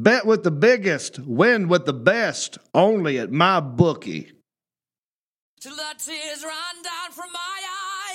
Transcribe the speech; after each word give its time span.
Bet 0.00 0.24
with 0.26 0.44
the 0.44 0.52
biggest, 0.52 1.18
win 1.18 1.66
with 1.66 1.84
the 1.84 1.92
best, 1.92 2.56
only 2.72 3.18
at 3.18 3.32
my 3.32 3.58
bookie. 3.58 4.30
Till 5.60 5.74
the 5.74 5.94
tears 5.98 6.44
run 6.44 6.82
down 6.84 7.10
from 7.10 7.32
my 7.32 7.60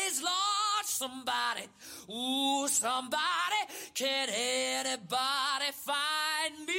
eyes, 0.05 0.21
Lord, 0.21 0.85
somebody, 0.85 1.67
ooh, 2.09 2.69
somebody, 2.69 3.67
can 3.93 4.29
anybody 4.29 5.73
find 5.73 6.65
me? 6.65 6.73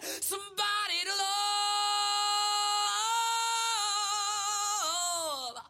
Somebody 0.00 1.04
to 1.04 1.12
love. 5.52 5.64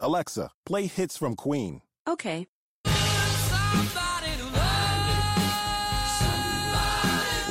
Alexa, 0.00 0.50
play 0.66 0.86
hits 0.88 1.16
from 1.16 1.36
Queen. 1.36 1.80
Okay. 2.08 2.48
Somebody 2.84 4.03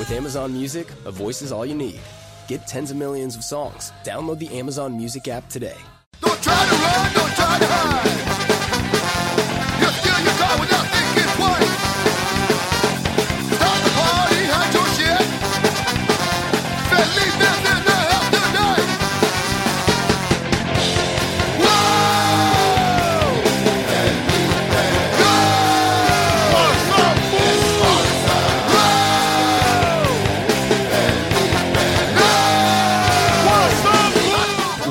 With 0.04 0.18
Amazon 0.18 0.52
Music, 0.52 0.86
a 1.06 1.10
voice 1.10 1.40
is 1.40 1.50
all 1.50 1.64
you 1.64 1.74
need. 1.74 1.98
Get 2.46 2.66
tens 2.66 2.90
of 2.90 2.98
millions 2.98 3.36
of 3.36 3.42
songs. 3.42 3.90
Download 4.04 4.38
the 4.38 4.58
Amazon 4.58 4.94
Music 4.98 5.28
app 5.28 5.48
today. 5.48 5.78
Don't 6.20 6.42
try 6.42 6.68
to 6.68 6.74
run, 6.74 7.14
don't 7.14 7.34
try 7.34 7.58
to 7.58 7.66
hide. 7.66 8.53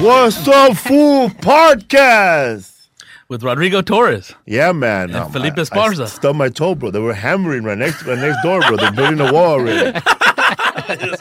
What's 0.04 0.46
up, 0.50 0.76
fool 0.76 1.30
podcast? 1.30 2.88
with 3.30 3.42
Rodrigo 3.42 3.82
Torres. 3.82 4.34
Yeah, 4.46 4.74
man. 4.74 5.10
And 5.12 5.16
oh, 5.16 5.30
Felipe 5.30 5.58
I- 5.58 5.62
I 5.62 5.64
Esparza. 5.64 6.08
stubbed 6.10 6.38
my 6.38 6.50
toe, 6.50 6.76
bro. 6.76 6.92
They 6.92 7.00
were 7.00 7.14
hammering 7.14 7.64
right 7.64 7.78
next, 7.78 8.04
right 8.04 8.18
next 8.20 8.42
door, 8.44 8.60
bro. 8.62 8.76
They're 8.76 8.92
building 8.92 9.22
a 9.22 9.32
wall 9.32 9.54
already. 9.60 9.98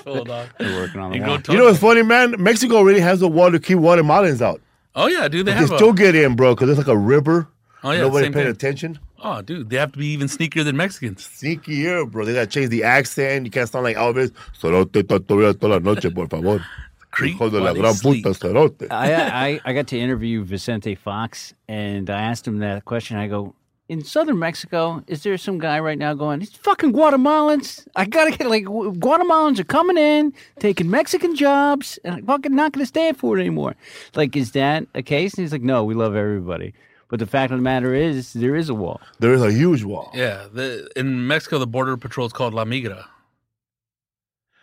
We're 0.05 0.81
working 0.81 1.01
on 1.01 1.13
the 1.13 1.17
You 1.19 1.23
wall. 1.23 1.39
You 1.49 1.59
know 1.59 1.65
what's 1.67 1.79
funny, 1.79 2.03
man? 2.03 2.35
Mexico 2.43 2.75
already 2.77 2.99
has 3.01 3.23
a 3.23 3.29
wall 3.29 3.53
to 3.53 3.61
keep 3.61 3.79
Guatemalans 3.79 4.41
out. 4.43 4.61
oh 4.97 5.07
yeah, 5.07 5.29
dude, 5.29 5.47
they 5.47 5.53
They 5.53 5.59
have 5.59 5.71
a, 5.71 5.77
still 5.77 5.93
get 5.93 6.15
in, 6.17 6.35
bro, 6.35 6.55
because 6.57 6.69
it's 6.71 6.79
like 6.79 6.89
a 6.89 6.97
river. 6.99 7.47
oh 7.85 7.93
yeah, 7.93 8.01
Nobody 8.01 8.31
paying 8.31 8.47
thing. 8.47 8.47
attention. 8.53 8.99
Oh, 9.23 9.41
dude, 9.43 9.71
they 9.71 9.77
have 9.77 9.93
to 9.93 9.99
be 9.99 10.09
even 10.09 10.27
sneakier 10.27 10.65
than 10.65 10.77
Mexicans. 10.77 11.23
Sneakier, 11.23 12.11
bro. 12.11 12.25
They 12.25 12.35
gotta 12.35 12.49
change 12.49 12.71
the 12.71 12.83
accent. 12.83 13.45
You 13.45 13.53
can't 13.53 13.69
sound 13.69 13.85
like 13.85 13.97
Elvis. 13.97 14.33
Cerote 14.61 15.05
todavía 15.05 15.55
toda 15.59 15.75
la 15.75 15.79
noche, 15.79 16.13
por 16.13 16.27
favor. 16.27 16.61
Creep 17.13 17.35
Hijo 17.35 17.51
de 17.51 17.61
la 17.61 17.73
gran 17.75 17.95
sleep. 17.95 18.25
puta, 18.25 18.35
cerote. 18.39 18.87
I, 18.91 19.15
I 19.55 19.61
I 19.65 19.73
got 19.73 19.87
to 19.89 19.99
interview 19.99 20.43
Vicente 20.45 20.95
Fox, 20.97 21.55
and 21.69 22.11
I 22.11 22.21
asked 22.23 22.47
him 22.49 22.59
that 22.59 22.85
question. 22.85 23.17
I 23.19 23.29
go, 23.29 23.55
in 23.89 24.03
southern 24.03 24.39
Mexico, 24.39 25.03
is 25.07 25.23
there 25.23 25.37
some 25.37 25.59
guy 25.59 25.79
right 25.79 25.99
now 25.99 26.15
going, 26.15 26.41
"These 26.41 26.55
fucking 26.57 26.93
Guatemalans! 26.95 27.87
I 27.95 28.07
gotta 28.07 28.31
get 28.31 28.49
like 28.49 28.65
Guatemalans 28.65 29.59
are 29.59 29.65
coming 29.65 29.99
in, 29.99 30.33
taking 30.59 30.89
Mexican 30.91 31.37
jobs, 31.37 31.99
and 32.03 32.15
I'm 32.15 32.25
fucking 32.27 32.55
not 32.55 32.73
gonna 32.73 32.87
stand 32.87 33.19
for 33.19 33.37
it 33.37 33.41
anymore." 33.41 33.75
Like, 34.15 34.35
is 34.35 34.53
that 34.53 34.87
a 34.95 35.03
case? 35.03 35.35
And 35.35 35.43
he's 35.45 35.53
like, 35.53 35.63
"No, 35.63 35.85
we 35.85 35.95
love 35.95 36.17
everybody." 36.17 36.73
But 37.09 37.19
the 37.19 37.27
fact 37.27 37.53
of 37.53 37.59
the 37.59 37.63
matter 37.63 37.95
is, 37.95 38.33
there 38.33 38.57
is 38.57 38.71
a 38.71 38.75
wall. 38.75 38.99
There 39.19 39.35
is 39.35 39.43
a 39.43 39.53
huge 39.53 39.83
wall. 39.85 40.11
Yeah, 40.15 40.47
the, 40.51 40.91
in 40.97 41.27
Mexico, 41.27 41.59
the 41.59 41.67
border 41.67 41.99
patrol 41.99 42.27
is 42.27 42.33
called 42.33 42.55
La 42.55 42.65
Migra. 42.65 43.05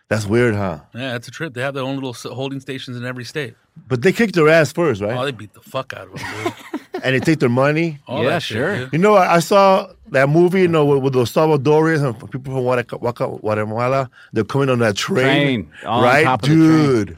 That's 0.10 0.26
weird, 0.26 0.56
huh? 0.56 0.80
Yeah, 0.96 1.16
it's 1.16 1.28
a 1.28 1.32
trip. 1.32 1.54
They 1.54 1.62
have 1.62 1.76
their 1.76 1.84
own 1.84 1.96
little 2.00 2.14
holding 2.34 2.60
stations 2.60 2.98
in 2.98 3.06
every 3.06 3.24
state. 3.24 3.54
But 3.88 4.02
they 4.02 4.12
kicked 4.12 4.34
their 4.36 4.50
ass 4.50 4.72
first, 4.72 5.02
right? 5.02 5.16
Oh, 5.18 5.24
they 5.24 5.32
beat 5.32 5.54
the 5.54 5.62
fuck 5.62 5.94
out 5.94 6.08
of 6.08 6.14
them, 6.20 6.54
dude. 6.74 6.84
and 7.04 7.16
they 7.16 7.20
take 7.20 7.40
their 7.40 7.48
money. 7.50 8.00
All 8.08 8.24
Yeah, 8.24 8.30
that 8.30 8.42
shit, 8.44 8.56
sure. 8.58 8.90
You 8.92 8.98
know, 8.98 9.14
I 9.16 9.36
I 9.36 9.40
saw 9.40 9.92
that 10.12 10.28
movie, 10.28 10.62
you 10.62 10.68
know, 10.68 10.84
with, 10.84 11.04
with 11.04 11.14
those 11.14 11.32
Salvadorians 11.32 12.04
and 12.04 12.32
people 12.32 12.54
from 12.56 12.64
Guaca- 12.64 13.00
Guaca- 13.00 13.40
Guatemala. 13.40 14.10
They're 14.34 14.44
coming 14.44 14.70
on 14.70 14.80
that 14.80 14.96
train, 14.96 15.70
Train, 15.70 15.72
on 15.86 16.04
right, 16.04 16.24
top 16.24 16.42
of 16.44 16.50
the 16.50 16.56
train. 16.56 16.86
dude? 17.06 17.18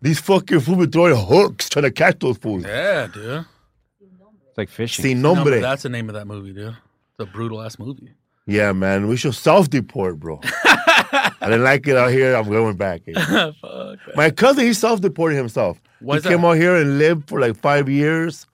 These 0.00 0.20
fucking 0.20 0.60
fools 0.60 0.78
be 0.78 0.86
throwing 0.86 1.16
hooks 1.16 1.68
trying 1.68 1.82
to 1.84 1.90
catch 1.90 2.18
those 2.20 2.36
fools. 2.38 2.62
Yeah, 2.64 3.08
dude. 3.12 3.44
It's 4.48 4.56
like 4.58 4.68
fishing. 4.68 5.02
Sin 5.02 5.22
No, 5.22 5.34
nombre. 5.34 5.54
but 5.56 5.62
that's 5.62 5.82
the 5.82 5.88
name 5.88 6.08
of 6.08 6.14
that 6.14 6.26
movie, 6.26 6.52
dude. 6.52 6.68
It's 6.68 6.76
a 7.18 7.26
brutal 7.26 7.60
ass 7.60 7.78
movie. 7.78 8.12
yeah, 8.46 8.72
man, 8.72 9.08
we 9.08 9.16
should 9.16 9.34
self-deport, 9.34 10.20
bro. 10.20 10.40
I 10.90 11.32
didn't 11.42 11.64
like 11.64 11.86
it 11.86 11.96
out 11.96 12.10
here. 12.10 12.34
I'm 12.34 12.48
going 12.48 12.76
back. 12.76 13.02
fuck. 13.60 13.98
My 14.16 14.30
cousin, 14.30 14.64
he 14.64 14.72
self-deported 14.72 15.36
himself. 15.36 15.80
Why 16.00 16.16
he 16.16 16.18
is 16.18 16.26
came 16.26 16.44
out 16.44 16.56
here 16.56 16.76
and 16.76 16.98
lived 16.98 17.28
for 17.28 17.40
like 17.40 17.56
five 17.56 17.88
years. 17.88 18.46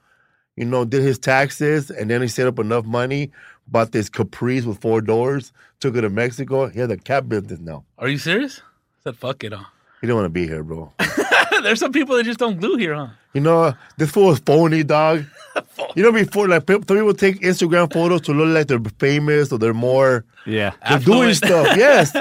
You 0.56 0.64
know, 0.64 0.84
did 0.84 1.02
his 1.02 1.18
taxes, 1.18 1.90
and 1.90 2.10
then 2.10 2.22
he 2.22 2.28
set 2.28 2.46
up 2.46 2.58
enough 2.58 2.86
money, 2.86 3.30
bought 3.68 3.92
this 3.92 4.08
Caprice 4.08 4.64
with 4.64 4.80
four 4.80 5.02
doors, 5.02 5.52
took 5.80 5.96
it 5.96 6.00
to 6.00 6.08
Mexico. 6.08 6.68
He 6.68 6.80
has 6.80 6.90
a 6.90 6.96
cab 6.96 7.28
business 7.28 7.60
now. 7.60 7.84
Are 7.98 8.08
you 8.08 8.16
serious? 8.18 8.60
I 8.60 9.10
Said 9.10 9.16
fuck 9.16 9.44
it, 9.44 9.52
huh? 9.52 9.64
He 10.00 10.06
didn't 10.06 10.16
want 10.16 10.26
to 10.26 10.30
be 10.30 10.46
here, 10.46 10.62
bro. 10.62 10.92
There's 11.62 11.80
some 11.80 11.92
people 11.92 12.16
that 12.16 12.24
just 12.24 12.38
don't 12.38 12.58
glue 12.58 12.76
here, 12.76 12.94
huh? 12.94 13.08
You 13.34 13.40
know, 13.40 13.74
this 13.98 14.10
fool 14.10 14.32
is 14.32 14.38
phony, 14.38 14.82
dog. 14.82 15.24
you 15.96 16.02
know, 16.02 16.12
before 16.12 16.48
like 16.48 16.66
some 16.66 16.84
people 16.84 17.14
take 17.14 17.40
Instagram 17.40 17.92
photos 17.92 18.22
to 18.22 18.32
look 18.32 18.48
like 18.48 18.66
they're 18.66 18.80
famous 18.98 19.52
or 19.52 19.58
they're 19.58 19.74
more 19.74 20.24
yeah. 20.46 20.72
they're 20.88 20.98
doing 20.98 21.34
stuff. 21.34 21.66
Yes, 21.76 22.12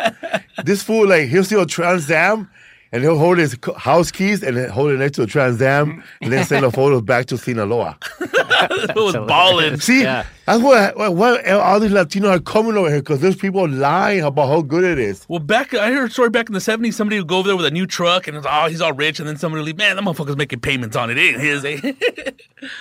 this 0.63 0.83
fool 0.83 1.07
like 1.07 1.27
he'll 1.29 1.43
see 1.43 1.59
a 1.59 1.65
Trans 1.65 2.09
Am 2.11 2.49
and 2.91 3.03
he'll 3.03 3.17
hold 3.17 3.37
his 3.37 3.57
house 3.77 4.11
keys 4.11 4.41
and 4.43 4.55
then 4.55 4.69
hold 4.69 4.91
it 4.91 4.97
next 4.99 5.15
to 5.17 5.23
a 5.23 5.27
Trans 5.27 5.61
Am 5.61 6.03
and 6.21 6.31
then 6.31 6.45
send 6.45 6.65
a 6.65 6.71
photo 6.71 7.01
back 7.01 7.25
to 7.27 7.37
Sinaloa. 7.37 7.97
it 8.21 8.95
was 8.95 9.15
balling. 9.15 9.79
See, 9.79 10.03
Yeah. 10.03 10.25
that's 10.45 10.61
what, 10.61 10.95
what 10.97 11.13
what 11.15 11.47
all 11.49 11.79
these 11.79 11.91
Latinos 11.91 12.35
are 12.37 12.39
coming 12.39 12.77
over 12.77 12.89
here 12.89 12.99
because 12.99 13.19
there's 13.21 13.35
people 13.35 13.67
lying 13.67 14.21
about 14.21 14.47
how 14.47 14.61
good 14.61 14.83
it 14.83 14.99
is. 14.99 15.25
Well, 15.27 15.39
back 15.39 15.73
I 15.73 15.91
heard 15.91 16.09
a 16.09 16.13
story 16.13 16.29
back 16.29 16.47
in 16.47 16.53
the 16.53 16.59
'70s. 16.59 16.93
Somebody 16.93 17.19
would 17.19 17.27
go 17.27 17.37
over 17.39 17.47
there 17.49 17.57
with 17.57 17.65
a 17.65 17.71
new 17.71 17.85
truck, 17.87 18.27
and 18.27 18.37
it's, 18.37 18.47
oh, 18.49 18.67
he's 18.67 18.81
all 18.81 18.93
rich, 18.93 19.19
and 19.19 19.27
then 19.27 19.37
somebody 19.37 19.61
would 19.61 19.65
leave. 19.67 19.77
Man, 19.77 19.95
that 19.95 20.03
motherfucker's 20.03 20.37
making 20.37 20.59
payments 20.61 20.95
on 20.95 21.09
it. 21.09 21.17
It 21.17 21.35
ain't 21.35 21.41
his. 21.41 21.65
eh?" 21.65 21.91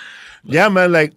Yeah, 0.43 0.69
man. 0.69 0.91
Like 0.91 1.13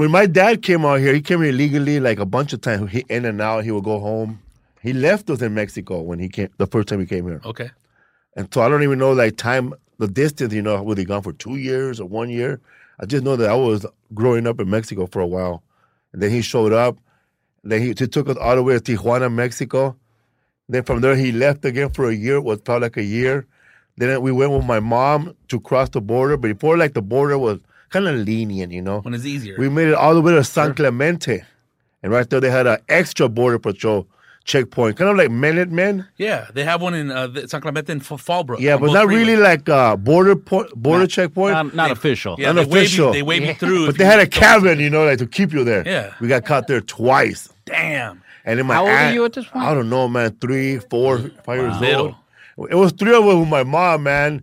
when 0.00 0.10
my 0.10 0.24
dad 0.24 0.62
came 0.62 0.86
out 0.86 0.98
here, 0.98 1.12
he 1.12 1.20
came 1.20 1.42
here 1.42 1.50
illegally 1.50 2.00
like 2.00 2.18
a 2.18 2.24
bunch 2.24 2.54
of 2.54 2.62
times. 2.62 2.90
He 2.90 3.04
in 3.10 3.26
and 3.26 3.38
out. 3.38 3.64
He 3.64 3.70
would 3.70 3.84
go 3.84 4.00
home. 4.00 4.40
He 4.80 4.94
left 4.94 5.28
us 5.28 5.42
in 5.42 5.52
Mexico 5.52 6.00
when 6.00 6.18
he 6.18 6.30
came 6.30 6.48
the 6.56 6.66
first 6.66 6.88
time 6.88 7.00
he 7.00 7.04
came 7.04 7.26
here, 7.26 7.42
okay. 7.44 7.70
And 8.34 8.48
so 8.50 8.62
I 8.62 8.70
don't 8.70 8.82
even 8.82 8.98
know 8.98 9.12
like 9.12 9.36
time, 9.36 9.74
the 9.98 10.08
distance. 10.08 10.54
You 10.54 10.62
know, 10.62 10.82
were 10.82 10.96
he 10.96 11.04
gone 11.04 11.20
for 11.20 11.34
two 11.34 11.56
years 11.56 12.00
or 12.00 12.08
one 12.08 12.30
year? 12.30 12.62
I 12.98 13.04
just 13.04 13.24
know 13.24 13.36
that 13.36 13.50
I 13.50 13.54
was 13.54 13.84
growing 14.14 14.46
up 14.46 14.58
in 14.58 14.70
Mexico 14.70 15.04
for 15.04 15.20
a 15.20 15.26
while, 15.26 15.62
and 16.14 16.22
then 16.22 16.30
he 16.30 16.40
showed 16.40 16.72
up. 16.72 16.96
Then 17.62 17.82
he, 17.82 17.88
he 17.88 18.06
took 18.06 18.26
us 18.30 18.38
all 18.38 18.56
the 18.56 18.62
way 18.62 18.78
to 18.78 18.80
Tijuana, 18.80 19.30
Mexico. 19.30 19.94
Then 20.66 20.82
from 20.82 21.02
there 21.02 21.14
he 21.14 21.30
left 21.30 21.62
again 21.66 21.90
for 21.90 22.08
a 22.08 22.14
year. 22.14 22.36
It 22.36 22.44
was 22.44 22.60
felt 22.64 22.80
like 22.80 22.96
a 22.96 23.04
year. 23.04 23.46
Then 23.98 24.22
we 24.22 24.32
went 24.32 24.52
with 24.52 24.64
my 24.64 24.80
mom 24.80 25.36
to 25.48 25.60
cross 25.60 25.90
the 25.90 26.00
border. 26.00 26.38
But 26.38 26.54
before, 26.54 26.78
like 26.78 26.94
the 26.94 27.02
border 27.02 27.36
was 27.36 27.60
kind 27.90 28.08
of 28.08 28.16
lenient, 28.16 28.72
you 28.72 28.82
know. 28.82 29.00
When 29.00 29.14
it's 29.14 29.24
easier. 29.26 29.56
We 29.58 29.68
made 29.68 29.88
it 29.88 29.94
all 29.94 30.14
the 30.14 30.20
way 30.22 30.32
to 30.32 30.42
San 30.44 30.74
Clemente, 30.74 31.44
and 32.02 32.12
right 32.12 32.28
there 32.28 32.40
they 32.40 32.50
had 32.50 32.66
an 32.66 32.78
extra 32.88 33.28
border 33.28 33.58
patrol 33.58 34.06
checkpoint, 34.44 34.96
kind 34.96 35.10
of 35.10 35.16
like 35.16 35.30
Minutemen. 35.30 36.06
yeah, 36.16 36.48
they 36.54 36.64
have 36.64 36.80
one 36.80 36.94
in 36.94 37.10
uh, 37.10 37.46
San 37.46 37.60
Clemente 37.60 37.92
and 37.92 38.02
Fallbrook. 38.02 38.58
Yeah, 38.58 38.78
but 38.78 38.92
not 38.92 39.06
freeways. 39.06 39.16
really 39.16 39.36
like 39.36 39.68
uh, 39.68 39.96
border 39.96 40.34
po- 40.34 40.68
border 40.74 41.06
checkpoint. 41.06 41.52
Not, 41.52 41.74
not 41.74 41.90
official. 41.90 42.36
Yeah, 42.38 42.52
they 42.52 42.64
wave, 42.64 42.66
you, 42.68 42.72
unofficial. 42.72 43.12
they 43.12 43.22
wave 43.22 43.42
you 43.44 43.54
through. 43.54 43.86
but 43.86 43.98
they 43.98 44.04
had 44.04 44.18
a 44.18 44.26
cabin, 44.26 44.80
you 44.80 44.88
know, 44.90 45.04
like 45.04 45.18
to 45.18 45.26
keep 45.26 45.52
you 45.52 45.62
there. 45.62 45.82
Yeah. 45.86 46.14
we 46.20 46.28
got 46.28 46.44
caught 46.44 46.66
there 46.66 46.80
twice. 46.80 47.48
Damn. 47.66 48.22
And 48.44 48.58
then 48.58 48.66
my 48.66 48.74
How 48.74 48.80
old 48.82 48.90
are 48.90 49.12
you 49.12 49.24
at 49.26 49.34
this 49.34 49.46
point? 49.46 49.64
I 49.64 49.74
don't 49.74 49.90
know, 49.90 50.08
man. 50.08 50.34
Three, 50.40 50.78
four, 50.78 51.18
five 51.44 51.60
years 51.60 51.78
Little. 51.80 52.16
old. 52.56 52.70
It 52.70 52.74
was 52.74 52.92
three 52.92 53.14
of 53.14 53.24
us 53.26 53.36
with 53.36 53.48
my 53.48 53.62
mom, 53.62 54.02
man. 54.04 54.42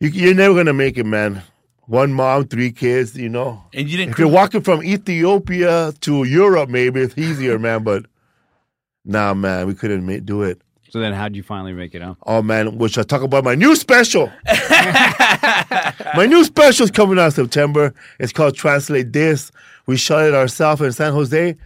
You, 0.00 0.08
you're 0.10 0.34
never 0.34 0.54
gonna 0.54 0.72
make 0.72 0.96
it, 0.96 1.04
man. 1.04 1.42
One 1.88 2.12
mom, 2.12 2.46
three 2.46 2.70
kids. 2.70 3.16
You 3.16 3.30
know. 3.30 3.64
And 3.72 3.88
you 3.88 3.96
didn't. 3.96 4.12
If 4.12 4.18
you're 4.18 4.28
walking 4.28 4.60
from 4.60 4.82
Ethiopia 4.84 5.92
to 6.02 6.24
Europe, 6.24 6.68
maybe 6.68 7.00
it's 7.00 7.16
easier, 7.16 7.58
man. 7.58 7.82
But 7.82 8.04
nah, 9.04 9.32
man, 9.34 9.66
we 9.66 9.74
couldn't 9.74 10.06
ma- 10.06 10.20
do 10.22 10.42
it. 10.42 10.60
So 10.90 11.00
then, 11.00 11.12
how'd 11.12 11.34
you 11.34 11.42
finally 11.42 11.72
make 11.72 11.94
it 11.94 12.02
out? 12.02 12.18
Oh 12.26 12.42
man, 12.42 12.78
which 12.78 12.98
I 12.98 13.02
talk 13.02 13.22
about 13.22 13.42
my 13.42 13.54
new 13.54 13.74
special. 13.74 14.30
my 14.70 16.26
new 16.26 16.44
special 16.44 16.84
is 16.84 16.90
coming 16.90 17.18
out 17.18 17.26
in 17.26 17.30
September. 17.32 17.94
It's 18.18 18.32
called 18.32 18.54
Translate 18.54 19.12
This. 19.12 19.50
We 19.86 19.96
shot 19.96 20.24
it 20.24 20.34
ourselves 20.34 20.82
in 20.82 20.92
San 20.92 21.12
Jose, 21.12 21.56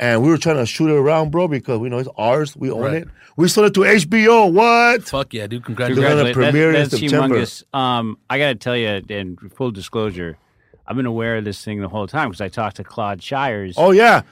and 0.00 0.20
we 0.22 0.28
were 0.30 0.38
trying 0.38 0.56
to 0.56 0.66
shoot 0.66 0.88
it 0.90 0.96
around, 0.98 1.30
bro, 1.30 1.46
because 1.46 1.78
we 1.78 1.88
know 1.88 1.98
it's 1.98 2.08
ours. 2.18 2.56
We 2.56 2.70
own 2.72 2.80
Right. 2.80 2.94
it. 3.02 3.08
We 3.36 3.46
sold 3.46 3.68
it 3.68 3.74
to 3.74 3.84
HBO. 3.84 4.46
What? 4.52 5.04
Fuck 5.04 5.32
yeah, 5.34 5.46
dude! 5.46 5.60
They're 5.62 5.66
Congratulations. 5.66 6.22
gonna 6.22 6.32
premiere 6.34 6.68
in 6.68 6.72
That- 6.74 6.90
that's 6.90 7.00
September. 7.00 7.36
humongous. 7.38 7.62
Um, 7.72 8.18
I 8.28 8.38
got 8.38 8.48
to 8.48 8.54
tell 8.56 8.76
you, 8.76 9.02
and 9.08 9.38
full 9.54 9.70
disclosure, 9.70 10.36
I've 10.86 10.96
been 10.96 11.06
aware 11.06 11.36
of 11.36 11.44
this 11.44 11.64
thing 11.64 11.80
the 11.80 11.88
whole 11.88 12.08
time 12.08 12.30
because 12.30 12.40
I 12.40 12.48
talked 12.48 12.76
to 12.76 12.84
Claude 12.84 13.22
Shires. 13.22 13.74
Oh 13.78 13.92
yeah, 13.92 14.22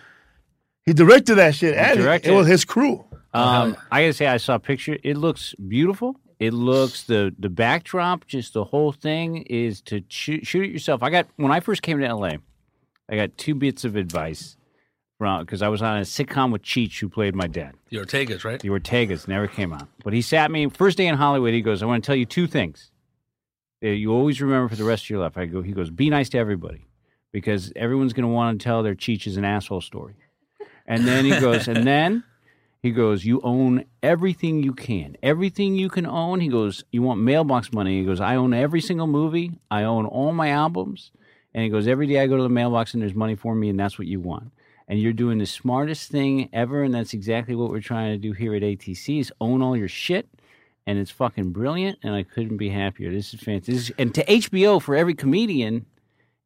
he 0.85 0.93
directed 0.93 1.37
that 1.37 1.55
shit, 1.55 1.77
and 1.77 1.99
it- 1.99 2.03
directed 2.03 2.33
it 2.33 2.35
was 2.37 2.47
his 2.49 2.65
crew. 2.65 3.05
Um, 3.35 3.77
I 3.93 4.01
gotta 4.03 4.13
say, 4.15 4.27
I 4.27 4.39
saw 4.39 4.55
a 4.55 4.59
picture. 4.59 4.97
It 5.05 5.17
looks 5.17 5.55
beautiful. 5.69 6.17
It 6.41 6.53
looks 6.55 7.03
the 7.05 7.35
the 7.39 7.49
backdrop, 7.51 8.27
just 8.27 8.55
the 8.55 8.65
whole 8.65 8.93
thing 8.93 9.39
is 9.49 9.81
to 9.83 10.03
shoot, 10.09 10.47
shoot 10.47 10.65
it 10.65 10.71
yourself. 10.71 11.03
I 11.03 11.11
got 11.11 11.27
when 11.37 11.53
I 11.53 11.61
first 11.61 11.83
came 11.83 11.99
to 12.01 12.07
LA, 12.15 12.37
I 13.09 13.17
got 13.17 13.37
two 13.39 13.55
bits 13.55 13.85
of 13.85 13.97
advice 13.97 14.57
from 14.57 14.58
because 15.19 15.63
I 15.63 15.69
was 15.69 15.83
on 15.83 15.99
a 15.99 16.03
sitcom 16.03 16.53
with 16.53 16.63
Cheech, 16.63 17.01
who 17.01 17.09
played 17.09 17.35
my 17.35 17.47
dad. 17.47 17.75
The 17.91 17.99
Ortegas, 17.99 18.45
right? 18.45 18.61
The 18.61 18.69
Ortegas 18.69 19.27
never 19.27 19.49
came 19.49 19.73
out, 19.73 19.89
but 20.05 20.13
he 20.13 20.23
sat 20.23 20.51
me 20.51 20.69
first 20.69 20.97
day 20.97 21.07
in 21.07 21.17
Hollywood. 21.17 21.53
He 21.53 21.63
goes, 21.63 21.83
"I 21.83 21.87
want 21.87 22.05
to 22.05 22.07
tell 22.07 22.17
you 22.17 22.27
two 22.27 22.47
things. 22.47 22.91
that 23.81 23.97
You 23.97 24.13
always 24.13 24.41
remember 24.41 24.69
for 24.69 24.77
the 24.77 24.85
rest 24.85 25.05
of 25.05 25.11
your 25.11 25.21
life." 25.21 25.37
I 25.37 25.47
go, 25.47 25.63
he 25.63 25.73
goes, 25.73 25.91
"Be 25.91 26.09
nice 26.09 26.29
to 26.31 26.39
everybody, 26.39 26.87
because 27.33 27.73
everyone's 27.75 28.13
going 28.13 28.29
to 28.29 28.33
want 28.33 28.61
to 28.61 28.65
tell 28.65 28.83
their 28.83 28.95
Cheech 28.95 29.27
is 29.27 29.37
an 29.37 29.45
asshole 29.45 29.81
story." 29.81 30.15
And 30.87 31.07
then 31.07 31.27
he 31.27 31.39
goes, 31.39 31.69
and 31.69 31.87
then 31.87 32.25
he 32.83 32.93
goes, 32.93 33.25
You 33.25 33.41
own 33.43 33.85
everything 34.03 34.63
you 34.63 34.73
can. 34.73 35.17
Everything 35.23 35.75
you 35.75 35.91
can 35.91 36.07
own. 36.07 36.41
He 36.41 36.49
goes, 36.49 36.85
You 36.91 37.03
want 37.03 37.21
mailbox 37.21 37.73
money? 37.73 37.99
He 37.99 38.07
goes, 38.07 38.21
I 38.21 38.37
own 38.37 38.55
every 38.55 38.81
single 38.81 39.07
movie. 39.07 39.59
I 39.71 39.83
own 39.83 40.07
all 40.07 40.33
my 40.33 40.49
albums. 40.49 41.11
And 41.53 41.63
he 41.63 41.69
goes, 41.69 41.87
Every 41.87 42.07
day 42.07 42.21
I 42.21 42.27
go 42.27 42.37
to 42.39 42.43
the 42.43 42.49
mailbox 42.49 42.95
and 42.95 43.03
there's 43.03 43.15
money 43.15 43.35
for 43.35 43.55
me, 43.55 43.69
and 43.69 43.79
that's 43.79 43.99
what 43.99 44.09
you 44.09 44.21
want. 44.21 44.51
And 44.89 44.99
you're 45.01 45.13
doing 45.13 45.39
the 45.39 45.47
smartest 45.47 46.11
thing 46.11 46.49
ever. 46.53 46.83
And 46.83 46.95
that's 46.95 47.13
exactly 47.13 47.55
what 47.55 47.71
we're 47.71 47.81
trying 47.81 48.13
to 48.13 48.19
do 48.19 48.33
here 48.33 48.55
at 48.55 48.63
ATC 48.63 49.21
is 49.21 49.33
own 49.41 49.63
all 49.63 49.77
your 49.77 49.89
shit. 49.89 50.29
And 50.87 50.99
it's 50.99 51.11
fucking 51.11 51.53
brilliant. 51.53 51.99
And 52.03 52.15
I 52.15 52.23
couldn't 52.23 52.57
be 52.57 52.71
happier. 52.71 53.13
This 53.13 53.35
is 53.35 53.41
fantastic. 53.41 53.95
And 53.99 54.15
to 54.15 54.25
HBO, 54.25 54.81
for 54.81 54.97
every 54.97 55.15
comedian, 55.15 55.85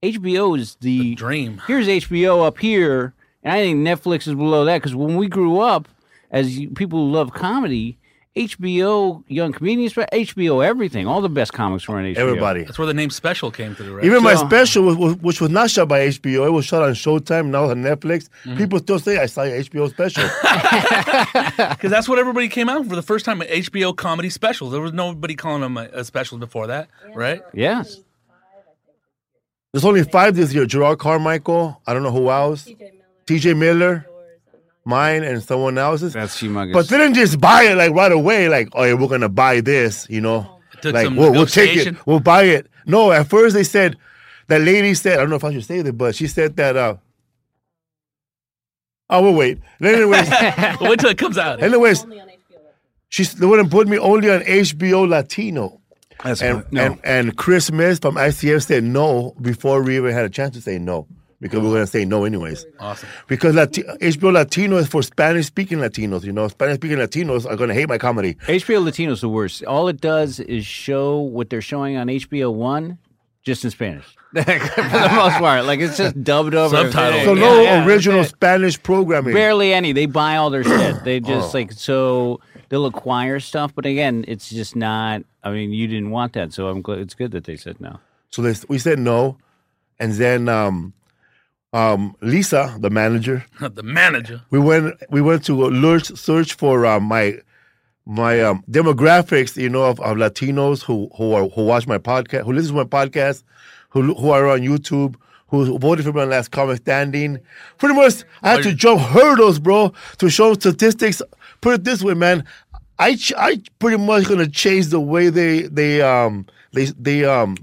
HBO 0.02 0.58
is 0.58 0.76
the 0.80 1.14
Dream. 1.14 1.62
here's 1.68 1.86
HBO 1.86 2.44
up 2.44 2.58
here, 2.58 3.14
and 3.44 3.52
I 3.52 3.58
think 3.58 3.86
Netflix 3.86 4.26
is 4.26 4.34
below 4.34 4.64
that 4.64 4.78
because 4.78 4.96
when 4.96 5.16
we 5.16 5.28
grew 5.28 5.60
up 5.60 5.88
as 6.30 6.58
you, 6.58 6.70
people 6.70 7.06
who 7.06 7.12
love 7.12 7.32
comedy, 7.32 7.98
HBO 8.34 9.22
Young 9.28 9.52
Comedians, 9.52 9.92
but 9.92 10.10
HBO 10.10 10.64
everything, 10.66 11.06
all 11.06 11.20
the 11.20 11.28
best 11.28 11.52
comics 11.52 11.86
were 11.86 11.98
on 11.98 12.04
HBO. 12.04 12.16
Everybody. 12.16 12.64
That's 12.64 12.78
where 12.78 12.86
the 12.86 12.94
name 12.94 13.10
Special 13.10 13.50
came 13.50 13.74
through, 13.74 13.96
right? 13.96 14.04
Even 14.04 14.22
my 14.22 14.34
So- 14.34 14.46
special, 14.46 14.84
was, 14.84 14.96
was, 14.96 15.16
which 15.16 15.40
was 15.42 15.50
not 15.50 15.70
shot 15.70 15.88
by 15.88 16.00
HBO, 16.08 16.46
it 16.46 16.50
was 16.50 16.64
shot 16.64 16.82
on 16.82 16.92
Showtime. 16.94 17.48
Now 17.48 17.64
on 17.70 17.82
Netflix. 17.82 18.30
Mm-hmm. 18.44 18.56
People 18.56 18.78
still 18.78 18.98
say 18.98 19.18
I 19.18 19.26
saw 19.26 19.42
your 19.42 19.58
HBO 19.60 19.90
special. 19.90 20.24
Because 21.72 21.90
that's 21.90 22.08
what 22.08 22.18
everybody 22.18 22.48
came 22.48 22.68
out 22.68 22.86
for 22.86 22.96
the 22.96 23.02
first 23.02 23.24
time. 23.24 23.40
HBO 23.40 23.94
comedy 23.94 24.30
specials. 24.30 24.72
There 24.72 24.80
was 24.80 24.92
nobody 24.92 25.34
calling 25.34 25.60
them 25.60 25.76
a, 25.76 25.88
a 25.92 26.04
special 26.04 26.38
before 26.38 26.68
that, 26.68 26.88
right? 27.14 27.42
Yes, 27.52 27.98
There's 29.72 29.84
only 29.84 30.04
five 30.04 30.34
this 30.36 30.52
year. 30.54 30.64
Jerrod 30.64 30.98
Carmichael. 30.98 31.80
I 31.86 31.92
don't 31.92 32.02
know 32.02 32.10
who 32.12 32.30
else. 32.30 32.68
TJ 33.26 33.56
Miller. 33.56 34.06
Mine 34.84 35.22
and 35.22 35.42
someone 35.42 35.78
else's. 35.78 36.12
that's 36.14 36.40
humongous. 36.40 36.72
But 36.72 36.88
they 36.88 36.98
didn't 36.98 37.14
just 37.14 37.40
buy 37.40 37.64
it 37.64 37.76
like 37.76 37.92
right 37.92 38.10
away. 38.12 38.48
Like, 38.48 38.68
oh 38.72 38.82
yeah, 38.84 38.94
we're 38.94 39.08
gonna 39.08 39.28
buy 39.28 39.60
this. 39.60 40.06
You 40.10 40.20
know, 40.20 40.60
like 40.84 41.10
we'll, 41.10 41.30
we'll 41.32 41.46
take 41.46 41.76
it. 41.76 41.96
We'll 42.06 42.20
buy 42.20 42.44
it. 42.44 42.66
No, 42.86 43.12
at 43.12 43.28
first 43.28 43.54
they 43.54 43.62
said 43.64 43.96
that 44.48 44.60
lady 44.60 44.94
said 44.94 45.14
I 45.14 45.16
don't 45.18 45.30
know 45.30 45.36
if 45.36 45.44
I 45.44 45.52
should 45.52 45.64
say 45.64 45.82
this, 45.82 45.92
but 45.92 46.14
she 46.16 46.26
said 46.26 46.56
that. 46.56 46.76
uh 46.76 46.96
Oh, 49.10 49.22
we'll 49.22 49.34
wait. 49.34 49.58
Anyways, 49.80 50.28
wait 50.80 50.98
till 51.00 51.10
it 51.10 51.18
comes 51.18 51.36
out. 51.38 51.62
anyways, 51.62 52.06
she 53.08 53.24
they 53.24 53.46
wouldn't 53.46 53.70
put 53.70 53.86
me 53.86 53.98
only 53.98 54.30
on 54.30 54.40
HBO 54.40 55.06
Latino. 55.08 55.80
that's 56.24 56.40
And, 56.42 56.64
no. 56.72 56.82
and 56.82 57.00
and 57.04 57.36
Chris 57.36 57.70
Miss 57.70 57.98
from 57.98 58.14
ICF 58.16 58.64
said 58.66 58.84
no 58.84 59.34
before 59.40 59.82
we 59.82 59.96
even 59.96 60.12
had 60.12 60.24
a 60.24 60.30
chance 60.30 60.54
to 60.56 60.62
say 60.62 60.78
no 60.78 61.06
because 61.42 61.60
we're 61.60 61.72
gonna 61.74 61.86
say 61.86 62.06
no 62.06 62.24
anyways. 62.24 62.64
Awesome. 62.80 63.08
Because 63.28 63.54
Lati- 63.54 63.84
HBO 64.00 64.32
Latino 64.32 64.76
is 64.78 64.86
for 64.88 65.02
Spanish 65.02 65.46
speaking 65.48 65.78
Latinos. 65.78 66.24
You 66.24 66.32
know, 66.32 66.48
Spanish 66.48 66.76
speaking 66.76 66.96
Latinos 66.96 67.44
are 67.44 67.56
gonna 67.56 67.74
hate 67.74 67.88
my 67.90 67.98
comedy. 67.98 68.34
HBO 68.46 68.82
Latino's 68.82 69.20
the 69.20 69.28
worst. 69.28 69.62
All 69.64 69.88
it 69.88 70.00
does 70.00 70.40
is 70.40 70.64
show 70.64 71.18
what 71.18 71.50
they're 71.50 71.60
showing 71.60 71.98
on 71.98 72.06
HBO 72.06 72.50
One, 72.54 72.96
just 73.42 73.64
in 73.64 73.70
Spanish. 73.70 74.06
For 74.32 74.40
the 74.44 75.10
most 75.14 75.36
part, 75.36 75.66
like 75.66 75.80
it's 75.80 75.98
just 75.98 76.24
dubbed 76.24 76.54
over. 76.54 76.74
Subtitles. 76.74 77.24
So 77.24 77.34
no 77.34 77.60
yeah, 77.60 77.84
original 77.84 78.20
that's. 78.20 78.30
Spanish 78.30 78.82
programming. 78.82 79.34
Barely 79.34 79.74
any. 79.74 79.92
They 79.92 80.06
buy 80.06 80.36
all 80.36 80.48
their 80.48 80.64
shit. 80.64 81.04
They 81.04 81.20
just 81.20 81.54
Oh. 81.54 81.58
like 81.58 81.72
so 81.72 82.40
they'll 82.70 82.86
acquire 82.86 83.40
stuff, 83.40 83.74
but 83.74 83.84
again, 83.84 84.24
it's 84.26 84.48
just 84.48 84.74
not. 84.74 85.22
I 85.44 85.50
mean, 85.50 85.72
you 85.74 85.86
didn't 85.86 86.10
want 86.10 86.32
that, 86.32 86.54
so 86.54 86.68
I'm 86.68 86.80
glad. 86.80 87.00
It's 87.00 87.12
good 87.14 87.32
that 87.32 87.44
they 87.44 87.56
said 87.56 87.78
no. 87.78 87.98
So 88.30 88.40
they, 88.40 88.54
we 88.68 88.78
said 88.78 88.98
no, 88.98 89.36
and 90.00 90.12
then 90.14 90.48
um, 90.48 90.94
um, 91.72 92.14
Lisa, 92.20 92.76
the 92.78 92.90
manager, 92.90 93.44
the 93.60 93.82
manager. 93.82 94.42
we 94.50 94.58
went 94.58 94.94
we 95.10 95.20
went 95.20 95.44
to 95.44 95.70
search 95.80 96.18
search 96.18 96.54
for 96.54 96.84
uh, 96.84 97.00
my 97.00 97.38
my 98.04 98.40
um, 98.40 98.64
demographics, 98.70 99.56
you 99.56 99.68
know, 99.68 99.84
of, 99.84 100.00
of 100.00 100.16
Latinos 100.16 100.82
who 100.82 101.10
who 101.16 101.32
are, 101.34 101.48
who 101.48 101.64
watch 101.64 101.86
my 101.86 101.98
podcast, 101.98 102.44
who 102.44 102.52
listen 102.52 102.74
to 102.74 102.84
my 102.84 102.88
podcast, 102.88 103.42
who 103.90 104.14
who 104.14 104.30
are 104.30 104.48
on 104.48 104.60
YouTube, 104.60 105.16
who 105.48 105.78
voted 105.78 106.04
for 106.04 106.12
me 106.12 106.22
on 106.22 106.30
Last 106.30 106.50
Comic 106.50 106.78
Standing. 106.78 107.38
Pretty 107.78 107.94
much, 107.94 108.24
I 108.42 108.52
had 108.52 108.62
to 108.64 108.74
jump 108.74 109.00
hurdles, 109.00 109.58
bro, 109.58 109.92
to 110.18 110.28
show 110.28 110.54
statistics. 110.54 111.22
Put 111.60 111.74
it 111.74 111.84
this 111.84 112.02
way, 112.02 112.14
man, 112.14 112.44
I 112.98 113.16
ch- 113.16 113.32
I 113.36 113.62
pretty 113.78 113.96
much 113.96 114.28
gonna 114.28 114.48
change 114.48 114.88
the 114.88 115.00
way 115.00 115.28
they 115.30 115.62
they 115.62 116.02
um 116.02 116.46
they 116.72 116.86
they 116.98 117.24
um 117.24 117.56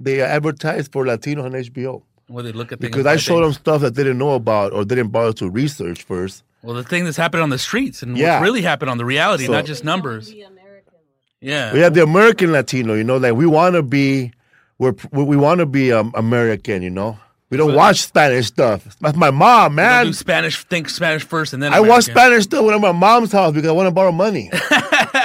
they 0.00 0.20
advertise 0.20 0.88
for 0.88 1.06
Latino 1.06 1.44
on 1.44 1.52
HBO 1.52 2.02
Where 2.32 2.42
they 2.42 2.52
look 2.52 2.72
at 2.72 2.80
things 2.80 2.90
because 2.90 3.06
I 3.06 3.14
by 3.14 3.16
showed 3.18 3.44
them 3.44 3.52
stuff 3.52 3.80
that 3.82 3.94
they 3.94 4.02
didn't 4.02 4.18
know 4.18 4.32
about 4.32 4.72
or 4.72 4.84
didn't 4.84 5.08
bother 5.08 5.32
to 5.34 5.50
research 5.50 6.02
first. 6.02 6.42
Well, 6.62 6.74
the 6.74 6.82
thing 6.84 7.04
that's 7.04 7.16
happened 7.16 7.42
on 7.42 7.50
the 7.50 7.58
streets 7.58 8.02
and 8.02 8.16
Yeah. 8.16 8.34
what's 8.36 8.44
really 8.44 8.62
happened 8.62 8.90
on 8.90 8.98
the 8.98 9.04
reality, 9.04 9.46
So- 9.46 9.52
not 9.52 9.64
just 9.66 9.84
numbers. 9.84 10.32
Yeah. 11.40 11.72
We 11.72 11.80
have 11.80 11.94
the 11.94 12.02
American 12.04 12.52
Latino, 12.52 12.94
you 12.94 13.02
know, 13.04 13.16
like 13.16 13.34
we 13.34 13.46
want 13.46 13.74
to 13.74 13.82
be, 13.82 14.32
we're, 14.78 14.94
we, 15.10 15.24
we 15.24 15.36
want 15.36 15.58
to 15.58 15.66
be 15.66 15.92
um, 15.92 16.12
American, 16.14 16.82
you 16.82 16.90
know. 16.90 17.18
We 17.50 17.58
don't 17.58 17.74
watch 17.74 18.00
Spanish 18.00 18.46
stuff. 18.46 18.96
That's 19.00 19.16
my 19.16 19.30
mom, 19.30 19.72
Don't 19.72 19.76
man. 19.76 20.06
do 20.06 20.12
Spanish. 20.14 20.64
Think 20.64 20.88
Spanish 20.88 21.22
first, 21.24 21.52
and 21.52 21.62
then 21.62 21.74
I 21.74 21.80
watch 21.80 22.04
Spanish 22.04 22.44
stuff 22.44 22.64
when 22.64 22.72
I'm 22.72 22.82
at 22.84 22.94
my 22.94 22.98
mom's 22.98 23.30
house 23.32 23.52
because 23.52 23.68
I 23.68 23.72
want 23.72 23.88
to 23.88 23.90
borrow 23.90 24.10
money. 24.10 24.50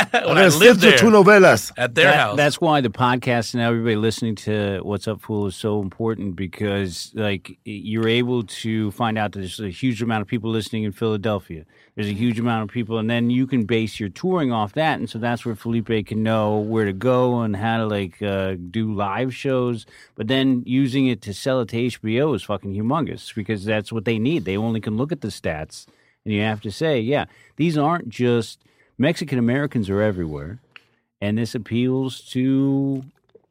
I'm 0.14 0.38
I 0.38 0.48
lived 0.48 0.82
there. 0.82 0.98
two 0.98 1.10
novelas. 1.10 1.72
At 1.78 1.96
their 1.96 2.06
That- 2.06 2.16
house. 2.16 2.38
That's 2.38 2.62
why 2.62 2.82
the 2.82 2.90
podcast 2.90 3.54
and 3.54 3.62
everybody 3.64 3.96
listening 3.96 4.36
to 4.36 4.80
What's 4.84 5.08
Up 5.08 5.22
Fool 5.22 5.48
is 5.48 5.56
so 5.56 5.82
important 5.82 6.36
because 6.36 7.12
like 7.16 7.58
you're 7.66 8.08
able 8.08 8.44
to 8.44 8.92
find 8.92 9.18
out 9.18 9.32
that 9.34 9.40
there's 9.40 9.60
a 9.60 9.70
huge 9.70 10.02
amount 10.02 10.22
of 10.22 10.28
people 10.28 10.50
listening 10.52 10.84
in 10.84 10.92
Philadelphia. 10.92 11.66
There's 11.96 12.10
a 12.10 12.14
huge 12.14 12.40
amount 12.40 12.62
of 12.64 12.70
people, 12.70 13.00
and 13.00 13.10
then 13.10 13.32
you 13.32 13.48
can 13.48 13.66
base 13.66 14.00
your 14.00 14.10
touring 14.10 14.52
off 14.52 14.74
that, 14.74 15.00
and 15.00 15.10
so 15.10 15.18
that's 15.18 15.44
where 15.46 15.56
Felipe 15.56 16.06
can 16.06 16.22
know 16.22 16.58
where 16.60 16.86
to 16.86 16.94
go 16.94 17.42
and 17.42 17.56
how 17.56 17.78
to 17.78 17.88
like 17.88 18.22
uh, 18.22 18.54
do 18.70 18.94
live 18.94 19.34
shows. 19.34 19.86
But 20.16 20.28
then 20.28 20.62
using 20.68 21.08
it 21.08 21.22
to 21.24 21.34
sell 21.34 21.60
it 21.62 21.70
to 21.70 21.78
HBO 21.78 22.36
is 22.36 22.44
fucking 22.44 22.72
humongous 22.74 23.34
because 23.34 23.66
that's 23.66 23.92
what 23.92 24.06
they 24.06 24.20
need. 24.20 24.46
They 24.46 24.58
only 24.58 24.80
can 24.80 24.96
look 24.96 25.12
at 25.12 25.22
the 25.22 25.30
stats, 25.30 25.88
and 26.24 26.34
you 26.36 26.42
have 26.42 26.62
to 26.62 26.72
say, 26.72 27.00
yeah, 27.00 27.26
these 27.56 27.80
aren't 27.80 28.10
just 28.10 28.62
Mexican 28.98 29.39
Americans 29.39 29.89
are 29.89 30.01
everywhere 30.01 30.60
and 31.22 31.38
this 31.38 31.56
appeals 31.56 32.22
to 32.22 33.04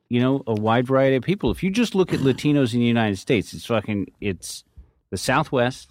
you 0.08 0.20
know 0.20 0.42
a 0.46 0.54
wide 0.54 0.86
variety 0.86 1.16
of 1.16 1.22
people. 1.22 1.50
If 1.50 1.62
you 1.62 1.70
just 1.70 1.94
look 1.94 2.12
at 2.12 2.20
latinos 2.20 2.74
in 2.74 2.80
the 2.80 2.86
united 2.86 3.18
states 3.18 3.52
it's 3.52 3.66
fucking 3.66 4.12
it's 4.20 4.64
the 5.10 5.16
southwest 5.16 5.90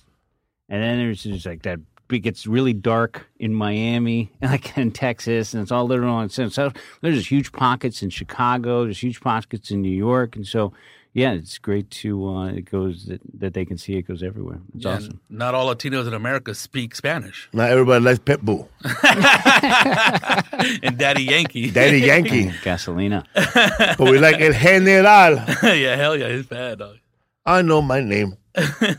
and 0.69 0.81
then 0.81 0.97
there's 0.97 1.23
just 1.23 1.45
like 1.45 1.63
that 1.63 1.79
it 2.11 2.19
gets 2.19 2.45
really 2.45 2.73
dark 2.73 3.27
in 3.39 3.53
miami 3.53 4.31
and 4.41 4.51
like 4.51 4.77
in 4.77 4.91
texas 4.91 5.53
and 5.53 5.63
it's 5.63 5.71
all 5.71 5.85
literal 5.85 6.13
on 6.13 6.29
so 6.29 6.71
there's 7.01 7.15
just 7.15 7.29
huge 7.29 7.51
pockets 7.51 8.03
in 8.03 8.09
chicago 8.09 8.83
there's 8.83 9.01
huge 9.01 9.21
pockets 9.21 9.71
in 9.71 9.81
new 9.81 9.89
york 9.89 10.35
and 10.35 10.45
so 10.45 10.71
yeah 11.17 11.31
it's 11.31 11.57
great 11.57 11.89
to 11.89 12.09
uh 12.29 12.47
it 12.59 12.65
goes 12.69 13.05
that, 13.07 13.21
that 13.41 13.53
they 13.55 13.63
can 13.65 13.77
see 13.77 13.93
it 13.95 14.01
goes 14.03 14.21
everywhere 14.21 14.59
it's 14.75 14.83
Yeah, 14.85 14.95
awesome 14.97 15.19
Not 15.29 15.55
all 15.55 15.73
Latinos 15.73 16.05
in 16.07 16.13
America 16.13 16.53
speak 16.53 16.93
Spanish. 16.93 17.47
Not 17.53 17.69
everybody 17.71 18.03
likes 18.03 18.19
Pitbull. 18.19 18.67
and 20.83 20.97
Daddy 20.97 21.23
Yankee. 21.23 21.71
Daddy 21.79 21.99
Yankee. 22.11 22.45
gasolina 22.67 23.23
but 23.97 24.09
we 24.11 24.19
like 24.19 24.39
El 24.41 24.53
General. 24.53 25.35
yeah, 25.75 25.95
hell 25.95 26.15
yeah, 26.17 26.29
he's 26.29 26.45
bad, 26.45 26.79
dog. 26.79 26.97
I 27.45 27.61
know 27.61 27.81
my 27.81 28.01
name. 28.01 28.37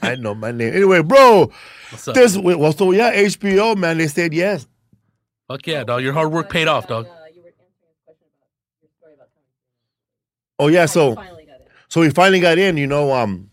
I 0.02 0.16
know 0.18 0.34
my 0.34 0.52
name. 0.52 0.74
Anyway, 0.74 1.02
bro, 1.02 1.50
What's 1.90 2.08
up? 2.08 2.14
this 2.14 2.36
well, 2.36 2.72
so 2.72 2.92
yeah, 2.92 3.12
HBO 3.12 3.76
man, 3.76 3.98
they 3.98 4.08
said 4.08 4.32
yes. 4.32 4.66
Fuck 5.48 5.66
yeah, 5.66 5.84
dog. 5.84 6.02
Your 6.02 6.12
hard 6.12 6.32
work 6.32 6.50
paid 6.50 6.68
off, 6.68 6.86
dog. 6.86 7.06
Oh 10.58 10.68
yeah, 10.68 10.86
so 10.86 11.16
so 11.88 12.00
we 12.00 12.10
finally 12.10 12.40
got 12.40 12.58
in. 12.58 12.76
You 12.76 12.86
know, 12.86 13.12
um, 13.12 13.50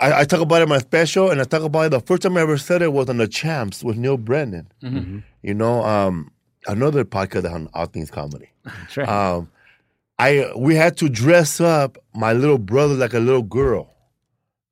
I, 0.00 0.20
I 0.20 0.24
talk 0.24 0.40
about 0.40 0.60
it 0.60 0.64
in 0.64 0.68
my 0.68 0.78
special, 0.78 1.30
and 1.30 1.40
I 1.40 1.44
talk 1.44 1.62
about 1.62 1.86
it. 1.86 1.88
The 1.90 2.00
first 2.00 2.22
time 2.22 2.36
I 2.36 2.42
ever 2.42 2.58
said 2.58 2.82
it 2.82 2.92
was 2.92 3.08
on 3.08 3.16
the 3.16 3.28
Champs 3.28 3.82
with 3.82 3.96
Neal 3.96 4.16
Brennan. 4.16 4.68
You 5.42 5.54
know, 5.54 5.82
um, 5.84 6.30
another 6.66 7.04
podcast 7.04 7.50
on 7.50 7.68
All 7.74 7.86
Things 7.86 8.10
Comedy. 8.10 8.50
that's 8.64 8.96
right 8.96 9.08
Um, 9.08 9.50
I 10.18 10.50
we 10.56 10.74
had 10.74 10.96
to 10.98 11.08
dress 11.08 11.60
up 11.60 11.98
my 12.14 12.32
little 12.32 12.58
brother 12.58 12.94
like 12.94 13.12
a 13.14 13.18
little 13.20 13.42
girl 13.42 13.92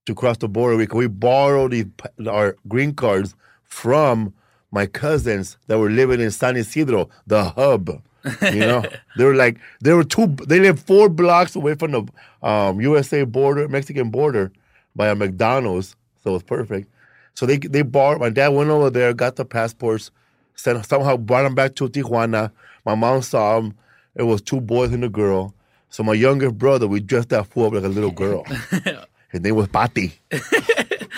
to 0.07 0.15
cross 0.15 0.39
the 0.39 0.49
border 0.49 0.77
because 0.79 0.97
we 0.97 1.07
borrowed 1.07 1.71
the, 1.73 1.87
our 2.31 2.57
green 2.69 2.95
cards 2.95 3.35
from 3.63 4.33
my 4.71 4.87
cousins 4.87 5.57
that 5.67 5.79
were 5.79 5.91
living 5.91 6.21
in 6.21 6.31
San 6.31 6.57
Ysidro, 6.57 7.09
the 7.27 7.45
hub. 7.45 8.03
You 8.43 8.61
know, 8.61 8.85
they 9.17 9.25
were 9.25 9.35
like 9.35 9.59
they 9.81 9.93
were 9.93 10.05
two. 10.05 10.27
They 10.47 10.61
lived 10.61 10.81
four 10.81 11.09
blocks 11.09 11.57
away 11.57 11.75
from 11.75 11.93
the 11.93 12.47
um, 12.47 12.81
USA 12.81 13.25
border, 13.25 13.69
Mexican 13.69 14.11
border, 14.11 14.53
by 14.97 15.09
a 15.09 15.15
McDonald's. 15.15 15.97
So 16.23 16.31
it 16.31 16.33
was 16.35 16.43
perfect. 16.43 16.89
So 17.35 17.47
they 17.47 17.59
they 17.59 17.83
borrowed. 17.83 18.21
My 18.21 18.31
dad 18.31 18.49
went 18.49 18.71
over 18.71 18.91
there, 18.91 19.13
got 19.13 19.37
the 19.37 19.45
passports, 19.45 20.11
sent 20.55 20.85
somehow 20.87 21.17
brought 21.17 21.43
them 21.43 21.55
back 21.55 21.75
to 21.77 21.89
Tijuana. 21.89 22.51
My 22.85 22.95
mom 22.95 23.23
saw 23.23 23.57
them. 23.61 23.77
It 24.15 24.23
was 24.23 24.41
two 24.41 24.61
boys 24.61 24.93
and 24.93 25.05
a 25.05 25.09
girl. 25.09 25.55
So 25.91 26.03
my 26.03 26.13
younger 26.13 26.51
brother, 26.51 26.87
we 26.89 27.01
dressed 27.01 27.29
that 27.31 27.47
fool 27.47 27.67
up 27.67 27.75
like 27.75 27.85
a 27.85 27.89
little 27.89 28.11
girl. 28.11 28.45
His 29.31 29.41
name 29.41 29.57
was 29.57 29.69
Pati. 29.69 30.13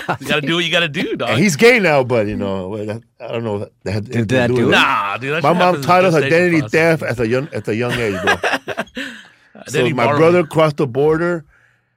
You 0.20 0.28
gotta 0.28 0.46
do 0.46 0.54
what 0.56 0.64
you 0.64 0.70
gotta 0.70 0.88
do, 0.88 1.16
dog. 1.16 1.30
And 1.30 1.38
he's 1.38 1.56
gay 1.56 1.78
now, 1.78 2.04
but 2.04 2.26
you 2.26 2.36
know, 2.36 3.00
I 3.20 3.28
don't 3.28 3.44
know. 3.44 3.68
That 3.84 3.92
had 3.92 4.04
anything 4.04 4.26
that 4.26 4.46
do 4.48 4.54
with 4.54 4.68
it? 4.68 4.70
nah, 4.70 5.16
dude. 5.18 5.42
My 5.42 5.52
mom 5.52 5.56
happens 5.56 5.86
taught 5.86 6.04
us 6.04 6.14
identity 6.14 6.60
process. 6.60 7.00
theft 7.00 7.02
at 7.02 7.20
a 7.20 7.28
young 7.28 7.48
at 7.52 7.68
a 7.68 7.74
young 7.74 7.92
age, 7.92 8.20
bro. 8.22 8.36
so 9.66 9.82
my 9.90 10.04
borrowing. 10.04 10.18
brother 10.18 10.44
crossed 10.44 10.76
the 10.76 10.86
border, 10.86 11.44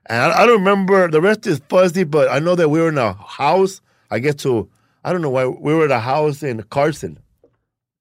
and 0.08 0.22
I, 0.22 0.44
I 0.44 0.46
don't 0.46 0.60
remember 0.60 1.10
the 1.10 1.22
rest 1.22 1.46
is 1.48 1.62
fuzzy, 1.70 2.04
but 2.04 2.30
I 2.32 2.40
know 2.40 2.56
that 2.56 2.70
we 2.70 2.80
were 2.80 2.90
in 2.90 2.98
a 2.98 3.14
house. 3.14 3.82
I 4.10 4.20
get 4.20 4.40
to 4.40 4.70
I 5.04 5.12
don't 5.12 5.22
know 5.22 5.30
why 5.30 5.46
we 5.46 5.74
were 5.74 5.86
at 5.86 5.92
a 5.92 6.00
house 6.00 6.42
in 6.42 6.64
Carson 6.64 7.20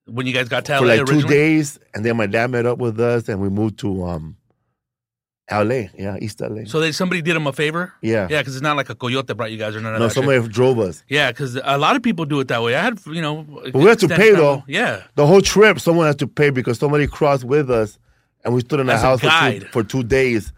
when 0.07 0.27
you 0.27 0.33
guys 0.33 0.49
got 0.49 0.65
to 0.67 0.79
for 0.79 0.87
LA 0.87 0.95
like 0.95 1.07
two 1.07 1.23
days, 1.23 1.79
and 1.95 2.05
then 2.05 2.17
my 2.17 2.27
dad 2.27 2.51
met 2.51 2.67
up 2.67 2.79
with 2.79 2.99
us, 2.99 3.29
and 3.29 3.41
we 3.41 3.49
moved 3.49 3.79
to 3.81 4.05
um, 4.07 4.37
L.A. 5.51 5.91
Yeah, 5.97 6.17
East 6.21 6.43
L.A. 6.43 6.67
So 6.67 6.81
they 6.81 6.93
somebody 6.93 7.23
did 7.23 7.35
him 7.37 7.47
a 7.47 7.53
favor. 7.53 7.95
Yeah. 8.03 8.27
yeah, 8.31 8.41
because 8.41 8.55
it's 8.55 8.63
not 8.63 8.77
like 8.77 8.91
a 8.91 8.95
coyote 8.95 9.35
brought 9.35 9.51
you 9.51 9.57
guys 9.59 9.75
or 9.75 9.81
none 9.81 9.95
of 9.95 9.99
no, 10.01 10.07
that. 10.07 10.15
shit. 10.15 10.25
somebody 10.25 10.47
drove 10.49 10.79
us. 10.79 11.03
Yeah, 11.09 11.31
because 11.33 11.59
a 11.63 11.79
lot 11.79 11.97
of 11.97 12.03
people 12.03 12.25
do 12.27 12.39
it 12.41 12.49
that 12.49 12.63
way. 12.63 12.75
I 12.77 12.83
had, 12.83 13.01
you 13.07 13.23
know, 13.23 13.45
But 13.45 13.75
we 13.75 13.85
had 13.85 13.99
to 14.01 14.09
pay 14.09 14.17
family- 14.17 14.33
though. 14.37 14.65
Yeah, 14.67 15.03
The 15.15 15.27
whole 15.27 15.41
trip, 15.41 15.81
someone 15.81 16.07
had 16.07 16.19
to 16.19 16.27
pay 16.27 16.51
because 16.51 16.79
somebody 16.79 17.07
crossed 17.07 17.45
with 17.45 17.71
us, 17.71 17.99
and 18.45 18.55
we 18.55 18.61
stood 18.61 18.81
in 18.81 18.91
As 18.91 19.03
a 19.03 19.07
house 19.07 19.21
for 19.21 19.31
two, 19.61 19.67
for 19.69 19.83
two 19.83 20.03
days 20.03 20.53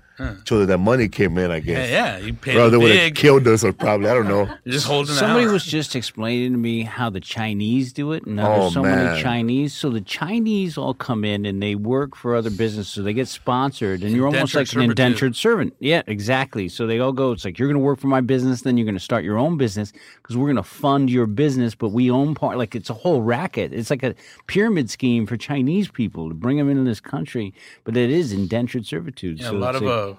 till 0.44 0.64
that 0.66 0.78
money 0.78 1.08
came 1.08 1.38
in. 1.38 1.50
I 1.50 1.60
guess. 1.60 1.88
yeah. 1.90 2.18
You 2.18 2.34
paid 2.34 2.56
Or 2.56 2.70
they 2.70 2.76
would 2.76 2.94
have 2.94 3.14
killed 3.14 3.46
us, 3.48 3.64
or 3.64 3.72
probably 3.72 4.08
I 4.08 4.14
don't 4.14 4.28
know. 4.28 4.46
You're 4.64 4.72
just 4.74 4.86
holding 4.86 5.14
Somebody 5.14 5.46
out. 5.46 5.52
was 5.52 5.64
just 5.64 5.96
explaining 5.96 6.52
to 6.52 6.58
me 6.58 6.82
how 6.82 7.10
the 7.10 7.20
Chinese 7.20 7.92
do 7.92 8.12
it, 8.12 8.24
and 8.26 8.38
how 8.38 8.52
Oh, 8.54 8.60
there's 8.62 8.74
so 8.74 8.82
man. 8.82 9.04
many 9.06 9.22
Chinese. 9.22 9.74
So 9.74 9.90
the 9.90 10.00
Chinese 10.00 10.76
all 10.78 10.94
come 10.94 11.24
in 11.24 11.46
and 11.46 11.62
they 11.62 11.74
work 11.74 12.16
for 12.16 12.34
other 12.34 12.50
businesses, 12.50 12.88
so 12.92 13.02
they 13.02 13.12
get 13.12 13.28
sponsored, 13.28 14.02
and 14.02 14.12
you're 14.14 14.26
almost 14.26 14.54
like 14.54 14.62
an 14.62 14.66
servitude. 14.66 14.90
indentured 14.90 15.36
servant. 15.36 15.74
Yeah, 15.80 16.02
exactly. 16.06 16.68
So 16.68 16.86
they 16.86 16.98
all 17.00 17.12
go. 17.12 17.32
It's 17.32 17.44
like 17.44 17.58
you're 17.58 17.68
going 17.68 17.80
to 17.80 17.84
work 17.84 17.98
for 18.00 18.08
my 18.08 18.20
business, 18.20 18.62
then 18.62 18.76
you're 18.76 18.84
going 18.86 18.94
to 18.96 19.00
start 19.00 19.24
your 19.24 19.38
own 19.38 19.56
business 19.56 19.92
because 20.22 20.36
we're 20.36 20.46
going 20.46 20.56
to 20.56 20.62
fund 20.62 21.10
your 21.10 21.26
business, 21.26 21.74
but 21.74 21.88
we 21.90 22.10
own 22.10 22.34
part. 22.34 22.58
Like 22.58 22.74
it's 22.74 22.90
a 22.90 22.94
whole 22.94 23.22
racket. 23.22 23.72
It's 23.72 23.90
like 23.90 24.02
a 24.02 24.14
pyramid 24.46 24.90
scheme 24.90 25.26
for 25.26 25.36
Chinese 25.36 25.88
people 25.90 26.28
to 26.28 26.34
bring 26.34 26.56
them 26.56 26.68
into 26.68 26.84
this 26.84 27.00
country, 27.00 27.54
but 27.84 27.96
it 27.96 28.10
is 28.10 28.32
indentured 28.32 28.86
servitude. 28.86 29.38
Yeah, 29.40 29.46
so 29.50 29.56
a 29.56 29.58
lot 29.58 29.74
of 29.76 29.82
like- 29.82 29.92
uh, 29.92 30.10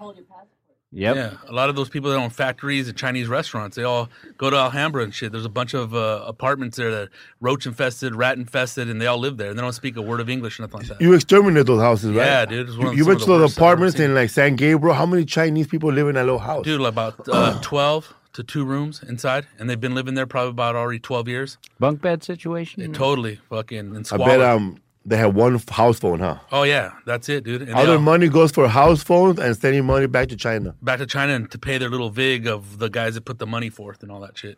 Yep. 0.93 1.15
yeah, 1.15 1.37
a 1.47 1.53
lot 1.53 1.69
of 1.69 1.77
those 1.77 1.87
people 1.87 2.09
that 2.09 2.17
own 2.17 2.29
factories 2.29 2.89
and 2.89 2.97
Chinese 2.97 3.29
restaurants, 3.29 3.77
they 3.77 3.83
all 3.83 4.09
go 4.37 4.49
to 4.49 4.57
Alhambra 4.57 5.03
and 5.03 5.15
shit. 5.15 5.31
There's 5.31 5.45
a 5.45 5.49
bunch 5.49 5.73
of 5.73 5.95
uh, 5.95 6.25
apartments 6.27 6.75
there 6.75 6.91
that 6.91 7.03
are 7.03 7.11
roach 7.39 7.65
infested, 7.65 8.13
rat 8.13 8.37
infested, 8.37 8.89
and 8.89 9.01
they 9.01 9.05
all 9.07 9.17
live 9.17 9.37
there. 9.37 9.51
And 9.51 9.57
they 9.57 9.61
don't 9.61 9.71
speak 9.71 9.95
a 9.95 10.01
word 10.01 10.19
of 10.19 10.29
English 10.29 10.59
or 10.59 10.63
nothing 10.63 10.79
like 10.79 10.89
that. 10.89 10.99
You 11.01 11.13
exterminated 11.13 11.67
those 11.67 11.79
houses, 11.79 12.11
right? 12.11 12.25
Yeah, 12.25 12.45
dude, 12.45 12.77
one 12.77 12.87
of 12.87 12.93
you 12.95 13.03
some 13.03 13.07
went 13.07 13.19
to 13.21 13.25
the 13.25 13.31
those 13.31 13.41
worst 13.41 13.57
I've 13.57 13.63
ever 13.63 13.67
apartments 13.67 13.99
in 14.01 14.13
like 14.15 14.29
San 14.31 14.57
Gabriel. 14.57 14.93
How 14.93 15.05
many 15.05 15.23
Chinese 15.23 15.67
people 15.67 15.93
live 15.93 16.09
in 16.09 16.15
that 16.15 16.25
little 16.25 16.39
house? 16.39 16.65
Dude, 16.65 16.81
about 16.81 17.25
uh, 17.29 17.57
12 17.61 18.13
to 18.33 18.43
two 18.43 18.65
rooms 18.65 19.01
inside, 19.07 19.47
and 19.59 19.69
they've 19.69 19.79
been 19.79 19.95
living 19.95 20.15
there 20.15 20.27
probably 20.27 20.51
about 20.51 20.75
already 20.75 20.99
12 20.99 21.27
years. 21.29 21.57
Bunk 21.79 22.01
bed 22.01 22.21
situation. 22.21 22.81
They 22.81 22.89
totally 22.89 23.39
fucking 23.49 23.95
and 23.95 24.09
I 24.11 24.17
bet 24.17 24.41
um 24.41 24.81
they 25.05 25.17
have 25.17 25.35
one 25.35 25.59
house 25.69 25.99
phone, 25.99 26.19
huh? 26.19 26.37
Oh 26.51 26.63
yeah, 26.63 26.91
that's 27.05 27.27
it, 27.29 27.43
dude. 27.43 27.61
And 27.61 27.69
they 27.71 27.73
All 27.73 27.85
their 27.85 27.95
all- 27.95 28.01
money 28.01 28.29
goes 28.29 28.51
for 28.51 28.67
house 28.67 29.01
phones 29.03 29.39
and 29.39 29.55
sending 29.57 29.85
money 29.85 30.07
back 30.07 30.27
to 30.29 30.35
China. 30.35 30.75
back 30.81 30.99
to 30.99 31.05
China 31.05 31.33
and 31.33 31.49
to 31.51 31.57
pay 31.57 31.77
their 31.77 31.89
little 31.89 32.09
vig 32.09 32.47
of 32.47 32.77
the 32.79 32.89
guys 32.89 33.15
that 33.15 33.25
put 33.25 33.39
the 33.39 33.47
money 33.47 33.69
forth 33.69 34.03
and 34.03 34.11
all 34.11 34.19
that 34.21 34.37
shit, 34.37 34.57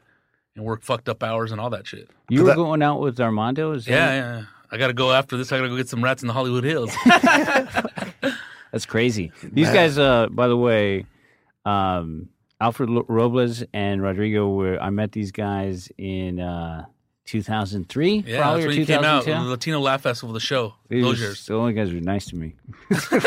and 0.55 0.65
work 0.65 0.81
fucked 0.83 1.07
up 1.07 1.23
hours 1.23 1.51
and 1.51 1.61
all 1.61 1.69
that 1.69 1.87
shit. 1.87 2.09
you 2.29 2.41
were 2.41 2.47
that- 2.49 2.55
going 2.55 2.81
out 2.81 2.99
with 2.99 3.19
Armando? 3.19 3.71
Is 3.73 3.85
that- 3.85 3.91
Yeah, 3.91 4.13
yeah. 4.15 4.37
yeah. 4.39 4.45
I 4.71 4.77
got 4.77 4.87
to 4.87 4.93
go 4.93 5.11
after 5.11 5.37
this. 5.37 5.51
I 5.51 5.57
got 5.57 5.63
to 5.63 5.69
go 5.69 5.77
get 5.77 5.87
some 5.87 6.03
rats 6.03 6.23
in 6.23 6.27
the 6.27 6.33
Hollywood 6.33 6.63
Hills. 6.63 6.91
That's 8.71 8.85
crazy. 8.87 9.31
These 9.43 9.69
guys, 9.69 9.97
uh, 9.99 10.27
by 10.31 10.47
the 10.47 10.57
way, 10.57 11.05
um, 11.63 12.29
Alfred 12.59 12.89
Lo- 12.89 13.05
Robles 13.07 13.63
and 13.71 14.01
Rodrigo 14.01 14.49
were. 14.49 14.81
I 14.81 14.89
met 14.89 15.11
these 15.11 15.31
guys 15.31 15.89
in 15.97 16.39
uh, 16.39 16.85
2003, 17.25 18.23
Yeah, 18.27 18.39
probably 18.41 18.61
that's 18.61 18.65
or 18.65 18.67
when 18.69 18.77
you 18.79 18.85
came 18.85 19.03
out. 19.03 19.23
2010. 19.23 19.43
The 19.45 19.49
Latino 19.49 19.79
Laugh 19.79 20.01
Festival, 20.01 20.33
the 20.33 20.39
show. 20.39 20.73
These 20.89 21.03
Those 21.03 21.19
years. 21.19 21.45
The 21.45 21.53
only 21.55 21.73
guys 21.73 21.89
who 21.89 21.95
were 21.95 22.01
nice 22.01 22.25
to 22.27 22.35
me. 22.35 22.55
hey 22.89 23.19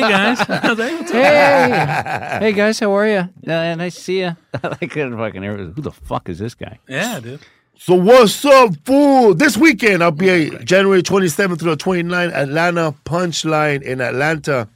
guys. 0.00 0.40
I 0.48 0.68
was 0.68 0.78
like, 0.78 0.92
"What's 0.98 1.10
up?" 1.10 1.16
hey, 1.16 2.38
hey 2.40 2.52
guys, 2.52 2.80
how 2.80 2.92
are 2.92 3.06
you? 3.06 3.18
Uh, 3.46 3.74
nice 3.76 3.94
to 3.94 4.00
see 4.00 4.18
you. 4.20 4.36
I 4.62 4.86
couldn't 4.86 5.16
fucking. 5.16 5.42
hear. 5.42 5.56
Who 5.56 5.80
the 5.82 5.92
fuck 5.92 6.28
is 6.28 6.38
this 6.38 6.54
guy? 6.54 6.78
yeah, 6.88 7.20
dude. 7.20 7.40
So 7.78 7.94
what's 7.94 8.42
up, 8.44 8.74
fool? 8.84 9.34
This 9.34 9.56
weekend 9.56 10.02
I'll 10.02 10.10
be 10.10 10.30
at 10.56 10.64
January 10.64 11.02
27th 11.02 11.58
through 11.60 11.76
the 11.76 11.76
29th, 11.76 12.32
Atlanta 12.32 12.94
Punchline 13.04 13.82
in 13.82 14.00
Atlanta, 14.00 14.66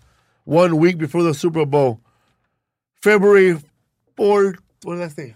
one 0.45 0.77
week 0.77 0.99
before 0.99 1.23
the 1.23 1.33
Super 1.33 1.65
Bowl. 1.65 1.99
February 3.03 3.59
4th, 4.19 4.59
what 4.83 4.97
did 4.97 5.05
I 5.05 5.09
say? 5.09 5.35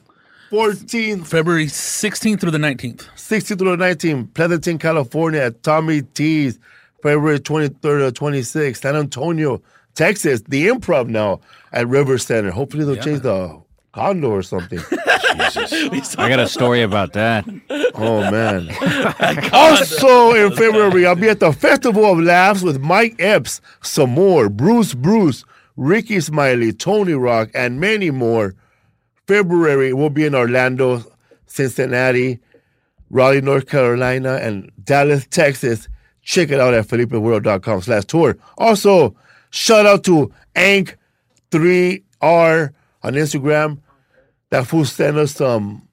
14th, 0.54 1.26
February 1.26 1.66
16th 1.66 2.38
through 2.38 2.52
the 2.52 2.58
19th. 2.58 3.08
16th 3.16 3.58
through 3.58 3.76
the 3.76 3.84
19th, 3.84 4.32
Pleasanton, 4.34 4.78
California 4.78 5.40
at 5.40 5.64
Tommy 5.64 6.02
T's. 6.02 6.61
February 7.02 7.40
23rd 7.40 8.14
to 8.14 8.23
26th, 8.23 8.76
San 8.76 8.94
Antonio, 8.94 9.61
Texas, 9.96 10.42
the 10.42 10.68
improv 10.68 11.08
now 11.08 11.40
at 11.73 11.88
River 11.88 12.18
Center. 12.18 12.52
Hopefully 12.52 12.84
they'll 12.84 13.02
change 13.02 13.23
the 13.23 13.61
condo 13.90 14.30
or 14.30 14.44
something. 14.44 14.78
I 14.96 16.28
got 16.28 16.38
a 16.38 16.46
story 16.46 16.82
about 16.82 17.14
that. 17.14 17.44
Oh 17.96 18.30
man. 18.30 18.70
also 19.52 20.34
in 20.34 20.52
February, 20.52 21.04
I'll 21.04 21.16
be 21.16 21.28
at 21.28 21.40
the 21.40 21.52
Festival 21.52 22.04
of 22.04 22.20
Laughs 22.20 22.62
with 22.62 22.80
Mike 22.80 23.16
Epps, 23.18 23.61
some 23.82 24.11
more, 24.11 24.49
Bruce 24.49 24.94
Bruce, 24.94 25.44
Rickey 25.76 26.20
Smiley, 26.20 26.73
Tony 26.73 27.14
Rock, 27.14 27.50
and 27.54 27.80
many 27.80 28.12
more. 28.12 28.54
February, 29.26 29.92
we'll 29.92 30.10
be 30.10 30.24
in 30.24 30.34
Orlando, 30.34 31.02
Cincinnati, 31.46 32.40
Raleigh, 33.10 33.40
North 33.40 33.66
Carolina, 33.66 34.38
and 34.42 34.70
Dallas, 34.82 35.26
Texas. 35.30 35.88
Check 36.22 36.50
it 36.50 36.60
out 36.60 36.74
at 36.74 36.86
FelipeWorld.com 36.86 37.82
slash 37.82 38.04
tour. 38.06 38.36
Also, 38.58 39.14
shout 39.50 39.86
out 39.86 40.04
to 40.04 40.32
Ank3R 40.54 40.94
on 43.02 43.12
Instagram. 43.14 43.78
That 44.50 44.66
fool 44.66 44.84
sent 44.84 45.16
us 45.16 45.32
some 45.32 45.88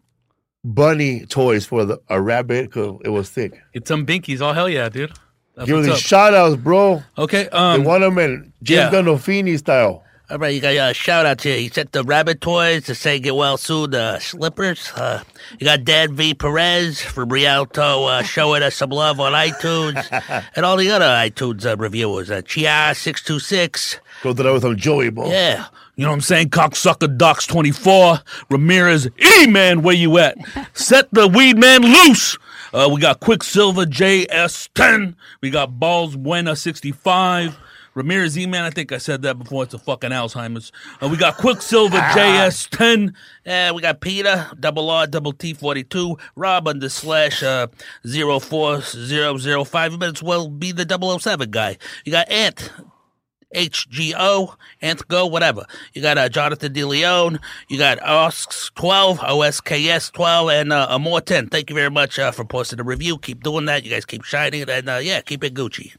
bunny 0.64 1.26
toys 1.26 1.66
for 1.66 1.86
the, 1.86 2.00
a 2.10 2.22
rabbit 2.22 2.68
because 2.68 3.00
it 3.04 3.10
was 3.10 3.30
sick. 3.30 3.60
Get 3.74 3.88
some 3.88 4.06
binkies. 4.06 4.42
Oh 4.42 4.54
hell 4.54 4.70
yeah, 4.70 4.90
dude. 4.90 5.12
That's 5.56 5.68
Give 5.70 5.84
these 5.84 6.00
shout 6.00 6.34
outs, 6.34 6.56
bro. 6.56 7.04
Okay. 7.18 7.44
They 7.44 7.50
Um. 7.50 7.84
want 7.84 8.02
them 8.02 8.18
in 8.20 8.54
James 8.64 8.92
yeah. 8.94 9.02
Gandolfini 9.02 9.58
style. 9.58 10.04
All 10.32 10.38
right, 10.38 10.56
you 10.56 10.62
got 10.62 10.92
a 10.92 10.94
shout 10.94 11.26
out 11.26 11.42
here. 11.42 11.58
You 11.58 11.68
sent 11.68 11.92
the 11.92 12.06
rabbit 12.06 12.40
toys 12.40 12.86
to 12.86 12.96
say 12.96 13.20
get 13.20 13.36
well 13.36 13.58
soon. 13.58 13.92
The 13.92 14.18
slippers. 14.20 14.90
Uh, 14.96 15.24
you 15.60 15.66
got 15.66 15.84
Dan 15.84 16.16
V 16.16 16.34
Perez 16.36 17.02
from 17.02 17.28
Rialto 17.28 18.06
uh, 18.06 18.24
showing 18.24 18.64
us 18.64 18.76
some 18.76 18.92
love 18.92 19.20
on 19.20 19.34
iTunes, 19.34 20.08
and 20.56 20.66
all 20.66 20.78
the 20.78 20.90
other 20.90 21.04
iTunes 21.04 21.66
uh, 21.66 21.76
reviewers. 21.76 22.32
Uh, 22.32 22.42
Chia 22.44 22.94
six 22.96 23.22
two 23.22 23.40
six. 23.40 24.00
Go 24.24 24.34
to 24.34 24.42
that 24.42 24.54
with 24.54 24.62
some 24.62 24.78
Joey, 24.78 25.10
bro. 25.10 25.30
Yeah. 25.30 25.66
You 25.98 26.06
know 26.06 26.12
what 26.12 26.16
I'm 26.16 26.22
saying? 26.22 26.52
Cocksucker 26.52 27.18
Docs 27.18 27.46
24. 27.48 28.20
Ramirez, 28.50 29.10
E 29.20 29.48
man, 29.48 29.82
where 29.82 29.94
you 29.94 30.18
at? 30.18 30.38
Set 30.74 31.10
the 31.12 31.28
weed 31.28 31.58
man 31.58 31.82
loose. 31.82 32.38
Uh, 32.74 32.90
we 32.90 33.02
got 33.02 33.20
Quicksilver 33.20 33.86
JS10. 33.86 35.16
We 35.42 35.50
got 35.50 35.78
Balls 35.78 36.16
Buena 36.16 36.56
65. 36.56 37.58
Ramirez 37.94 38.38
E 38.38 38.46
man, 38.46 38.64
I 38.64 38.70
think 38.70 38.92
I 38.92 38.98
said 38.98 39.22
that 39.24 39.38
before. 39.38 39.64
It's 39.64 39.74
a 39.74 39.80
fucking 39.80 40.12
Alzheimer's. 40.12 40.72
Uh, 41.02 41.10
we 41.10 41.18
got 41.18 41.38
Quicksilver 41.38 41.98
JS10. 41.98 43.14
Yeah, 43.46 43.72
we 43.72 43.82
got 43.82 44.00
Peter, 44.00 44.50
double 44.60 44.90
R, 44.90 45.08
double 45.08 45.34
T, 45.34 45.54
42, 45.54 46.18
Rob 46.36 46.68
under 46.68 46.88
slash 46.90 47.44
uh, 47.44 47.68
04005. 48.06 49.92
You 49.92 49.98
might 49.98 50.16
as 50.16 50.24
well 50.24 50.48
be 50.48 50.72
the 50.72 50.86
007 51.20 51.52
guy. 51.52 51.78
You 52.06 52.14
got 52.14 52.32
Ant, 52.32 52.72
HGO, 53.54 54.56
Ant 54.82 55.08
Go, 55.08 55.26
whatever. 55.26 55.66
You 55.94 56.02
got 56.02 56.18
uh, 56.18 56.30
Jonathan 56.30 56.74
DeLeon. 56.74 57.40
You 57.68 57.78
got 57.78 58.00
OSKS 58.00 58.74
12, 58.76 59.20
OSKS 59.20 60.12
12, 60.14 60.50
and 60.50 60.74
uh, 60.74 60.88
Amor 60.90 61.22
10. 61.22 61.50
Thank 61.50 61.70
you 61.70 61.76
very 61.76 61.92
much 61.92 62.18
uh, 62.20 62.32
for 62.32 62.46
posting 62.46 62.78
the 62.78 62.84
review. 62.84 63.18
Keep 63.18 63.44
doing 63.44 63.66
that. 63.66 63.84
You 63.84 63.92
guys 63.92 64.06
keep 64.06 64.24
shining. 64.24 64.70
And 64.70 64.90
uh, 64.90 65.00
yeah, 65.02 65.22
keep 65.22 65.44
it 65.44 65.54
Gucci. 65.54 65.94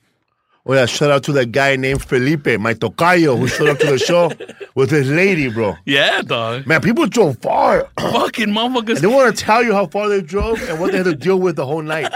Oh 0.64 0.75
yeah, 0.75 0.87
shout 0.87 1.11
out 1.11 1.25
to 1.25 1.33
that 1.33 1.50
guy 1.50 1.75
named 1.75 2.02
Felipe, 2.04 2.47
my 2.61 2.73
tocayo, 2.73 3.37
who 3.37 3.49
showed 3.49 3.69
up 3.71 3.78
to 3.81 3.87
the 3.87 3.99
show 3.99 4.31
with 4.76 4.90
his 4.92 5.11
lady, 5.11 5.49
bro. 5.50 5.75
Yeah, 5.87 6.23
dog. 6.23 6.69
Man, 6.69 6.81
people 6.81 7.04
drove 7.07 7.37
far. 7.38 7.88
Fucking 7.99 8.47
motherfuckers. 8.49 9.00
They 9.00 9.09
want 9.09 9.37
to 9.37 9.45
tell 9.45 9.64
you 9.64 9.73
how 9.73 9.87
far 9.87 10.09
they 10.09 10.21
drove 10.23 10.62
and 10.69 10.78
what 10.78 10.92
they 10.92 10.99
had 10.99 11.07
to 11.07 11.16
deal 11.16 11.40
with 11.40 11.57
the 11.57 11.66
whole 11.66 11.83
night 11.83 12.12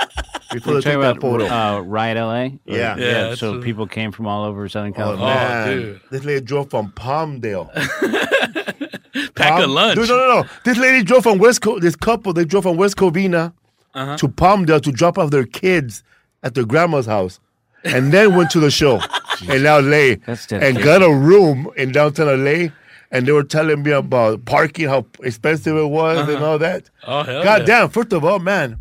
before 0.52 0.74
We're 0.74 0.80
they 0.80 0.92
took 0.92 1.00
that 1.02 1.10
about 1.16 1.20
photo. 1.20 1.46
uh, 1.46 1.80
Riot 1.80 2.16
LA. 2.18 2.42
Yeah. 2.72 2.96
Yeah, 2.96 2.96
that's 3.30 3.40
so 3.40 3.54
a- 3.54 3.62
people 3.62 3.88
came 3.88 4.12
from 4.12 4.28
all 4.28 4.44
over 4.44 4.68
Southern 4.68 4.92
oh, 4.92 4.96
California. 4.96 5.34
man. 5.34 5.68
dude. 5.76 6.00
This 6.12 6.24
lady 6.24 6.40
drove 6.40 6.70
from 6.70 6.92
Palmdale. 6.92 7.68
Pack 9.34 9.58
a 9.58 9.62
Palm- 9.62 9.70
lunch. 9.72 9.96
Dude, 9.96 10.08
no, 10.08 10.16
no, 10.18 10.42
no. 10.42 10.48
This 10.64 10.78
lady 10.78 11.02
drove 11.02 11.24
from 11.24 11.38
West 11.38 11.62
Co- 11.62 11.80
this 11.80 11.96
couple, 11.96 12.32
they 12.32 12.44
drove 12.44 12.62
from 12.62 12.76
West 12.76 12.96
Covina 12.96 13.52
Uh-huh. 13.94 14.16
to 14.18 14.28
Palmdale 14.28 14.80
to 14.82 14.92
drop 14.92 15.18
off 15.18 15.30
their 15.30 15.46
kids 15.46 16.04
at 16.44 16.54
their 16.54 16.64
grandma's 16.64 17.06
house. 17.06 17.40
And 17.86 18.12
then 18.12 18.34
went 18.34 18.50
to 18.50 18.60
the 18.60 18.70
show 18.70 19.00
in 19.48 19.62
LA 19.62 20.16
and 20.50 20.82
got 20.82 21.02
a 21.02 21.12
room 21.12 21.70
in 21.76 21.92
downtown 21.92 22.44
LA. 22.44 22.68
And 23.10 23.26
they 23.26 23.32
were 23.32 23.44
telling 23.44 23.82
me 23.82 23.92
about 23.92 24.44
parking, 24.44 24.88
how 24.88 25.06
expensive 25.22 25.76
it 25.76 25.86
was, 25.86 26.18
and 26.18 26.36
uh-huh. 26.36 26.44
all 26.44 26.58
that. 26.58 26.90
Oh, 27.06 27.22
hell 27.22 27.44
God 27.44 27.60
yeah. 27.60 27.66
damn, 27.66 27.88
first 27.88 28.12
of 28.12 28.24
all, 28.24 28.40
man, 28.40 28.78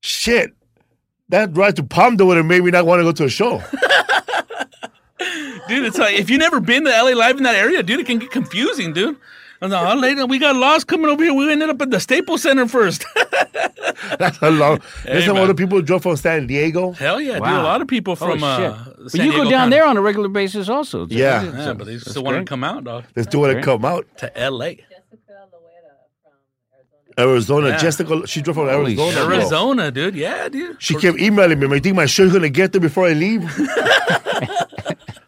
shit. 0.00 0.52
That 1.28 1.56
ride 1.56 1.76
to 1.76 1.82
Palmdale 1.82 2.26
would 2.26 2.36
have 2.36 2.46
made 2.46 2.62
me 2.62 2.70
not 2.70 2.86
want 2.86 3.00
to 3.00 3.04
go 3.04 3.12
to 3.12 3.24
a 3.24 3.28
show. 3.28 3.62
Dude, 5.68 5.86
it's 5.86 5.98
like 5.98 6.18
if 6.18 6.28
you've 6.28 6.40
never 6.40 6.60
been 6.60 6.84
to 6.84 6.90
LA 6.90 7.10
Live 7.10 7.36
in 7.36 7.44
that 7.44 7.54
area, 7.54 7.82
dude, 7.82 8.00
it 8.00 8.06
can 8.06 8.18
get 8.18 8.30
confusing, 8.30 8.92
dude. 8.92 9.16
I'm 9.62 9.70
like, 9.70 9.94
oh, 9.96 9.98
later 9.98 10.26
we 10.26 10.38
got 10.38 10.56
lost 10.56 10.86
coming 10.88 11.08
over 11.08 11.22
here. 11.22 11.32
We 11.32 11.50
ended 11.50 11.70
up 11.70 11.80
at 11.80 11.90
the 11.90 12.00
Staples 12.00 12.42
Center 12.42 12.66
first. 12.66 13.04
That's 14.18 14.38
a 14.42 14.50
long. 14.50 14.80
There's 15.04 15.24
some 15.24 15.34
man. 15.34 15.44
other 15.44 15.54
people 15.54 15.78
who 15.78 15.82
drove 15.82 16.02
from 16.02 16.16
San 16.16 16.46
Diego. 16.48 16.92
Hell 16.92 17.20
yeah, 17.20 17.34
dude. 17.34 17.42
A 17.48 17.62
lot 17.62 17.80
of 17.80 17.86
people 17.88 18.16
Holy 18.16 18.32
from 18.38 18.44
uh, 18.44 18.56
shit. 18.84 18.94
But 19.02 19.12
San 19.12 19.24
you 19.26 19.30
go 19.32 19.38
Diego 19.38 19.50
down 19.50 19.60
County. 19.64 19.70
there 19.76 19.86
on 19.86 19.96
a 19.96 20.00
regular 20.02 20.28
basis 20.28 20.68
also. 20.68 21.06
so- 21.06 21.14
Yeah. 21.14 21.44
Yeah, 21.44 21.72
but 21.74 21.86
they 21.86 21.98
still 21.98 22.24
want 22.24 22.38
to 22.38 22.44
come 22.44 22.64
out, 22.64 22.84
dog, 22.84 23.04
Let's 23.14 23.28
do 23.28 23.44
it 23.44 23.48
and 23.50 23.54
Great. 23.56 23.64
come 23.64 23.84
out. 23.84 24.06
to 24.18 24.32
LA. 24.50 24.70
Arizona. 27.18 27.68
Yeah. 27.68 27.76
Jessica, 27.76 28.26
she 28.26 28.40
drove 28.40 28.56
from 28.56 28.68
Holy 28.68 28.96
Arizona. 28.96 29.12
shit. 29.12 29.22
Arizona, 29.40 29.90
dude. 29.90 30.14
Yeah, 30.14 30.48
dude. 30.48 30.76
She 30.82 30.94
kept 30.94 31.20
emailing 31.20 31.58
me. 31.60 31.66
I 31.76 31.78
think 31.78 31.94
my 31.94 32.06
shirt's 32.06 32.32
gonna 32.32 32.48
get 32.48 32.72
there 32.72 32.80
before 32.80 33.06
I 33.06 33.12
leave. 33.12 33.42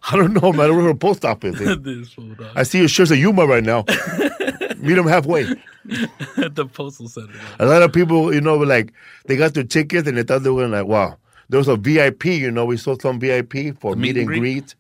I 0.11 0.17
don't 0.17 0.33
know, 0.35 0.53
man. 0.53 0.77
We're 0.77 0.89
at 0.89 0.95
a 0.95 0.99
post 0.99 1.25
office. 1.25 1.59
this. 1.79 2.15
I 2.55 2.63
see 2.63 2.79
your 2.79 2.89
shirts 2.89 3.11
at 3.11 3.19
Yuma 3.19 3.47
right 3.47 3.65
now. 3.65 3.85
Meet 4.79 4.95
them 4.95 5.07
halfway. 5.09 5.45
at 6.37 6.55
the 6.55 6.67
postal 6.73 7.09
center. 7.09 7.33
A 7.59 7.67
lot 7.67 7.83
of 7.83 7.93
people, 7.93 8.35
you 8.35 8.41
know, 8.41 8.59
were 8.59 8.67
like 8.67 8.93
they 9.27 9.37
got 9.37 9.55
their 9.55 9.65
tickets 9.65 10.07
and 10.07 10.17
they 10.19 10.23
thought 10.23 10.43
they 10.43 10.51
were 10.51 10.69
like, 10.69 10.87
wow. 10.87 11.17
There 11.51 11.59
was 11.59 11.69
a 11.69 11.77
VIP, 11.77 12.25
you 12.27 12.51
know, 12.51 12.65
we 12.65 12.77
saw 12.79 12.97
some 12.99 13.21
VIP 13.21 13.79
for 13.79 13.95
The 13.95 14.01
meet, 14.01 14.17
and 14.17 14.27
greet? 14.27 14.41
greet? 14.41 14.75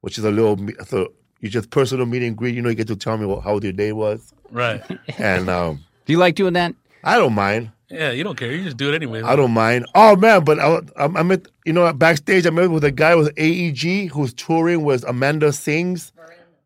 which 0.00 0.18
is 0.18 0.24
a 0.24 0.30
little, 0.30 0.58
so 0.86 1.12
you 1.40 1.48
just 1.50 1.70
personal 1.70 2.06
meet 2.06 2.22
and 2.22 2.36
greet. 2.36 2.54
You 2.54 2.62
know, 2.62 2.68
you 2.70 2.74
get 2.74 2.86
to 2.88 2.96
tell 2.96 3.18
me 3.18 3.26
what, 3.26 3.42
how 3.44 3.58
your 3.60 3.72
day 3.72 3.92
was, 3.92 4.32
Right. 4.50 4.82
and 5.18 5.48
um, 5.50 5.84
Do 6.06 6.12
you 6.12 6.18
like 6.18 6.34
doing 6.36 6.54
that? 6.54 6.74
I 7.04 7.16
don't 7.18 7.34
mind. 7.34 7.70
Yeah, 7.90 8.10
you 8.10 8.24
don't 8.24 8.36
care. 8.36 8.50
You 8.50 8.64
just 8.64 8.76
do 8.76 8.90
it 8.90 8.94
anyway. 8.94 9.22
I 9.22 9.36
don't 9.36 9.52
mind. 9.52 9.86
Oh 9.94 10.16
man, 10.16 10.44
but 10.44 10.58
I, 10.58 10.80
I, 10.96 11.04
I 11.04 11.22
met 11.22 11.46
you 11.64 11.72
know 11.72 11.92
backstage. 11.92 12.46
I 12.46 12.50
met 12.50 12.70
with 12.70 12.84
a 12.84 12.90
guy 12.90 13.14
with 13.14 13.32
AEG 13.38 14.10
who's 14.10 14.34
touring 14.34 14.82
with 14.82 15.04
Amanda 15.08 15.52
Sings. 15.52 16.12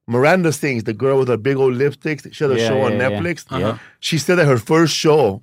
Miranda 0.06 0.52
Sings, 0.52 0.85
the 0.85 0.92
girl 0.94 1.18
with 1.18 1.28
the 1.28 1.38
big 1.38 1.56
old 1.56 1.74
lipsticks. 1.74 2.33
She 2.35 2.42
had 2.42 2.50
a 2.52 2.59
Yeah, 2.59 2.68
show 2.68 2.80
on 2.80 2.92
yeah, 2.98 3.09
yeah. 3.11 3.20
Netflix. 3.20 3.44
Uh-huh. 3.50 3.78
She 4.00 4.18
said 4.18 4.37
that 4.37 4.46
her 4.46 4.56
first 4.56 4.92
show, 4.94 5.40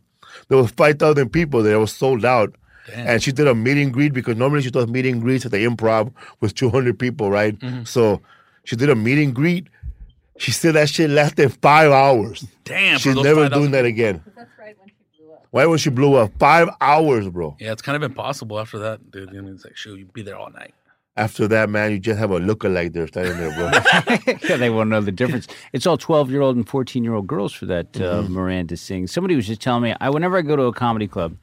there 0.49 0.57
was 0.57 0.71
five 0.71 0.99
thousand 0.99 1.29
people 1.29 1.63
there. 1.63 1.75
It 1.75 1.79
was 1.79 1.93
sold 1.93 2.25
out. 2.25 2.53
And 2.93 3.21
she 3.21 3.33
did 3.33 3.47
a 3.47 3.53
meet 3.55 3.77
and 3.77 3.91
greet 3.91 4.13
because 4.13 4.37
normally 4.37 4.61
she 4.61 4.71
does 4.71 4.87
meet 4.87 5.05
and 5.05 5.21
greets 5.21 5.45
at 5.45 5.51
the 5.51 5.57
improv 5.65 6.11
with 6.39 6.55
200 6.55 6.97
people, 6.97 7.29
right? 7.29 7.57
Mm-hmm. 7.59 7.83
So 7.83 8.21
she 8.63 8.77
did 8.77 8.89
a 8.89 8.95
meet 8.95 9.17
and 9.21 9.35
greet. 9.35 9.67
She 10.37 10.51
said 10.51 10.75
that 10.75 10.87
shit 10.89 11.09
lasted 11.09 11.51
five 11.61 11.91
hours. 11.91 12.45
Damn. 12.63 12.97
She's 12.99 13.15
never 13.15 13.49
doing 13.49 13.71
that 13.71 13.83
again. 13.83 14.23
Why 15.51 15.65
when 15.65 15.77
she 15.77 15.89
blew 15.89 16.15
up? 16.15 16.31
Five 16.39 16.69
hours, 16.81 17.29
bro. 17.29 17.55
Yeah, 17.59 17.71
it's 17.71 17.81
kind 17.81 17.95
of 17.95 18.03
impossible 18.03 18.59
after 18.59 18.77
that, 18.79 19.11
dude. 19.11 19.31
You 19.31 19.41
know, 19.41 19.51
it's 19.51 19.63
like, 19.63 19.77
shoot, 19.77 19.97
you'd 19.97 20.13
be 20.13 20.21
there 20.21 20.37
all 20.37 20.51
night. 20.51 20.73
After 21.15 21.47
that, 21.47 21.69
man, 21.69 21.91
you 21.91 21.99
just 21.99 22.19
have 22.19 22.29
a 22.29 22.39
lookalike 22.39 22.93
there 22.93 23.07
standing 23.07 23.37
there, 23.37 23.51
bro. 23.55 23.71
yeah, 24.49 24.57
they 24.57 24.69
won't 24.69 24.89
know 24.89 25.01
the 25.01 25.11
difference. 25.11 25.47
It's 25.73 25.87
all 25.87 25.97
12 25.97 26.29
year 26.29 26.41
old 26.41 26.55
and 26.55 26.67
14 26.67 27.03
year 27.03 27.15
old 27.15 27.25
girls 27.25 27.53
for 27.53 27.65
that 27.65 27.95
uh, 27.95 28.21
Mm-hmm. 28.21 28.33
Miranda 28.33 28.77
sings. 28.77 29.11
Somebody 29.11 29.35
was 29.35 29.47
just 29.47 29.59
telling 29.61 29.81
me, 29.81 29.95
I 29.99 30.09
whenever 30.09 30.37
I 30.37 30.41
go 30.43 30.55
to 30.55 30.63
a 30.63 30.73
comedy 30.73 31.07
club, 31.07 31.35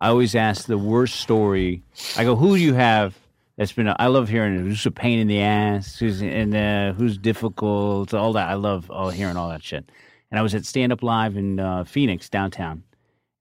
I 0.00 0.08
always 0.08 0.34
ask 0.34 0.66
the 0.66 0.76
worst 0.78 1.16
story. 1.20 1.82
I 2.16 2.24
go, 2.24 2.36
who 2.36 2.56
do 2.56 2.62
you 2.62 2.74
have 2.74 3.18
that's 3.56 3.72
been, 3.72 3.88
a, 3.88 3.96
I 3.98 4.06
love 4.06 4.28
hearing 4.28 4.54
it. 4.56 4.60
Who's 4.60 4.86
a 4.86 4.90
pain 4.90 5.18
in 5.18 5.26
the 5.26 5.40
ass? 5.40 5.98
Who's, 5.98 6.22
and 6.22 6.54
uh, 6.54 6.92
who's 6.92 7.18
difficult? 7.18 8.14
All 8.14 8.32
that. 8.34 8.48
I 8.48 8.54
love 8.54 8.88
all, 8.90 9.10
hearing 9.10 9.36
all 9.36 9.48
that 9.48 9.64
shit. 9.64 9.90
And 10.30 10.38
I 10.38 10.42
was 10.42 10.54
at 10.54 10.64
Stand 10.64 10.92
Up 10.92 11.02
Live 11.02 11.36
in 11.36 11.58
uh, 11.58 11.84
Phoenix, 11.84 12.28
downtown. 12.28 12.84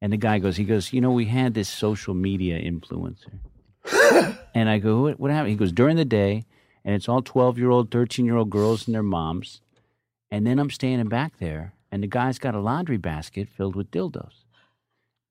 And 0.02 0.14
the 0.14 0.18
guy 0.18 0.40
goes, 0.40 0.58
he 0.58 0.64
goes, 0.64 0.94
you 0.94 1.02
know, 1.02 1.12
we 1.12 1.26
had 1.26 1.54
this 1.54 1.70
social 1.70 2.14
media 2.14 2.60
influencer. 2.60 3.40
and 4.54 4.70
I 4.70 4.78
go, 4.78 5.02
what, 5.02 5.20
what 5.20 5.32
happened? 5.32 5.50
He 5.50 5.56
goes, 5.56 5.72
during 5.72 5.96
the 5.96 6.06
day, 6.06 6.46
and 6.86 6.94
it's 6.96 7.10
all 7.10 7.22
12 7.22 7.58
year 7.58 7.70
old, 7.70 7.92
13 7.92 8.26
year 8.26 8.36
old 8.36 8.50
girls 8.50 8.88
and 8.88 8.94
their 8.94 9.04
moms. 9.04 9.62
And 10.30 10.46
then 10.46 10.60
I'm 10.60 10.70
standing 10.70 11.08
back 11.08 11.40
there, 11.40 11.74
and 11.92 12.04
the 12.04 12.08
guy's 12.08 12.38
got 12.38 12.54
a 12.54 12.60
laundry 12.60 12.98
basket 12.98 13.48
filled 13.50 13.76
with 13.76 13.92
dildos. 13.92 14.44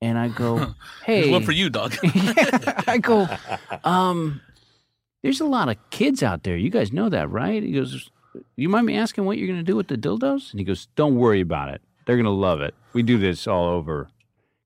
And 0.01 0.19
I 0.19 0.29
go, 0.29 0.75
hey. 1.05 1.23
There's 1.23 1.33
one 1.33 1.45
for 1.45 1.53
you, 1.53 1.71
dog. 1.71 1.95
yeah, 2.03 2.83
I 2.87 2.99
go, 2.99 3.29
um, 3.85 4.41
there's 5.23 5.41
a 5.41 5.47
lot 5.47 5.69
of 5.69 5.77
kids 5.91 6.23
out 6.23 6.43
there. 6.43 6.57
You 6.57 6.71
guys 6.71 6.93
know 6.93 7.09
that, 7.09 7.31
right? 7.31 7.63
He 7.63 7.73
goes, 7.73 8.11
you 8.57 8.69
mind 8.69 8.87
me 8.87 8.97
asking 8.97 9.25
what 9.25 9.39
you're 9.39 9.47
going 9.47 9.59
to 9.59 9.65
do 9.65 9.77
with 9.77 9.89
the 9.89 9.97
dildos? 9.97 10.51
And 10.51 10.61
he 10.61 10.65
goes, 10.65 10.89
don't 10.97 11.17
worry 11.17 11.41
about 11.41 11.69
it. 11.69 11.83
They're 12.07 12.17
going 12.17 12.25
to 12.25 12.31
love 12.31 12.61
it. 12.61 12.75
We 12.93 13.03
do 13.03 13.19
this 13.19 13.47
all 13.47 13.67
over. 13.67 14.09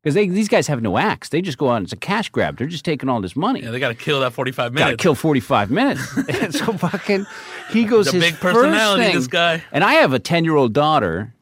Because 0.02 0.14
these 0.14 0.48
guys 0.48 0.66
have 0.68 0.80
no 0.80 0.96
acts. 0.96 1.28
They 1.28 1.42
just 1.42 1.58
go 1.58 1.68
out 1.68 1.76
and 1.76 1.84
it's 1.84 1.92
a 1.92 1.96
cash 1.96 2.30
grab. 2.30 2.56
They're 2.56 2.66
just 2.66 2.86
taking 2.86 3.08
all 3.10 3.20
this 3.20 3.36
money. 3.36 3.60
yeah, 3.62 3.70
they 3.70 3.78
got 3.78 3.88
to 3.88 3.94
kill 3.94 4.20
that 4.20 4.32
45 4.32 4.72
minutes. 4.72 4.90
Got 4.92 4.98
to 4.98 5.02
kill 5.02 5.14
45 5.14 5.70
minutes. 5.70 6.16
and 6.28 6.54
so 6.54 6.72
fucking, 6.72 7.26
he 7.70 7.84
goes, 7.84 8.06
He's 8.10 8.14
a 8.14 8.24
his 8.24 8.32
big 8.32 8.40
personality, 8.40 9.02
first 9.02 9.10
thing, 9.12 9.14
this 9.20 9.26
guy. 9.26 9.62
And 9.72 9.84
I 9.84 9.94
have 9.94 10.14
a 10.14 10.18
10 10.18 10.44
year 10.44 10.56
old 10.56 10.72
daughter, 10.72 11.34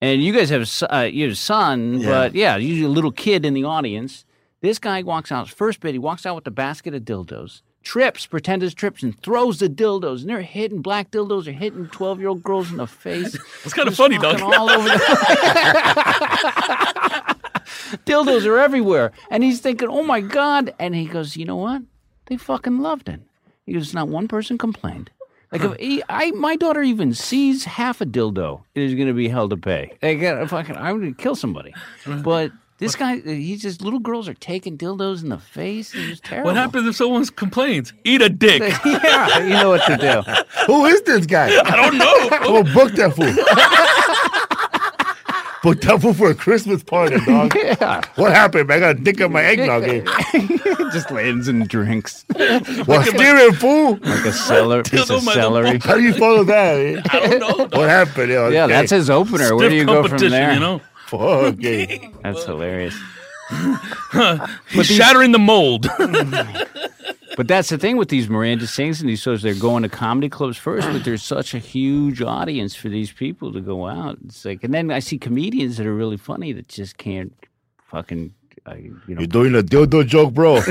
and 0.00 0.22
you 0.22 0.32
guys 0.32 0.48
have 0.48 0.60
a 0.60 0.62
s- 0.62 0.82
uh, 0.82 1.08
you 1.12 1.24
have 1.24 1.32
a 1.32 1.36
son, 1.36 2.02
but 2.02 2.34
yeah, 2.34 2.56
usually 2.56 2.86
a 2.86 2.88
little 2.90 3.12
kid 3.12 3.44
in 3.44 3.52
the 3.52 3.64
audience. 3.64 4.24
This 4.62 4.78
guy 4.78 5.02
walks 5.02 5.30
out 5.30 5.50
first 5.50 5.80
bit. 5.80 5.92
He 5.92 5.98
walks 5.98 6.24
out 6.24 6.34
with 6.36 6.46
a 6.46 6.50
basket 6.50 6.94
of 6.94 7.02
dildos, 7.02 7.60
trips, 7.82 8.26
pretends 8.26 8.64
it's 8.64 8.74
trips, 8.74 9.02
and 9.02 9.18
throws 9.22 9.58
the 9.58 9.68
dildos, 9.68 10.20
and 10.20 10.28
they're 10.28 10.42
hitting 10.42 10.82
black 10.82 11.10
dildos 11.10 11.46
are 11.46 11.52
hitting 11.52 11.86
twelve 11.88 12.20
year 12.20 12.28
old 12.28 12.42
girls 12.42 12.70
in 12.70 12.76
the 12.78 12.86
face. 12.86 13.36
It's 13.64 13.74
kind 13.74 13.88
of 13.88 13.96
funny, 13.96 14.18
dog. 14.18 14.40
all 14.40 14.70
over 14.70 14.88
the 14.88 14.94
dildos 18.06 18.46
are 18.46 18.58
everywhere. 18.58 19.12
And 19.30 19.42
he's 19.42 19.60
thinking, 19.60 19.88
oh 19.88 20.02
my 20.02 20.20
God. 20.20 20.74
And 20.78 20.94
he 20.94 21.06
goes, 21.06 21.36
you 21.36 21.44
know 21.44 21.56
what? 21.56 21.82
They 22.26 22.36
fucking 22.36 22.78
loved 22.78 23.08
it. 23.08 23.20
He 23.66 23.72
goes, 23.72 23.94
not 23.94 24.08
one 24.08 24.28
person 24.28 24.58
complained. 24.58 25.10
Like 25.50 25.62
if 25.62 25.76
he, 25.78 26.02
I, 26.08 26.30
my 26.30 26.56
daughter 26.56 26.82
even 26.82 27.12
sees 27.12 27.64
half 27.64 28.00
a 28.00 28.06
dildo, 28.06 28.62
it 28.74 28.82
is 28.82 28.94
going 28.94 29.08
to 29.08 29.12
be 29.12 29.28
hell 29.28 29.48
to 29.50 29.56
pay. 29.56 29.92
Like, 30.02 30.22
uh, 30.22 30.46
fucking, 30.46 30.76
I'm 30.76 31.00
going 31.00 31.14
to 31.14 31.22
kill 31.22 31.36
somebody. 31.36 31.74
But 32.06 32.52
this 32.82 32.96
guy, 32.96 33.16
he 33.20 33.56
just 33.56 33.80
little 33.80 34.00
girls 34.00 34.28
are 34.28 34.34
taking 34.34 34.76
dildos 34.76 35.22
in 35.22 35.28
the 35.30 35.38
face. 35.38 35.94
It's 35.94 36.08
just 36.08 36.24
terrible. 36.24 36.48
What 36.48 36.56
happens 36.56 36.86
if 36.88 36.96
someone 36.96 37.24
complains? 37.26 37.92
Eat 38.04 38.20
a 38.22 38.28
dick. 38.28 38.60
yeah, 38.84 39.38
you 39.38 39.50
know 39.54 39.70
what 39.70 39.86
to 39.86 39.96
do. 39.96 40.32
Who 40.66 40.84
is 40.86 41.00
this 41.02 41.26
guy? 41.26 41.46
I 41.64 41.76
don't 41.76 41.96
know. 41.98 42.12
Oh, 42.44 42.62
book 42.74 42.92
that 42.92 43.14
fool. 43.14 43.32
book 45.62 45.80
that 45.82 46.00
fool 46.02 46.12
for 46.12 46.30
a 46.30 46.34
Christmas 46.34 46.82
party, 46.82 47.18
dog. 47.24 47.54
Yeah, 47.54 48.02
What 48.16 48.32
happened, 48.32 48.68
man? 48.68 48.78
I 48.78 48.80
got 48.80 48.96
a 48.96 49.00
dick 49.02 49.20
on 49.20 49.32
my 49.32 49.42
eggnog. 49.44 49.84
eh? 49.84 50.02
just 50.92 51.10
lands 51.10 51.48
and 51.48 51.66
drinks 51.68 52.24
What 52.84 53.06
steering, 53.06 53.52
fool? 53.54 53.92
like 54.02 54.24
a 54.26 54.32
cellar, 54.32 54.82
piece 54.82 55.04
Dildo 55.04 55.16
of 55.18 55.22
celery. 55.22 55.78
How 55.78 55.94
do 55.94 56.02
you 56.02 56.14
follow 56.14 56.44
that? 56.44 56.76
Eh? 56.76 57.00
I 57.10 57.20
don't 57.28 57.38
know. 57.40 57.56
dog. 57.68 57.74
What 57.76 57.88
happened? 57.88 58.30
Yeah, 58.30 58.48
Yeah, 58.48 58.64
okay. 58.64 58.72
that's 58.74 58.90
his 58.90 59.08
opener. 59.08 59.54
Where 59.56 59.70
do 59.70 59.76
you 59.76 59.84
go 59.86 60.02
from 60.02 60.10
competition, 60.18 60.30
there? 60.32 60.52
You 60.54 60.60
know, 60.60 60.78
Fuck, 60.78 60.91
okay. 61.20 62.10
That's 62.22 62.44
hilarious. 62.44 62.94
he's 64.70 64.86
shattering 64.86 65.32
the 65.32 65.38
mold. 65.38 65.86
But 67.34 67.48
that's 67.48 67.70
the 67.70 67.78
thing 67.78 67.96
with 67.96 68.10
these 68.10 68.28
Miranda 68.28 68.66
sings 68.66 69.00
and 69.00 69.08
these 69.08 69.20
shows. 69.20 69.40
They're 69.40 69.54
going 69.54 69.84
to 69.84 69.88
comedy 69.88 70.28
clubs 70.28 70.58
first, 70.58 70.86
but 70.88 71.02
there's 71.02 71.22
such 71.22 71.54
a 71.54 71.58
huge 71.58 72.20
audience 72.20 72.74
for 72.74 72.90
these 72.90 73.10
people 73.10 73.54
to 73.54 73.60
go 73.62 73.86
out. 73.86 74.18
It's 74.26 74.44
like, 74.44 74.62
and 74.62 74.74
then 74.74 74.90
I 74.90 74.98
see 74.98 75.16
comedians 75.18 75.78
that 75.78 75.86
are 75.86 75.94
really 75.94 76.18
funny 76.18 76.52
that 76.52 76.68
just 76.68 76.98
can't 76.98 77.32
fucking, 77.86 78.34
uh, 78.66 78.74
you 78.74 79.00
know. 79.08 79.20
You're 79.20 79.26
doing 79.26 79.54
a 79.54 79.62
dildo 79.62 80.06
joke, 80.06 80.34
bro. 80.34 80.56
you 80.56 80.62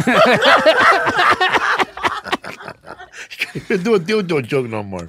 can't 3.61 3.83
do 3.83 3.95
a 3.95 3.99
dildo 3.99 4.45
joke 4.45 4.67
no 4.67 4.83
more. 4.83 5.07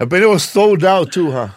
I 0.00 0.06
bet 0.06 0.22
it 0.22 0.26
was 0.26 0.44
sold 0.44 0.84
out 0.84 1.12
too, 1.12 1.32
huh? 1.32 1.48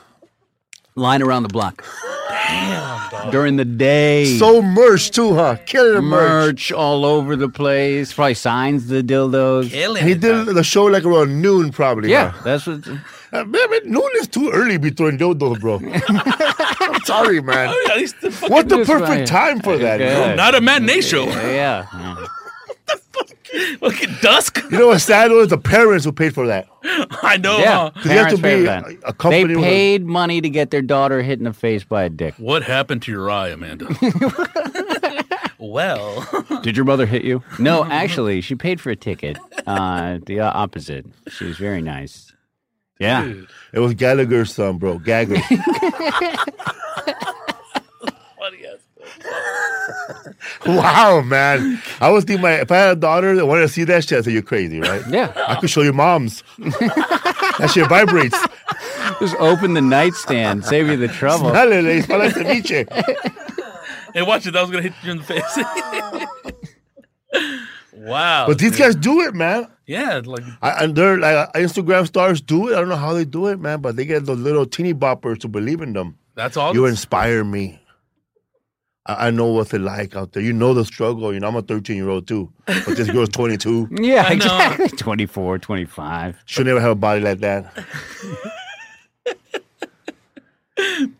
Line 0.95 1.21
around 1.21 1.43
the 1.43 1.49
block. 1.49 1.83
Damn, 2.29 3.31
During 3.31 3.55
the 3.57 3.65
day. 3.65 4.37
So 4.37 4.61
merch 4.61 5.11
too, 5.11 5.33
huh? 5.35 5.57
Killing 5.65 5.93
the 5.95 6.01
merch. 6.01 6.21
merch 6.21 6.71
all 6.71 7.05
over 7.05 7.35
the 7.35 7.49
place. 7.49 8.13
Probably 8.13 8.33
signs 8.33 8.87
the 8.87 9.01
dildos. 9.03 9.69
Killing 9.69 10.05
He 10.05 10.11
it, 10.13 10.21
did 10.21 10.45
dog. 10.45 10.55
the 10.55 10.63
show 10.63 10.85
like 10.85 11.03
around 11.05 11.41
noon, 11.41 11.71
probably. 11.71 12.09
Yeah, 12.11 12.29
huh? 12.31 12.41
that's 12.43 12.67
what. 12.67 12.87
Uh, 13.31 13.45
man, 13.45 13.69
man, 13.69 13.79
noon 13.85 14.09
is 14.15 14.27
too 14.27 14.49
early 14.51 14.73
to 14.73 14.79
be 14.79 14.89
throwing 14.89 15.17
dildos, 15.17 15.59
bro. 15.59 15.79
I'm 16.93 16.99
sorry, 17.01 17.41
man. 17.41 17.69
At 17.91 17.97
least 17.97 18.19
the 18.21 18.31
fucking- 18.31 18.53
What 18.55 18.69
the 18.69 18.77
Just 18.77 18.89
perfect 18.89 19.09
right. 19.09 19.27
time 19.27 19.59
for 19.59 19.77
that? 19.77 19.99
Yeah. 19.99 20.27
bro? 20.27 20.35
not 20.35 20.55
a 20.55 20.61
matinee 20.61 21.01
show. 21.01 21.25
Yeah. 21.25 21.85
Yeah. 23.59 23.75
Look 23.81 24.01
at 24.03 24.21
dusk. 24.21 24.61
You 24.71 24.77
know 24.79 24.87
what's 24.87 25.03
sad 25.03 25.29
though? 25.31 25.41
It's 25.41 25.49
the 25.49 25.57
parents 25.57 26.05
who 26.05 26.11
paid 26.11 26.33
for 26.33 26.47
that. 26.47 26.67
I 26.83 27.37
know. 27.37 27.57
Yeah, 27.59 27.89
huh? 27.93 28.01
you 28.05 28.09
have 28.11 28.29
to 28.31 28.37
be 28.37 28.65
a- 28.65 28.83
a 29.05 29.13
company 29.13 29.43
They 29.43 29.55
with 29.55 29.63
a- 29.65 29.67
paid 29.67 30.05
money 30.05 30.41
to 30.41 30.49
get 30.49 30.71
their 30.71 30.81
daughter 30.81 31.21
hit 31.21 31.39
in 31.39 31.45
the 31.45 31.53
face 31.53 31.83
by 31.83 32.03
a 32.03 32.09
dick. 32.09 32.33
What 32.37 32.63
happened 32.63 33.01
to 33.03 33.11
your 33.11 33.29
eye, 33.29 33.49
Amanda? 33.49 33.87
Well, 35.61 36.25
Did 36.63 36.77
your 36.77 36.85
mother 36.85 37.05
hit 37.05 37.25
you? 37.25 37.43
No, 37.59 37.83
actually, 37.83 38.39
she 38.39 38.55
paid 38.55 38.79
for 38.79 38.91
a 38.91 38.95
ticket. 38.95 39.37
Uh, 39.67 40.17
the 40.25 40.39
uh, 40.39 40.51
opposite. 40.53 41.05
She 41.27 41.43
was 41.43 41.57
very 41.57 41.81
nice. 41.81 42.31
Yeah. 42.97 43.29
It 43.73 43.79
was 43.79 43.93
Gallagher's 43.93 44.53
son, 44.53 44.77
bro. 44.77 44.99
Gagger. 44.99 45.35
wow, 50.65 51.21
man. 51.21 51.81
I 51.99 52.09
was 52.09 52.23
thinking, 52.23 52.41
my, 52.41 52.53
if 52.53 52.71
I 52.71 52.77
had 52.77 52.97
a 52.97 52.99
daughter 52.99 53.35
that 53.35 53.45
wanted 53.45 53.61
to 53.61 53.67
see 53.69 53.83
that 53.85 54.03
shit, 54.03 54.17
I'd 54.19 54.25
say, 54.25 54.31
you're 54.31 54.41
crazy, 54.41 54.79
right? 54.79 55.01
Yeah. 55.09 55.33
I 55.47 55.55
could 55.55 55.69
show 55.69 55.81
your 55.81 55.93
moms. 55.93 56.43
that 56.57 57.71
shit 57.73 57.87
vibrates. 57.87 58.37
Just 59.19 59.35
open 59.39 59.73
the 59.73 59.81
nightstand, 59.81 60.65
save 60.65 60.87
you 60.87 60.97
the 60.97 61.07
trouble. 61.07 61.51
Dale, 61.51 62.01
smell 62.03 62.19
like 62.19 62.33
ceviche. 62.33 62.87
Hey, 64.11 64.23
watch 64.23 64.47
it. 64.47 64.53
That 64.53 64.61
was 64.61 64.71
gonna 64.71 64.81
hit 64.81 64.93
you 65.03 65.11
in 65.11 65.17
the 65.19 65.23
face. 65.23 65.57
wow. 67.93 68.47
But 68.47 68.57
these 68.57 68.75
guys 68.75 68.95
do 68.95 69.21
it, 69.21 69.35
man. 69.35 69.67
yeah, 69.85 70.21
like 70.25 70.43
I, 70.63 70.83
and 70.83 70.95
they're 70.95 71.19
like 71.19 71.35
uh, 71.35 71.51
Instagram 71.53 72.07
stars 72.07 72.41
do 72.41 72.69
it. 72.69 72.73
I 72.73 72.79
don't 72.79 72.89
know 72.89 72.95
how 72.95 73.13
they 73.13 73.23
do 73.23 73.45
it, 73.47 73.59
man, 73.59 73.81
but 73.81 73.95
they 73.97 74.05
get 74.05 74.25
those 74.25 74.39
little 74.39 74.65
teeny 74.65 74.95
boppers 74.95 75.37
to 75.41 75.47
believe 75.47 75.81
in 75.81 75.93
them. 75.93 76.17
that's 76.33 76.57
all. 76.57 76.73
You 76.73 76.85
inspire 76.87 77.43
me. 77.43 77.79
I, 79.09 79.27
I 79.27 79.31
know 79.31 79.47
what's 79.47 79.73
it 79.73 79.81
like 79.81 80.15
out 80.15 80.33
there. 80.33 80.43
You 80.43 80.53
know 80.53 80.73
the 80.73 80.85
struggle. 80.85 81.33
You 81.33 81.39
know, 81.39 81.47
I'm 81.47 81.55
a 81.55 81.61
13 81.61 81.95
year 81.95 82.09
old 82.09 82.27
too, 82.27 82.51
but 82.65 82.95
this 82.95 83.09
girl's 83.09 83.29
22. 83.29 83.89
Yeah, 84.01 84.31
exactly. 84.31 84.87
24, 84.97 85.59
25. 85.59 86.37
She'll 86.45 86.65
never 86.65 86.79
have 86.81 86.91
a 86.91 86.95
body 86.95 87.21
like 87.21 87.39
that. 87.39 87.73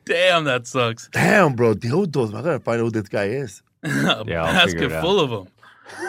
Damn, 0.06 0.46
that 0.46 0.68
sucks. 0.68 1.10
Damn, 1.12 1.54
bro, 1.56 1.74
dildos. 1.74 2.30
I 2.34 2.42
gotta 2.42 2.60
find 2.60 2.80
out 2.80 2.86
who 2.86 2.92
this 2.92 3.10
guy 3.10 3.26
is. 3.26 3.62
A 3.84 3.90
Yeah, 4.28 4.44
I'll 4.44 4.54
basket 4.54 4.84
it 4.84 4.92
out. 4.94 5.02
full 5.02 5.20
of 5.20 5.30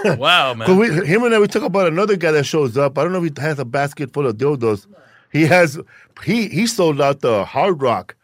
them. 0.04 0.18
wow, 0.18 0.54
man. 0.54 0.76
we, 0.76 0.88
him 1.06 1.24
and 1.24 1.34
I, 1.34 1.38
we 1.40 1.46
talk 1.48 1.62
about 1.62 1.88
another 1.88 2.16
guy 2.16 2.30
that 2.32 2.44
shows 2.44 2.76
up. 2.76 2.96
I 2.98 3.02
don't 3.02 3.12
know 3.12 3.22
if 3.24 3.32
he 3.36 3.40
has 3.42 3.58
a 3.58 3.64
basket 3.64 4.12
full 4.12 4.26
of 4.26 4.36
dildos. 4.36 4.86
He 5.32 5.46
has, 5.46 5.78
he 6.24 6.48
he 6.48 6.66
sold 6.66 7.00
out 7.00 7.20
the 7.20 7.44
Hard 7.44 7.80
Rock, 7.82 8.14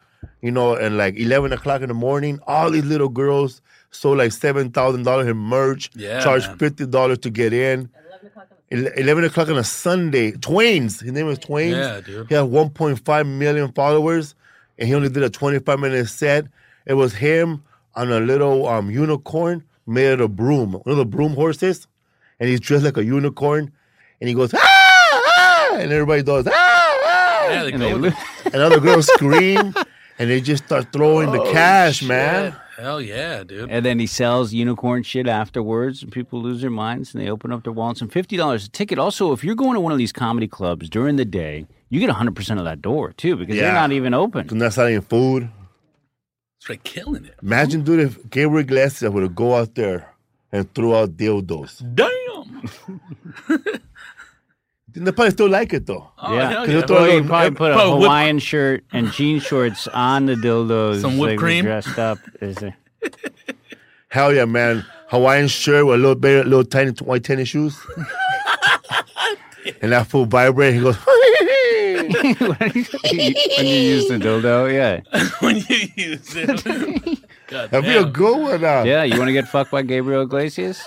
you 0.42 0.50
know, 0.50 0.74
and 0.74 0.96
like 0.96 1.16
11 1.18 1.52
o'clock 1.52 1.82
in 1.82 1.88
the 1.88 1.94
morning. 1.94 2.40
All 2.46 2.70
these 2.70 2.84
little 2.84 3.08
girls 3.08 3.60
sold 3.90 4.18
like 4.18 4.30
$7,000 4.30 5.28
in 5.30 5.36
merch, 5.36 5.90
Yeah, 5.94 6.20
charged 6.22 6.48
man. 6.48 6.58
$50 6.58 7.20
to 7.22 7.30
get 7.30 7.52
in. 7.52 7.88
11 8.70 9.24
o'clock 9.24 9.48
on 9.48 9.56
a 9.58 9.64
Sunday. 9.64 10.32
Twains. 10.32 11.00
His 11.00 11.12
name 11.12 11.28
is 11.28 11.38
Twains. 11.38 11.76
Yeah, 11.76 12.00
dude. 12.00 12.28
He 12.28 12.34
had 12.34 12.44
1.5 12.44 13.26
million 13.26 13.72
followers, 13.72 14.34
and 14.78 14.88
he 14.88 14.94
only 14.94 15.08
did 15.08 15.22
a 15.22 15.30
25 15.30 15.78
minute 15.78 16.08
set. 16.08 16.46
It 16.84 16.94
was 16.94 17.14
him 17.14 17.62
on 17.94 18.10
a 18.12 18.20
little 18.20 18.66
um, 18.68 18.90
unicorn 18.90 19.62
made 19.86 20.12
out 20.14 20.20
of 20.20 20.34
broom, 20.36 20.72
one 20.72 20.82
of 20.86 20.96
the 20.96 21.04
broom 21.06 21.34
horses, 21.34 21.86
and 22.40 22.48
he's 22.48 22.60
dressed 22.60 22.84
like 22.84 22.96
a 22.96 23.04
unicorn, 23.04 23.70
and 24.20 24.28
he 24.28 24.34
goes 24.34 24.52
ah, 24.52 24.58
ah 24.60 25.76
and 25.76 25.92
everybody 25.92 26.22
does 26.24 26.46
ah, 26.48 26.50
ah, 26.52 27.48
Yeah, 27.48 27.62
they 27.62 27.72
And 27.72 27.80
go 27.80 27.86
they 27.88 27.94
with 27.94 28.14
li- 28.14 28.20
and 28.46 28.56
other 28.56 28.80
girls 28.80 29.06
scream, 29.06 29.72
and 30.18 30.30
they 30.30 30.40
just 30.40 30.64
start 30.64 30.92
throwing 30.92 31.28
Oh, 31.30 31.32
the 31.44 31.52
cash, 31.52 32.02
man. 32.02 32.54
Hell 32.76 33.00
yeah, 33.00 33.42
dude. 33.42 33.70
and 33.70 33.86
then 33.86 33.98
he 33.98 34.06
sells 34.06 34.52
unicorn 34.52 35.02
shit 35.02 35.26
afterwards, 35.26 36.02
and 36.02 36.12
people 36.12 36.42
lose 36.42 36.60
their 36.60 36.68
minds 36.70 37.14
and 37.14 37.24
they 37.24 37.30
open 37.30 37.50
up 37.50 37.62
their 37.64 37.72
wallets. 37.72 38.02
And 38.02 38.12
$50 38.12 38.66
a 38.66 38.70
ticket. 38.70 38.98
Also, 38.98 39.32
if 39.32 39.42
you're 39.42 39.54
going 39.54 39.74
to 39.74 39.80
one 39.80 39.92
of 39.92 39.98
these 39.98 40.12
comedy 40.12 40.46
clubs 40.46 40.90
during 40.90 41.16
the 41.16 41.24
day, 41.24 41.66
you 41.88 42.00
get 42.00 42.10
100% 42.10 42.58
of 42.58 42.64
that 42.64 42.82
door, 42.82 43.12
too, 43.12 43.34
because 43.36 43.56
they're 43.56 43.72
not 43.72 43.92
even 43.92 44.12
open. 44.12 44.46
And 44.50 44.60
that's 44.60 44.76
not 44.76 44.90
even 44.90 45.00
food. 45.02 45.48
It's 46.60 46.68
like 46.68 46.84
killing 46.84 47.24
it. 47.24 47.34
Imagine, 47.42 47.82
dude, 47.82 48.00
if 48.00 48.28
Gabriel 48.28 48.58
Iglesias 48.60 49.10
would 49.10 49.34
go 49.34 49.54
out 49.54 49.74
there 49.74 50.12
and 50.52 50.72
throw 50.74 50.96
out 51.02 51.16
dildos. 51.16 51.80
Damn. 51.94 53.00
They 54.96 55.12
probably 55.12 55.30
still 55.30 55.50
like 55.50 55.74
it 55.74 55.84
though. 55.84 56.10
Oh, 56.18 56.34
yeah. 56.34 56.48
hell 56.48 56.64
Cause 56.64 56.68
he'll 56.68 56.80
yeah. 56.80 56.86
Well, 56.88 57.04
a 57.04 57.14
you 57.16 57.24
probably 57.24 57.50
put 57.50 57.72
a 57.72 57.74
Put 57.74 57.90
whip- 57.98 58.02
Hawaiian 58.02 58.38
shirt 58.38 58.84
and 58.92 59.12
jean 59.12 59.40
shorts 59.40 59.86
on 59.88 60.24
the 60.24 60.34
dildos. 60.34 61.02
Some 61.02 61.18
whipped 61.18 61.32
like, 61.32 61.38
cream? 61.38 61.64
Dressed 61.64 61.98
up. 61.98 62.18
Is 62.40 62.56
it? 62.62 62.72
Hell 64.08 64.32
yeah, 64.32 64.46
man. 64.46 64.86
Hawaiian 65.08 65.48
shirt 65.48 65.84
with 65.84 65.96
a 65.96 65.98
little 65.98 66.14
bit, 66.14 66.46
little 66.46 66.64
tiny 66.64 66.92
white 66.92 67.24
tennis 67.24 67.50
shoes. 67.50 67.78
and 69.82 69.92
that 69.92 70.06
fool 70.06 70.24
vibrate. 70.24 70.74
He 70.74 70.80
goes, 70.80 70.96
when 71.06 71.12
you 72.74 73.74
use 73.74 74.08
the 74.08 74.18
dildo, 74.18 74.72
yeah. 74.72 75.02
when 75.40 75.56
you 75.56 75.88
use 75.94 76.34
it. 76.34 77.20
God 77.48 77.70
that'd 77.70 77.84
be 77.84 77.96
a 77.96 78.04
good 78.04 78.38
one. 78.40 78.64
Uh. 78.64 78.82
Yeah, 78.84 79.02
you 79.04 79.18
want 79.18 79.28
to 79.28 79.32
get 79.32 79.46
fucked 79.46 79.70
by 79.70 79.82
Gabriel 79.82 80.22
Iglesias? 80.22 80.82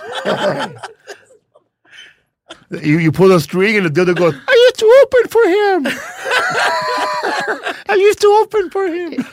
You, 2.71 2.99
you 2.99 3.12
pull 3.12 3.32
a 3.32 3.39
string 3.39 3.77
and 3.77 3.86
the 3.86 3.89
dildo 3.89 4.15
goes, 4.15 4.36
I 4.47 4.51
used 4.51 4.79
to 4.79 5.03
open 5.03 5.27
for 5.29 5.43
him. 5.43 5.88
I 7.89 7.95
used 7.95 8.21
to 8.21 8.27
open 8.43 8.69
for 8.69 8.86
him. 8.88 9.25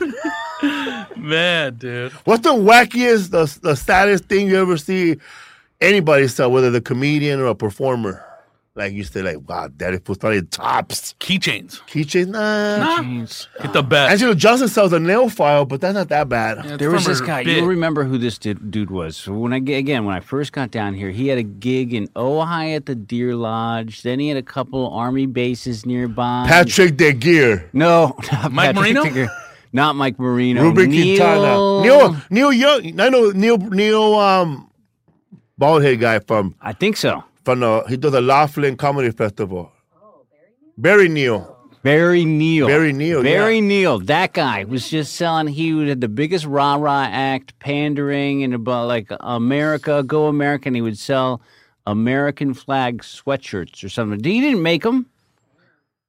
Man, 1.29 1.75
dude. 1.75 2.13
What's 2.25 2.43
the 2.43 2.55
wackiest, 2.55 3.31
the, 3.31 3.45
the 3.61 3.77
saddest 3.77 4.25
thing 4.25 4.49
you 4.49 4.59
ever 4.59 4.79
see 4.79 5.17
anybody 5.83 6.29
sell, 6.29 6.51
whether 6.51 6.71
the 6.71 6.81
comedian 6.81 7.41
or 7.41 7.47
a 7.47 7.55
performer? 7.55 8.26
Like 8.77 8.93
you 8.93 9.05
say, 9.05 9.23
like 9.23 9.39
wow, 9.49 9.69
daddy 9.75 9.99
put 9.99 10.17
started 10.17 10.51
tops. 10.51 11.15
Keychains. 11.19 11.81
Keychains, 11.89 12.27
nah. 12.29 12.99
Jeez. 13.03 13.47
Get 13.63 13.73
the 13.73 13.83
best. 13.83 14.23
Anjelah 14.23 14.37
Johnson 14.37 14.69
sells 14.69 14.93
a 14.93 15.01
nail 15.01 15.31
file, 15.31 15.65
but 15.65 15.81
that's 15.81 15.95
not 15.95 16.11
that 16.11 16.29
bad. 16.29 16.63
Yeah, 16.63 16.77
There 16.77 16.91
was 16.91 17.07
this 17.07 17.23
guy. 17.23 17.43
bit. 17.43 17.57
You'll 17.57 17.67
remember 17.69 18.05
who 18.05 18.19
this 18.19 18.37
dude, 18.37 18.71
dude 18.71 18.91
was. 18.91 19.17
So 19.17 19.33
when 19.33 19.55
I 19.55 19.61
ge- 19.61 19.71
again 19.71 20.05
when 20.05 20.15
I 20.15 20.21
first 20.21 20.53
got 20.53 20.71
down 20.71 20.93
here, 20.93 21.11
he 21.11 21.29
had 21.29 21.39
a 21.39 21.43
gig 21.43 21.95
in 21.95 22.09
Ojai 22.09 22.77
at 22.77 22.85
the 22.85 22.95
Deer 22.95 23.35
Lodge. 23.35 24.03
Then 24.03 24.19
he 24.19 24.29
had 24.29 24.37
a 24.37 24.43
couple 24.43 24.91
army 24.91 25.25
bases 25.25 25.87
nearby. 25.87 26.45
Patrick 26.47 26.99
De 26.99 27.15
Gear, 27.15 27.71
no, 27.73 28.15
not 28.33 28.53
Mike 28.53 28.75
Patrick 28.75 28.95
Marino? 28.95 29.03
Ticker. 29.05 29.29
not 29.73 29.97
Mike 29.97 30.19
Marino. 30.19 30.63
Ruben 30.63 30.91
Neil, 30.91 31.17
Quintana, 31.17 31.83
Neil 31.83 32.17
Neil 32.29 32.53
Young. 32.53 33.01
I 33.01 33.09
know 33.09 33.31
Neil 33.31 33.57
Neil 33.57 34.15
um 34.17 34.71
bald 35.57 35.83
head 35.83 35.99
guy 35.99 36.19
from 36.19 36.55
I 36.61 36.75
think 36.75 36.99
so. 36.99 37.25
From 37.47 37.61
the 37.61 37.85
he 37.89 37.97
does 37.97 38.11
the 38.13 38.21
Laughlin 38.21 38.77
Comedy 38.77 39.13
Festival. 39.13 39.71
Barry 40.77 41.09
Neal. 41.09 41.57
Barry 41.83 42.25
Neal. 42.25 42.67
Barry 42.67 42.93
Neal, 42.93 43.23
Barry 43.23 43.55
yeah. 43.55 43.61
Neal. 43.61 43.99
That 44.01 44.33
guy 44.33 44.65
was 44.65 44.91
just 44.91 45.15
selling. 45.15 45.47
He 45.47 45.73
would 45.73 45.87
had 45.87 46.01
the 46.01 46.09
biggest 46.09 46.45
rah 46.45 46.75
rah 46.75 47.07
act, 47.09 47.57
pandering 47.61 48.43
and 48.43 48.53
about 48.53 48.89
like 48.89 49.07
America, 49.21 50.03
go 50.05 50.27
American. 50.27 50.75
He 50.75 50.83
would 50.83 50.99
sell 50.99 51.41
American 51.87 52.53
flag 52.53 53.03
sweatshirts 53.03 53.85
or 53.85 53.89
something. 53.89 54.23
He 54.23 54.41
didn't 54.41 54.63
make 54.65 54.83
them. 54.83 55.07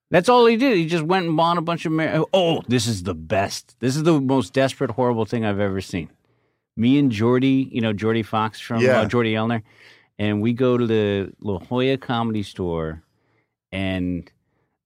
That's 0.10 0.30
all 0.30 0.48
he 0.48 0.58
did. 0.58 0.76
He 0.78 0.88
just 0.88 1.04
went 1.04 1.28
and 1.28 1.38
bought 1.38 1.60
a 1.60 1.62
bunch 1.62 1.86
of. 1.86 1.92
Amer- 1.92 2.24
oh, 2.34 2.64
this 2.68 2.88
is 2.88 3.04
the 3.04 3.14
best. 3.14 3.76
This 3.80 3.96
is 3.96 4.02
the 4.02 4.20
most 4.20 4.54
desperate, 4.54 4.90
horrible 4.90 5.26
thing 5.26 5.46
I've 5.46 5.60
ever 5.60 5.82
seen. 5.82 6.10
Me 6.76 6.98
and 6.98 7.12
Jordy, 7.12 7.70
you 7.72 7.82
know 7.82 7.94
Jordy 7.94 8.24
Fox 8.24 8.60
from 8.60 8.82
Yeah. 8.82 9.02
uh, 9.02 9.06
Jordy 9.06 9.36
Elner, 9.36 9.62
and 10.20 10.42
we 10.42 10.54
go 10.54 10.78
to 10.78 10.86
the 10.88 11.34
La 11.42 11.60
Jolla 11.60 11.98
Comedy 11.98 12.44
Store, 12.44 13.04
and 13.72 14.30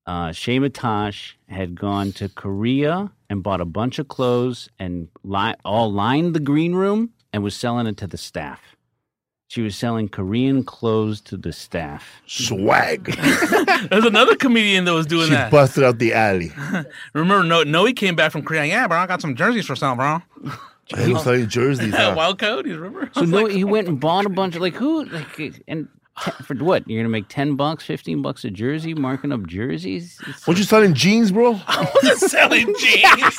uh, 0.06 0.32
Shay 0.32 0.58
Matash 0.58 1.32
had 1.48 1.78
gone 1.78 2.12
to 2.12 2.28
Korea 2.28 3.10
and 3.30 3.42
bought 3.42 3.60
a 3.60 3.64
bunch 3.64 3.98
of 3.98 4.08
clothes 4.08 4.68
and 4.78 5.08
li- 5.22 5.54
all 5.64 5.92
lined 5.92 6.34
the 6.34 6.40
green 6.40 6.74
room 6.74 7.10
and 7.32 7.42
was 7.42 7.54
selling 7.54 7.86
it 7.86 7.96
to 7.98 8.06
the 8.06 8.18
staff. 8.18 8.60
She 9.48 9.60
was 9.60 9.76
selling 9.76 10.08
Korean 10.08 10.64
clothes 10.64 11.20
to 11.22 11.36
the 11.36 11.52
staff. 11.52 12.22
Swag. 12.26 13.04
There's 13.90 14.06
another 14.06 14.34
comedian 14.34 14.86
that 14.86 14.94
was 14.94 15.04
doing 15.04 15.28
that. 15.28 15.28
she 15.28 15.34
that. 15.34 15.50
busted 15.50 15.84
out 15.84 15.98
the 15.98 16.14
alley. 16.14 16.52
Remember, 17.12 17.44
no, 17.44 17.62
Noe 17.62 17.92
came 17.92 18.16
back 18.16 18.32
from 18.32 18.42
Korea. 18.44 18.64
Yeah, 18.64 18.86
bro, 18.88 18.96
I 18.96 19.06
got 19.06 19.20
some 19.20 19.36
jerseys 19.36 19.66
for 19.66 19.76
sale, 19.76 19.94
bro. 19.94 20.22
He 20.86 21.12
was 21.12 21.22
selling 21.22 21.48
jerseys. 21.48 21.92
Yeah, 21.92 22.10
huh? 22.10 22.14
Wild 22.16 22.38
Code, 22.38 22.66
you 22.66 22.76
remember? 22.76 23.10
So 23.14 23.22
no, 23.22 23.42
like, 23.44 23.52
he 23.52 23.64
went 23.64 23.88
and 23.88 24.00
bought 24.00 24.26
a 24.26 24.28
bunch 24.28 24.56
of 24.56 24.62
like 24.62 24.74
who 24.74 25.04
like 25.04 25.38
and 25.38 25.88
te- 25.88 25.90
for 26.44 26.54
what? 26.56 26.88
You're 26.88 27.00
gonna 27.02 27.08
make 27.10 27.28
ten 27.28 27.56
bucks, 27.56 27.84
fifteen 27.84 28.22
bucks 28.22 28.44
a 28.44 28.50
jersey, 28.50 28.94
marking 28.94 29.32
up 29.32 29.46
jerseys. 29.46 30.18
It's- 30.22 30.46
Weren't 30.46 30.58
you 30.58 30.64
selling 30.64 30.94
jeans, 30.94 31.32
bro? 31.32 31.60
I 31.66 31.90
wasn't 32.02 32.30
selling 32.30 32.74
jeans. 32.78 33.36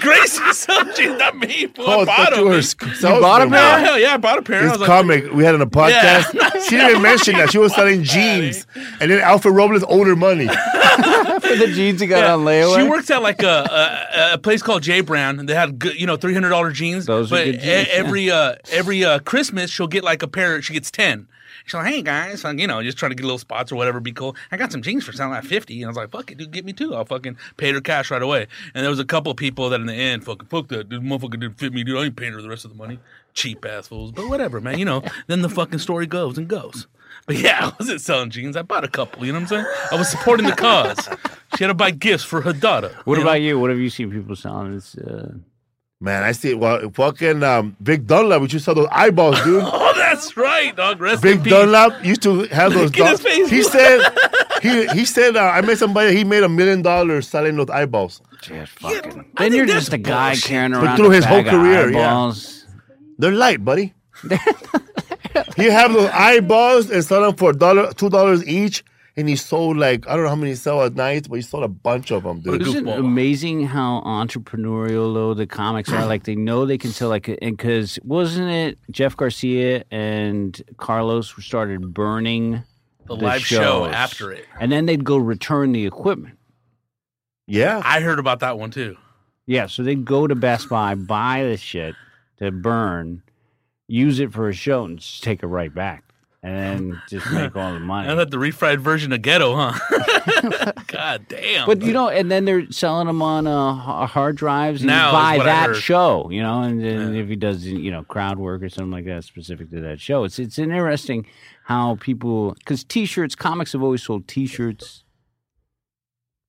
Grace 0.00 0.38
is 0.40 0.58
selling 0.58 0.94
jeans, 0.94 1.18
not 1.18 1.36
me. 1.38 1.66
Fool. 1.68 1.84
Oh, 1.88 1.98
I 2.00 2.02
I 2.02 2.04
bought 2.04 2.30
them. 2.30 2.38
you 2.40 2.44
were 2.46 2.52
man. 2.52 3.20
bought 3.20 3.42
a 3.42 3.46
bro. 3.48 3.58
Oh, 3.58 3.78
hell 3.78 3.98
yeah, 3.98 4.14
I 4.14 4.16
bought 4.16 4.38
a 4.38 4.42
pair. 4.42 4.58
I 4.60 4.62
This 4.62 4.70
was 4.72 4.80
like, 4.80 4.86
comic 4.86 5.32
we 5.32 5.44
had 5.44 5.54
on 5.54 5.60
a 5.62 5.66
podcast, 5.66 6.34
Yeah. 6.34 6.50
she 6.64 6.70
didn't 6.70 6.90
even 6.90 7.02
mention 7.02 7.34
that 7.36 7.50
she 7.52 7.58
was 7.58 7.74
selling 7.74 8.02
jeans, 8.02 8.66
and 9.00 9.10
then 9.10 9.20
Alfred 9.20 9.54
Robles 9.54 9.84
owed 9.88 10.06
her 10.06 10.16
money. 10.16 10.48
for 10.48 11.56
the 11.56 11.70
jeans 11.74 12.00
he 12.00 12.06
got 12.06 12.18
Yeah, 12.20 12.34
on 12.34 12.40
layaway. 12.44 12.82
She 12.82 12.88
works 12.88 13.10
at 13.10 13.22
like 13.22 13.42
a, 13.42 14.08
a, 14.20 14.34
a 14.34 14.38
place 14.38 14.62
called 14.62 14.82
J 14.82 15.00
Brown. 15.00 15.38
And 15.40 15.48
they 15.48 15.54
had 15.54 15.78
good, 15.78 15.94
you 15.98 16.06
know, 16.06 16.16
three 16.16 16.34
hundred 16.34 16.50
dollar 16.50 16.70
jeans. 16.70 17.06
Those 17.06 17.32
are 17.32 17.36
but 17.36 17.44
good 17.44 17.54
e- 17.56 17.58
jeans, 17.58 17.64
yeah. 17.88 17.92
every 17.92 18.30
uh, 18.30 18.54
every 18.70 19.04
uh, 19.04 19.18
Christmas 19.20 19.70
she'll 19.70 19.86
get 19.86 20.04
like 20.04 20.22
a 20.22 20.28
pair. 20.28 20.60
She 20.62 20.72
gets 20.74 20.90
ten. 20.90 21.26
She's 21.64 21.74
like, 21.74 21.86
hey 21.86 22.02
guys, 22.02 22.44
like, 22.44 22.58
you 22.58 22.66
know, 22.66 22.82
just 22.82 22.98
trying 22.98 23.10
to 23.10 23.14
get 23.14 23.24
little 23.24 23.38
spots 23.38 23.72
or 23.72 23.76
whatever, 23.76 24.00
be 24.00 24.12
cool. 24.12 24.36
I 24.50 24.56
got 24.56 24.72
some 24.72 24.82
jeans 24.82 25.04
for 25.04 25.12
selling 25.12 25.34
at 25.34 25.44
fifty, 25.44 25.76
and 25.82 25.86
I 25.86 25.88
was 25.88 25.96
like, 25.96 26.10
fuck 26.10 26.30
it, 26.30 26.38
dude, 26.38 26.50
get 26.50 26.64
me 26.64 26.72
two. 26.72 26.94
I'll 26.94 27.04
fucking 27.04 27.36
pay 27.56 27.72
her 27.72 27.80
cash 27.80 28.10
right 28.10 28.22
away. 28.22 28.46
And 28.74 28.82
there 28.82 28.90
was 28.90 28.98
a 28.98 29.04
couple 29.04 29.34
people 29.34 29.68
that 29.70 29.80
in 29.80 29.86
the 29.86 29.94
end, 29.94 30.24
fucking 30.24 30.48
fuck 30.48 30.68
that, 30.68 30.88
dude, 30.88 31.02
motherfucker 31.02 31.40
didn't 31.40 31.58
fit 31.58 31.72
me, 31.72 31.84
dude. 31.84 31.98
I 31.98 32.04
ain't 32.04 32.16
paying 32.16 32.32
her 32.32 32.42
the 32.42 32.48
rest 32.48 32.64
of 32.64 32.70
the 32.70 32.76
money. 32.76 32.98
Cheap 33.34 33.64
ass 33.64 33.88
fools, 33.88 34.12
but 34.12 34.28
whatever, 34.28 34.60
man. 34.60 34.78
You 34.78 34.84
know, 34.84 35.02
then 35.26 35.42
the 35.42 35.48
fucking 35.48 35.78
story 35.78 36.06
goes 36.06 36.38
and 36.38 36.48
goes. 36.48 36.86
But 37.26 37.36
yeah, 37.38 37.66
I 37.68 37.72
wasn't 37.78 38.00
selling 38.00 38.30
jeans. 38.30 38.56
I 38.56 38.62
bought 38.62 38.84
a 38.84 38.88
couple. 38.88 39.24
You 39.24 39.32
know 39.32 39.40
what 39.40 39.52
I'm 39.52 39.64
saying? 39.64 39.76
I 39.90 39.94
was 39.96 40.08
supporting 40.08 40.46
the 40.46 40.56
cause. 40.56 41.08
She 41.56 41.64
had 41.64 41.68
to 41.68 41.74
buy 41.74 41.90
gifts 41.90 42.24
for 42.24 42.40
her 42.40 42.52
daughter. 42.52 42.96
what 43.04 43.18
you 43.18 43.24
know? 43.24 43.30
about 43.30 43.40
you? 43.40 43.58
What 43.58 43.70
have 43.70 43.78
you 43.78 43.90
seen 43.90 44.10
people 44.10 44.34
selling? 44.36 44.74
It's, 44.74 44.96
uh, 44.96 45.34
Man, 46.02 46.24
I 46.24 46.32
see. 46.32 46.52
Well, 46.54 46.90
fucking 46.90 47.44
um, 47.44 47.76
Vic 47.78 48.06
Dunlop, 48.06 48.42
which 48.42 48.52
you 48.52 48.58
saw 48.58 48.74
those 48.74 48.88
eyeballs, 48.90 49.40
dude. 49.44 49.62
Oh, 49.84 49.94
that's 49.94 50.36
right, 50.36 50.74
dog. 50.74 51.00
Rest 51.00 51.22
Vic 51.22 51.36
in 51.36 51.42
peace. 51.44 51.52
Dunlop 51.52 52.04
used 52.04 52.22
to 52.22 52.42
have 52.46 52.72
those. 52.72 52.90
Look 52.90 52.98
at 52.98 53.10
his 53.12 53.20
face. 53.20 53.48
He 53.48 53.62
said, 53.62 54.00
he 54.60 54.88
he 54.88 55.04
said, 55.04 55.36
uh, 55.36 55.40
I 55.40 55.60
met 55.60 55.78
somebody. 55.78 56.16
He 56.16 56.24
made 56.24 56.42
a 56.42 56.48
million 56.48 56.82
dollars 56.82 57.28
selling 57.28 57.56
those 57.56 57.70
eyeballs. 57.70 58.20
just 58.40 58.72
fucking. 58.80 59.24
I 59.36 59.44
then 59.44 59.54
you're 59.54 59.66
just 59.66 59.92
a 59.92 59.98
guy 59.98 60.30
bullshit. 60.30 60.44
carrying 60.48 60.72
around. 60.74 60.84
But 60.84 60.96
through 60.96 61.12
a 61.12 61.14
his 61.14 61.24
whole 61.24 61.44
bag 61.44 61.54
of 61.54 61.60
career, 61.60 61.92
yeah. 61.92 62.32
They're 63.18 63.30
light, 63.30 63.64
buddy. 63.64 63.94
he 65.56 65.66
have 65.66 65.92
those 65.92 66.10
eyeballs 66.10 66.90
and 66.90 67.04
sell 67.04 67.22
them 67.22 67.36
for 67.36 67.52
dollar, 67.52 67.92
two 67.92 68.10
dollars 68.10 68.44
each, 68.46 68.84
and 69.16 69.28
he 69.28 69.36
sold 69.36 69.76
like 69.76 70.06
I 70.08 70.14
don't 70.14 70.24
know 70.24 70.30
how 70.30 70.36
many 70.36 70.50
he 70.50 70.56
sell 70.56 70.82
at 70.82 70.94
night, 70.94 71.26
but 71.28 71.36
he 71.36 71.42
sold 71.42 71.64
a 71.64 71.68
bunch 71.68 72.10
of 72.10 72.22
them, 72.22 72.40
dude. 72.40 72.62
Isn't 72.62 72.88
it 72.88 72.90
goofball. 72.90 72.98
amazing 72.98 73.66
how 73.66 74.00
entrepreneurial 74.06 75.12
though 75.14 75.34
the 75.34 75.46
comics 75.46 75.90
are? 75.92 76.06
Like 76.12 76.24
they 76.24 76.34
know 76.34 76.66
they 76.66 76.78
can 76.78 76.90
sell 76.90 77.08
like, 77.08 77.28
and 77.28 77.56
because 77.56 77.98
wasn't 78.02 78.50
it 78.50 78.78
Jeff 78.90 79.16
Garcia 79.16 79.84
and 79.90 80.60
Carlos 80.78 81.30
who 81.30 81.42
started 81.42 81.92
burning 81.94 82.62
The 83.06 83.16
live 83.16 83.42
show 83.44 83.86
after 83.86 84.32
it. 84.32 84.46
and 84.60 84.70
then 84.72 84.86
they'd 84.86 85.04
go 85.04 85.16
return 85.16 85.72
the 85.72 85.86
equipment. 85.86 86.38
Yeah, 87.46 87.82
I 87.84 88.00
heard 88.00 88.18
about 88.18 88.40
that 88.40 88.58
one 88.58 88.70
too. 88.70 88.96
Yeah, 89.46 89.66
so 89.66 89.82
they'd 89.82 90.04
go 90.04 90.26
to 90.26 90.34
Best 90.34 90.68
Buy, 90.68 90.94
buy 90.94 91.42
the 91.44 91.56
shit 91.56 91.94
to 92.38 92.50
burn, 92.52 93.22
use 93.88 94.20
it 94.20 94.32
for 94.32 94.48
a 94.48 94.52
show, 94.52 94.84
and 94.84 94.98
just 95.00 95.22
take 95.24 95.42
it 95.42 95.46
right 95.48 95.74
back, 95.74 96.04
and 96.42 96.90
then 96.92 97.02
just 97.08 97.30
make 97.30 97.54
all 97.54 97.72
the 97.72 97.80
money. 97.80 98.08
I 98.10 98.14
thought 98.16 98.30
the 98.30 98.36
refried 98.36 98.78
version 98.80 99.12
of 99.12 99.22
Ghetto, 99.22 99.54
huh? 99.56 100.72
God 100.88 101.26
damn. 101.28 101.66
But 101.66 101.82
you 101.82 101.92
know, 101.92 102.08
and 102.08 102.30
then 102.30 102.44
they're 102.44 102.70
selling 102.72 103.06
them 103.06 103.22
on 103.22 103.46
uh, 103.46 104.06
hard 104.06 104.36
drives. 104.36 104.80
And 104.82 104.88
Now 104.88 105.08
you 105.08 105.12
buy 105.38 105.44
that 105.44 105.76
show, 105.76 106.28
you 106.30 106.42
know, 106.42 106.62
and 106.62 106.82
then 106.84 107.14
if 107.14 107.28
he 107.28 107.36
does, 107.36 107.64
you 107.64 107.90
know, 107.90 108.02
crowd 108.04 108.38
work 108.38 108.62
or 108.62 108.68
something 108.68 108.90
like 108.90 109.04
that 109.04 109.24
specific 109.24 109.70
to 109.70 109.80
that 109.82 110.00
show, 110.00 110.24
it's 110.24 110.38
it's 110.38 110.58
interesting 110.58 111.26
how 111.64 111.96
people 112.00 112.54
because 112.58 112.82
T-shirts, 112.82 113.34
comics 113.36 113.72
have 113.72 113.82
always 113.82 114.02
sold 114.02 114.26
T-shirts. 114.26 115.04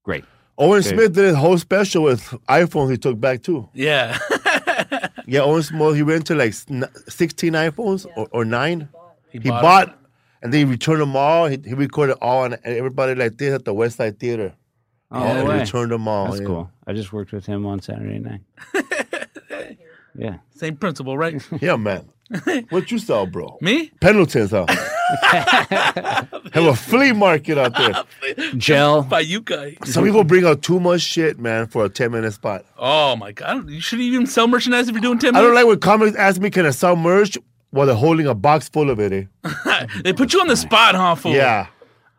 Great. 0.03 0.25
Owen 0.58 0.79
Okay. 0.79 0.89
Smith 0.89 1.13
did 1.13 1.34
a 1.34 1.36
whole 1.36 1.58
special 1.58 2.03
with 2.03 2.21
iPhones 2.49 2.91
he 2.91 2.97
took 2.97 3.19
back 3.19 3.43
too. 3.43 3.69
yeah. 3.73 4.17
Yeah, 5.25 5.41
Owen 5.41 5.63
Smith 5.63 5.95
he 5.95 6.03
went 6.03 6.27
to 6.27 6.36
like 6.36 6.53
sixteen 6.53 7.53
iPhones 7.53 8.06
or, 8.17 8.27
or 8.32 8.43
nine. 8.43 8.89
He 9.41 9.49
bought 9.49 9.61
bought, 9.61 9.99
and 10.41 10.53
then 10.53 10.65
he 10.65 10.71
returned 10.71 11.01
them 11.01 11.15
all. 11.15 11.47
He, 11.47 11.57
he 11.65 11.73
recorded 11.73 12.17
all, 12.21 12.45
and 12.45 12.57
everybody 12.63 13.15
like 13.15 13.37
this 13.37 13.53
at 13.53 13.65
the 13.65 13.73
West 13.73 13.97
Side 13.97 14.19
Theater. 14.19 14.53
Oh, 15.11 15.23
yeah, 15.23 15.33
no 15.33 15.41
he 15.41 15.47
way. 15.47 15.59
returned 15.59 15.91
them 15.91 16.07
all. 16.07 16.25
That's 16.25 16.41
yeah. 16.41 16.47
cool. 16.47 16.71
I 16.87 16.93
just 16.93 17.13
worked 17.13 17.31
with 17.31 17.45
him 17.45 17.65
on 17.65 17.81
Saturday 17.81 18.19
night. 18.19 18.41
yeah. 20.15 20.37
Same 20.55 20.75
principle, 20.75 21.17
right? 21.17 21.41
Yeah, 21.61 21.75
man. 21.75 22.09
what 22.69 22.89
you 22.89 22.97
sell, 22.97 23.27
bro? 23.27 23.57
Me? 23.61 23.91
Pendleton's, 23.99 24.51
huh? 24.51 24.65
Have 26.53 26.65
a 26.65 26.75
flea 26.75 27.11
market 27.11 27.57
out 27.57 27.75
there. 27.75 28.03
Gel. 28.55 29.03
By 29.03 29.19
you 29.19 29.41
guys. 29.41 29.77
Some 29.85 30.03
people 30.03 30.23
bring 30.23 30.45
out 30.45 30.61
too 30.63 30.79
much 30.79 31.01
shit, 31.01 31.37
man, 31.37 31.67
for 31.67 31.85
a 31.85 31.89
10 31.89 32.11
minute 32.11 32.33
spot. 32.33 32.65
Oh 32.77 33.15
my 33.15 33.33
god. 33.33 33.69
You 33.69 33.81
shouldn't 33.81 34.07
even 34.07 34.25
sell 34.25 34.47
merchandise 34.47 34.87
if 34.87 34.95
you're 34.95 35.01
doing 35.01 35.19
10 35.19 35.35
I 35.35 35.41
don't 35.41 35.53
like 35.53 35.67
when 35.67 35.79
comics 35.79 36.15
ask 36.15 36.41
me, 36.41 36.49
can 36.49 36.65
I 36.65 36.71
sell 36.71 36.95
merch 36.95 37.37
while 37.73 37.88
they're 37.88 37.95
holding 37.95 38.27
a 38.27 38.36
box 38.36 38.69
full 38.69 38.91
of 38.91 38.99
it, 38.99 39.29
eh? 39.43 39.86
they 40.03 40.13
put 40.13 40.31
you 40.31 40.39
on 40.39 40.47
the 40.47 40.55
spot, 40.55 40.93
huh, 40.93 41.15
fool? 41.15 41.33
Yeah. 41.33 41.67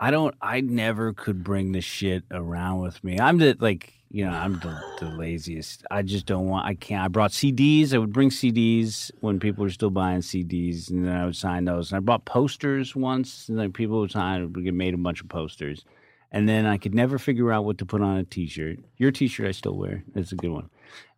I 0.01 0.11
don't. 0.11 0.35
I 0.43 0.61
never 0.61 1.13
could 1.13 1.45
bring 1.45 1.71
the 1.73 1.81
shit 1.81 2.25
around 2.33 2.81
with 2.81 3.03
me. 3.05 3.21
I'm 3.21 3.39
the 3.39 3.57
like, 3.61 3.93
you 4.11 4.25
know, 4.25 4.33
I'm 4.33 4.55
the, 4.59 4.77
the 4.99 5.07
laziest. 5.07 5.87
I 5.91 6.03
just 6.03 6.27
don't 6.27 6.49
want. 6.49 6.67
I 6.67 6.75
can't. 6.75 7.05
I 7.05 7.09
brought 7.09 7.31
CDs. 7.31 7.95
I 7.95 7.99
would 7.99 8.13
bring 8.13 8.31
CDs 8.31 9.13
when 9.21 9.39
people 9.39 9.63
were 9.63 9.71
still 9.71 9.91
buying 9.91 10.21
CDs, 10.21 10.91
and 10.91 11.07
then 11.07 11.17
I 11.17 11.25
would 11.25 11.37
sign 11.37 11.67
those. 11.67 11.93
And 11.93 11.99
I 11.99 12.01
brought 12.01 12.25
posters 12.25 12.97
once, 12.97 13.49
and 13.49 13.57
then 13.57 13.73
people 13.73 14.01
would 14.01 14.11
sign. 14.11 14.53
We 14.53 14.69
made 14.73 14.95
a 14.95 14.99
bunch 14.99 15.21
of 15.21 15.29
posters, 15.29 15.85
and 16.33 16.49
then 16.49 16.67
I 16.67 16.77
could 16.77 16.97
never 16.97 17.17
figure 17.17 17.53
out 17.53 17.65
what 17.65 17.79
to 17.79 17.87
put 17.87 18.03
on 18.03 18.17
a 18.17 18.25
T-shirt. 18.25 18.81
Your 18.97 19.13
T-shirt 19.13 19.47
I 19.47 19.53
still 19.53 19.77
wear. 19.77 20.03
It's 20.17 20.33
a 20.33 20.37
good 20.37 20.51
one. 20.51 20.69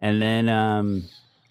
And 0.03 0.20
then 0.20 0.51
um, 0.51 1.05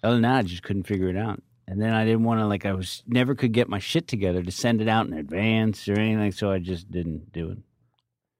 other 0.04 0.14
than 0.14 0.22
that, 0.22 0.36
I 0.36 0.42
just 0.42 0.62
couldn't 0.62 0.84
figure 0.84 1.08
it 1.08 1.16
out. 1.16 1.42
And 1.68 1.80
then 1.80 1.92
I 1.92 2.04
didn't 2.04 2.24
want 2.24 2.40
to 2.40 2.46
like 2.46 2.64
I 2.64 2.72
was 2.72 3.02
never 3.06 3.34
could 3.34 3.52
get 3.52 3.68
my 3.68 3.80
shit 3.80 4.06
together 4.06 4.42
to 4.42 4.52
send 4.52 4.80
it 4.80 4.88
out 4.88 5.06
in 5.06 5.12
advance 5.12 5.88
or 5.88 5.94
anything, 5.94 6.32
so 6.32 6.50
I 6.50 6.58
just 6.58 6.90
didn't 6.90 7.32
do 7.32 7.50
it. 7.50 7.58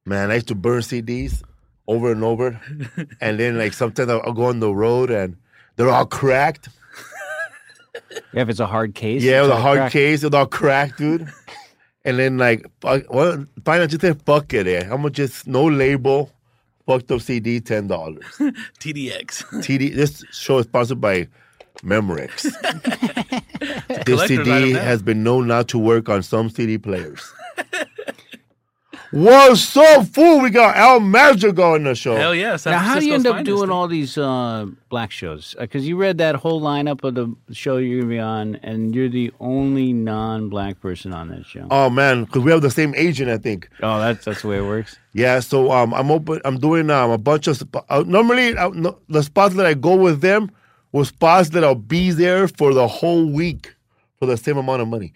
Man, 0.04 0.30
I 0.30 0.34
used 0.34 0.48
to 0.48 0.54
burn 0.54 0.82
CDs 0.82 1.42
over 1.88 2.12
and 2.12 2.22
over. 2.22 2.60
and 3.20 3.40
then, 3.40 3.58
like, 3.58 3.72
sometimes 3.72 4.10
I'll 4.10 4.32
go 4.32 4.46
on 4.46 4.60
the 4.60 4.72
road 4.72 5.10
and 5.10 5.36
they're 5.74 5.90
all 5.90 6.06
cracked. 6.06 6.68
Yeah, 8.32 8.42
if 8.42 8.48
it's 8.48 8.60
a 8.60 8.66
hard 8.66 8.94
case. 8.94 9.22
Yeah, 9.22 9.40
it's 9.40 9.48
with 9.48 9.58
a 9.58 9.60
hard 9.60 9.78
cracked. 9.78 9.92
case, 9.92 10.22
it's 10.22 10.34
all 10.34 10.46
cracked, 10.46 10.98
dude. 10.98 11.28
and 12.04 12.18
then 12.18 12.38
like 12.38 12.66
fuck, 12.80 13.02
well, 13.12 13.46
finally 13.64 13.88
just 13.88 14.02
say 14.02 14.12
fuck 14.12 14.52
it. 14.52 14.66
Eh? 14.66 14.82
I'm 14.82 14.98
gonna 14.98 15.10
just 15.10 15.46
no 15.46 15.64
label, 15.64 16.30
fucked 16.86 17.10
up 17.10 17.20
CD, 17.20 17.60
ten 17.60 17.86
dollars. 17.88 18.22
TDX. 18.80 19.44
TD. 19.62 19.94
This 19.94 20.24
show 20.30 20.58
is 20.58 20.66
sponsored 20.66 21.00
by 21.00 21.28
Memorex. 21.82 22.42
this 24.06 24.26
CD 24.26 24.72
has 24.72 25.02
been 25.02 25.22
known 25.22 25.46
not 25.46 25.68
to 25.68 25.78
work 25.78 26.08
on 26.08 26.22
some 26.22 26.50
CD 26.50 26.78
players. 26.78 27.32
What's 29.12 29.60
so 29.60 30.02
fool? 30.02 30.40
We 30.40 30.50
got 30.50 30.76
Al 30.76 31.00
Madrigal 31.00 31.72
on 31.74 31.84
the 31.84 31.94
show. 31.94 32.16
Hell 32.16 32.34
yeah. 32.34 32.56
San 32.56 32.72
Now, 32.72 32.80
how 32.80 32.98
do 32.98 33.06
you 33.06 33.14
end 33.14 33.26
up 33.26 33.44
doing 33.44 33.62
dude. 33.62 33.70
all 33.70 33.86
these 33.86 34.18
uh, 34.18 34.66
black 34.90 35.10
shows? 35.10 35.54
Because 35.58 35.86
you 35.86 35.96
read 35.96 36.18
that 36.18 36.34
whole 36.34 36.60
lineup 36.60 37.04
of 37.04 37.14
the 37.14 37.34
show 37.54 37.76
you're 37.76 38.00
going 38.00 38.10
to 38.10 38.14
be 38.16 38.18
on, 38.18 38.56
and 38.56 38.94
you're 38.94 39.08
the 39.08 39.32
only 39.38 39.92
non-black 39.92 40.80
person 40.80 41.12
on 41.12 41.28
that 41.28 41.46
show. 41.46 41.66
Oh 41.70 41.88
man, 41.88 42.24
because 42.24 42.42
we 42.42 42.50
have 42.50 42.62
the 42.62 42.70
same 42.70 42.94
agent, 42.96 43.30
I 43.30 43.38
think. 43.38 43.68
Oh, 43.82 44.00
that's 44.00 44.24
that's 44.24 44.42
the 44.42 44.48
way 44.48 44.58
it 44.58 44.64
works. 44.66 44.98
Yeah, 45.12 45.40
so 45.40 45.70
um, 45.70 45.94
I'm 45.94 46.10
open. 46.10 46.40
I'm 46.44 46.58
doing 46.58 46.90
um, 46.90 47.10
a 47.10 47.18
bunch 47.18 47.46
of 47.46 47.56
sp- 47.56 47.86
uh, 47.88 48.04
normally 48.06 48.56
uh, 48.56 48.70
no, 48.70 48.98
the 49.08 49.22
spots 49.22 49.54
that 49.54 49.66
I 49.66 49.74
go 49.74 49.94
with 49.94 50.20
them 50.20 50.50
were 50.96 51.04
spots 51.04 51.50
that 51.50 51.62
I'll 51.62 51.74
be 51.74 52.10
there 52.10 52.48
for 52.48 52.72
the 52.72 52.88
whole 52.88 53.26
week 53.26 53.74
for 54.18 54.24
the 54.24 54.36
same 54.36 54.56
amount 54.56 54.80
of 54.80 54.88
money. 54.88 55.12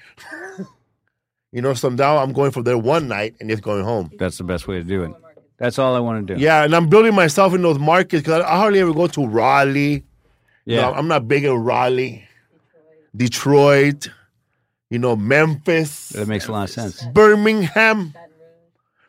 you 1.53 1.63
know, 1.63 1.73
so 1.73 1.89
now 1.89 2.19
I'm 2.19 2.33
going 2.33 2.51
for 2.51 2.63
there 2.63 2.77
one 2.77 3.09
night 3.09 3.35
and 3.41 3.49
just 3.49 3.63
going 3.63 3.83
home. 3.83 4.11
That's 4.19 4.37
the 4.37 4.45
best 4.45 4.69
way 4.69 4.77
to 4.77 4.85
do 4.85 5.05
it. 5.05 5.13
That's 5.57 5.79
all 5.79 5.95
I 5.95 6.01
want 6.01 6.27
to 6.27 6.35
do. 6.35 6.41
Yeah, 6.41 6.65
and 6.65 6.75
I'm 6.75 6.89
building 6.89 7.15
myself 7.15 7.55
in 7.55 7.63
those 7.63 7.79
markets 7.79 8.23
because 8.23 8.43
I 8.43 8.57
hardly 8.57 8.81
ever 8.81 8.93
go 8.93 9.07
to 9.07 9.27
Raleigh. 9.27 10.05
You 10.67 10.77
yeah. 10.77 10.83
know, 10.83 10.93
I'm 10.93 11.09
not 11.09 11.27
big 11.27 11.45
in 11.45 11.53
Raleigh, 11.55 12.29
Detroit, 13.17 14.09
you 14.91 14.99
know, 14.99 15.17
Memphis, 15.17 16.11
that 16.11 16.29
makes 16.29 16.47
a 16.49 16.53
lot 16.53 16.65
of 16.65 16.71
sense. 16.71 17.03
Birmingham. 17.07 18.13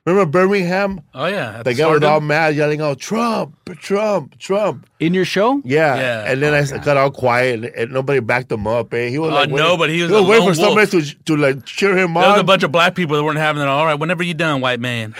Remember 0.05 0.25
Birmingham? 0.31 1.01
Oh, 1.13 1.27
yeah. 1.27 1.59
at 1.59 1.65
They 1.65 1.73
the 1.73 1.77
got 1.77 2.01
Stardome. 2.01 2.09
all 2.09 2.21
mad, 2.21 2.55
yelling 2.55 2.81
out 2.81 2.97
Trump, 2.99 3.55
Trump, 3.77 4.35
Trump. 4.39 4.89
In 4.99 5.13
your 5.13 5.25
show? 5.25 5.61
Yeah. 5.63 5.95
Yeah. 5.95 6.31
And 6.31 6.41
then 6.41 6.55
I 6.55 6.59
s- 6.59 6.71
got 6.83 6.97
all 6.97 7.11
quiet 7.11 7.55
and, 7.55 7.65
and 7.65 7.91
nobody 7.91 8.19
backed 8.19 8.51
him 8.51 8.65
up. 8.65 8.91
Eh? 8.95 9.09
He 9.09 9.19
was 9.19 9.31
Oh, 9.31 9.35
like, 9.35 9.51
no, 9.51 9.77
but 9.77 9.91
he 9.91 10.01
was 10.01 10.09
he 10.09 10.15
was 10.15 10.25
a 10.25 10.27
waiting 10.27 10.45
lone 10.45 10.55
for 10.55 10.59
somebody 10.59 10.97
wolf. 10.97 11.09
to, 11.09 11.23
to 11.25 11.37
like 11.37 11.65
cheer 11.65 11.95
him 11.95 12.15
There 12.15 12.29
was 12.31 12.39
a 12.39 12.43
bunch 12.43 12.63
of 12.63 12.71
black 12.71 12.95
people 12.95 13.15
that 13.15 13.23
weren't 13.23 13.37
having 13.37 13.61
it. 13.61 13.67
All 13.67 13.85
right, 13.85 13.93
whenever 13.93 14.23
you 14.23 14.33
done, 14.33 14.59
white 14.59 14.79
man. 14.79 15.13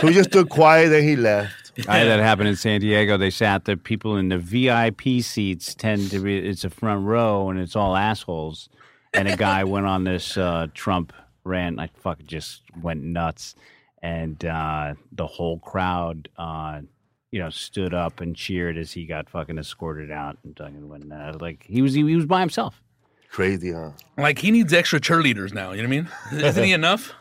So 0.00 0.06
he 0.06 0.14
just 0.14 0.30
stood 0.30 0.48
quiet, 0.48 0.90
and 0.90 1.04
he 1.06 1.14
left. 1.16 1.72
I 1.88 1.98
had 1.98 2.08
that 2.08 2.20
happen 2.20 2.46
in 2.46 2.56
San 2.56 2.80
Diego. 2.80 3.18
They 3.18 3.30
sat 3.30 3.66
the 3.66 3.76
people 3.76 4.16
in 4.16 4.30
the 4.30 4.38
VIP 4.38 5.20
seats 5.22 5.74
tend 5.74 6.10
to 6.12 6.18
be 6.18 6.38
it's 6.38 6.64
a 6.64 6.70
front 6.70 7.04
row 7.04 7.50
and 7.50 7.60
it's 7.60 7.76
all 7.76 7.94
assholes. 7.94 8.68
And 9.14 9.28
a 9.28 9.36
guy 9.36 9.64
went 9.64 9.84
on 9.86 10.04
this 10.04 10.36
uh, 10.38 10.66
Trump 10.74 11.12
rant. 11.44 11.78
I 11.78 11.88
fucking 12.00 12.26
just 12.26 12.62
went 12.82 13.02
nuts, 13.04 13.54
and 14.02 14.44
uh, 14.44 14.94
the 15.12 15.26
whole 15.26 15.58
crowd, 15.58 16.28
uh, 16.38 16.80
you 17.30 17.38
know, 17.40 17.50
stood 17.50 17.92
up 17.94 18.20
and 18.20 18.34
cheered 18.34 18.76
as 18.78 18.92
he 18.92 19.04
got 19.06 19.28
fucking 19.28 19.58
escorted 19.58 20.10
out 20.10 20.38
and 20.44 20.56
fucking 20.56 20.88
went 20.88 21.12
uh, 21.12 21.34
like 21.40 21.64
he 21.68 21.82
was 21.82 21.94
he, 21.94 22.02
was 22.02 22.26
by 22.26 22.40
himself. 22.40 22.82
Crazy, 23.30 23.72
huh? 23.72 23.90
like, 24.16 24.38
he 24.38 24.50
needs 24.50 24.72
extra 24.72 24.98
cheerleaders 24.98 25.52
now. 25.52 25.72
You 25.72 25.82
know 25.82 25.88
what 25.88 26.32
I 26.32 26.36
mean? 26.38 26.44
Isn't 26.46 26.64
he 26.64 26.72
enough? 26.72 27.12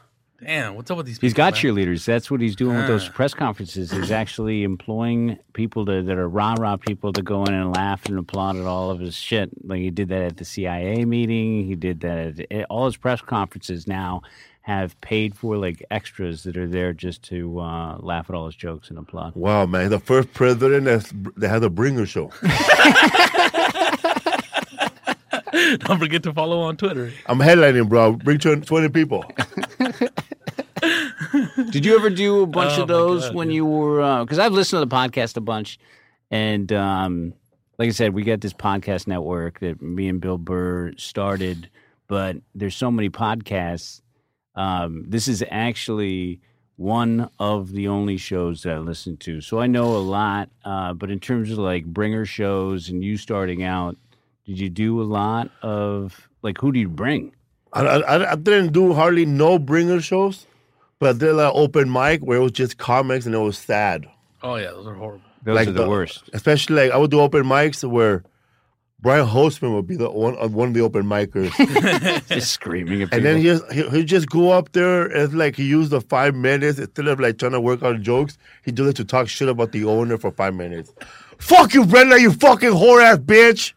Damn, 0.41 0.75
what's 0.75 0.89
up 0.91 0.97
with 0.97 1.07
these 1.07 1.17
people? 1.17 1.27
He's 1.27 1.33
got 1.33 1.53
man? 1.55 1.61
cheerleaders. 1.63 2.05
That's 2.05 2.29
what 2.29 2.39
he's 2.41 2.55
doing 2.55 2.77
with 2.77 2.85
those 2.87 3.09
Ah. 3.09 3.11
press 3.11 3.33
conferences. 3.33 3.91
He's 3.91 4.11
actually 4.11 4.63
employing 4.63 5.39
people 5.53 5.83
to, 5.87 6.03
that 6.03 6.15
are 6.17 6.29
rah 6.29 6.55
rah 6.59 6.77
people 6.77 7.11
to 7.13 7.23
go 7.23 7.43
in 7.45 7.53
and 7.55 7.75
laugh 7.75 8.05
and 8.05 8.19
applaud 8.19 8.55
at 8.55 8.65
all 8.65 8.91
of 8.91 8.99
his 8.99 9.15
shit. 9.15 9.49
Like 9.67 9.79
he 9.79 9.89
did 9.89 10.09
that 10.09 10.21
at 10.21 10.37
the 10.37 10.45
CIA 10.45 11.05
meeting. 11.05 11.65
He 11.65 11.75
did 11.75 12.01
that 12.01 12.39
at 12.51 12.65
all 12.69 12.85
his 12.85 12.95
press 12.97 13.19
conferences. 13.19 13.87
Now 13.87 14.21
have 14.67 14.99
paid 14.99 15.33
for 15.33 15.55
like 15.55 15.81
extras 15.89 16.43
that 16.43 16.57
are 16.57 16.67
there 16.67 16.91
just 16.91 17.23
to 17.23 17.57
uh, 17.59 17.95
laugh 17.99 18.29
at 18.29 18.35
all 18.35 18.47
his 18.47 18.55
jokes 18.55 18.89
and 18.89 18.99
applaud. 18.99 19.33
Wow, 19.33 19.65
man. 19.65 19.89
The 19.89 19.97
first 19.99 20.33
president 20.33 20.83
that's, 20.83 21.13
that 21.37 21.47
has 21.47 21.63
a 21.63 21.69
bringer 21.69 22.05
show. 22.05 22.31
Don't 25.79 25.99
forget 25.99 26.21
to 26.23 26.33
follow 26.33 26.59
on 26.59 26.75
Twitter. 26.77 27.11
I'm 27.27 27.39
headlining, 27.39 27.87
bro. 27.89 28.13
Bring 28.13 28.37
20 28.39 28.61
20 28.65 28.89
people. 28.89 29.23
Did 31.71 31.85
you 31.85 31.95
ever 31.95 32.09
do 32.09 32.43
a 32.43 32.45
bunch 32.47 32.77
Oh, 32.77 32.81
of 32.83 32.87
those 32.87 33.25
God, 33.27 33.35
when 33.35 33.47
dude. 33.47 33.55
you 33.55 33.65
were? 33.65 34.23
Because 34.23 34.37
I've 34.39 34.51
listened 34.53 34.81
to 34.81 34.85
the 34.85 34.93
podcast 34.95 35.37
a 35.37 35.41
bunch, 35.41 35.79
and 36.29 36.71
um, 36.73 37.33
like 37.79 37.87
I 37.87 37.91
said, 37.91 38.13
we 38.13 38.23
got 38.23 38.41
this 38.41 38.53
podcast 38.53 39.07
network 39.07 39.59
that 39.61 39.81
me 39.81 40.07
and 40.09 40.19
Bill 40.21 40.37
Burr 40.37 40.91
started. 40.97 41.69
But 42.07 42.37
there's 42.53 42.75
so 42.75 42.91
many 42.91 43.09
podcasts. 43.09 44.01
Um, 44.57 45.05
this 45.07 45.27
is 45.27 45.43
actually 45.49 46.41
one 46.75 47.29
of 47.39 47.71
the 47.71 47.87
only 47.87 48.17
shows 48.17 48.63
that 48.63 48.73
I 48.73 48.79
listen 48.79 49.15
to, 49.17 49.39
so 49.39 49.59
I 49.59 49.67
know 49.67 49.95
a 49.95 49.99
lot. 49.99 50.49
Uh, 50.65 50.93
but 50.93 51.09
in 51.09 51.19
terms 51.19 51.51
of 51.51 51.59
like 51.59 51.85
bringer 51.85 52.25
shows 52.25 52.89
and 52.89 53.03
you 53.03 53.17
starting 53.17 53.63
out, 53.63 53.95
did 54.45 54.59
you 54.59 54.69
do 54.69 55.01
a 55.01 55.03
lot 55.03 55.49
of 55.61 56.27
like 56.41 56.57
who 56.59 56.71
do 56.71 56.79
you 56.79 56.89
bring? 56.89 57.33
I, 57.71 57.81
I, 57.81 58.31
I 58.31 58.35
didn't 58.35 58.73
do 58.73 58.93
hardly 58.93 59.25
no 59.25 59.59
bringer 59.59 60.01
shows, 60.01 60.47
but 60.99 61.15
I 61.15 61.19
did 61.19 61.33
like 61.33 61.53
open 61.53 61.91
mic 61.91 62.21
where 62.21 62.39
it 62.39 62.43
was 62.43 62.51
just 62.51 62.77
comics 62.77 63.25
and 63.25 63.35
it 63.35 63.39
was 63.39 63.57
sad. 63.57 64.07
Oh, 64.41 64.55
yeah, 64.55 64.71
those 64.71 64.87
are 64.87 64.93
horrible. 64.93 65.21
Those 65.43 65.55
like 65.55 65.67
are 65.67 65.71
the, 65.71 65.89
worst. 65.89 66.29
Especially 66.33 66.75
like 66.75 66.91
I 66.91 66.97
would 66.97 67.11
do 67.11 67.19
open 67.19 67.43
mics 67.43 67.87
where 67.87 68.23
Brian 69.07 69.25
Holtzman 69.25 69.73
would 69.73 69.87
be 69.87 69.95
the 69.95 70.09
one 70.09 70.37
uh, 70.37 70.49
one 70.49 70.67
of 70.67 70.73
the 70.73 70.81
open 70.81 71.03
micers, 71.03 71.49
Just 72.27 72.51
screaming 72.51 73.03
at 73.03 73.09
people. 73.09 73.15
and 73.15 73.25
then 73.25 73.37
he 73.37 73.43
just 73.43 73.71
he 73.71 73.87
he 73.87 74.03
just 74.03 74.27
go 74.27 74.51
up 74.51 74.73
there 74.73 75.05
and 75.05 75.33
like 75.33 75.55
he 75.55 75.63
used 75.63 75.91
the 75.91 76.01
five 76.01 76.35
minutes 76.35 76.77
instead 76.77 77.07
of 77.07 77.17
like 77.17 77.37
trying 77.37 77.53
to 77.53 77.61
work 77.61 77.83
on 77.83 78.03
jokes, 78.03 78.37
he 78.65 78.71
do 78.73 78.85
it 78.89 78.97
to 78.97 79.05
talk 79.05 79.29
shit 79.29 79.47
about 79.47 79.71
the 79.71 79.85
owner 79.85 80.17
for 80.17 80.29
five 80.31 80.55
minutes. 80.55 80.91
Fuck 81.37 81.73
you, 81.73 81.85
Brenda, 81.85 82.19
you 82.19 82.33
fucking 82.33 82.71
whore 82.71 83.01
ass 83.01 83.19
bitch! 83.19 83.71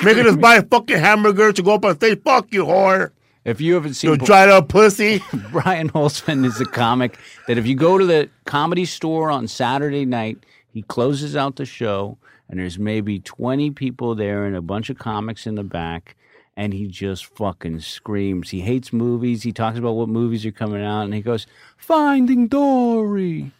Making 0.02 0.26
us 0.26 0.36
buy 0.36 0.56
a 0.56 0.62
fucking 0.62 0.96
hamburger 0.96 1.52
to 1.52 1.62
go 1.62 1.74
up 1.74 1.84
on 1.84 1.96
stage. 1.96 2.22
Fuck 2.24 2.50
you, 2.50 2.64
whore! 2.64 3.10
if 3.44 3.60
you 3.60 3.74
haven't 3.74 3.92
seen 3.92 4.10
You 4.12 4.16
dried 4.16 4.48
up 4.48 4.70
pussy. 4.70 5.22
Brian 5.52 5.90
Holtzman 5.90 6.46
is 6.46 6.58
a 6.62 6.64
comic 6.64 7.18
that 7.46 7.58
if 7.58 7.66
you 7.66 7.74
go 7.74 7.98
to 7.98 8.06
the 8.06 8.30
comedy 8.46 8.86
store 8.86 9.30
on 9.30 9.48
Saturday 9.48 10.06
night, 10.06 10.38
he 10.72 10.80
closes 10.80 11.36
out 11.36 11.56
the 11.56 11.66
show 11.66 12.16
and 12.50 12.58
there's 12.60 12.78
maybe 12.78 13.20
20 13.20 13.70
people 13.70 14.14
there 14.14 14.44
and 14.44 14.56
a 14.56 14.60
bunch 14.60 14.90
of 14.90 14.98
comics 14.98 15.46
in 15.46 15.54
the 15.54 15.64
back 15.64 16.16
and 16.56 16.74
he 16.74 16.86
just 16.86 17.24
fucking 17.24 17.80
screams. 17.80 18.50
He 18.50 18.60
hates 18.60 18.92
movies. 18.92 19.44
He 19.44 19.52
talks 19.52 19.78
about 19.78 19.92
what 19.94 20.08
movies 20.08 20.44
are 20.44 20.50
coming 20.50 20.84
out 20.84 21.04
and 21.04 21.14
he 21.14 21.22
goes, 21.22 21.46
"Finding 21.76 22.48
Dory. 22.48 23.52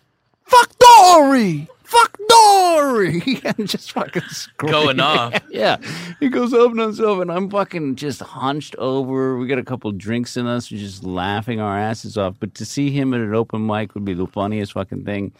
Fuck 0.44 0.76
Dory. 0.78 1.68
Fuck 1.82 2.18
Dory." 2.28 3.40
and 3.44 3.68
just 3.68 3.92
fucking 3.92 4.22
screaming. 4.28 4.72
Going 4.72 5.00
off. 5.00 5.42
Yeah. 5.50 5.78
He 6.20 6.28
goes 6.28 6.52
up 6.52 6.70
and 6.70 6.80
himself, 6.80 7.20
and 7.20 7.30
I'm 7.32 7.50
fucking 7.50 7.96
just 7.96 8.20
hunched 8.20 8.76
over. 8.76 9.36
We 9.36 9.46
got 9.46 9.58
a 9.58 9.64
couple 9.64 9.90
drinks 9.92 10.36
in 10.36 10.46
us. 10.46 10.70
We're 10.70 10.78
just 10.78 11.02
laughing 11.02 11.60
our 11.60 11.78
asses 11.78 12.16
off. 12.18 12.36
But 12.38 12.54
to 12.56 12.64
see 12.64 12.90
him 12.90 13.14
at 13.14 13.20
an 13.20 13.34
open 13.34 13.66
mic 13.66 13.94
would 13.94 14.04
be 14.04 14.14
the 14.14 14.26
funniest 14.26 14.72
fucking 14.74 15.04
thing. 15.04 15.32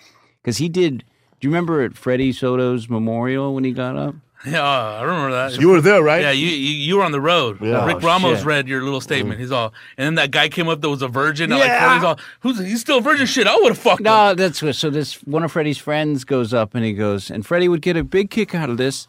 Because 0.43 0.57
he 0.57 0.69
did. 0.69 1.05
Do 1.41 1.49
you 1.49 1.51
remember 1.51 1.83
at 1.83 1.97
Freddie 1.97 2.33
Soto's 2.33 2.89
memorial 2.89 3.55
when 3.55 3.65
he 3.65 3.73
got 3.73 3.97
up? 3.97 4.15
Yeah, 4.47 4.63
I 4.63 5.03
remember 5.03 5.33
that. 5.33 5.61
You 5.61 5.69
were 5.69 5.83
there, 5.83 6.03
right? 6.03 6.23
Yeah, 6.23 6.31
you, 6.31 6.47
you 6.47 6.75
you 6.77 6.97
were 6.97 7.03
on 7.03 7.13
the 7.13 7.21
road. 7.21 7.61
Yeah. 7.61 7.85
Rick 7.85 7.97
Oh, 7.97 8.01
Ramos 8.07 8.39
shit. 8.39 8.47
read 8.47 8.69
your 8.69 8.83
little 8.83 9.03
statement. 9.03 9.39
He's 9.39 9.53
all, 9.53 9.75
and 9.99 10.07
then 10.07 10.15
that 10.15 10.31
guy 10.31 10.49
came 10.49 10.67
up 10.69 10.81
that 10.81 10.89
was 10.89 11.03
a 11.03 11.09
virgin. 11.09 11.51
Yeah. 11.51 11.57
Like, 11.59 11.95
he's 11.95 12.05
all, 12.05 12.19
who's 12.41 12.59
he's 12.59 12.81
still 12.81 12.99
a 12.99 13.03
virgin? 13.03 13.27
Shit, 13.27 13.47
I 13.47 13.55
would 13.57 13.69
have 13.69 13.79
fucked 13.79 14.01
him. 14.01 14.05
No, 14.05 14.35
that's 14.35 14.61
good. 14.63 14.75
So 14.77 14.89
this 14.89 15.15
one 15.27 15.43
of 15.43 15.53
Freddie's 15.53 15.77
friends 15.77 16.25
goes 16.25 16.55
up 16.55 16.75
and 16.75 16.85
he 16.85 16.95
goes, 16.95 17.31
and 17.31 17.45
Freddie 17.45 17.69
would 17.69 17.83
get 17.83 17.99
a 17.99 18.05
big 18.05 18.31
kick 18.31 18.55
out 18.55 18.71
of 18.71 18.79
this 18.79 19.09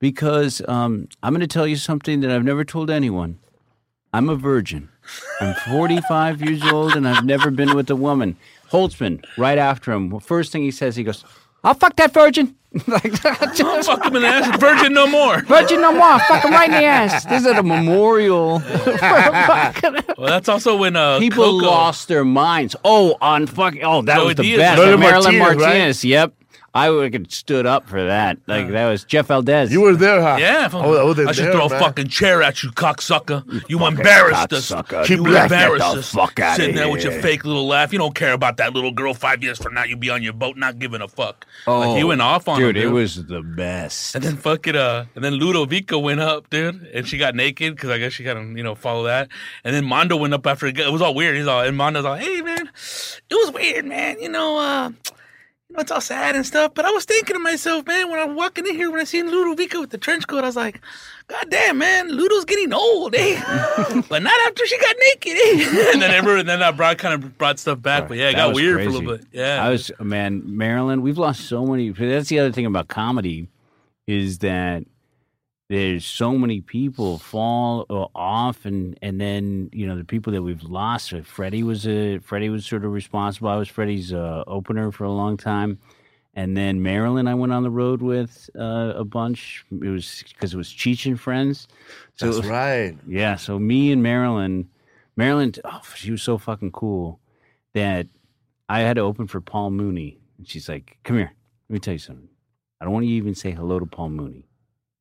because 0.00 0.62
um, 0.66 1.08
I'm 1.22 1.32
going 1.34 1.40
to 1.40 1.46
tell 1.46 1.66
you 1.66 1.76
something 1.76 2.20
that 2.20 2.30
I've 2.30 2.44
never 2.44 2.64
told 2.64 2.90
anyone. 2.90 3.38
I'm 4.14 4.28
a 4.30 4.36
virgin. 4.36 4.88
I'm 5.40 5.54
45 5.70 6.40
years 6.40 6.62
old 6.72 6.94
and 6.94 7.06
I've 7.06 7.24
never 7.24 7.50
been 7.50 7.74
with 7.74 7.90
a 7.90 7.96
woman. 7.96 8.36
Holtzman, 8.70 9.24
right 9.36 9.58
after 9.58 9.92
him, 9.92 10.08
well, 10.08 10.20
first 10.20 10.52
thing 10.52 10.62
he 10.62 10.70
says, 10.70 10.96
he 10.96 11.04
goes, 11.04 11.24
"I'll 11.64 11.74
fuck 11.74 11.96
that 11.96 12.12
virgin." 12.12 12.54
like, 12.88 13.12
just, 13.54 13.86
Fuck 13.88 14.04
him 14.04 14.16
in 14.16 14.22
the 14.22 14.28
ass. 14.28 14.58
Virgin 14.58 14.92
no 14.92 15.06
more. 15.06 15.40
virgin 15.42 15.80
no 15.80 15.92
more. 15.92 16.18
Fuck 16.20 16.44
him 16.44 16.50
right 16.50 16.68
in 16.68 16.72
the 16.72 16.84
ass. 16.84 17.24
This 17.28 17.42
is 17.42 17.46
at 17.46 17.56
a 17.58 17.62
memorial. 17.62 18.60
Well, 18.66 20.28
that's 20.28 20.48
also 20.48 20.76
when 20.76 20.96
uh, 20.96 21.20
People 21.20 21.44
Coco, 21.44 21.66
lost 21.66 22.08
their 22.08 22.24
minds. 22.24 22.74
Oh, 22.84 23.16
on 23.20 23.46
fucking. 23.46 23.82
Oh, 23.84 24.02
that 24.02 24.16
Joey 24.16 24.26
was 24.26 24.34
the 24.36 24.42
Diaz. 24.42 24.58
best. 24.58 24.78
Marilyn 24.78 25.00
Marilyn 25.00 25.38
Martinez, 25.38 25.62
right? 25.62 25.68
Martinez. 25.68 26.04
Yep. 26.04 26.34
I 26.76 26.90
would 26.90 27.14
have 27.14 27.32
stood 27.32 27.66
up 27.66 27.88
for 27.88 28.04
that. 28.04 28.38
Like 28.48 28.68
that 28.70 28.88
was 28.90 29.04
Jeff 29.04 29.28
Valdez. 29.28 29.72
You 29.72 29.80
were 29.82 29.94
there, 29.94 30.20
huh? 30.20 30.38
Yeah, 30.40 30.66
if 30.66 30.74
I'm- 30.74 30.84
Oh, 30.84 31.12
I 31.12 31.30
should 31.32 31.44
there, 31.46 31.52
throw 31.52 31.68
man. 31.68 31.80
a 31.80 31.84
fucking 31.84 32.08
chair 32.08 32.42
at 32.42 32.64
you, 32.64 32.70
cocksucker. 32.72 33.44
You 33.68 33.86
embarrassed 33.86 34.52
us. 34.52 34.70
cocksucker. 34.72 35.08
You 35.08 35.16
Keep 35.18 35.26
laughing. 35.28 35.42
embarrassed 35.56 35.84
Get 35.86 35.92
the 35.92 35.98
us. 36.00 36.10
fuck 36.12 36.40
outta 36.40 36.56
Sitting 36.60 36.74
there 36.74 36.90
with 36.90 37.04
your 37.04 37.12
fake 37.22 37.44
little 37.44 37.66
laugh. 37.68 37.92
You 37.92 37.98
don't 38.00 38.14
care 38.14 38.32
about 38.32 38.56
that 38.56 38.74
little 38.74 38.90
girl. 38.90 39.14
Five 39.14 39.42
years 39.44 39.58
from 39.58 39.74
now, 39.74 39.84
you 39.84 39.96
be 39.96 40.10
on 40.10 40.22
your 40.24 40.32
boat, 40.32 40.56
not 40.56 40.80
giving 40.80 41.00
a 41.00 41.06
fuck. 41.06 41.46
oh, 41.68 41.78
like, 41.78 41.96
he 41.96 42.02
went 42.04 42.20
off 42.20 42.48
on 42.48 42.58
dude. 42.58 42.76
him, 42.76 42.88
It 42.88 42.90
was 42.92 43.24
the 43.26 43.40
best. 43.42 44.16
And 44.16 44.24
then 44.24 44.36
fucking 44.36 44.74
uh, 44.74 45.04
and 45.14 45.22
then 45.24 45.34
Ludovico 45.34 45.98
went 46.02 46.18
up, 46.20 46.50
dude, 46.50 46.88
and 46.92 47.06
she 47.06 47.18
got 47.18 47.36
naked 47.36 47.76
because 47.76 47.90
I 47.90 47.98
guess 47.98 48.12
she 48.12 48.24
got 48.24 48.34
to 48.34 48.40
you 48.40 48.64
know 48.64 48.74
follow 48.74 49.04
that. 49.04 49.28
And 49.62 49.74
then 49.76 49.84
Mondo 49.84 50.16
went 50.16 50.34
up 50.34 50.44
after 50.46 50.66
it. 50.66 50.76
It 50.78 50.92
was 50.92 51.00
all 51.02 51.14
weird. 51.14 51.36
He's 51.36 51.46
all 51.46 51.60
and 51.60 51.76
Mondo's 51.76 52.04
all, 52.04 52.16
hey 52.16 52.42
man, 52.42 52.68
it 53.30 53.34
was 53.34 53.52
weird, 53.52 53.84
man. 53.84 54.18
You 54.20 54.28
know, 54.28 54.58
uh, 54.58 54.88
you 54.88 54.94
know 55.74 55.80
it's 55.80 55.90
all 55.90 56.00
sad 56.00 56.36
and 56.36 56.46
stuff. 56.46 56.72
But 56.74 56.84
I 56.84 56.90
was 56.90 57.04
thinking 57.04 57.34
to 57.34 57.40
myself, 57.40 57.86
man, 57.86 58.10
when 58.10 58.18
I'm 58.18 58.34
walking 58.34 58.66
in 58.66 58.74
here, 58.74 58.90
when 58.90 59.00
I 59.00 59.04
seen 59.04 59.26
Ludovico 59.26 59.80
with 59.80 59.90
the 59.90 59.98
trench 59.98 60.26
coat, 60.26 60.44
I 60.44 60.46
was 60.46 60.56
like, 60.56 60.80
God 61.28 61.46
damn, 61.50 61.78
man, 61.78 62.10
Ludo's 62.10 62.44
getting 62.44 62.72
old, 62.72 63.14
eh? 63.14 63.40
but 64.08 64.22
not 64.22 64.40
after 64.46 64.66
she 64.66 64.78
got 64.78 64.96
naked, 65.06 65.32
eh? 65.32 65.90
and 65.92 66.02
then 66.02 66.10
everyone, 66.10 66.46
then 66.46 66.62
I 66.62 66.70
brought 66.70 66.98
kind 66.98 67.14
of 67.14 67.36
brought 67.38 67.58
stuff 67.58 67.80
back. 67.80 68.08
But 68.08 68.18
yeah, 68.18 68.28
it 68.28 68.32
That 68.32 68.38
got 68.38 68.48
was 68.48 68.56
weird 68.56 68.82
for 68.82 68.88
a 68.88 68.92
little 68.92 69.16
bit. 69.16 69.26
Yeah, 69.32 69.64
I 69.64 69.70
was 69.70 69.90
man, 70.00 70.42
Maryland. 70.44 71.02
We've 71.02 71.18
lost 71.18 71.42
so 71.48 71.64
many. 71.66 71.90
That's 71.90 72.28
the 72.28 72.38
other 72.38 72.52
thing 72.52 72.66
about 72.66 72.88
comedy 72.88 73.48
is 74.06 74.38
that 74.38 74.84
there's 75.68 76.04
so 76.04 76.36
many 76.36 76.60
people 76.60 77.18
fall 77.18 77.86
uh, 77.88 78.06
off, 78.14 78.64
and 78.66 78.98
and 79.02 79.20
then 79.20 79.70
you 79.72 79.86
know 79.86 79.96
the 79.96 80.04
people 80.04 80.32
that 80.32 80.42
we've 80.42 80.62
lost. 80.62 81.12
Freddie 81.24 81.62
was 81.62 81.86
a 81.86 82.18
Freddie 82.18 82.50
was 82.50 82.66
sort 82.66 82.84
of 82.84 82.92
responsible. 82.92 83.48
I 83.48 83.56
was 83.56 83.68
Freddie's 83.68 84.12
uh, 84.12 84.44
opener 84.46 84.92
for 84.92 85.04
a 85.04 85.10
long 85.12 85.36
time. 85.36 85.78
And 86.36 86.56
then 86.56 86.82
marilyn 86.82 87.28
I 87.28 87.34
went 87.36 87.52
on 87.52 87.62
the 87.62 87.70
road 87.70 88.02
with 88.02 88.50
uh, 88.58 88.94
a 88.96 89.04
bunch. 89.04 89.64
It 89.70 89.88
was 89.88 90.24
because 90.32 90.52
it 90.52 90.56
was 90.56 90.68
Cheech 90.68 91.06
and 91.06 91.18
Friends. 91.20 91.68
So 92.16 92.26
That's 92.26 92.38
was- 92.38 92.48
right. 92.48 92.98
yeah, 93.06 93.36
so 93.36 93.56
me 93.60 93.92
and 93.92 94.02
Marilyn, 94.02 94.68
Marilyn, 95.16 95.52
oh, 95.64 95.80
she 95.94 96.10
was 96.10 96.22
so 96.24 96.36
fucking 96.36 96.72
cool 96.72 97.20
that 97.74 98.08
I 98.68 98.80
had 98.80 98.96
to 98.96 99.02
open 99.02 99.28
for 99.28 99.40
Paul 99.40 99.70
Mooney. 99.70 100.18
And 100.38 100.48
she's 100.48 100.68
like, 100.68 100.98
come 101.04 101.18
here, 101.18 101.32
let 101.68 101.72
me 101.74 101.78
tell 101.78 101.92
you 101.94 101.98
something. 102.00 102.28
I 102.80 102.84
don't 102.84 102.92
want 102.94 103.06
you 103.06 103.12
to 103.12 103.16
even 103.18 103.36
say 103.36 103.52
hello 103.52 103.78
to 103.78 103.86
Paul 103.86 104.08
Mooney. 104.10 104.44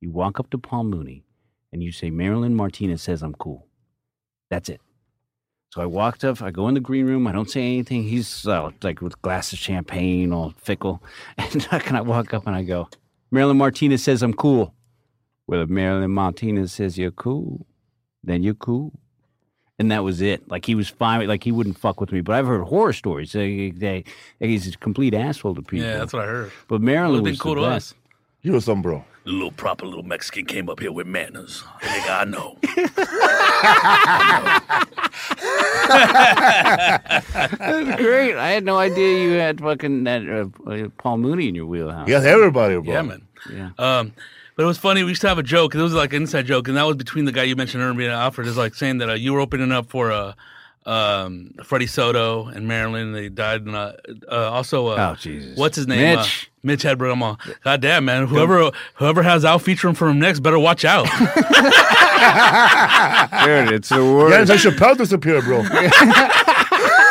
You 0.04 0.12
walk 0.12 0.38
up 0.38 0.50
to 0.50 0.58
Paul 0.58 0.84
Mooney 0.84 1.24
and 1.72 1.82
you 1.82 1.94
say, 1.94 2.10
Marilyn 2.10 2.56
Martinez 2.56 3.02
says 3.02 3.24
I'm 3.24 3.34
cool. 3.36 3.68
That's 4.50 4.68
it. 4.68 4.82
So 5.70 5.82
I 5.82 5.86
walked 5.86 6.26
up, 6.26 6.42
I 6.42 6.52
go 6.52 6.68
in 6.68 6.74
the 6.74 6.82
green 6.82 7.06
room, 7.06 7.26
I 7.26 7.32
don't 7.32 7.50
say 7.50 7.62
anything. 7.62 8.04
He's 8.04 8.46
uh, 8.46 8.72
like 8.84 9.00
with 9.02 9.20
glass 9.22 9.54
of 9.54 9.60
champagne, 9.60 10.34
all 10.34 10.54
fickle. 10.58 11.02
And 11.38 11.98
I 11.98 12.02
walk 12.02 12.34
up 12.34 12.46
and 12.48 12.54
I 12.54 12.64
go, 12.64 12.90
Marilyn 13.32 13.58
Martinez 13.58 14.04
says 14.04 14.22
I'm 14.22 14.34
cool. 14.34 14.74
Well, 15.48 15.62
if 15.62 15.70
Marilyn 15.70 16.12
Martinez 16.12 16.74
says 16.74 16.98
you're 16.98 17.12
cool, 17.12 17.66
then 18.26 18.44
you're 18.44 18.56
cool. 18.56 18.92
And 19.80 19.90
that 19.90 20.04
was 20.04 20.20
it. 20.20 20.50
Like 20.50 20.66
he 20.66 20.76
was 20.76 20.90
fine. 20.90 21.26
Like 21.30 21.46
he 21.46 21.54
wouldn't 21.54 21.78
fuck 21.80 22.02
with 22.02 22.12
me. 22.12 22.20
But 22.20 22.36
I've 22.36 22.46
heard 22.46 22.64
horror 22.66 22.92
stories. 22.94 23.32
They, 23.32 23.72
they, 23.72 24.04
he's 24.42 24.68
a 24.68 24.78
complete 24.78 25.14
asshole 25.14 25.56
to 25.56 25.62
people. 25.62 25.88
yeah, 25.88 25.98
that's 25.98 26.12
what 26.12 26.24
I 26.24 26.26
heard. 26.26 26.52
But 26.68 26.82
Marilyn 26.82 27.24
was 27.24 27.40
cool 27.40 27.56
the 27.56 27.62
to 27.62 27.68
best. 27.70 27.94
us. 27.94 28.00
You 28.42 28.52
were 28.52 28.60
some 28.60 28.82
bro. 28.82 29.06
The 29.26 29.32
little 29.32 29.52
proper 29.52 29.86
little 29.86 30.04
Mexican 30.04 30.46
came 30.46 30.70
up 30.70 30.82
here 30.82 30.92
with 30.92 31.08
manners. 31.08 31.64
Nigga, 31.82 32.20
I 32.20 32.26
know. 32.26 32.58
That's 37.58 38.02
great. 38.02 38.36
I 38.36 38.50
had 38.50 38.66
no 38.66 38.78
idea 38.78 39.24
you 39.24 39.32
had 39.34 39.62
fucking 39.62 40.04
that 40.04 40.28
uh, 40.28 40.70
uh, 40.70 40.90
Paul 40.98 41.20
Mooney 41.20 41.48
in 41.48 41.56
your 41.56 41.68
wheelhouse. 41.68 42.06
You 42.08 42.16
got 42.16 42.26
everybody, 42.26 42.76
bro. 42.76 42.94
Yeah, 42.94 43.02
man. 43.02 43.22
Yeah. 43.50 43.70
Um, 43.78 44.14
but 44.56 44.64
it 44.64 44.66
was 44.66 44.78
funny. 44.78 45.04
We 45.04 45.10
used 45.10 45.22
to 45.22 45.30
have 45.30 45.40
a 45.40 45.44
joke. 45.44 45.74
It 45.74 45.82
was 45.82 45.94
like 45.94 46.12
an 46.12 46.24
inside 46.24 46.46
joke, 46.46 46.68
and 46.68 46.76
that 46.76 46.84
was 46.84 46.98
between 46.98 47.24
the 47.26 47.32
guy 47.32 47.44
you 47.44 47.56
mentioned 47.56 47.82
earlier, 47.82 48.10
and 48.10 48.20
Alfred, 48.20 48.48
is 48.48 48.58
like 48.58 48.76
saying 48.76 48.98
that 48.98 49.10
uh, 49.10 49.14
you 49.14 49.34
were 49.34 49.40
opening 49.40 49.72
up 49.72 49.90
for 49.90 50.12
uh, 50.12 50.34
um, 50.86 51.52
Freddie 51.64 51.88
Soto 51.88 52.48
and 52.48 52.68
Marilyn. 52.68 53.12
They 53.14 53.30
died. 53.30 53.62
And, 53.66 53.76
uh, 53.76 53.94
uh, 54.32 54.50
also, 54.52 54.88
uh, 54.88 55.12
Oh, 55.14 55.16
Jesus. 55.20 55.58
what's 55.58 55.76
his 55.76 55.88
name? 55.88 56.18
Mitch. 56.18 56.46
Uh, 56.46 56.50
Mitch 56.66 56.84
Hedberg. 56.84 57.12
I'm 57.12 57.22
all, 57.24 57.38
God 57.66 57.82
damn, 57.82 58.06
man. 58.06 58.26
Whoever 58.28 58.72
whoever 58.96 59.22
has 59.24 59.44
Al 59.44 59.60
featuring 59.60 59.96
for 59.96 60.08
him 60.08 60.18
next 60.20 60.40
better 60.40 60.58
watch 60.60 60.86
out. 60.86 61.06
Dude, 63.44 63.74
it's 63.74 63.90
the 63.90 63.96
Yeah, 63.98 64.14
worst. 64.14 64.50
it's 64.52 64.66
like 64.66 64.74
Chappelle 64.76 64.98
disappeared, 64.98 65.44
bro. 65.44 65.64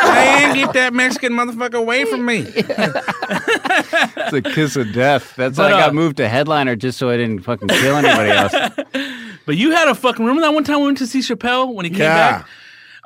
Man, 0.03 0.55
get 0.55 0.73
that 0.73 0.91
Mexican 0.93 1.33
motherfucker 1.33 1.75
away 1.75 2.03
from 2.05 2.25
me. 2.25 2.45
It's 2.55 4.33
a 4.33 4.41
kiss 4.41 4.75
of 4.75 4.91
death. 4.91 5.35
That's 5.35 5.57
why 5.57 5.65
I 5.67 5.69
got 5.71 5.89
uh, 5.89 5.93
moved 5.93 6.17
to 6.17 6.27
headliner 6.27 6.75
just 6.75 6.97
so 6.97 7.09
I 7.09 7.17
didn't 7.17 7.39
fucking 7.43 7.67
kill 7.67 7.95
anybody 7.95 8.31
else. 8.31 8.53
But 9.45 9.57
you 9.57 9.71
had 9.71 9.89
a 9.89 9.95
fucking 9.95 10.23
remember 10.23 10.41
that 10.47 10.53
one 10.53 10.63
time 10.63 10.79
we 10.79 10.85
went 10.85 10.99
to 10.99 11.05
see 11.07 11.19
Chappelle 11.19 11.73
when 11.73 11.83
he 11.83 11.89
came 11.91 11.99
Yeah. 11.99 12.31
back? 12.39 12.47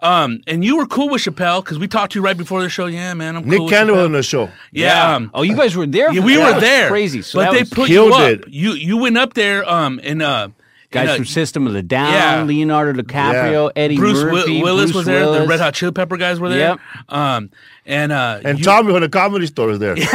Um, 0.03 0.41
and 0.45 0.63
you 0.63 0.77
were 0.77 0.85
cool 0.85 1.09
with 1.09 1.23
Chappelle 1.23 1.63
because 1.63 1.79
we 1.79 1.87
talked 1.87 2.13
to 2.13 2.19
you 2.19 2.23
right 2.23 2.37
before 2.37 2.61
the 2.61 2.69
show. 2.69 2.85
Yeah, 2.85 3.13
man, 3.15 3.35
I'm 3.35 3.43
Nick 3.47 3.57
cool 3.57 3.65
with 3.65 3.73
Cannon 3.73 3.95
Chappelle. 3.95 4.05
on 4.05 4.11
the 4.11 4.23
show. 4.23 4.49
Yeah, 4.71 5.15
um, 5.15 5.31
Oh, 5.33 5.41
you 5.41 5.55
guys 5.55 5.75
were 5.75 5.87
there? 5.87 6.11
yeah, 6.13 6.21
we 6.23 6.35
that? 6.35 6.53
were 6.55 6.59
there. 6.61 6.87
Crazy. 6.89 7.21
So 7.23 7.39
but 7.43 7.51
they 7.53 7.61
was 7.61 7.69
put 7.71 7.87
Killed 7.87 8.09
you 8.09 8.15
up. 8.15 8.31
it. 8.31 8.47
You 8.47 8.73
you 8.73 8.97
went 8.97 9.17
up 9.17 9.33
there. 9.33 9.67
Um, 9.67 9.99
and 10.03 10.21
uh, 10.21 10.49
guys 10.91 11.01
and, 11.01 11.09
uh, 11.09 11.15
from 11.15 11.25
System 11.25 11.65
of 11.65 11.73
the 11.73 11.81
Down, 11.81 12.13
yeah. 12.13 12.43
Leonardo 12.43 13.01
DiCaprio, 13.01 13.71
Yeah. 13.75 13.81
Eddie 13.83 13.97
Bruce 13.97 14.19
Wi- 14.19 14.39
Murphy, 14.41 14.61
Willis 14.61 14.91
Bruce 14.91 14.95
was 14.97 15.05
there. 15.07 15.25
The 15.31 15.47
Red 15.47 15.59
Hot 15.59 15.73
Chili 15.73 15.91
Pepper 15.91 16.17
guys 16.17 16.39
were 16.39 16.49
there. 16.49 16.59
Yep. 16.59 16.79
Um, 17.09 17.49
and 17.87 18.11
uh, 18.11 18.41
And 18.45 18.59
you- 18.59 18.63
Tommy 18.65 18.91
from 18.91 19.01
the 19.01 19.09
comedy 19.09 19.47
store 19.47 19.71
is 19.71 19.79
there. 19.79 19.95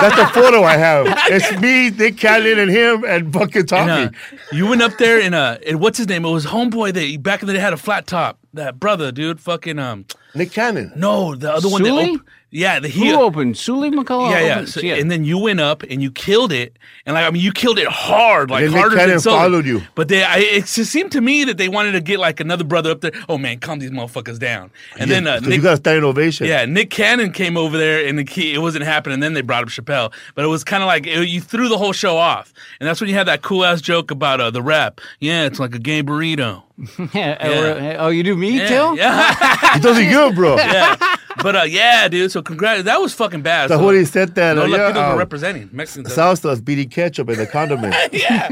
That's 0.00 0.16
the 0.16 0.26
photo 0.32 0.62
I 0.62 0.76
have. 0.76 1.06
It's 1.30 1.60
me, 1.60 1.90
Nick 1.90 2.16
Cannon, 2.18 2.58
and 2.58 2.70
him, 2.70 3.04
and 3.04 3.32
fucking 3.32 3.66
Tommy. 3.66 3.90
and, 3.92 4.14
uh, 4.14 4.18
you 4.52 4.66
went 4.68 4.82
up 4.82 4.96
there 4.98 5.20
and 5.20 5.34
uh, 5.34 5.58
and 5.66 5.80
what's 5.80 5.98
his 5.98 6.08
name? 6.08 6.24
It 6.24 6.30
was 6.30 6.46
homeboy 6.46 6.92
that 6.94 7.22
back 7.22 7.40
in 7.42 7.46
the 7.46 7.52
day 7.54 7.58
had 7.60 7.72
a 7.72 7.76
flat 7.76 8.06
top. 8.06 8.38
That 8.54 8.78
brother, 8.78 9.10
dude, 9.12 9.40
fucking 9.40 9.78
um, 9.78 10.04
Nick 10.34 10.52
Cannon. 10.52 10.92
no, 10.94 11.34
the 11.34 11.50
other 11.52 11.68
one 11.70 11.82
that 11.82 11.88
Sully? 11.88 12.14
op- 12.16 12.20
yeah, 12.54 12.80
the 12.80 12.88
Who 12.90 13.02
he 13.04 13.14
opened? 13.14 13.56
Sully 13.56 13.90
McCullough? 13.90 14.30
Yeah, 14.30 14.40
yeah. 14.40 14.64
So, 14.66 14.80
Yeah. 14.82 14.96
And 14.96 15.10
then 15.10 15.24
you 15.24 15.38
went 15.38 15.58
up 15.58 15.82
and 15.84 16.02
you 16.02 16.10
killed 16.10 16.52
it, 16.52 16.78
and 17.06 17.14
like 17.14 17.24
I 17.24 17.30
mean, 17.30 17.42
you 17.42 17.50
killed 17.50 17.78
it 17.78 17.86
hard, 17.88 18.50
like 18.50 18.64
then 18.64 18.72
Nick 18.72 18.78
harder 18.80 18.96
Cannon 18.96 19.10
than 19.12 19.20
Sully. 19.20 19.38
followed 19.38 19.64
you. 19.64 19.80
But 19.94 20.08
they, 20.08 20.22
I, 20.22 20.36
it 20.40 20.66
just 20.66 20.92
seemed 20.92 21.12
to 21.12 21.22
me 21.22 21.44
that 21.44 21.56
they 21.56 21.70
wanted 21.70 21.92
to 21.92 22.02
get 22.02 22.18
like 22.18 22.40
another 22.40 22.64
brother 22.64 22.90
up 22.90 23.00
there. 23.00 23.12
Oh 23.26 23.38
man, 23.38 23.58
calm 23.58 23.78
these 23.78 23.90
motherfuckers 23.90 24.38
down. 24.38 24.70
And 24.98 25.10
then 25.10 25.26
uh, 25.26 25.38
'Cause 25.38 25.48
Nick, 25.48 25.56
you 25.56 25.62
got 25.62 25.72
a 25.72 25.76
standing 25.78 26.04
ovation. 26.04 26.46
yeah, 26.46 26.66
Nick 26.66 26.81
Cannon 26.90 27.32
came 27.32 27.56
over 27.56 27.76
there, 27.78 28.06
and 28.06 28.18
the 28.18 28.24
key, 28.24 28.54
it 28.54 28.58
wasn't 28.58 28.84
happening. 28.84 29.14
And 29.14 29.22
then 29.22 29.34
they 29.34 29.40
brought 29.42 29.62
up 29.62 29.68
Chappelle, 29.68 30.12
but 30.34 30.44
it 30.44 30.48
was 30.48 30.64
kind 30.64 30.82
of 30.82 30.86
like 30.86 31.06
it, 31.06 31.28
you 31.28 31.40
threw 31.40 31.68
the 31.68 31.78
whole 31.78 31.92
show 31.92 32.16
off, 32.16 32.52
and 32.80 32.88
that's 32.88 33.00
when 33.00 33.08
you 33.10 33.16
had 33.16 33.26
that 33.28 33.42
cool 33.42 33.64
ass 33.64 33.80
joke 33.80 34.10
about 34.10 34.40
uh, 34.40 34.50
the 34.50 34.62
rap. 34.62 35.00
Yeah, 35.20 35.44
it's 35.44 35.58
like 35.58 35.74
a 35.74 35.78
gay 35.78 36.02
burrito. 36.02 36.62
Yeah, 37.14 37.36
Yeah. 37.48 37.96
Oh, 38.00 38.08
you 38.08 38.22
do 38.22 38.34
me 38.34 38.58
Yeah, 38.58 38.68
too? 38.68 38.96
yeah, 38.96 39.34
it 39.76 39.82
does 39.82 39.98
it 39.98 40.08
good, 40.10 40.34
bro. 40.34 40.56
yeah. 40.56 40.96
But 41.42 41.56
uh, 41.56 41.62
yeah, 41.62 42.08
dude. 42.08 42.30
So 42.32 42.42
congrats. 42.42 42.84
That 42.84 43.00
was 43.00 43.14
fucking 43.14 43.42
bad. 43.42 43.70
That's 43.70 43.80
so, 43.80 43.84
what 43.84 43.94
he 43.94 44.04
said 44.04 44.34
that. 44.34 44.56
no 44.56 44.62
uh, 44.62 44.66
Latinos 44.66 44.94
yeah, 44.94 45.06
were 45.06 45.12
um, 45.12 45.18
representing 45.18 45.68
Mexicans. 45.72 46.14
Salsa's 46.14 46.60
beating 46.60 46.88
ketchup 46.88 47.28
and 47.28 47.38
the 47.38 47.46
condiment. 47.46 47.94
yeah, 48.12 48.48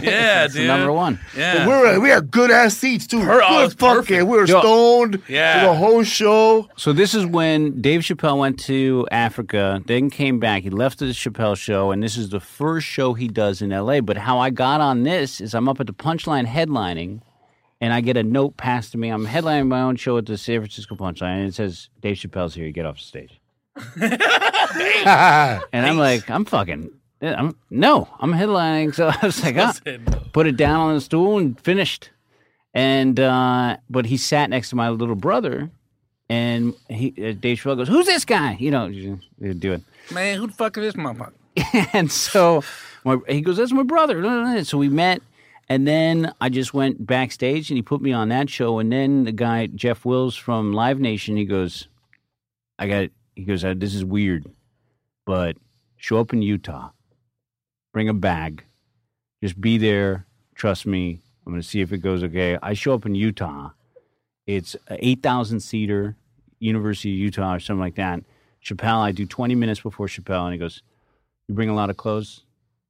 yeah, 0.00 0.44
It's 0.44 0.54
dude. 0.54 0.66
number 0.66 0.92
one. 0.92 1.18
Yeah, 1.36 1.66
We're 1.66 2.00
we 2.00 2.08
had 2.10 2.30
good 2.30 2.50
ass 2.50 2.76
seats 2.76 3.06
too. 3.06 3.20
Her- 3.20 3.42
oh, 3.42 3.48
good 3.48 3.64
it's 3.64 3.74
fucking. 3.74 4.26
We 4.26 4.36
were 4.38 4.46
Yo. 4.46 4.60
stoned. 4.60 5.22
Yeah. 5.28 5.66
The 5.66 5.74
whole 5.74 6.02
show. 6.04 6.68
So 6.76 6.92
this 6.92 7.14
is 7.14 7.26
when 7.26 7.80
Dave 7.80 8.00
Chappelle 8.02 8.38
went 8.38 8.58
to 8.60 9.06
Africa, 9.10 9.82
then 9.86 10.10
came 10.10 10.38
back. 10.38 10.62
He 10.62 10.70
left 10.70 10.98
the 10.98 11.06
Chappelle 11.06 11.56
show, 11.56 11.90
and 11.90 12.02
this 12.02 12.16
is 12.16 12.30
the 12.30 12.40
first 12.40 12.86
show 12.86 13.14
he 13.14 13.28
does 13.28 13.62
in 13.62 13.72
L.A. 13.72 14.00
But 14.00 14.16
how 14.16 14.38
I 14.38 14.50
got 14.50 14.80
on 14.80 15.02
this 15.02 15.40
is 15.40 15.54
I'm 15.54 15.68
up 15.68 15.80
at 15.80 15.86
the 15.86 15.92
Punchline 15.94 16.46
headlining, 16.46 17.20
and 17.82 17.92
I 17.92 18.00
get 18.00 18.16
a 18.16 18.22
note 18.22 18.56
passed 18.56 18.92
to 18.92 18.98
me. 18.98 19.08
I'm 19.08 19.26
headlining 19.26 19.66
my 19.66 19.82
own 19.82 19.96
show 19.96 20.16
at 20.16 20.26
the 20.26 20.38
San 20.38 20.60
Francisco 20.60 20.94
Punchline, 20.94 21.40
and 21.40 21.48
it 21.48 21.54
says 21.54 21.88
Dave 22.00 22.16
Chappelle's 22.16 22.54
here. 22.54 22.64
You 22.64 22.72
get 22.72 22.86
off 22.86 22.96
the 22.96 23.02
stage. 23.02 23.40
and 24.00 25.86
I'm 25.86 25.98
like, 25.98 26.30
I'm 26.30 26.44
fucking. 26.44 26.92
I'm, 27.20 27.56
no, 27.70 28.08
I'm 28.20 28.32
headlining. 28.32 28.94
So 28.94 29.08
I 29.22 29.26
was 29.26 29.42
like, 29.42 29.56
ah, 29.58 29.74
put 30.32 30.46
it 30.46 30.56
down 30.56 30.78
on 30.78 30.94
the 30.94 31.00
stool 31.00 31.38
and 31.38 31.60
finished. 31.60 32.10
And 32.72 33.18
uh, 33.18 33.78
but 33.90 34.06
he 34.06 34.16
sat 34.16 34.48
next 34.48 34.70
to 34.70 34.76
my 34.76 34.88
little 34.88 35.16
brother, 35.16 35.68
and 36.28 36.74
he 36.88 37.08
uh, 37.18 37.32
Dave 37.32 37.58
Chappelle 37.58 37.76
goes, 37.76 37.88
"Who's 37.88 38.06
this 38.06 38.24
guy?" 38.24 38.56
You 38.60 38.70
know, 38.70 38.86
you 38.86 39.18
you 39.40 39.54
do 39.54 39.72
it. 39.72 39.82
man, 40.12 40.38
who 40.38 40.46
the 40.46 40.52
fuck 40.52 40.78
is 40.78 40.94
this 40.94 40.94
motherfucker? 40.94 41.32
and 41.92 42.10
so 42.10 42.62
my, 43.04 43.18
he 43.28 43.40
goes, 43.40 43.56
"That's 43.56 43.72
my 43.72 43.82
brother." 43.82 44.64
So 44.64 44.78
we 44.78 44.88
met, 44.88 45.20
and 45.68 45.86
then 45.86 46.32
I 46.40 46.48
just 46.48 46.74
went 46.74 47.06
backstage, 47.06 47.70
and 47.70 47.76
he 47.76 47.82
put 47.82 48.00
me 48.00 48.12
on 48.12 48.28
that 48.28 48.50
show. 48.50 48.78
And 48.78 48.92
then 48.92 49.24
the 49.24 49.32
guy 49.32 49.66
Jeff 49.66 50.04
Wills 50.04 50.36
from 50.36 50.72
Live 50.72 50.98
Nation, 51.00 51.36
he 51.36 51.44
goes, 51.44 51.88
"I 52.78 52.88
got." 52.88 53.10
He 53.34 53.44
goes, 53.44 53.64
"Uh, 53.64 53.74
"This 53.76 53.94
is 53.94 54.04
weird, 54.04 54.46
but 55.24 55.56
show 55.96 56.18
up 56.18 56.32
in 56.32 56.42
Utah, 56.42 56.90
bring 57.92 58.08
a 58.08 58.14
bag, 58.14 58.64
just 59.42 59.60
be 59.60 59.78
there. 59.78 60.26
Trust 60.54 60.86
me. 60.86 61.20
I'm 61.44 61.52
going 61.52 61.62
to 61.62 61.66
see 61.66 61.80
if 61.80 61.92
it 61.92 61.98
goes 61.98 62.22
okay." 62.22 62.58
I 62.62 62.74
show 62.74 62.94
up 62.94 63.06
in 63.06 63.14
Utah. 63.14 63.70
It's 64.46 64.74
an 64.88 64.98
eight 65.00 65.22
thousand 65.22 65.60
seater, 65.60 66.16
University 66.58 67.12
of 67.12 67.18
Utah 67.18 67.54
or 67.54 67.60
something 67.60 67.80
like 67.80 67.96
that. 67.96 68.22
Chappelle, 68.64 69.00
I 69.00 69.12
do 69.12 69.26
20 69.26 69.54
minutes 69.54 69.80
before 69.80 70.06
Chappelle, 70.06 70.44
and 70.44 70.52
he 70.52 70.58
goes, 70.58 70.82
You 71.48 71.54
bring 71.54 71.68
a 71.68 71.74
lot 71.74 71.90
of 71.90 71.96
clothes? 71.96 72.44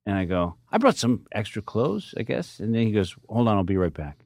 And 0.07 0.17
I 0.17 0.25
go, 0.25 0.57
I 0.71 0.79
brought 0.79 0.97
some 0.97 1.27
extra 1.33 1.63
clothes, 1.63 2.15
I 2.17 2.23
guess. 2.23 2.59
And 2.61 2.75
then 2.75 2.87
he 2.87 2.93
goes, 2.93 3.15
Hold 3.29 3.49
on, 3.49 3.57
I'll 3.57 3.65
be 3.65 3.77
right 3.77 3.95
back. 3.95 4.19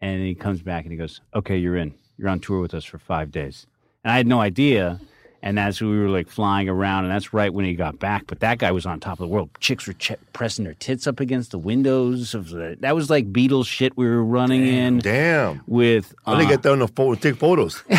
And 0.00 0.22
he 0.22 0.34
comes 0.34 0.62
back 0.62 0.84
and 0.84 0.92
he 0.92 0.98
goes, 0.98 1.20
Okay, 1.34 1.56
you're 1.56 1.76
in. 1.76 1.94
You're 2.16 2.28
on 2.28 2.40
tour 2.40 2.60
with 2.60 2.74
us 2.74 2.84
for 2.84 2.98
five 2.98 3.30
days. 3.30 3.66
And 4.04 4.12
I 4.12 4.16
had 4.16 4.26
no 4.26 4.40
idea. 4.40 5.00
And 5.42 5.56
that's 5.56 5.80
we 5.80 5.98
were 5.98 6.10
like 6.10 6.28
flying 6.28 6.68
around, 6.68 7.04
and 7.04 7.12
that's 7.14 7.32
right 7.32 7.50
when 7.52 7.64
he 7.64 7.72
got 7.74 7.98
back. 7.98 8.24
But 8.26 8.40
that 8.40 8.58
guy 8.58 8.72
was 8.72 8.84
on 8.84 9.00
top 9.00 9.12
of 9.14 9.18
the 9.20 9.26
world. 9.28 9.48
Chicks 9.58 9.86
were 9.86 9.94
ch- 9.94 10.12
pressing 10.34 10.66
their 10.66 10.74
tits 10.74 11.06
up 11.06 11.18
against 11.18 11.52
the 11.52 11.58
windows 11.58 12.34
of 12.34 12.50
the. 12.50 12.76
That 12.80 12.94
was 12.94 13.08
like 13.08 13.32
Beatles 13.32 13.66
shit 13.66 13.96
we 13.96 14.06
were 14.06 14.22
running 14.22 14.66
in 14.66 14.98
Damn. 14.98 15.62
with. 15.66 16.14
I 16.26 16.32
didn't 16.34 16.48
uh, 16.48 16.50
get 16.50 16.62
there 16.62 16.72
on 16.72 16.80
the 16.80 16.88
phone 16.88 17.12
and 17.14 17.22
take 17.22 17.36
photos. 17.36 17.82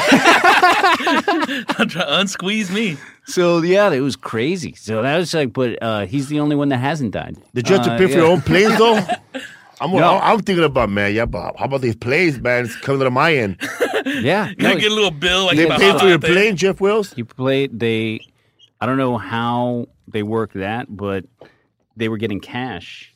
Unsqueeze 1.49 2.71
me. 2.71 2.97
So 3.25 3.61
yeah, 3.61 3.91
it 3.91 4.01
was 4.01 4.15
crazy. 4.15 4.73
So 4.75 5.01
that 5.01 5.17
was 5.17 5.33
like, 5.33 5.53
but 5.53 5.81
uh, 5.81 6.05
he's 6.05 6.27
the 6.27 6.39
only 6.39 6.55
one 6.55 6.69
that 6.69 6.77
hasn't 6.77 7.11
died. 7.11 7.37
Did 7.53 7.69
you 7.69 7.75
have 7.75 7.85
to 7.85 7.93
Uh, 7.93 7.97
pay 7.97 8.05
for 8.05 8.11
yeah. 8.11 8.17
your 8.17 8.27
own 8.27 8.41
planes 8.41 8.77
though? 8.77 8.99
I'm, 9.81 9.91
No. 9.91 10.19
I'm 10.21 10.39
thinking 10.39 10.63
about 10.63 10.89
man, 10.89 11.13
yeah, 11.13 11.25
but 11.25 11.55
how 11.57 11.65
about 11.65 11.81
these 11.81 11.95
planes, 11.95 12.39
man? 12.39 12.65
It's 12.65 12.75
coming 12.77 13.01
to 13.01 13.11
my 13.11 13.33
end. 13.35 13.57
Yeah, 14.03 14.49
You 14.49 14.55
get 14.79 14.91
a 14.91 14.95
little 14.95 15.11
bill 15.11 15.45
like 15.45 15.57
They 15.57 15.67
paid 15.67 15.99
for 15.99 16.07
your 16.07 16.17
plane, 16.17 16.55
Jeff 16.55 16.81
Wills? 16.81 17.13
You 17.15 17.23
played. 17.23 17.79
They, 17.79 18.19
I 18.79 18.87
don't 18.87 18.97
know 18.97 19.15
how 19.19 19.89
they 20.07 20.23
worked 20.23 20.55
that, 20.55 20.87
but 20.89 21.25
they 21.95 22.09
were 22.09 22.17
getting 22.17 22.39
cash, 22.39 23.13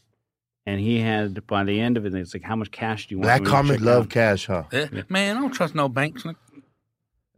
and 0.67 0.79
he 0.79 0.99
had 0.99 1.47
by 1.47 1.63
the 1.63 1.79
end 1.79 1.97
of 1.97 2.05
it, 2.05 2.13
it's 2.13 2.35
like, 2.35 2.43
how 2.43 2.55
much 2.55 2.69
cash 2.69 3.07
do 3.07 3.15
you 3.15 3.19
want? 3.19 3.25
Black 3.29 3.41
me 3.41 3.45
to 3.45 3.51
comic 3.51 3.81
love 3.81 4.03
out? 4.03 4.09
cash, 4.11 4.45
huh? 4.45 4.63
Eh, 4.71 4.87
Man, 5.09 5.37
I 5.37 5.39
don't 5.39 5.51
trust 5.53 5.73
no 5.73 5.89
banks. 5.89 6.23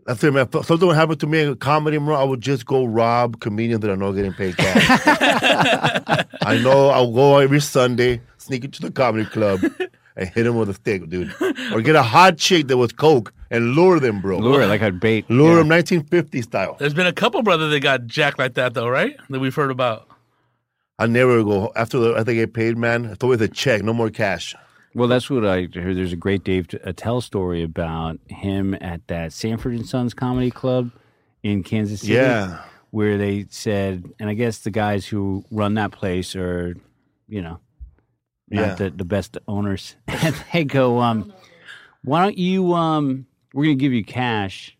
That's 0.06 0.24
it, 0.24 0.34
man. 0.34 0.48
If 0.54 0.66
something 0.66 0.88
would 0.88 0.96
happen 0.98 1.18
to 1.18 1.28
me 1.28 1.42
in 1.44 1.50
a 1.50 1.56
comedy, 1.56 1.98
bro, 1.98 2.16
I 2.16 2.24
would 2.26 2.42
just 2.42 2.66
go 2.66 2.84
rob 2.86 3.40
comedians 3.40 3.80
that 3.82 3.90
are 3.92 3.98
not 3.98 4.12
getting 4.12 4.34
paid 4.34 4.58
cash. 4.58 4.90
I 6.42 6.58
know 6.62 6.90
I'll 6.90 7.12
go 7.14 7.38
every 7.38 7.62
Sunday, 7.62 8.22
sneak 8.48 8.66
into 8.66 8.82
the 8.82 8.92
comedy 8.92 9.26
club, 9.26 9.62
and 10.16 10.30
hit 10.30 10.46
him 10.46 10.56
with 10.56 10.70
a 10.70 10.74
stick, 10.74 11.08
dude. 11.10 11.34
Or 11.72 11.82
get 11.82 11.96
a 11.96 12.04
hot 12.04 12.38
chick 12.38 12.68
that 12.68 12.78
was 12.78 12.92
coke 12.92 13.34
and 13.52 13.74
lure 13.74 14.00
them, 14.00 14.22
bro. 14.22 14.40
Lure 14.40 14.62
it 14.62 14.68
like 14.68 14.82
a 14.82 14.92
bait. 14.92 15.30
Lure 15.30 15.50
yeah. 15.50 15.56
them 15.58 15.70
1950 15.70 16.42
style. 16.42 16.76
There's 16.80 16.94
been 16.94 17.08
a 17.08 17.14
couple 17.14 17.42
brother 17.44 17.70
that 17.70 17.80
got 17.80 18.08
jacked 18.08 18.40
like 18.40 18.56
that 18.56 18.74
though, 18.74 18.88
right? 18.90 19.16
That 19.30 19.40
we've 19.40 19.56
heard 19.56 19.72
about. 19.72 20.08
I 21.00 21.06
never 21.06 21.44
go 21.44 21.72
after 21.76 22.00
the, 22.00 22.16
after 22.16 22.32
I 22.32 22.34
get 22.34 22.54
paid, 22.54 22.78
man. 22.78 23.06
It's 23.06 23.24
always 23.24 23.42
a 23.42 23.48
check, 23.48 23.84
no 23.84 23.94
more 23.94 24.10
cash. 24.10 24.56
Well, 24.96 25.08
that's 25.08 25.30
what 25.30 25.46
I 25.46 25.68
heard. 25.74 25.96
There's 25.96 26.14
a 26.14 26.18
great 26.18 26.44
Dave 26.44 26.68
Attell 26.84 27.22
story 27.22 27.62
about 27.62 28.20
him 28.28 28.76
at 28.82 29.06
that 29.08 29.32
Stanford 29.32 29.74
and 29.74 29.86
Sons 29.86 30.16
Comedy 30.16 30.50
Club 30.50 30.92
in 31.44 31.62
Kansas 31.62 32.02
City. 32.02 32.14
Yeah. 32.14 32.64
where 32.90 33.18
they 33.18 33.46
said, 33.50 34.06
and 34.20 34.30
I 34.30 34.34
guess 34.34 34.60
the 34.60 34.72
guys 34.72 35.06
who 35.06 35.46
run 35.52 35.76
that 35.76 35.92
place 35.92 36.36
are, 36.36 36.76
you 37.28 37.44
know, 37.44 37.60
not 38.50 38.78
the, 38.78 38.90
the 38.90 39.06
best 39.06 39.38
owners. 39.48 39.96
And 40.08 40.36
they 40.52 40.64
go, 40.64 41.00
um, 41.00 41.34
why 42.04 42.24
don't 42.24 42.38
you, 42.38 42.74
um, 42.74 43.28
we're 43.54 43.66
going 43.66 43.78
to 43.78 43.82
give 43.82 43.94
you 43.94 44.04
cash. 44.04 44.76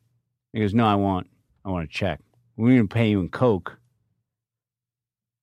He 0.54 0.60
goes, 0.60 0.74
no, 0.74 0.86
I 0.86 0.96
want, 0.96 1.28
I 1.64 1.70
want 1.70 1.86
a 1.86 1.88
check. 1.88 2.20
We're 2.56 2.70
going 2.70 2.88
to 2.88 2.94
pay 2.94 3.10
you 3.10 3.20
in 3.20 3.30
Coke. 3.30 3.78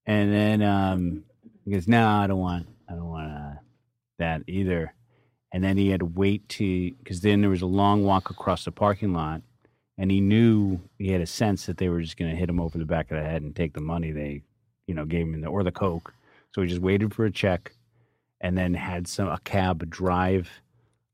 And 0.07 0.33
then, 0.33 0.62
um, 0.62 1.25
he 1.64 1.70
goes, 1.72 1.87
no, 1.87 2.07
I 2.07 2.27
don't 2.27 2.41
want, 2.41 2.66
I 2.89 2.93
don't 2.93 3.09
want 3.09 3.33
uh, 3.33 3.55
that 4.18 4.43
either. 4.47 4.93
And 5.53 5.62
then 5.62 5.77
he 5.77 5.91
had 5.91 6.01
to 6.01 6.07
wait 6.07 6.49
to, 6.51 6.91
because 6.93 7.20
then 7.20 7.41
there 7.41 7.51
was 7.51 7.62
a 7.62 7.66
long 7.66 8.05
walk 8.05 8.31
across 8.31 8.64
the 8.64 8.72
parking 8.72 9.12
lot 9.12 9.43
and 9.97 10.11
he 10.11 10.20
knew 10.20 10.81
he 10.99 11.12
had 11.12 11.20
a 11.20 11.27
sense 11.27 11.66
that 11.66 11.79
they 11.79 11.89
were 11.89 12.03
just 12.03 12.16
going 12.16 12.31
to 12.31 12.37
hit 12.37 12.49
him 12.49 12.61
over 12.61 12.79
the 12.79 12.85
back 12.85 13.11
of 13.11 13.16
the 13.16 13.22
head 13.22 13.43
and 13.43 13.55
take 13.55 13.75
the 13.75 13.81
money 13.81 14.11
they, 14.11 14.43
you 14.87 14.95
know, 14.95 15.05
gave 15.05 15.27
him 15.27 15.41
the, 15.41 15.47
or 15.47 15.62
the 15.62 15.70
coke. 15.70 16.12
So 16.53 16.62
he 16.62 16.68
just 16.68 16.83
waited 16.83 17.14
for 17.14 17.25
a 17.25 17.31
check, 17.31 17.74
and 18.45 18.59
then 18.59 18.74
had 18.74 19.09
some 19.09 19.26
a 19.26 19.38
cab 19.45 19.88
drive 19.88 20.51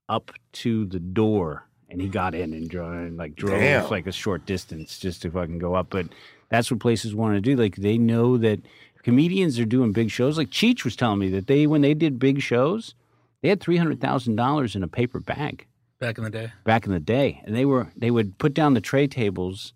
up 0.09 0.33
to 0.53 0.85
the 0.87 0.99
door, 0.99 1.69
and 1.89 2.01
he 2.01 2.09
got 2.09 2.35
in 2.35 2.53
and 2.53 2.69
drove, 2.69 2.93
and 2.93 3.17
like 3.17 3.37
drove 3.37 3.61
Damn. 3.61 3.89
like 3.89 4.09
a 4.09 4.13
short 4.13 4.45
distance 4.47 4.99
just 4.99 5.23
to 5.23 5.31
fucking 5.31 5.59
go 5.61 5.75
up. 5.75 5.87
But 5.91 6.09
that's 6.49 6.73
what 6.73 6.81
places 6.81 7.15
want 7.15 7.37
to 7.37 7.41
do. 7.41 7.55
Like 7.55 7.77
they 7.77 7.99
know 7.99 8.37
that 8.39 8.59
comedians 9.05 9.61
are 9.61 9.65
doing 9.65 9.93
big 9.93 10.11
shows. 10.11 10.37
Like 10.37 10.51
Cheech 10.51 10.83
was 10.83 10.97
telling 10.97 11.21
me 11.21 11.29
that 11.31 11.47
they 11.47 11.69
when 11.69 11.83
they 11.83 11.95
did 11.95 12.19
big 12.19 12.41
shows, 12.43 12.97
they 13.43 13.49
had 13.49 13.61
three 13.61 13.77
hundred 13.77 14.01
thousand 14.01 14.35
dollars 14.35 14.75
in 14.75 14.83
a 14.83 14.89
paper 14.89 15.21
bag 15.21 15.67
Back 16.01 16.19
in 16.19 16.25
the 16.25 16.31
day. 16.31 16.51
back 16.65 16.85
in 16.85 16.91
the 16.93 16.99
day, 16.99 17.43
and 17.45 17.55
they 17.55 17.65
were 17.65 17.93
they 17.97 18.11
would 18.11 18.39
put 18.39 18.55
down 18.55 18.75
the 18.75 18.81
tray 18.81 19.07
tables 19.07 19.73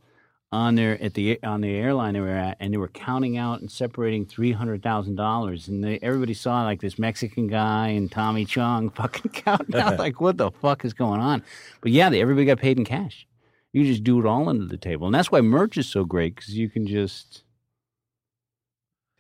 on 0.55 0.77
their 0.77 1.03
at 1.03 1.15
the 1.15 1.43
on 1.43 1.61
the 1.63 1.75
airline 1.75 2.15
they 2.15 2.21
were 2.21 2.29
at, 2.29 2.57
and 2.61 2.73
they 2.73 2.79
were 2.79 2.89
counting 2.89 3.37
out 3.37 3.61
and 3.61 3.71
separating 3.71 4.25
three 4.25 4.53
hundred 4.53 4.85
thousand 4.85 5.17
dollars, 5.17 5.67
and 5.67 5.83
they, 5.83 5.99
everybody 6.01 6.33
saw 6.33 6.63
like 6.63 6.81
this 6.81 6.97
Mexican 6.97 7.49
guy 7.49 7.89
and 7.89 8.11
Tommy 8.11 8.45
Chong 8.45 8.89
fucking 8.95 9.33
counting 9.33 9.75
out 9.75 9.99
like 9.99 10.21
what 10.21 10.39
the 10.39 10.53
fuck 10.53 10.85
is 10.85 10.95
going 10.95 11.21
on? 11.21 11.43
But 11.81 11.91
yeah, 11.91 12.09
they, 12.09 12.21
everybody 12.21 12.47
got 12.47 12.61
paid 12.61 12.79
in 12.79 12.85
cash. 12.85 13.27
You 13.73 13.85
just 13.85 14.05
do 14.05 14.21
it 14.21 14.27
all 14.27 14.49
under 14.49 14.67
the 14.67 14.77
table, 14.77 15.07
and 15.07 15.15
that's 15.15 15.33
why 15.33 15.41
merch 15.41 15.77
is 15.77 15.89
so 15.89 16.05
great 16.05 16.37
because 16.37 16.57
you 16.57 16.71
can 16.71 16.87
just 16.87 17.43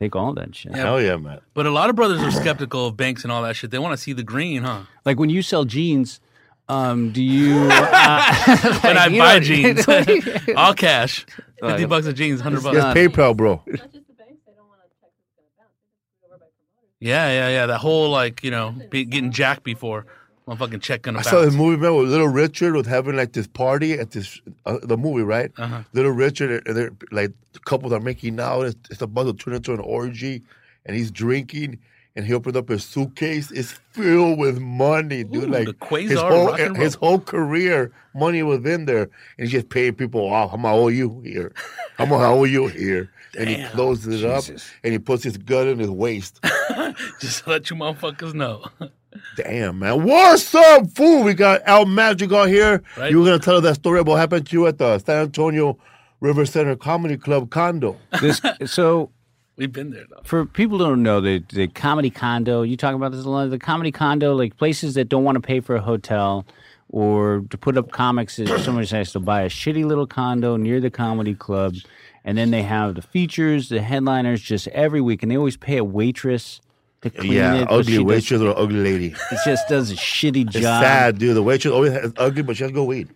take 0.01 0.15
all 0.15 0.33
that 0.35 0.55
shit. 0.55 0.71
Yeah. 0.71 0.79
Hell 0.79 1.03
yeah, 1.03 1.17
man. 1.17 1.41
But 1.53 1.67
a 1.67 1.71
lot 1.71 1.91
of 1.91 1.97
brothers 1.97 2.23
are 2.23 2.31
skeptical 2.31 2.87
of 2.87 2.97
banks 2.97 3.25
and 3.25 3.33
all 3.33 3.43
that 3.43 3.57
shit. 3.57 3.73
They 3.73 3.81
want 3.81 3.93
to 3.93 4.03
see 4.03 4.13
the 4.13 4.23
green, 4.23 4.63
huh? 4.63 4.83
Like 5.05 5.19
when 5.19 5.31
you 5.31 5.43
sell 5.43 5.65
jeans. 5.65 6.21
Um, 6.69 7.13
do 7.13 7.23
you? 7.23 7.69
Uh, 7.71 8.79
When 8.83 8.97
I 8.97 9.07
you 9.07 9.19
buy 9.21 9.39
jeans, 9.41 9.87
all 10.57 10.75
cash, 10.75 11.27
fifty 11.61 11.83
yeah. 11.83 11.87
bucks 11.87 12.07
of 12.07 12.15
jeans, 12.15 12.41
hundred 12.41 12.63
bucks. 12.63 12.77
Yes, 12.77 12.97
PayPal, 12.97 13.37
bro. 13.37 13.63
Yeah, 17.01 17.29
yeah, 17.29 17.49
yeah. 17.51 17.67
That 17.67 17.79
whole 17.79 18.09
like 18.11 18.43
you 18.43 18.51
know 18.51 18.75
be, 18.91 19.05
getting 19.05 19.31
jacked 19.31 19.63
before, 19.63 20.07
motherfucking 20.49 20.81
check 20.81 21.03
gonna 21.03 21.19
I 21.19 21.23
bounce. 21.23 21.29
saw 21.29 21.43
this 21.43 21.55
movie, 21.55 21.77
man, 21.77 21.95
with 21.97 22.09
Little 22.09 22.29
Richard 22.29 22.75
was 22.75 22.87
having 22.87 23.15
like 23.17 23.33
this 23.33 23.47
party 23.47 23.93
at 23.95 24.13
this 24.13 24.41
uh, 24.65 24.79
the 24.83 24.97
movie, 24.97 25.23
right? 25.23 25.53
Uh-huh. 25.59 25.83
Little 25.93 26.13
Richard, 26.13 26.67
and 26.67 26.77
they're 26.77 26.93
like 27.11 27.33
couples 27.67 27.93
are 27.93 28.01
making 28.01 28.41
out. 28.41 28.63
It's, 28.63 28.79
it's 28.91 29.03
about 29.03 29.25
to 29.25 29.35
turn 29.35 29.55
into 29.55 29.75
an 29.75 29.81
orgy, 29.81 30.43
and 30.87 30.97
he's 30.97 31.11
drinking. 31.11 31.79
And 32.17 32.25
he 32.25 32.33
opened 32.33 32.57
up 32.57 32.69
his 32.69 32.85
suitcase. 32.85 33.51
It's 33.51 33.73
filled 33.73 34.39
with 34.39 34.61
money, 34.61 35.25
dude. 35.25 35.45
Ooh, 35.45 35.47
like 35.49 35.67
the 35.67 35.75
Quasar 35.75 36.09
his 36.09 36.21
whole 36.21 36.47
rock 36.47 36.61
and 36.61 36.77
his 36.77 36.95
whole 36.95 37.19
career, 37.19 37.93
money 38.15 38.43
was 38.45 38.65
in 38.65 38.85
there, 38.85 39.03
and 39.03 39.11
he's 39.39 39.51
just 39.51 39.69
paying 39.69 39.95
people 39.95 40.21
off. 40.33 40.53
How 40.53 40.57
much 40.57 40.71
I 40.71 40.75
owe 40.75 40.89
you 40.89 41.21
here? 41.25 41.53
How 41.99 42.07
much 42.07 42.21
I 42.21 42.27
owe 42.27 42.45
you 42.45 42.69
here? 42.69 43.11
And 43.37 43.49
he 43.49 43.65
closes 43.65 44.23
it 44.23 44.31
up, 44.31 44.45
and 44.85 44.93
he 44.93 44.99
puts 44.99 45.25
his 45.25 45.37
gun 45.37 45.67
in 45.67 45.81
his 45.81 45.91
waist. 45.91 46.41
Just 47.21 47.43
to 47.43 47.51
let 47.51 47.69
you 47.69 47.75
motherfuckers 47.75 48.33
know. 48.33 48.65
Damn, 49.37 49.81
man. 49.81 50.05
What's 50.05 50.55
up, 50.55 50.91
fool? 50.91 51.25
We 51.25 51.35
got 51.35 51.63
Al 51.67 51.87
Magic 51.87 52.33
on 52.33 52.49
here. 52.49 52.83
Right. 52.97 53.11
You 53.11 53.19
were 53.19 53.25
going 53.25 53.39
to 53.39 53.45
tell 53.45 53.57
us 53.57 53.63
that 53.63 53.75
story 53.77 54.01
about 54.01 54.13
what 54.13 54.21
happened 54.21 54.47
to 54.47 54.57
you 54.57 54.67
at 54.67 54.79
the 54.79 54.99
San 54.99 55.23
Antonio 55.23 55.79
River 56.21 56.47
Center 56.47 56.77
Comedy 56.77 57.17
Club 57.17 57.51
condo. 57.51 57.97
This, 58.21 58.41
so 58.67 59.11
We've 59.57 59.73
been 59.73 59.91
there 59.91 60.05
though. 60.11 60.21
for 60.25 60.45
people 60.47 60.79
who 60.79 60.85
don't 60.85 61.03
know 61.03 61.21
the 61.21 61.43
the 61.53 61.69
comedy 61.69 62.11
condo 62.11 62.63
you 62.63 62.77
talk 62.77 62.95
about 62.95 63.13
this 63.13 63.25
a 63.25 63.31
lot 63.31 63.49
the 63.51 63.59
comedy 63.59 63.93
condo 63.93 64.35
like 64.35 64.57
places 64.57 64.95
that 64.95 65.09
don't 65.09 65.23
want 65.23 65.37
to 65.37 65.41
pay 65.41 65.61
for 65.61 65.77
a 65.77 65.81
hotel 65.81 66.45
or 66.89 67.45
to 67.51 67.57
put 67.59 67.77
up 67.77 67.93
comics 67.93 68.39
is 68.39 68.49
somebody 68.65 68.87
has 68.89 69.13
to 69.13 69.21
buy 69.21 69.43
a 69.43 69.49
shitty 69.49 69.85
little 69.85 70.07
condo 70.09 70.57
near 70.57 70.81
the 70.81 70.91
comedy 70.91 71.35
club 71.35 71.75
and 72.25 72.37
then 72.37 72.51
they 72.51 72.63
have 72.63 72.97
the 72.97 73.03
features 73.03 73.69
the 73.69 73.81
headliners 73.81 74.41
just 74.43 74.67
every 74.69 75.01
week 75.01 75.23
and 75.23 75.31
they 75.31 75.37
always 75.37 75.57
pay 75.57 75.77
a 75.77 75.85
waitress 75.85 76.61
to 77.05 77.11
clean 77.11 77.33
yeah, 77.33 77.55
it 77.63 77.69
ugly 77.71 77.85
she 77.93 77.97
does- 77.99 78.05
waitress 78.05 78.41
or 78.41 78.59
ugly 78.59 78.81
lady. 78.81 79.15
it 79.31 79.39
just 79.45 79.69
does 79.69 79.91
a 79.91 79.95
shitty 79.97 80.45
job. 80.47 80.55
It's 80.57 80.61
job 80.65 80.83
sad, 80.83 81.19
dude. 81.19 81.37
The 81.37 81.43
waitress 81.43 81.73
always 81.73 81.93
is 81.93 82.13
ugly, 82.17 82.43
but 82.43 82.57
she 82.57 82.65
has 82.65 82.71
to 82.71 82.75
go 82.75 82.85
weed. 82.85 83.09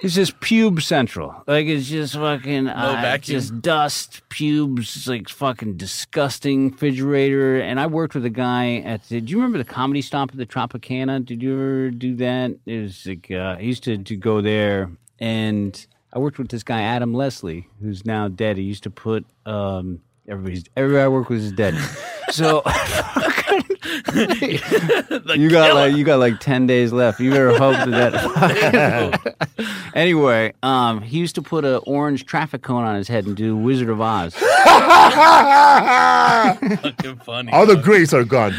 It's 0.00 0.14
just 0.14 0.40
pube 0.40 0.80
central. 0.82 1.42
Like 1.46 1.66
it's 1.66 1.88
just 1.88 2.14
fucking 2.14 2.68
uh, 2.68 2.92
vacuum. 3.02 3.38
just 3.38 3.60
dust, 3.60 4.22
pubes, 4.30 5.06
like 5.06 5.28
fucking 5.28 5.76
disgusting 5.76 6.70
refrigerator. 6.70 7.60
And 7.60 7.78
I 7.78 7.86
worked 7.86 8.14
with 8.14 8.24
a 8.24 8.30
guy 8.30 8.76
at. 8.78 9.06
the 9.08 9.20
do 9.20 9.30
you 9.30 9.36
remember 9.36 9.58
the 9.58 9.64
comedy 9.64 10.00
stop 10.02 10.30
at 10.30 10.36
the 10.38 10.46
Tropicana? 10.46 11.24
Did 11.24 11.42
you 11.42 11.52
ever 11.52 11.90
do 11.90 12.16
that? 12.16 12.52
It 12.66 12.80
was 12.82 13.06
like 13.06 13.28
uh, 13.30 13.56
I 13.58 13.60
used 13.60 13.84
to 13.84 13.98
to 13.98 14.16
go 14.16 14.40
there, 14.40 14.90
and 15.18 15.86
I 16.12 16.18
worked 16.18 16.38
with 16.38 16.48
this 16.48 16.62
guy 16.62 16.80
Adam 16.82 17.12
Leslie, 17.12 17.68
who's 17.82 18.04
now 18.06 18.28
dead. 18.28 18.56
He 18.56 18.62
used 18.64 18.84
to 18.84 18.90
put 18.90 19.26
um, 19.44 20.00
everybody's 20.30 20.64
everybody 20.76 21.02
I 21.02 21.08
work 21.08 21.28
with 21.28 21.40
is 21.40 21.52
dead. 21.52 21.74
So 22.30 22.62
you 24.14 25.50
got 25.50 25.74
like 25.74 25.96
you 25.96 26.04
got 26.04 26.20
like 26.20 26.38
ten 26.38 26.64
days 26.68 26.92
left. 26.92 27.18
You 27.18 27.30
better 27.32 27.58
hope 27.58 27.74
that. 27.90 28.12
that 28.12 29.36
anyway, 29.96 30.52
um, 30.62 31.02
he 31.02 31.18
used 31.18 31.34
to 31.34 31.42
put 31.42 31.64
an 31.64 31.80
orange 31.88 32.26
traffic 32.26 32.62
cone 32.62 32.84
on 32.84 32.94
his 32.94 33.08
head 33.08 33.26
and 33.26 33.36
do 33.36 33.56
Wizard 33.56 33.88
of 33.88 34.00
Oz. 34.00 34.34
fucking 36.76 37.16
funny. 37.24 37.50
All 37.52 37.66
the 37.66 37.74
greats 37.74 38.14
are 38.14 38.22
gone. 38.22 38.52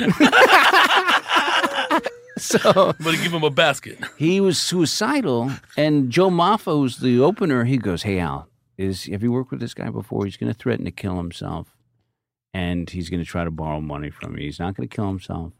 So 2.37 2.93
but 2.99 3.13
give 3.21 3.31
him 3.33 3.43
a 3.43 3.49
basket. 3.51 3.99
he 4.17 4.41
was 4.41 4.59
suicidal, 4.59 5.49
and 5.77 6.09
Joe 6.09 6.29
Maffa, 6.29 6.73
who's 6.73 6.97
the 6.97 7.21
opener, 7.21 7.63
he 7.63 7.77
goes, 7.77 8.01
"Hey 8.03 8.19
Al, 8.19 8.49
is 8.81 9.05
have 9.05 9.23
you 9.23 9.31
worked 9.31 9.51
with 9.51 9.59
this 9.59 9.73
guy 9.73 9.89
before? 9.89 10.25
He's 10.25 10.37
going 10.37 10.51
to 10.51 10.57
threaten 10.57 10.85
to 10.85 10.91
kill 10.91 11.17
himself." 11.17 11.75
and 12.53 12.89
he's 12.89 13.09
going 13.09 13.23
to 13.23 13.25
try 13.25 13.43
to 13.43 13.51
borrow 13.51 13.79
money 13.79 14.09
from 14.09 14.33
me. 14.33 14.43
He's 14.43 14.59
not 14.59 14.75
going 14.75 14.87
to 14.87 14.93
kill 14.93 15.07
himself, 15.07 15.53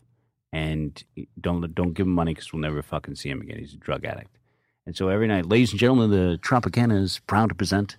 and 0.52 1.02
don't 1.40 1.74
don't 1.74 1.94
give 1.94 2.06
him 2.06 2.14
money 2.14 2.34
because 2.34 2.52
we'll 2.52 2.62
never 2.62 2.82
fucking 2.82 3.16
see 3.16 3.30
him 3.30 3.42
again. 3.42 3.60
He's 3.60 3.74
a 3.74 3.78
drug 3.78 4.06
addict. 4.06 4.38
And 4.86 4.96
so 4.96 5.08
every 5.10 5.28
night, 5.28 5.46
ladies 5.46 5.72
and 5.72 5.80
gentlemen, 5.80 6.10
the 6.10 6.40
Tropicana 6.42 7.02
is 7.02 7.20
proud 7.28 7.50
to 7.50 7.56
present 7.56 7.98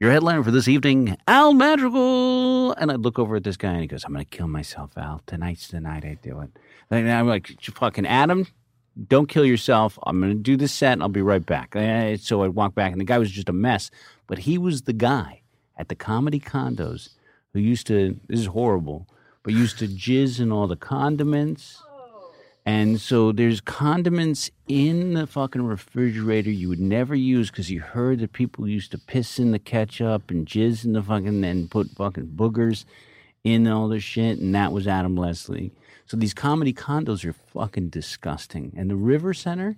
your 0.00 0.10
headliner 0.10 0.42
for 0.42 0.50
this 0.50 0.66
evening, 0.66 1.16
Al 1.28 1.54
Madrigal. 1.54 2.72
And 2.72 2.90
I'd 2.90 3.00
look 3.00 3.18
over 3.20 3.36
at 3.36 3.44
this 3.44 3.56
guy 3.56 3.70
and 3.70 3.80
he 3.80 3.86
goes, 3.86 4.04
I'm 4.04 4.12
going 4.12 4.24
to 4.24 4.30
kill 4.36 4.48
myself, 4.48 4.98
Al. 4.98 5.22
Tonight's 5.26 5.68
the 5.68 5.80
night 5.80 6.04
I 6.04 6.18
do 6.20 6.40
it. 6.40 6.50
And 6.90 7.10
I'm 7.10 7.28
like, 7.28 7.52
fucking 7.62 8.04
Adam, 8.06 8.48
don't 9.08 9.28
kill 9.28 9.44
yourself. 9.46 9.96
I'm 10.02 10.20
going 10.20 10.32
to 10.32 10.38
do 10.38 10.56
this 10.56 10.72
set 10.72 10.94
and 10.94 11.02
I'll 11.02 11.08
be 11.08 11.22
right 11.22 11.44
back. 11.46 11.76
Eh, 11.76 12.16
So 12.20 12.42
I'd 12.42 12.56
walk 12.56 12.74
back 12.74 12.90
and 12.90 13.00
the 13.00 13.04
guy 13.04 13.18
was 13.18 13.30
just 13.30 13.48
a 13.48 13.52
mess. 13.52 13.92
But 14.26 14.40
he 14.40 14.58
was 14.58 14.82
the 14.82 14.92
guy 14.92 15.42
at 15.76 15.88
the 15.88 15.94
comedy 15.94 16.40
condos 16.40 17.10
who 17.52 17.60
used 17.60 17.86
to, 17.88 18.18
this 18.28 18.40
is 18.40 18.46
horrible, 18.46 19.06
but 19.42 19.52
used 19.52 19.78
to 19.78 19.86
jizz 19.88 20.40
in 20.40 20.50
all 20.50 20.66
the 20.66 20.76
condiments. 20.76 21.82
And 22.66 22.98
so 22.98 23.30
there's 23.30 23.60
condiments 23.60 24.50
in 24.66 25.12
the 25.12 25.26
fucking 25.26 25.62
refrigerator 25.62 26.50
you 26.50 26.70
would 26.70 26.80
never 26.80 27.14
use 27.14 27.50
because 27.50 27.70
you 27.70 27.80
heard 27.80 28.20
that 28.20 28.32
people 28.32 28.66
used 28.66 28.90
to 28.92 28.98
piss 28.98 29.38
in 29.38 29.52
the 29.52 29.58
ketchup 29.58 30.30
and 30.30 30.46
jizz 30.46 30.84
in 30.84 30.94
the 30.94 31.02
fucking 31.02 31.44
and 31.44 31.70
put 31.70 31.90
fucking 31.90 32.28
boogers 32.28 32.86
in 33.44 33.68
all 33.68 33.88
this 33.88 34.02
shit. 34.02 34.38
And 34.38 34.54
that 34.54 34.72
was 34.72 34.88
Adam 34.88 35.14
Leslie. 35.14 35.72
So 36.06 36.16
these 36.16 36.34
comedy 36.34 36.72
condos 36.72 37.24
are 37.24 37.34
fucking 37.34 37.90
disgusting. 37.90 38.72
And 38.76 38.90
the 38.90 38.96
River 38.96 39.34
Center 39.34 39.76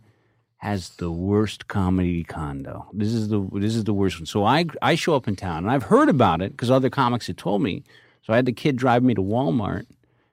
has 0.58 0.90
the 0.96 1.10
worst 1.10 1.68
comedy 1.68 2.24
condo. 2.24 2.86
This 2.92 3.12
is 3.12 3.28
the 3.28 3.46
this 3.52 3.74
is 3.76 3.84
the 3.84 3.92
worst 3.94 4.18
one. 4.18 4.26
So 4.26 4.44
I 4.44 4.64
I 4.82 4.94
show 4.94 5.14
up 5.14 5.28
in 5.28 5.36
town 5.36 5.58
and 5.58 5.70
I've 5.70 5.84
heard 5.84 6.08
about 6.08 6.40
it 6.42 6.52
because 6.52 6.70
other 6.70 6.90
comics 6.90 7.26
had 7.26 7.36
told 7.38 7.62
me. 7.62 7.82
So 8.22 8.32
I 8.32 8.36
had 8.36 8.46
the 8.46 8.52
kid 8.52 8.76
drive 8.76 9.02
me 9.02 9.14
to 9.14 9.22
Walmart 9.22 9.86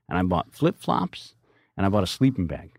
and 0.10 0.18
I 0.18 0.24
bought 0.24 0.54
flip 0.54 0.78
flops 0.80 1.36
and 1.78 1.86
I 1.86 1.90
bought 1.90 2.04
a 2.04 2.08
sleeping 2.08 2.48
bag. 2.48 2.72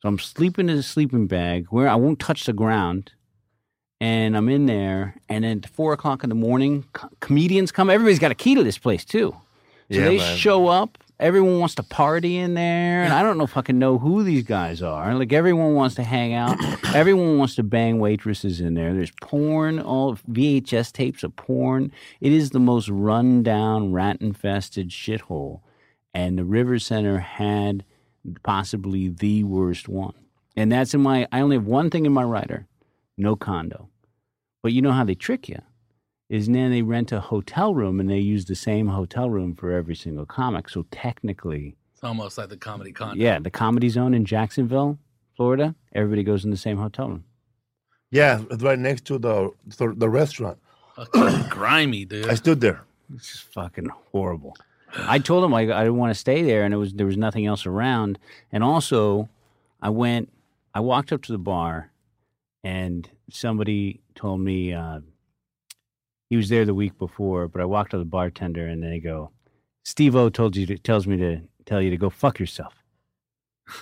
So 0.00 0.08
I'm 0.08 0.18
sleeping 0.18 0.68
in 0.68 0.78
a 0.78 0.82
sleeping 0.82 1.26
bag 1.26 1.66
where 1.70 1.88
I 1.88 1.94
won't 1.96 2.18
touch 2.20 2.44
the 2.44 2.52
ground. 2.52 3.12
And 3.98 4.36
I'm 4.36 4.50
in 4.50 4.66
there, 4.66 5.16
and 5.26 5.42
then 5.42 5.62
at 5.64 5.70
four 5.70 5.94
o'clock 5.94 6.22
in 6.22 6.28
the 6.28 6.34
morning, 6.34 6.84
co- 6.92 7.08
comedians 7.20 7.72
come. 7.72 7.88
Everybody's 7.88 8.18
got 8.18 8.30
a 8.30 8.34
key 8.34 8.54
to 8.54 8.62
this 8.62 8.76
place 8.76 9.06
too. 9.06 9.34
So 9.90 9.98
Yeah, 9.98 10.04
they 10.04 10.18
man. 10.18 10.36
show 10.36 10.66
up. 10.66 10.98
Everyone 11.18 11.58
wants 11.58 11.74
to 11.76 11.82
party 11.82 12.36
in 12.36 12.52
there, 12.52 13.02
and 13.02 13.12
I 13.12 13.22
don't 13.22 13.38
know 13.38 13.46
fucking 13.46 13.78
know 13.78 13.96
who 13.96 14.22
these 14.22 14.42
guys 14.42 14.82
are. 14.82 15.14
Like 15.14 15.32
everyone 15.32 15.74
wants 15.74 15.94
to 15.94 16.02
hang 16.02 16.34
out. 16.34 16.58
everyone 16.94 17.38
wants 17.38 17.54
to 17.54 17.62
bang 17.62 17.98
waitresses 17.98 18.60
in 18.60 18.74
there. 18.74 18.92
There's 18.92 19.12
porn, 19.22 19.80
all 19.80 20.16
VHS 20.30 20.92
tapes 20.92 21.22
of 21.22 21.34
porn. 21.34 21.90
It 22.20 22.32
is 22.32 22.50
the 22.50 22.60
most 22.60 22.90
run-down, 22.90 23.92
rat-infested 23.92 24.90
shithole. 24.90 25.60
And 26.12 26.36
the 26.36 26.44
River 26.44 26.78
Center 26.78 27.18
had 27.18 27.84
possibly 28.42 29.08
the 29.08 29.44
worst 29.44 29.88
one. 29.88 30.14
And 30.54 30.70
that's 30.70 30.92
in 30.92 31.00
my. 31.00 31.26
I 31.32 31.40
only 31.40 31.56
have 31.56 31.66
one 31.66 31.88
thing 31.88 32.04
in 32.04 32.12
my 32.12 32.24
writer: 32.24 32.66
no 33.16 33.36
condo. 33.36 33.88
But 34.62 34.74
you 34.74 34.82
know 34.82 34.92
how 34.92 35.04
they 35.04 35.14
trick 35.14 35.48
you 35.48 35.62
is 36.28 36.46
then 36.48 36.70
they 36.70 36.82
rent 36.82 37.12
a 37.12 37.20
hotel 37.20 37.74
room 37.74 38.00
and 38.00 38.10
they 38.10 38.18
use 38.18 38.44
the 38.46 38.54
same 38.56 38.88
hotel 38.88 39.30
room 39.30 39.54
for 39.54 39.70
every 39.72 39.94
single 39.94 40.26
comic. 40.26 40.68
So 40.68 40.84
technically, 40.90 41.76
It's 41.94 42.02
almost 42.04 42.36
like 42.38 42.48
the 42.48 42.56
comedy 42.56 42.92
con. 42.92 43.16
yeah, 43.18 43.38
the 43.38 43.50
Comedy 43.50 43.88
Zone 43.88 44.12
in 44.14 44.24
Jacksonville, 44.24 44.98
Florida, 45.36 45.74
everybody 45.94 46.22
goes 46.24 46.44
in 46.44 46.50
the 46.50 46.56
same 46.56 46.78
hotel 46.78 47.08
room. 47.08 47.24
Yeah, 48.10 48.42
it's 48.50 48.62
right 48.62 48.78
next 48.78 49.04
to 49.06 49.18
the 49.18 49.50
the, 49.78 49.94
the 49.96 50.08
restaurant. 50.08 50.58
Fucking 50.96 51.48
grimy, 51.50 52.04
dude. 52.04 52.28
I 52.28 52.34
stood 52.34 52.60
there. 52.60 52.80
It's 53.14 53.30
just 53.32 53.44
fucking 53.52 53.90
horrible. 54.12 54.56
I 54.96 55.18
told 55.18 55.44
him 55.44 55.50
like 55.52 55.68
I 55.70 55.82
didn't 55.84 55.98
want 55.98 56.10
to 56.10 56.18
stay 56.18 56.42
there, 56.42 56.64
and 56.64 56.72
it 56.72 56.76
was 56.76 56.92
there 56.94 57.06
was 57.06 57.16
nothing 57.16 57.44
else 57.46 57.66
around. 57.66 58.18
And 58.52 58.64
also, 58.64 59.28
I 59.82 59.90
went, 59.90 60.32
I 60.74 60.80
walked 60.80 61.12
up 61.12 61.22
to 61.22 61.32
the 61.32 61.38
bar, 61.38 61.90
and 62.64 63.08
somebody 63.30 64.00
told 64.14 64.40
me 64.40 64.72
uh, 64.72 65.00
he 66.28 66.36
was 66.36 66.48
there 66.48 66.64
the 66.64 66.74
week 66.74 66.98
before. 66.98 67.48
But 67.48 67.60
I 67.60 67.64
walked 67.64 67.92
to 67.92 67.98
the 67.98 68.04
bartender, 68.04 68.66
and 68.66 68.82
they 68.82 69.00
go, 69.00 69.30
"Steve 69.84 70.16
O 70.16 70.28
told 70.28 70.56
you 70.56 70.66
to, 70.66 70.78
tells 70.78 71.06
me 71.06 71.16
to 71.18 71.40
tell 71.64 71.82
you 71.82 71.90
to 71.90 71.96
go 71.96 72.10
fuck 72.10 72.38
yourself." 72.38 72.74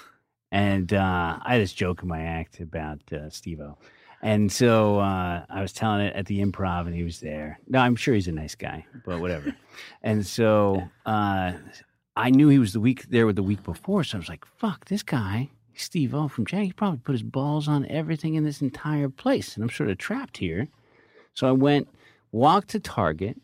And 0.53 0.93
uh, 0.93 1.41
I 1.43 1.55
had 1.55 1.61
this 1.61 1.73
joke 1.73 2.03
in 2.05 2.09
my 2.09 2.23
act 2.23 2.61
about 2.61 3.01
uh, 3.13 3.29
Steve 3.29 3.59
O. 3.59 3.77
And 4.25 4.51
so 4.51 5.01
uh, 5.01 5.45
I 5.51 5.61
was 5.61 5.75
telling 5.75 6.07
it 6.07 6.17
at 6.17 6.25
the 6.25 6.41
improv, 6.41 6.87
and 6.87 6.95
he 6.95 7.03
was 7.03 7.21
there. 7.21 7.59
No, 7.69 7.81
I'm 7.81 7.95
sure 7.95 8.15
he's 8.15 8.27
a 8.27 8.33
nice 8.33 8.55
guy, 8.55 8.87
but 9.05 9.21
whatever. 9.21 9.55
and 10.03 10.27
so 10.27 10.83
uh, 11.05 11.53
I 12.17 12.31
knew 12.31 12.49
he 12.49 12.59
was 12.59 12.73
the 12.73 12.81
week 12.81 13.11
there 13.11 13.27
with 13.27 13.37
the 13.37 13.43
week 13.43 13.63
before, 13.63 14.03
so 14.03 14.17
I 14.17 14.21
was 14.21 14.31
like, 14.31 14.47
"Fuck, 14.47 14.87
this 14.87 15.03
guy, 15.03 15.51
Steve 15.75 16.15
O 16.15 16.29
from 16.29 16.47
Jack, 16.47 16.63
he 16.63 16.73
probably 16.73 17.01
put 17.01 17.13
his 17.13 17.23
balls 17.23 17.69
on 17.69 17.85
everything 17.87 18.33
in 18.33 18.45
this 18.45 18.63
entire 18.63 19.11
place, 19.11 19.57
and 19.57 19.63
I'm 19.63 19.69
sort 19.69 19.91
of 19.91 19.99
trapped 19.99 20.39
here." 20.39 20.69
So 21.35 21.47
I 21.47 21.53
went, 21.53 21.89
walked 22.35 22.71
to 22.71 22.81
Target, 22.81 23.41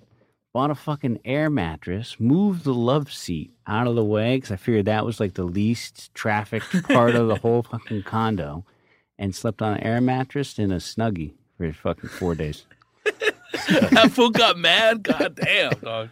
bought 0.52 0.72
a 0.72 0.74
fucking 0.74 1.20
air 1.24 1.48
mattress, 1.48 2.16
moved 2.18 2.64
the 2.64 2.74
love 2.74 3.12
seat 3.12 3.52
out 3.66 3.86
of 3.86 3.94
the 3.94 4.04
way 4.04 4.36
because 4.36 4.50
I 4.50 4.56
figured 4.56 4.86
that 4.86 5.06
was 5.06 5.20
like 5.20 5.34
the 5.34 5.44
least 5.44 6.12
trafficked 6.12 6.88
part 6.88 7.14
of 7.14 7.28
the 7.28 7.36
whole 7.42 7.62
fucking 7.62 8.02
condo, 8.02 8.64
and 9.16 9.34
slept 9.34 9.62
on 9.62 9.74
an 9.74 9.80
air 9.84 10.00
mattress 10.00 10.58
in 10.58 10.72
a 10.72 10.76
snuggie 10.76 11.34
for 11.56 11.72
fucking 11.72 12.10
four 12.10 12.34
days. 12.34 12.66
that 13.04 14.10
fool 14.10 14.30
got 14.30 14.58
mad. 14.58 15.04
God 15.04 15.36
damn, 15.36 15.78
dog. 15.78 16.08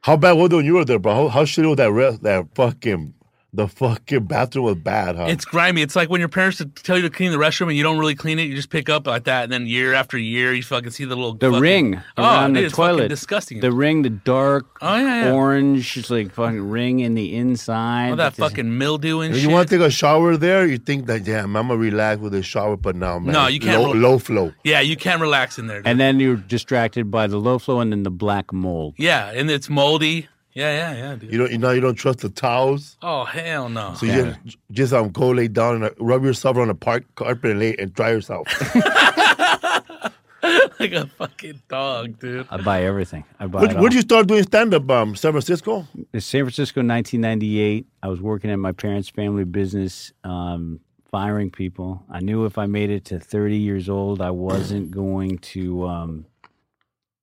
How 0.00 0.16
bad 0.16 0.32
was 0.32 0.50
it 0.52 0.56
when 0.56 0.64
you 0.64 0.74
were 0.74 0.84
there, 0.86 0.98
bro? 0.98 1.14
How, 1.14 1.28
how 1.28 1.44
shitty 1.44 1.68
was 1.68 1.76
that 1.76 1.92
rest, 1.92 2.22
that 2.22 2.46
fucking 2.54 3.12
the 3.56 3.66
fucking 3.68 4.24
bathroom 4.24 4.64
was 4.66 4.76
bad, 4.76 5.16
huh? 5.16 5.26
It's 5.28 5.44
grimy. 5.44 5.82
It's 5.82 5.96
like 5.96 6.08
when 6.10 6.20
your 6.20 6.28
parents 6.28 6.62
tell 6.82 6.96
you 6.96 7.02
to 7.02 7.10
clean 7.10 7.30
the 7.32 7.38
restroom 7.38 7.68
and 7.68 7.76
you 7.76 7.82
don't 7.82 7.98
really 7.98 8.14
clean 8.14 8.38
it. 8.38 8.44
You 8.44 8.54
just 8.54 8.70
pick 8.70 8.88
up 8.88 9.06
like 9.06 9.24
that, 9.24 9.44
and 9.44 9.52
then 9.52 9.66
year 9.66 9.94
after 9.94 10.16
year, 10.18 10.52
you 10.52 10.62
fucking 10.62 10.90
see 10.90 11.04
the 11.04 11.16
little 11.16 11.34
The 11.34 11.46
fucking- 11.48 11.60
ring 11.60 12.00
Oh, 12.16 12.22
around 12.22 12.52
dude, 12.52 12.62
the 12.62 12.66
it's 12.66 12.76
fucking 12.76 12.96
toilet, 12.96 13.08
disgusting. 13.08 13.60
The 13.60 13.72
ring, 13.72 14.02
the 14.02 14.10
dark 14.10 14.66
Oh, 14.80 14.96
yeah, 14.96 15.24
yeah. 15.26 15.32
orange, 15.32 15.96
it's 15.96 16.10
like 16.10 16.32
fucking 16.32 16.68
ring 16.70 17.00
in 17.00 17.14
the 17.14 17.34
inside. 17.34 18.10
all 18.10 18.16
that 18.16 18.28
It's 18.28 18.36
just- 18.36 18.50
fucking 18.50 18.76
mildew 18.78 19.20
and 19.20 19.32
When 19.32 19.40
shit. 19.40 19.42
you 19.42 19.50
want 19.54 19.68
to 19.68 19.78
take 19.78 19.86
a 19.86 19.90
shower 19.90 20.36
there, 20.36 20.66
you 20.66 20.78
think 20.78 21.06
that 21.06 21.24
damn, 21.24 21.56
I'm 21.56 21.68
gonna 21.68 21.78
relax 21.78 22.20
with 22.20 22.34
a 22.34 22.42
shower, 22.42 22.76
but 22.76 22.94
no, 22.96 23.18
man. 23.20 23.32
No, 23.32 23.46
you 23.46 23.60
can't 23.60 23.82
Low, 23.82 23.92
rel- 23.92 24.02
low 24.12 24.18
flow. 24.18 24.52
yeah, 24.64 24.80
you 24.80 24.96
can't 24.96 25.20
relax 25.20 25.58
in 25.58 25.66
there. 25.66 25.78
dude. 25.78 25.86
And 25.88 25.98
then 25.98 26.20
you're 26.20 26.36
distracted 26.36 27.10
by 27.10 27.26
the 27.26 27.38
low 27.38 27.58
flow 27.58 27.80
and 27.80 27.90
then 27.92 28.02
the 28.02 28.10
black 28.10 28.52
mold. 28.52 28.94
yeah, 28.98 29.30
and 29.34 29.50
it's 29.50 29.68
moldy. 29.70 30.28
Yeah, 30.56 30.72
yeah, 30.72 30.96
yeah, 30.96 31.14
dude. 31.16 31.30
You 31.30 31.38
don't, 31.38 31.52
you 31.52 31.58
know, 31.58 31.70
you 31.72 31.82
don't 31.82 31.96
trust 31.96 32.20
the 32.20 32.30
towels, 32.30 32.96
Oh 33.02 33.24
hell 33.24 33.68
no. 33.68 33.92
so 33.92 34.06
you 34.06 34.34
just, 34.42 34.56
just 34.70 34.92
um 34.94 35.10
go 35.10 35.28
lay 35.28 35.48
down 35.48 35.74
and 35.74 35.84
uh, 35.84 35.90
rub 36.00 36.24
yourself 36.24 36.56
on 36.56 36.70
a 36.70 36.74
park 36.74 37.04
carpet 37.14 37.50
and 37.50 37.60
lay 37.60 37.76
and 37.76 37.92
dry 37.92 38.12
yourself. 38.12 38.46
like 40.80 40.92
a 40.92 41.08
fucking 41.18 41.60
dog, 41.68 42.18
dude. 42.18 42.46
I 42.50 42.56
buy 42.62 42.84
everything. 42.84 43.24
I 43.38 43.48
buy 43.48 43.60
Where, 43.60 43.70
it 43.70 43.76
where'd 43.76 43.92
you 43.92 44.00
start 44.00 44.28
doing 44.28 44.44
stand 44.44 44.72
up? 44.72 44.90
Um, 44.90 45.14
San 45.14 45.32
Francisco. 45.32 45.86
It's 46.14 46.24
San 46.24 46.44
Francisco, 46.44 46.80
1998. 46.80 47.86
I 48.02 48.08
was 48.08 48.22
working 48.22 48.50
at 48.50 48.58
my 48.58 48.72
parents' 48.72 49.10
family 49.10 49.44
business, 49.44 50.10
um, 50.24 50.80
firing 51.10 51.50
people. 51.50 52.02
I 52.10 52.20
knew 52.20 52.46
if 52.46 52.56
I 52.56 52.64
made 52.64 52.88
it 52.88 53.04
to 53.06 53.20
30 53.20 53.58
years 53.58 53.90
old, 53.90 54.22
I 54.22 54.30
wasn't 54.30 54.90
going 54.90 55.36
to 55.52 55.86
um, 55.86 56.24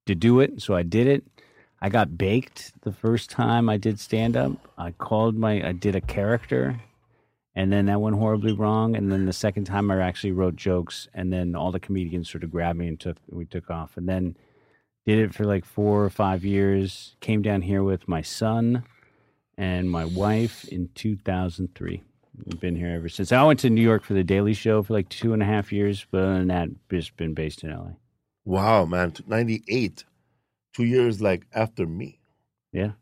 to 0.06 0.14
do 0.14 0.38
it, 0.38 0.62
so 0.62 0.76
I 0.76 0.84
did 0.84 1.08
it. 1.08 1.24
I 1.84 1.90
got 1.90 2.16
baked 2.16 2.72
the 2.80 2.92
first 2.92 3.28
time 3.28 3.68
I 3.68 3.76
did 3.76 4.00
stand 4.00 4.38
up. 4.38 4.52
I 4.78 4.92
called 4.92 5.36
my, 5.36 5.68
I 5.68 5.72
did 5.72 5.94
a 5.94 6.00
character, 6.00 6.80
and 7.54 7.70
then 7.70 7.84
that 7.86 8.00
went 8.00 8.16
horribly 8.16 8.54
wrong. 8.54 8.96
And 8.96 9.12
then 9.12 9.26
the 9.26 9.34
second 9.34 9.64
time, 9.64 9.90
I 9.90 10.00
actually 10.00 10.32
wrote 10.32 10.56
jokes, 10.56 11.08
and 11.12 11.30
then 11.30 11.54
all 11.54 11.72
the 11.72 11.78
comedians 11.78 12.30
sort 12.30 12.42
of 12.42 12.50
grabbed 12.50 12.78
me 12.78 12.88
and 12.88 12.98
took 12.98 13.18
we 13.28 13.44
took 13.44 13.70
off. 13.70 13.98
And 13.98 14.08
then 14.08 14.34
did 15.04 15.18
it 15.18 15.34
for 15.34 15.44
like 15.44 15.66
four 15.66 16.02
or 16.02 16.08
five 16.08 16.42
years. 16.42 17.16
Came 17.20 17.42
down 17.42 17.60
here 17.60 17.82
with 17.82 18.08
my 18.08 18.22
son 18.22 18.84
and 19.58 19.90
my 19.90 20.06
wife 20.06 20.66
in 20.68 20.88
2003. 20.94 22.02
I've 22.50 22.60
been 22.60 22.76
here 22.76 22.94
ever 22.94 23.10
since. 23.10 23.30
I 23.30 23.42
went 23.42 23.60
to 23.60 23.68
New 23.68 23.82
York 23.82 24.04
for 24.04 24.14
the 24.14 24.24
Daily 24.24 24.54
Show 24.54 24.82
for 24.82 24.94
like 24.94 25.10
two 25.10 25.34
and 25.34 25.42
a 25.42 25.46
half 25.46 25.70
years, 25.70 26.06
but 26.10 26.22
other 26.22 26.38
than 26.38 26.48
that, 26.48 26.70
just 26.90 27.14
been 27.18 27.34
based 27.34 27.62
in 27.62 27.76
LA. 27.76 27.90
Wow, 28.46 28.86
man, 28.86 29.12
ninety 29.26 29.62
eight, 29.68 30.04
two 30.74 30.84
years 30.84 31.20
like 31.22 31.46
after 31.54 31.86
me. 31.86 32.20
Yeah. 32.72 32.92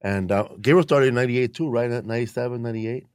And 0.00 0.30
uh, 0.32 0.48
Gabriel 0.60 0.82
started 0.82 1.06
in 1.08 1.14
'98 1.14 1.54
too, 1.54 1.68
right? 1.68 1.90
At 1.90 2.04
97, 2.06 2.60
98. 2.62 3.06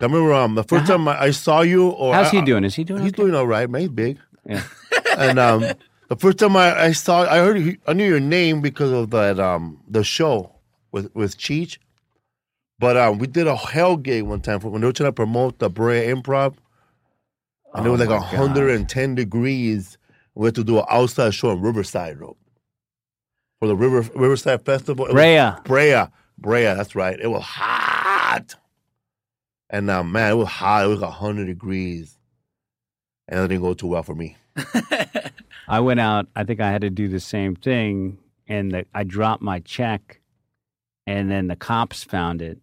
I 0.00 0.04
remember 0.04 0.34
um, 0.34 0.54
the 0.54 0.64
1st 0.64 0.76
Uh-huh. 0.76 0.86
time 0.92 1.08
I, 1.08 1.22
I 1.22 1.30
saw 1.30 1.62
you. 1.62 1.88
Or 1.88 2.12
How's 2.14 2.26
I- 2.26 2.30
he 2.32 2.42
doing? 2.42 2.64
Is 2.64 2.74
he 2.74 2.84
doing 2.84 3.02
He's 3.02 3.12
okay? 3.12 3.22
doing 3.22 3.34
all 3.34 3.46
right, 3.46 3.68
man. 3.70 3.80
He's 3.82 3.90
big. 3.90 4.18
Yeah. 4.44 4.62
and 5.18 5.38
um, 5.38 5.60
the 6.08 6.16
first 6.16 6.38
time 6.38 6.54
I, 6.56 6.78
I 6.86 6.92
saw, 6.92 7.22
I 7.22 7.38
heard, 7.38 7.58
you- 7.58 7.78
I 7.86 7.94
knew 7.94 8.06
your 8.06 8.20
name 8.20 8.60
because 8.60 8.92
of 8.92 9.10
that 9.10 9.40
um, 9.40 9.80
the 9.88 10.04
show 10.04 10.52
with 10.92 11.10
with 11.14 11.38
Cheech. 11.38 11.78
But 12.78 12.96
um, 12.98 13.18
we 13.18 13.26
did 13.26 13.46
a 13.46 13.56
hell 13.56 13.96
gig 13.96 14.24
one 14.24 14.40
time 14.40 14.60
for 14.60 14.68
when 14.68 14.80
they 14.82 14.86
were 14.88 14.92
trying 14.92 15.08
to 15.08 15.12
promote 15.12 15.60
the 15.60 15.70
Brea 15.70 16.06
Improv, 16.08 16.56
and 17.72 17.86
it 17.86 17.88
Oh 17.88 17.92
was 17.92 18.00
like 18.00 18.10
my 18.10 18.16
God. 18.18 18.32
110 18.38 19.14
degrees. 19.14 19.96
We 20.34 20.46
had 20.48 20.56
to 20.56 20.64
do 20.64 20.78
an 20.80 20.84
outside 20.90 21.32
show 21.32 21.50
on 21.50 21.60
Riverside 21.62 22.18
Road 22.20 22.36
the 23.68 23.76
River 23.76 24.08
Riverside 24.14 24.64
Festival. 24.64 25.06
It 25.06 25.12
Brea. 25.12 25.52
Brea. 25.64 26.06
Brea, 26.38 26.74
that's 26.74 26.94
right. 26.94 27.18
It 27.18 27.28
was 27.28 27.42
hot. 27.42 28.56
And 29.70 29.90
uh, 29.90 30.04
man, 30.04 30.32
it 30.32 30.34
was 30.34 30.48
hot. 30.48 30.84
It 30.84 30.88
was 30.88 31.00
100 31.00 31.46
degrees. 31.46 32.18
And 33.28 33.40
it 33.40 33.48
didn't 33.48 33.62
go 33.62 33.74
too 33.74 33.88
well 33.88 34.02
for 34.02 34.14
me. 34.14 34.36
I 35.68 35.80
went 35.80 36.00
out. 36.00 36.26
I 36.36 36.44
think 36.44 36.60
I 36.60 36.70
had 36.70 36.82
to 36.82 36.90
do 36.90 37.08
the 37.08 37.20
same 37.20 37.56
thing, 37.56 38.18
and 38.46 38.72
the, 38.72 38.86
I 38.94 39.04
dropped 39.04 39.42
my 39.42 39.60
check, 39.60 40.20
and 41.06 41.30
then 41.30 41.48
the 41.48 41.56
cops 41.56 42.04
found 42.04 42.42
it, 42.42 42.58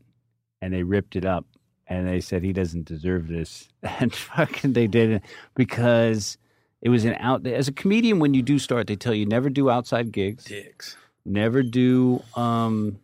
and 0.61 0.73
they 0.73 0.83
ripped 0.83 1.15
it 1.15 1.25
up, 1.25 1.45
and 1.87 2.07
they 2.07 2.21
said 2.21 2.43
he 2.43 2.53
doesn't 2.53 2.85
deserve 2.85 3.27
this, 3.27 3.67
and 3.83 4.13
fucking 4.13 4.73
they 4.73 4.87
did 4.87 5.09
it 5.09 5.23
because 5.55 6.37
it 6.81 6.89
was 6.89 7.05
an 7.05 7.15
out. 7.19 7.45
As 7.45 7.67
a 7.67 7.71
comedian, 7.71 8.19
when 8.19 8.33
you 8.33 8.41
do 8.41 8.57
start, 8.59 8.87
they 8.87 8.95
tell 8.95 9.13
you 9.13 9.25
never 9.25 9.49
do 9.49 9.69
outside 9.69 10.11
gigs, 10.11 10.45
Dicks. 10.45 10.95
never 11.25 11.63
do 11.63 12.23
um, 12.35 12.99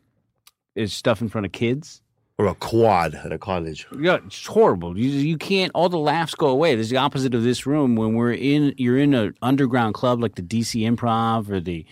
is 0.75 0.93
stuff 0.93 1.21
in 1.21 1.29
front 1.29 1.45
of 1.45 1.51
kids. 1.51 2.01
Or 2.39 2.45
a 2.45 2.53
quad 2.55 3.15
at 3.15 3.31
a 3.33 3.39
college. 3.39 3.87
Yeah, 3.99 4.19
it's 4.25 4.45
horrible. 4.45 4.95
You 4.97 5.09
you 5.09 5.37
can't. 5.37 5.71
All 5.73 5.89
the 5.89 5.97
laughs 5.97 6.35
go 6.35 6.47
away. 6.49 6.75
There's 6.75 6.91
the 6.91 6.97
opposite 6.97 7.33
of 7.33 7.41
this 7.43 7.65
room 7.65 7.95
when 7.95 8.13
we're 8.13 8.33
in. 8.33 8.75
You're 8.77 8.99
in 8.99 9.15
an 9.15 9.33
underground 9.41 9.95
club 9.95 10.21
like 10.21 10.35
the 10.35 10.43
DC 10.43 10.81
Improv 10.83 11.49
or 11.49 11.59
the 11.59 11.83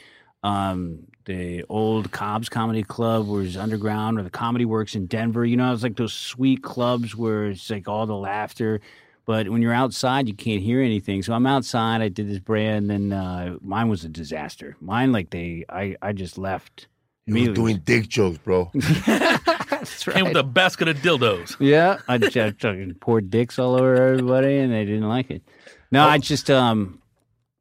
um 0.43 1.07
the 1.25 1.63
old 1.69 2.11
Cobb's 2.11 2.49
Comedy 2.49 2.83
Club, 2.83 3.27
where 3.27 3.41
it's 3.41 3.55
underground, 3.57 4.19
or 4.19 4.21
the 4.23 4.29
Comedy 4.29 4.65
Works 4.65 4.93
in 4.93 5.07
Denver. 5.07 5.43
You 5.43 5.57
know, 5.57 5.73
it's 5.73 5.81
like 5.81 5.95
those 5.95 6.13
sweet 6.13 6.61
clubs 6.61 7.15
where 7.15 7.45
it's 7.45 7.67
like 7.71 7.87
all 7.87 8.05
the 8.05 8.15
laughter. 8.15 8.81
But 9.25 9.49
when 9.49 9.61
you're 9.61 9.73
outside, 9.73 10.27
you 10.27 10.35
can't 10.35 10.61
hear 10.61 10.81
anything. 10.81 11.23
So 11.23 11.33
I'm 11.33 11.47
outside. 11.47 12.01
I 12.01 12.09
did 12.09 12.29
this 12.29 12.39
brand, 12.39 12.89
and 12.91 13.11
then 13.11 13.19
uh, 13.19 13.57
mine 13.61 13.89
was 13.89 14.05
a 14.05 14.09
disaster. 14.09 14.77
Mine, 14.79 15.11
like 15.11 15.31
they, 15.31 15.65
I, 15.67 15.95
I 16.01 16.13
just 16.13 16.37
left. 16.37 16.87
You 17.25 17.33
was 17.33 17.41
immediately. 17.41 17.73
doing 17.73 17.81
dick 17.83 18.07
jokes, 18.07 18.37
bro. 18.37 18.71
That's 18.75 20.03
Came 20.03 20.25
with 20.25 20.37
a 20.37 20.43
basket 20.43 20.87
of 20.87 20.97
dildos. 20.97 21.55
Yeah, 21.59 21.97
I 22.07 22.19
just 22.19 22.35
fucking 22.61 22.95
poured 23.01 23.31
dicks 23.31 23.57
all 23.57 23.73
over 23.73 23.95
everybody, 23.95 24.57
and 24.57 24.71
they 24.71 24.85
didn't 24.85 25.09
like 25.09 25.31
it. 25.31 25.41
No, 25.91 26.07
I 26.07 26.19
just 26.19 26.51
um, 26.51 27.01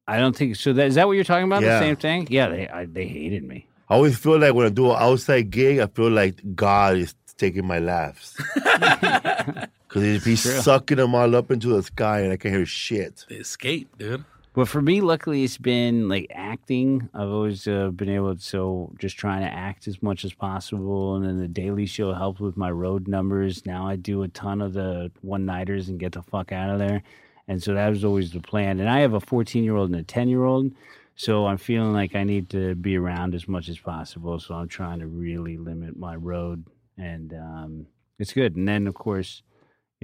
I 0.07 0.19
don't 0.19 0.37
think 0.37 0.57
so. 0.57 0.73
That 0.73 0.87
is 0.87 0.97
that 0.97 1.07
what 1.07 1.13
you're 1.13 1.25
talking 1.25 1.47
about? 1.47 1.63
Yeah. 1.63 1.79
The 1.79 1.85
same 1.85 1.97
thing? 1.97 2.27
Yeah, 2.31 2.49
they 2.49 2.69
I, 2.69 2.85
they 2.85 3.07
hated 3.07 3.43
me. 3.45 3.67
I 3.89 3.95
always 3.95 4.19
feel 4.19 4.39
like 4.39 4.55
when 4.55 4.67
I 4.67 4.71
do 4.71 4.91
an 4.91 4.97
outside 4.99 5.51
gig, 5.51 5.79
I 5.79 5.87
feel 5.87 6.11
like 6.11 6.41
God 6.55 6.99
is 6.99 7.15
taking 7.37 7.67
my 7.67 7.79
laughs. 7.79 8.37
Because 9.95 10.25
he's 10.25 10.43
True. 10.51 10.61
sucking 10.61 10.97
them 10.97 11.15
all 11.15 11.37
up 11.37 11.51
into 11.51 11.69
the 11.69 11.83
sky 11.83 12.21
and 12.21 12.33
I 12.33 12.37
can't 12.37 12.55
hear 12.55 12.67
shit. 12.67 13.25
The 13.29 13.37
escape, 13.37 13.97
dude. 13.97 14.25
But 14.53 14.69
for 14.69 14.81
me, 14.81 15.01
luckily, 15.01 15.43
it's 15.43 15.59
been 15.59 16.09
like 16.09 16.27
acting. 16.33 17.09
I've 17.13 17.29
always 17.29 17.67
uh, 17.67 17.91
been 17.91 18.09
able 18.09 18.37
to, 18.37 18.41
so 18.41 18.93
just 18.99 19.17
trying 19.17 19.43
to 19.43 19.53
act 19.53 19.89
as 19.89 20.01
much 20.01 20.25
as 20.25 20.33
possible. 20.33 21.17
And 21.17 21.25
then 21.25 21.39
the 21.39 21.49
Daily 21.49 21.87
Show 21.87 22.13
helped 22.13 22.41
with 22.41 22.57
my 22.57 22.71
road 22.71 23.09
numbers. 23.09 23.67
Now 23.67 23.87
I 23.89 23.97
do 23.97 24.23
a 24.23 24.29
ton 24.29 24.61
of 24.61 24.73
the 24.73 25.11
one 25.23 25.45
nighters 25.45 25.89
and 25.89 25.99
get 25.99 26.13
the 26.13 26.23
fuck 26.23 26.53
out 26.53 26.71
of 26.71 26.79
there. 26.79 27.03
And 27.49 27.63
so 27.63 27.75
that 27.75 27.89
was 27.89 28.05
always 28.05 28.33
the 28.33 28.41
plan. 28.41 28.81
And 28.81 28.89
I 28.89 29.01
have 29.01 29.15
a 29.15 29.21
14 29.21 29.65
year 29.65 29.77
old 29.77 29.91
and 29.91 30.01
a 30.01 30.05
10 30.05 30.29
year 30.29 30.45
old. 30.45 30.73
So 31.17 31.47
I'm 31.47 31.59
feeling 31.59 31.93
like 31.93 32.15
I 32.15 32.25
need 32.25 32.51
to 32.51 32.75
be 32.75 32.97
around 32.97 33.35
as 33.35 33.47
much 33.47 33.69
as 33.69 33.79
possible. 33.79 34.39
So 34.41 34.55
I'm 34.55 34.69
trying 34.69 35.01
to 35.01 35.07
really 35.07 35.57
limit 35.57 35.97
my 35.97 36.17
road. 36.17 36.65
And 36.97 37.33
um, 37.33 37.87
it's 38.19 38.33
good. 38.33 38.57
And 38.57 38.67
then, 38.67 38.87
of 38.87 38.95
course, 38.95 39.43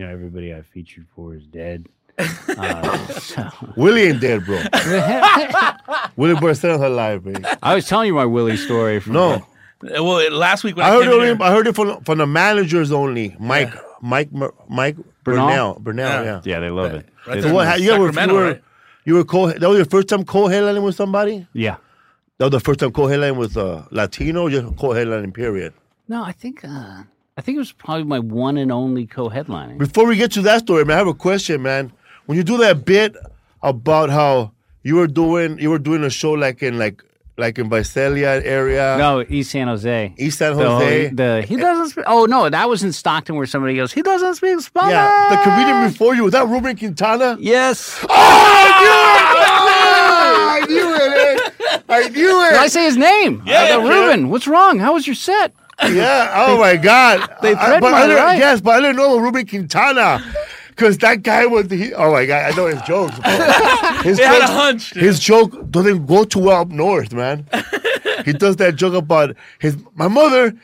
you 0.00 0.06
know, 0.06 0.12
everybody 0.12 0.54
I 0.54 0.62
featured 0.62 1.06
for 1.14 1.34
is 1.34 1.46
dead. 1.46 1.86
Uh, 2.48 2.96
so. 3.18 3.48
Willie 3.76 4.02
ain't 4.02 4.20
dead, 4.20 4.44
bro. 4.44 4.58
Willie 6.16 6.38
Barcena's 6.40 6.80
alive, 6.80 7.24
baby. 7.24 7.42
I 7.62 7.74
was 7.74 7.86
telling 7.88 8.08
you 8.08 8.14
my 8.14 8.24
Willie 8.26 8.56
story. 8.56 9.00
From 9.00 9.12
No, 9.14 9.32
Uh, 9.32 10.02
Well, 10.04 10.30
last 10.32 10.62
week 10.64 10.76
when 10.76 10.84
I 10.84 10.88
I, 10.90 10.92
heard 10.92 11.02
came 11.04 11.12
it. 11.12 11.22
here, 11.22 11.32
Only, 11.32 11.44
I 11.44 11.50
heard 11.50 11.66
it 11.66 11.74
from 11.74 12.00
from 12.04 12.18
the 12.18 12.26
managers 12.26 12.92
only. 12.92 13.34
Mike, 13.38 13.72
Mike, 14.02 14.30
Mer- 14.32 14.52
Mike 14.68 14.96
Bernal? 15.24 15.46
Bernal, 15.48 15.78
Bernal, 15.80 16.10
Yeah. 16.10 16.22
yeah. 16.24 16.40
Yeah, 16.44 16.60
they 16.60 16.70
love 16.70 16.92
it. 16.94 17.06
right 17.26 17.42
So 17.42 17.54
what? 17.54 17.80
You, 17.80 17.98
were, 17.98 18.12
you 18.12 18.32
were 18.34 18.44
right? 18.48 18.62
you 19.06 19.14
were 19.14 19.24
co. 19.24 19.46
That 19.48 19.68
was 19.68 19.76
your 19.78 19.86
first 19.86 20.08
time 20.08 20.24
co-headlining 20.24 20.82
with 20.82 20.96
somebody. 20.96 21.46
Yeah. 21.54 21.76
That 22.38 22.46
was 22.46 22.52
the 22.52 22.60
first 22.60 22.80
time 22.80 22.92
co-headlining 22.92 23.36
with 23.36 23.56
a 23.56 23.86
Latino. 23.90 24.48
Just 24.48 24.76
co-headlining, 24.76 25.32
period. 25.32 25.72
No, 26.08 26.22
I 26.24 26.32
think 26.32 26.64
uh, 26.64 27.04
I 27.40 27.42
think 27.42 27.56
it 27.56 27.60
was 27.60 27.72
probably 27.72 28.04
my 28.04 28.18
one 28.18 28.58
and 28.58 28.70
only 28.70 29.06
co-headlining. 29.06 29.78
Before 29.78 30.04
we 30.06 30.16
get 30.16 30.30
to 30.32 30.42
that 30.42 30.60
story, 30.60 30.84
man, 30.84 30.96
I 30.96 30.98
have 30.98 31.06
a 31.06 31.14
question, 31.14 31.62
man. 31.62 31.90
When 32.26 32.36
you 32.36 32.44
do 32.44 32.58
that 32.58 32.84
bit 32.84 33.16
about 33.62 34.10
how 34.10 34.52
you 34.82 34.96
were 34.96 35.06
doing, 35.06 35.58
you 35.58 35.70
were 35.70 35.78
doing 35.78 36.04
a 36.04 36.10
show 36.10 36.32
like 36.32 36.62
in 36.62 36.78
like 36.78 37.02
like 37.38 37.58
in 37.58 37.70
Visalia 37.70 38.42
area, 38.44 38.96
No, 38.98 39.24
East 39.26 39.52
San 39.52 39.68
Jose. 39.68 40.12
East 40.18 40.36
San 40.36 40.52
Jose. 40.52 41.08
The, 41.08 41.40
he 41.48 41.56
doesn't 41.56 41.88
speak. 41.88 42.04
Oh 42.06 42.26
no, 42.26 42.50
that 42.50 42.68
was 42.68 42.82
in 42.82 42.92
Stockton 42.92 43.36
where 43.36 43.46
somebody 43.46 43.74
goes. 43.74 43.90
He 43.90 44.02
doesn't 44.02 44.34
speak 44.34 44.60
Spanish. 44.60 44.90
yeah, 44.92 45.28
the 45.30 45.36
comedian 45.42 45.90
before 45.90 46.14
you 46.14 46.24
was 46.24 46.32
that 46.32 46.46
Ruben 46.46 46.76
Quintana. 46.76 47.38
Yes. 47.40 47.98
Oh, 48.02 48.06
I 50.52 50.66
knew 50.68 50.94
it. 50.94 51.12
eh? 51.16 51.78
I 51.88 52.08
knew 52.10 52.44
it. 52.44 52.50
Did 52.50 52.58
I 52.60 52.66
say 52.66 52.84
his 52.84 52.98
name? 52.98 53.42
Yeah, 53.46 53.62
I 53.62 53.68
go, 53.68 53.84
yeah. 53.88 53.94
Ruben. 54.04 54.28
What's 54.28 54.46
wrong? 54.46 54.78
How 54.78 54.92
was 54.92 55.06
your 55.06 55.16
set? 55.16 55.54
Yeah. 55.88 56.32
Oh 56.46 56.58
my 56.58 56.76
God. 56.76 57.20
They 57.42 57.52
I- 57.52 57.54
threatened 57.54 57.80
but 57.82 57.92
my 57.92 57.98
I 57.98 58.06
didn't- 58.06 58.24
life. 58.24 58.38
Yes, 58.38 58.60
but 58.60 58.70
I 58.76 58.80
didn't 58.80 58.96
know 58.96 59.18
Ruben 59.18 59.46
Quintana. 59.46 60.22
Because 60.68 60.98
that 60.98 61.22
guy 61.22 61.44
was, 61.46 61.70
he, 61.70 61.92
oh 61.94 62.12
my 62.12 62.24
God, 62.26 62.52
I 62.52 62.56
know 62.56 62.66
his 62.66 62.80
jokes. 62.82 63.18
bro. 63.18 63.30
His 64.02 64.16
They 64.16 64.24
had 64.24 64.36
a 64.38 64.40
jokes- 64.40 64.50
hunch. 64.52 64.90
dude. 64.92 65.02
His 65.02 65.18
joke 65.20 65.70
doesn't 65.70 66.06
go 66.06 66.24
too 66.24 66.38
well 66.40 66.62
up 66.62 66.68
north, 66.68 67.12
man. 67.12 67.46
he 68.24 68.32
does 68.32 68.56
that 68.56 68.76
joke 68.76 68.94
about 68.94 69.36
his 69.58 69.76
my 69.94 70.08
mother. 70.08 70.54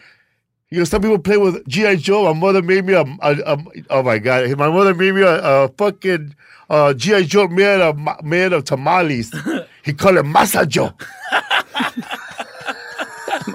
You 0.70 0.78
know, 0.78 0.84
some 0.84 1.02
people 1.02 1.18
play 1.18 1.36
with 1.36 1.66
GI 1.68 1.96
Joe. 1.98 2.24
My 2.32 2.38
mother 2.40 2.62
made 2.62 2.86
me 2.86 2.94
a, 2.94 3.02
a, 3.02 3.32
a 3.54 3.58
oh 3.90 4.02
my 4.02 4.18
god, 4.18 4.48
my 4.56 4.68
mother 4.70 4.94
made 4.94 5.14
me 5.14 5.22
a, 5.22 5.38
a 5.42 5.68
fucking 5.76 6.34
uh, 6.70 6.92
GI 6.94 7.24
Joe 7.26 7.46
made 7.48 7.80
of 7.82 7.98
ma- 7.98 8.16
made 8.22 8.52
of 8.54 8.64
tamales. 8.64 9.32
he 9.84 9.92
called 9.92 10.16
it 10.16 10.24
Masa 10.24 10.66
Joe. 10.66 10.92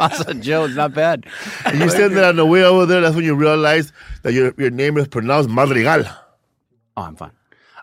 Masa 0.01 0.41
Joe, 0.41 0.65
it's 0.65 0.75
not 0.75 0.93
bad. 0.93 1.25
And 1.65 1.79
you 1.79 1.89
said 1.89 2.11
that 2.13 2.23
on 2.23 2.35
the 2.35 2.45
way 2.45 2.63
over 2.63 2.85
there. 2.85 3.01
That's 3.01 3.15
when 3.15 3.25
you 3.25 3.35
realize 3.35 3.93
that 4.23 4.33
your 4.33 4.53
your 4.57 4.69
name 4.71 4.97
is 4.97 5.07
pronounced 5.07 5.49
Madrigal. 5.49 6.03
Oh, 6.97 7.01
I'm 7.03 7.15
fine. 7.15 7.31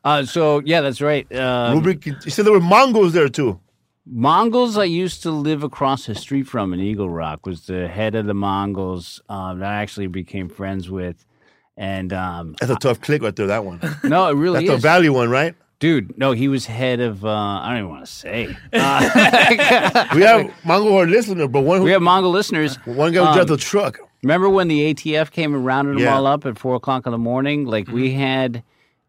Uh, 0.04 0.24
so 0.24 0.60
yeah, 0.64 0.80
that's 0.80 1.00
right. 1.00 1.30
Uh, 1.32 1.72
Ruben, 1.74 2.00
Quint- 2.00 2.24
you 2.24 2.30
said 2.30 2.44
there 2.46 2.52
were 2.52 2.60
Mongols 2.60 3.12
there 3.12 3.28
too. 3.28 3.60
Mongols 4.10 4.78
I 4.78 4.84
used 4.84 5.22
to 5.24 5.30
live 5.30 5.62
across 5.62 6.06
the 6.06 6.14
street 6.14 6.44
from 6.44 6.72
in 6.72 6.80
Eagle 6.80 7.10
Rock 7.10 7.44
was 7.44 7.66
the 7.66 7.88
head 7.88 8.14
of 8.14 8.24
the 8.26 8.32
Mongols 8.34 9.20
um, 9.28 9.58
that 9.60 9.68
I 9.70 9.82
actually 9.82 10.06
became 10.06 10.48
friends 10.48 10.88
with. 10.88 11.24
And 11.76 12.12
um, 12.12 12.56
That's 12.58 12.72
a 12.72 12.76
tough 12.76 13.00
click 13.00 13.22
right 13.22 13.36
there. 13.36 13.46
That 13.48 13.64
one. 13.64 13.80
no, 14.04 14.26
it 14.28 14.34
really 14.34 14.66
That's 14.66 14.78
is. 14.78 14.82
value 14.82 15.12
one, 15.12 15.28
right? 15.30 15.54
Dude, 15.80 16.18
no, 16.18 16.32
he 16.32 16.48
was 16.48 16.66
head 16.66 16.98
of, 17.00 17.24
uh, 17.24 17.28
I 17.28 17.68
don't 17.68 17.78
even 17.78 17.88
want 17.90 18.04
to 18.04 18.10
say. 18.10 18.56
Uh, 18.72 20.06
We 20.14 20.22
have 20.22 20.52
Mongol 20.64 20.90
who 20.90 21.42
are 21.42 21.48
but 21.48 21.60
one 21.60 21.78
who 21.78 21.84
we 21.84 21.92
have 21.92 22.02
Mongol 22.02 22.30
listeners. 22.32 22.76
one 22.84 23.12
guy 23.12 23.20
who 23.20 23.26
Um, 23.26 23.34
drives 23.34 23.48
the 23.50 23.56
truck. 23.56 23.98
Remember 24.24 24.48
when 24.48 24.66
the 24.66 24.92
ATF 24.92 25.30
came 25.30 25.54
and 25.54 25.64
rounded 25.64 25.98
them 25.98 26.12
all 26.12 26.26
up 26.26 26.44
at 26.46 26.58
four 26.58 26.74
o'clock 26.74 27.06
in 27.06 27.12
the 27.12 27.18
morning? 27.18 27.64
Like 27.66 27.86
we 27.88 28.12
had 28.12 28.64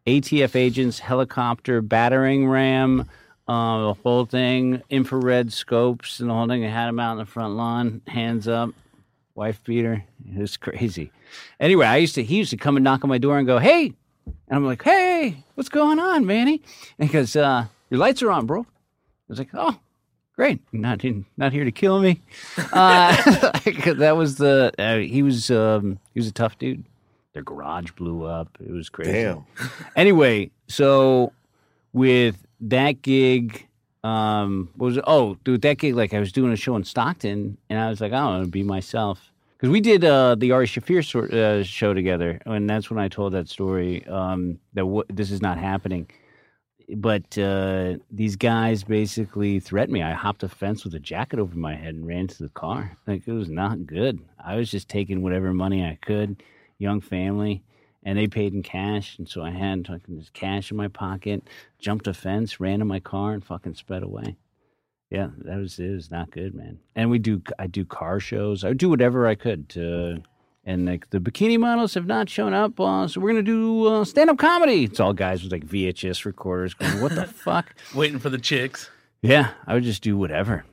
ATF 0.06 0.56
agents, 0.56 1.00
helicopter, 1.00 1.82
battering 1.82 2.48
ram, 2.48 3.10
uh, 3.48 3.88
the 3.88 3.94
whole 4.04 4.26
thing, 4.26 4.84
infrared 4.92 5.52
scopes, 5.52 6.20
and 6.20 6.30
the 6.30 6.34
whole 6.36 6.48
thing. 6.48 6.62
They 6.62 6.70
had 6.70 6.88
him 6.90 7.00
out 7.00 7.14
in 7.14 7.18
the 7.18 7.26
front 7.26 7.56
lawn, 7.56 8.02
hands 8.06 8.48
up, 8.48 8.70
wife 9.34 9.64
beater. 9.64 10.04
It 10.32 10.40
was 10.40 10.56
crazy. 10.58 11.12
Anyway, 11.60 11.88
I 11.88 11.98
used 11.98 12.14
to 12.16 12.24
he 12.24 12.38
used 12.38 12.52
to 12.52 12.58
come 12.58 12.78
and 12.78 12.84
knock 12.84 13.04
on 13.04 13.10
my 13.10 13.18
door 13.18 13.40
and 13.40 13.48
go, 13.48 13.58
"Hey," 13.58 13.94
and 14.48 14.56
I'm 14.58 14.66
like, 14.66 14.84
"Hey, 14.84 15.44
what's 15.56 15.70
going 15.70 16.00
on, 16.00 16.26
Manny?" 16.26 16.62
And 16.98 17.10
he 17.10 17.14
goes, 17.14 17.36
uh, 17.36 17.66
"Your 17.90 18.00
lights 18.00 18.22
are 18.22 18.32
on, 18.32 18.46
bro." 18.46 18.62
I 18.62 18.66
was 19.28 19.40
like, 19.40 19.50
"Oh." 19.54 19.80
Great, 20.36 20.62
not 20.72 21.04
in, 21.04 21.26
not 21.36 21.52
here 21.52 21.66
to 21.66 21.72
kill 21.72 22.00
me. 22.00 22.22
Uh, 22.72 23.14
that 23.96 24.16
was 24.16 24.38
the 24.38 24.72
uh, 24.80 24.96
he 25.00 25.22
was 25.22 25.52
um, 25.52 26.00
he 26.14 26.20
was 26.22 26.28
a 26.28 26.32
tough 26.32 26.58
dude. 26.58 26.86
Their 27.34 27.44
garage 27.44 27.92
blew 27.92 28.24
up. 28.24 28.58
It 28.66 28.72
was 28.72 28.88
crazy. 28.88 29.12
Damn. 29.12 29.46
Anyway, 29.98 30.52
so 30.70 31.34
with 31.92 32.38
that 32.62 33.02
gig, 33.02 33.68
um, 34.04 34.70
what 34.76 34.86
was 34.88 34.98
it? 34.98 35.04
Oh, 35.06 35.38
dude, 35.44 35.62
that 35.64 35.78
gig, 35.78 35.96
like 35.96 36.14
I 36.14 36.20
was 36.20 36.32
doing 36.32 36.54
a 36.54 36.56
show 36.56 36.76
in 36.76 36.86
Stockton, 36.86 37.58
and 37.70 37.78
I 37.78 37.90
was 37.90 38.00
like, 38.00 38.14
I 38.14 38.20
don't 38.20 38.28
want 38.28 38.46
to 38.46 38.50
be 38.50 38.64
myself 38.64 39.34
because 39.60 39.74
we 39.74 39.82
did 39.82 40.06
uh, 40.06 40.36
the 40.36 40.54
Ari 40.54 40.68
Shaffir 40.68 41.34
uh, 41.34 41.64
show 41.66 41.94
together, 41.94 42.40
and 42.46 42.70
that's 42.70 42.90
when 42.90 42.98
I 42.98 43.10
told 43.10 43.34
that 43.34 43.50
story 43.50 44.08
um, 44.08 44.58
that 44.74 44.84
w- 44.84 45.04
this 45.10 45.32
is 45.32 45.42
not 45.42 45.58
happening. 45.58 46.10
But 46.96 47.38
uh, 47.38 47.96
these 48.10 48.38
guys 48.38 48.86
basically 48.86 49.60
threatened 49.60 49.92
me. 49.92 50.02
I 50.02 50.14
hopped 50.14 50.44
a 50.44 50.50
fence 50.50 50.86
with 50.86 50.96
a 50.96 51.00
jacket 51.00 51.40
over 51.40 51.58
my 51.58 51.76
head 51.76 51.94
and 51.94 52.08
ran 52.08 52.28
to 52.28 52.44
the 52.44 52.50
car. 52.50 52.98
Like 53.06 53.28
it 53.28 53.34
was 53.34 53.50
not 53.50 53.86
good. 53.86 54.20
I 54.44 54.56
was 54.56 54.72
just 54.72 54.88
taking 54.88 55.22
whatever 55.22 55.54
money 55.54 55.84
I 55.84 56.00
could, 56.02 56.42
young 56.78 57.02
family, 57.02 57.62
and 58.04 58.18
they 58.18 58.28
paid 58.28 58.54
in 58.54 58.64
cash. 58.64 59.18
And 59.20 59.28
so 59.28 59.44
I 59.44 59.52
had 59.52 59.88
fucking 59.88 60.16
this 60.16 60.30
cash 60.30 60.72
in 60.72 60.78
my 60.78 60.88
pocket, 60.88 61.44
jumped 61.80 62.08
a 62.08 62.14
fence, 62.14 62.62
ran 62.62 62.80
to 62.80 62.86
my 62.86 63.02
car, 63.02 63.34
and 63.34 63.44
fucking 63.44 63.76
sped 63.76 64.04
away. 64.04 64.38
Yeah, 65.10 65.30
that 65.40 65.58
was 65.58 65.80
it 65.80 65.90
was 65.90 66.12
not 66.12 66.32
good, 66.32 66.54
man. 66.54 66.80
And 66.96 67.10
we 67.10 67.20
do 67.20 67.42
I 67.58 67.68
do 67.68 67.84
car 67.86 68.20
shows. 68.20 68.64
I 68.64 68.74
do 68.74 68.90
whatever 68.90 69.28
I 69.28 69.36
could 69.36 69.70
to 69.70 70.22
and 70.66 70.86
like 70.86 71.10
the 71.10 71.20
bikini 71.20 71.58
models 71.60 71.96
have 71.96 72.06
not 72.06 72.30
shown 72.30 72.54
up, 72.54 72.80
uh, 72.80 73.08
so 73.08 73.20
we're 73.20 73.30
gonna 73.30 73.42
do 73.42 73.88
uh, 73.88 74.06
stand 74.06 74.30
up 74.30 74.38
comedy. 74.38 74.84
It's 74.84 75.00
all 75.00 75.14
guys 75.14 75.42
with 75.42 75.52
like 75.52 75.66
VHS 75.66 76.26
recorders 76.26 76.74
going, 76.76 77.02
What 77.02 77.16
the 77.16 77.26
fuck? 77.46 77.74
Waiting 77.96 78.20
for 78.20 78.30
the 78.30 78.38
chicks. 78.38 78.90
Yeah, 79.22 79.52
I 79.66 79.74
would 79.74 79.84
just 79.84 80.04
do 80.04 80.16
whatever. 80.16 80.64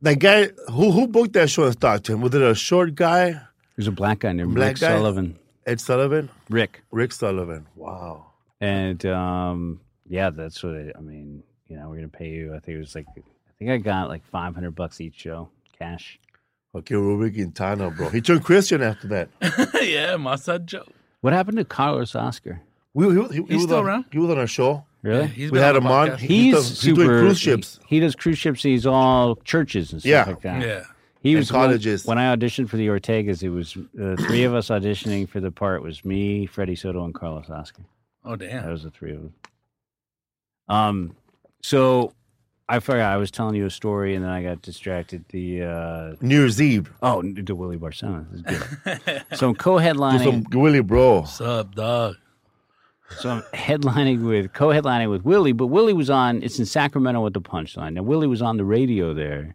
That 0.00 0.18
guy 0.20 0.48
who 0.70 0.90
who 0.90 1.06
booked 1.06 1.34
that 1.34 1.50
show 1.50 1.64
in 1.64 1.72
Stockton 1.72 2.20
was 2.22 2.34
it 2.34 2.42
a 2.42 2.54
short 2.54 2.94
guy, 2.94 3.40
There's 3.76 3.88
a 3.88 3.92
black 3.92 4.20
guy 4.20 4.32
named 4.32 4.54
Black 4.54 4.70
Rick 4.70 4.80
guy? 4.80 4.88
Sullivan. 4.88 5.38
Ed 5.66 5.80
Sullivan, 5.80 6.30
Rick. 6.50 6.82
Rick 6.90 7.12
Sullivan? 7.12 7.66
Wow. 7.74 8.26
And 8.60 9.04
um, 9.06 9.80
yeah, 10.06 10.30
that's 10.30 10.62
what 10.62 10.74
I, 10.74 10.92
I 10.96 11.00
mean. 11.00 11.42
You 11.68 11.76
know, 11.76 11.88
we're 11.88 11.96
gonna 11.96 12.08
pay 12.08 12.28
you. 12.28 12.54
I 12.54 12.58
think 12.60 12.76
it 12.76 12.78
was 12.78 12.94
like, 12.94 13.06
I 13.16 13.20
think 13.58 13.70
I 13.70 13.76
got 13.78 14.08
like 14.08 14.24
five 14.26 14.54
hundred 14.54 14.72
bucks 14.72 15.00
each 15.00 15.14
show, 15.14 15.48
cash. 15.78 16.18
Okay, 16.74 16.94
Ruben 16.96 17.32
Quintana, 17.32 17.90
bro. 17.90 18.08
He 18.08 18.20
turned 18.20 18.44
Christian 18.44 18.82
after 18.82 19.06
that. 19.08 19.28
yeah, 19.82 20.16
my 20.16 20.36
son 20.36 20.66
Joe. 20.66 20.84
What 21.20 21.32
happened 21.32 21.56
to 21.58 21.64
Carlos 21.64 22.14
Oscar? 22.16 22.60
We, 22.94 23.06
he, 23.14 23.22
he, 23.22 23.28
he 23.28 23.34
He's 23.42 23.48
was 23.54 23.62
still 23.64 23.78
on, 23.78 23.84
around. 23.86 24.04
He 24.12 24.18
was 24.18 24.30
on 24.30 24.38
our 24.38 24.46
show. 24.46 24.84
Really? 25.02 25.26
He's 25.28 25.50
we 25.52 25.58
had 25.58 25.76
on 25.76 25.82
him 25.82 25.84
the 25.84 25.90
on. 25.90 26.08
podcast. 26.10 26.18
He- 26.18 26.26
He's 26.44 26.54
does- 26.54 26.82
he's 26.82 26.94
doing 26.94 27.08
cruise 27.08 27.38
ships. 27.38 27.78
He, 27.86 27.96
he 27.96 28.00
does 28.00 28.14
cruise 28.16 28.38
ships. 28.38 28.62
He's 28.62 28.86
all 28.86 29.36
churches 29.36 29.92
and 29.92 30.00
stuff 30.00 30.08
Yeah. 30.10 30.24
like 30.24 30.40
that. 30.42 30.62
Yeah. 30.62 30.84
He 31.22 31.30
And 31.32 31.38
was 31.38 31.52
one- 31.52 31.66
colleges. 31.68 32.04
when 32.06 32.18
I 32.18 32.34
auditioned 32.34 32.68
for 32.68 32.76
the 32.76 32.86
Ortegas. 32.88 33.42
It 33.42 33.48
was 33.50 33.76
uh, 34.00 34.16
three 34.26 34.44
of 34.44 34.54
us 34.54 34.68
auditioning 34.68 35.28
for 35.28 35.40
the 35.40 35.50
part. 35.50 35.82
Was 35.82 36.04
me, 36.04 36.46
Freddie 36.46 36.76
Soto, 36.76 37.04
and 37.04 37.14
Carlos 37.14 37.48
Oscar. 37.50 37.82
Oh 38.24 38.36
damn! 38.36 38.50
That 38.50 38.62
damn. 38.62 38.70
was 38.72 38.82
the 38.82 38.90
three 38.90 39.12
of 39.12 39.20
them. 39.22 39.34
Um, 40.68 41.16
so 41.62 42.12
I 42.68 42.78
forgot. 42.78 43.12
I 43.12 43.16
was 43.18 43.30
telling 43.30 43.56
you 43.56 43.66
a 43.66 43.70
story, 43.70 44.14
and 44.14 44.24
then 44.24 44.30
I 44.30 44.42
got 44.42 44.62
distracted. 44.62 45.24
The 45.28 45.62
uh, 45.62 46.16
New 46.20 46.38
Year's 46.38 46.60
Eve. 46.62 46.90
oh, 47.02 47.22
the 47.22 47.54
Willie 47.54 47.76
Barcena. 47.76 48.26
This 48.30 48.40
is 48.40 48.98
good. 49.04 49.24
so 49.38 49.50
I'm 49.50 49.54
co-headlining. 49.54 50.24
some 50.24 50.62
Willie, 50.62 50.80
bro. 50.80 51.20
What's 51.20 51.40
up, 51.40 51.74
dog? 51.74 52.16
So 53.18 53.30
I'm 53.30 53.42
headlining 53.52 54.26
with 54.26 54.54
co-headlining 54.54 55.10
with 55.10 55.24
Willie, 55.24 55.52
but 55.52 55.66
Willie 55.66 55.92
was 55.92 56.08
on. 56.08 56.42
It's 56.42 56.58
in 56.58 56.64
Sacramento 56.64 57.22
with 57.22 57.34
the 57.34 57.40
Punchline. 57.40 57.92
Now 57.94 58.02
Willie 58.02 58.26
was 58.26 58.40
on 58.40 58.56
the 58.56 58.64
radio 58.64 59.12
there, 59.12 59.54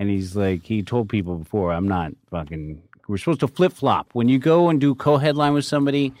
and 0.00 0.08
he's 0.08 0.34
like 0.34 0.64
he 0.64 0.82
told 0.82 1.10
people 1.10 1.36
before, 1.36 1.72
"I'm 1.72 1.86
not 1.86 2.12
fucking." 2.30 2.82
We're 3.08 3.18
supposed 3.18 3.40
to 3.40 3.48
flip 3.48 3.72
flop 3.72 4.08
when 4.12 4.28
you 4.28 4.38
go 4.38 4.68
and 4.68 4.78
do 4.80 4.94
co-headline 4.94 5.54
with 5.54 5.64
somebody. 5.64 6.12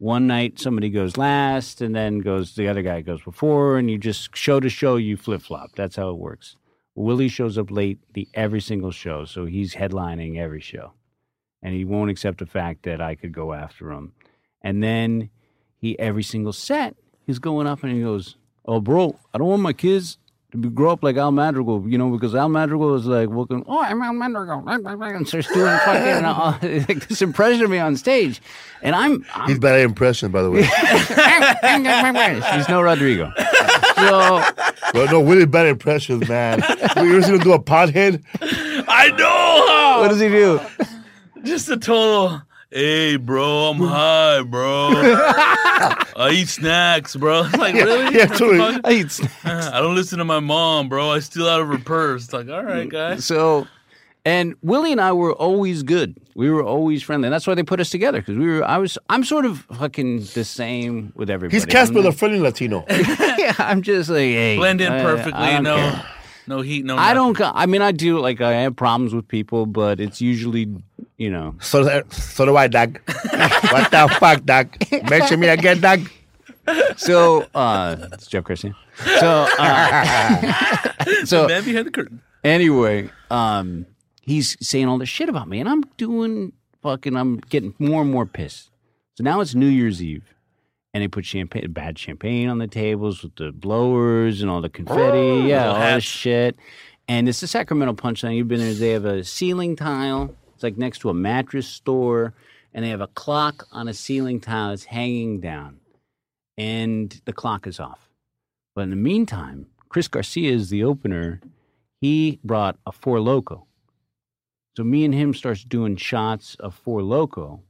One 0.00 0.26
night 0.26 0.58
somebody 0.58 0.88
goes 0.88 1.18
last, 1.18 1.82
and 1.82 1.94
then 1.94 2.20
goes 2.20 2.54
the 2.54 2.68
other 2.68 2.80
guy 2.80 3.02
goes 3.02 3.20
before, 3.20 3.76
and 3.76 3.90
you 3.90 3.98
just 3.98 4.34
show 4.34 4.58
to 4.58 4.70
show 4.70 4.96
you 4.96 5.18
flip 5.18 5.42
flop. 5.42 5.72
That's 5.76 5.96
how 5.96 6.08
it 6.08 6.16
works. 6.16 6.56
Willie 6.94 7.28
shows 7.28 7.58
up 7.58 7.70
late 7.70 7.98
the 8.14 8.26
every 8.32 8.62
single 8.62 8.92
show, 8.92 9.26
so 9.26 9.44
he's 9.44 9.74
headlining 9.74 10.38
every 10.38 10.62
show, 10.62 10.94
and 11.62 11.74
he 11.74 11.84
won't 11.84 12.10
accept 12.10 12.38
the 12.38 12.46
fact 12.46 12.84
that 12.84 13.02
I 13.02 13.14
could 13.14 13.32
go 13.32 13.52
after 13.52 13.92
him. 13.92 14.14
And 14.62 14.82
then 14.82 15.28
he 15.76 15.98
every 15.98 16.22
single 16.22 16.54
set 16.54 16.96
he's 17.26 17.38
going 17.38 17.66
up 17.66 17.82
and 17.82 17.92
he 17.92 18.00
goes, 18.00 18.36
"Oh, 18.64 18.80
bro, 18.80 19.20
I 19.34 19.38
don't 19.38 19.48
want 19.48 19.60
my 19.60 19.74
kids 19.74 20.16
to 20.52 20.58
be 20.58 20.68
grow 20.68 20.92
up 20.92 21.02
like 21.02 21.16
Al 21.16 21.32
Madrigal, 21.32 21.84
you 21.88 21.96
know, 21.96 22.10
because 22.10 22.34
Al 22.34 22.48
Madrigal 22.48 22.94
is 22.96 23.06
like 23.06 23.28
looking, 23.28 23.64
oh, 23.66 23.80
I'm 23.80 24.02
Al 24.02 24.12
Madrigal, 24.12 24.64
and 24.66 25.28
starts 25.28 25.48
doing 25.52 25.78
fucking 25.84 26.24
uh, 26.24 26.58
like 26.88 27.08
this 27.08 27.22
impression 27.22 27.64
of 27.64 27.70
me 27.70 27.78
on 27.78 27.96
stage, 27.96 28.40
and 28.82 28.94
I'm, 28.94 29.24
I'm 29.34 29.48
He's 29.48 29.58
bad 29.58 29.78
at 29.78 29.84
impression, 29.84 30.32
by 30.32 30.42
the 30.42 30.50
way. 30.50 30.62
he's 32.56 32.68
no 32.68 32.82
Rodrigo, 32.82 33.32
so 33.96 34.42
Bro, 34.92 35.06
no, 35.06 35.20
Willie 35.20 35.46
bad 35.46 35.66
at 35.66 35.70
impressions, 35.70 36.28
man. 36.28 36.60
you 36.96 37.12
ever 37.12 37.22
seen 37.22 37.34
him 37.34 37.40
do 37.40 37.52
a 37.52 37.62
pothead? 37.62 38.22
I 38.88 39.10
know. 39.10 40.00
what 40.00 40.08
does 40.08 40.20
he 40.20 40.28
do? 40.28 40.60
Just 41.44 41.68
a 41.68 41.76
total. 41.76 42.42
Hey, 42.72 43.16
bro, 43.16 43.70
I'm 43.70 43.78
high, 43.78 44.42
bro. 44.42 44.90
I 44.94 46.30
eat 46.34 46.48
snacks, 46.48 47.16
bro. 47.16 47.42
It's 47.46 47.56
like, 47.56 47.74
really? 47.74 48.14
yeah, 48.16 48.26
What 48.26 48.28
the 48.30 48.38
totally. 48.38 48.58
fuck? 48.74 48.86
He's- 48.90 49.20
I 49.44 49.80
don't 49.80 49.96
listen 49.96 50.18
to 50.18 50.24
my 50.24 50.38
mom, 50.38 50.88
bro. 50.88 51.10
I 51.10 51.18
steal 51.18 51.48
out 51.48 51.60
of 51.60 51.68
her 51.68 51.78
purse. 51.78 52.24
It's 52.24 52.32
like, 52.32 52.48
all 52.48 52.62
right, 52.62 52.88
guys. 52.88 53.24
So, 53.24 53.66
and 54.24 54.54
Willie 54.62 54.92
and 54.92 55.00
I 55.00 55.10
were 55.12 55.32
always 55.32 55.82
good. 55.82 56.16
We 56.36 56.48
were 56.48 56.62
always 56.62 57.02
friendly. 57.02 57.26
And 57.26 57.32
that's 57.34 57.46
why 57.46 57.54
they 57.54 57.64
put 57.64 57.80
us 57.80 57.90
together 57.90 58.20
because 58.20 58.36
we 58.36 58.46
were. 58.46 58.62
I 58.62 58.78
was. 58.78 58.96
I'm 59.08 59.24
sort 59.24 59.46
of 59.46 59.60
fucking 59.76 60.20
the 60.34 60.44
same 60.44 61.12
with 61.16 61.28
everybody. 61.28 61.56
He's 61.56 61.66
Casper 61.66 61.98
I'm 61.98 62.04
the 62.04 62.12
friendly 62.12 62.38
Latino. 62.38 62.84
yeah, 62.88 63.54
I'm 63.58 63.82
just 63.82 64.10
like, 64.10 64.18
hey, 64.20 64.56
Blend 64.56 64.80
in 64.80 64.92
I- 64.92 65.02
perfectly. 65.02 65.32
I 65.32 65.52
don't 65.54 65.62
no, 65.64 65.76
care. 65.76 66.06
no 66.46 66.60
heat, 66.60 66.84
no. 66.84 66.96
I 66.96 67.14
don't. 67.14 67.36
I 67.40 67.66
mean, 67.66 67.82
I 67.82 67.90
do. 67.92 68.20
Like, 68.20 68.40
I 68.40 68.52
have 68.52 68.76
problems 68.76 69.12
with 69.14 69.26
people, 69.26 69.66
but 69.66 69.98
it's 70.00 70.20
usually, 70.20 70.68
you 71.20 71.30
know. 71.30 71.54
So, 71.60 72.02
so 72.10 72.46
do 72.46 72.56
I, 72.56 72.66
dog. 72.66 72.98
what 73.06 73.90
the 73.90 74.16
fuck, 74.18 74.44
dog? 74.44 74.74
Mention 75.08 75.38
me 75.38 75.48
again, 75.48 75.80
dog. 75.80 76.08
So, 76.96 77.46
uh, 77.54 78.08
it's 78.12 78.26
Jeff 78.26 78.44
Christian. 78.44 78.74
So, 79.18 79.46
uh, 79.58 80.92
so 81.24 81.46
Man 81.46 81.64
behind 81.64 81.86
the 81.86 81.90
curtain. 81.90 82.22
anyway, 82.42 83.10
um, 83.30 83.86
he's 84.22 84.56
saying 84.66 84.88
all 84.88 84.98
this 84.98 85.08
shit 85.08 85.28
about 85.28 85.46
me, 85.46 85.60
and 85.60 85.68
I'm 85.68 85.82
doing 85.98 86.52
fucking. 86.82 87.16
I'm 87.16 87.36
getting 87.36 87.74
more 87.78 88.02
and 88.02 88.10
more 88.10 88.24
pissed. 88.24 88.70
So 89.14 89.24
now 89.24 89.40
it's 89.40 89.54
New 89.54 89.66
Year's 89.66 90.02
Eve, 90.02 90.34
and 90.94 91.02
they 91.02 91.08
put 91.08 91.26
champagne, 91.26 91.70
bad 91.72 91.98
champagne 91.98 92.48
on 92.48 92.58
the 92.58 92.68
tables 92.68 93.22
with 93.22 93.36
the 93.36 93.52
blowers 93.52 94.40
and 94.40 94.50
all 94.50 94.62
the 94.62 94.70
confetti, 94.70 95.48
yeah, 95.48 95.68
all 95.68 95.94
this 95.96 96.04
shit. 96.04 96.56
And 97.08 97.28
it's 97.28 97.40
the 97.40 97.48
Sacramento 97.48 97.94
Punchline. 97.94 98.36
You've 98.36 98.48
been 98.48 98.60
there. 98.60 98.72
They 98.72 98.90
have 98.90 99.04
a 99.04 99.24
ceiling 99.24 99.76
tile. 99.76 100.34
It's 100.60 100.62
like 100.62 100.76
next 100.76 100.98
to 100.98 101.08
a 101.08 101.14
mattress 101.14 101.66
store, 101.66 102.34
and 102.74 102.84
they 102.84 102.90
have 102.90 103.00
a 103.00 103.06
clock 103.06 103.66
on 103.72 103.88
a 103.88 103.94
ceiling 103.94 104.40
tile 104.40 104.68
that's 104.68 104.84
hanging 104.84 105.40
down, 105.40 105.80
and 106.58 107.18
the 107.24 107.32
clock 107.32 107.66
is 107.66 107.80
off. 107.80 108.10
But 108.74 108.82
in 108.82 108.90
the 108.90 108.96
meantime, 108.96 109.68
Chris 109.88 110.06
Garcia 110.06 110.52
is 110.52 110.68
the 110.68 110.84
opener. 110.84 111.40
He 112.02 112.40
brought 112.44 112.76
a 112.84 112.92
Four 112.92 113.20
Loco. 113.20 113.64
So 114.76 114.84
me 114.84 115.06
and 115.06 115.14
him 115.14 115.32
starts 115.32 115.64
doing 115.64 115.96
shots 115.96 116.56
of 116.56 116.74
Four 116.74 117.00
Loco. 117.00 117.62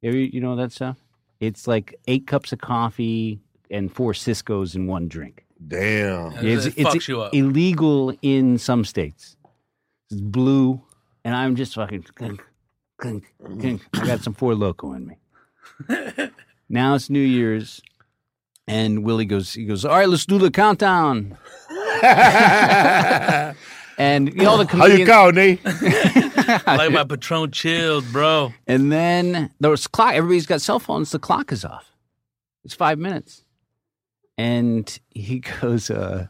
You, 0.00 0.40
know 0.40 0.54
that 0.54 0.70
stuff? 0.70 0.98
It's 1.40 1.66
like 1.66 1.96
eight 2.06 2.28
cups 2.28 2.52
of 2.52 2.60
coffee 2.60 3.40
and 3.72 3.92
four 3.92 4.14
Cisco's 4.14 4.76
in 4.76 4.86
one 4.86 5.08
drink. 5.08 5.44
Damn. 5.66 6.30
It, 6.34 6.44
It's, 6.44 6.66
it 6.66 6.74
it's 6.76 6.90
fucks 6.90 7.08
you 7.08 7.22
up. 7.22 7.34
illegal 7.34 8.16
in 8.22 8.56
some 8.56 8.84
states. 8.84 9.36
It's 10.12 10.20
blue, 10.20 10.80
and 11.26 11.34
I'm 11.34 11.56
just 11.56 11.74
fucking 11.74 12.04
clink, 12.14 12.40
clink, 12.98 13.24
clink. 13.58 13.82
I 13.94 14.06
got 14.06 14.20
some 14.20 14.32
Four 14.32 14.54
Loco 14.54 14.92
in 14.92 15.08
me. 15.08 15.16
now 16.68 16.94
it's 16.94 17.10
New 17.10 17.18
Year's, 17.18 17.82
and 18.68 19.02
Willie 19.02 19.24
goes. 19.24 19.52
He 19.52 19.64
goes. 19.64 19.84
All 19.84 19.96
right, 19.96 20.08
let's 20.08 20.24
do 20.24 20.38
the 20.38 20.52
countdown. 20.52 21.36
and 23.98 24.32
you 24.32 24.44
know 24.44 24.62
the 24.62 24.66
How 24.68 24.86
you 24.86 25.04
comedians, 25.04 25.10
count, 25.10 25.36
eh? 25.36 25.56
like 26.76 26.92
my 26.92 27.02
Patron 27.02 27.50
chilled, 27.50 28.04
bro. 28.12 28.54
and 28.68 28.92
then 28.92 29.50
there 29.58 29.72
was 29.72 29.88
clock. 29.88 30.14
Everybody's 30.14 30.46
got 30.46 30.60
cell 30.60 30.78
phones. 30.78 31.10
The 31.10 31.18
clock 31.18 31.50
is 31.50 31.64
off. 31.64 31.90
It's 32.64 32.74
five 32.74 33.00
minutes, 33.00 33.42
and 34.38 34.96
he 35.10 35.40
goes, 35.40 35.90
uh, 35.90 36.28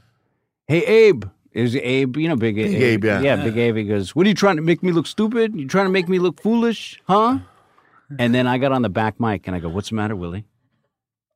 "Hey, 0.67 0.87
Abe." 0.87 1.25
Is 1.57 1.75
Abe, 1.75 2.19
you 2.19 2.29
know, 2.29 2.37
big, 2.37 2.57
Big 2.57 2.75
Abe, 2.75 3.05
yeah. 3.05 3.21
yeah, 3.23 3.37
big 3.37 3.57
Abe. 3.57 3.77
He 3.77 3.85
goes, 3.85 4.15
"What 4.15 4.27
are 4.27 4.29
you 4.29 4.35
trying 4.35 4.57
to 4.57 4.63
make 4.63 4.83
me 4.83 4.93
look 4.93 5.07
stupid? 5.07 5.59
You 5.59 5.67
trying 5.67 5.87
to 5.87 5.91
make 5.91 6.07
me 6.07 6.19
look 6.19 6.43
foolish, 6.43 7.01
huh?" 7.09 7.39
And 8.19 8.35
then 8.35 8.47
I 8.47 8.59
got 8.59 8.73
on 8.73 8.83
the 8.83 8.91
back 8.91 9.19
mic 9.19 9.47
and 9.47 9.57
I 9.57 9.59
go, 9.59 9.71
"What's 9.71 9.89
the 9.89 9.95
matter, 9.95 10.15
Willie? 10.15 10.45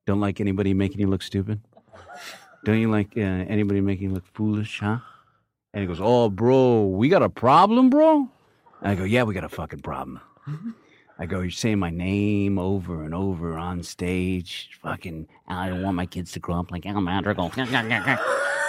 Don't 0.05 0.19
like 0.19 0.39
anybody 0.39 0.75
making 0.75 0.99
you 0.99 1.07
look 1.07 1.23
stupid? 1.23 1.59
Don't 2.65 2.77
you 2.77 2.91
like 2.91 3.17
uh, 3.17 3.21
anybody 3.21 3.81
making 3.81 4.09
you 4.09 4.13
look 4.13 4.27
foolish, 4.35 4.79
huh?" 4.79 4.99
And 5.73 5.81
he 5.81 5.87
goes, 5.87 5.99
"Oh, 5.99 6.29
bro, 6.29 6.85
we 6.85 7.09
got 7.09 7.23
a 7.23 7.29
problem, 7.29 7.89
bro." 7.89 8.29
And 8.81 8.91
I 8.91 8.93
go, 8.93 9.03
"Yeah, 9.03 9.23
we 9.23 9.33
got 9.33 9.43
a 9.43 9.49
fucking 9.49 9.79
problem." 9.81 10.21
I 11.21 11.27
go, 11.27 11.41
"You're 11.41 11.51
saying 11.51 11.77
my 11.77 11.91
name 11.91 12.57
over 12.57 13.03
and 13.03 13.13
over 13.13 13.55
on 13.55 13.83
stage. 13.83 14.71
Fucking, 14.81 15.27
I 15.47 15.69
don't 15.69 15.83
want 15.83 15.95
my 15.95 16.07
kids 16.07 16.31
to 16.31 16.39
grow 16.39 16.59
up 16.59 16.71
like 16.71 16.87
Al 16.87 16.99
Madrigal." 16.99 17.51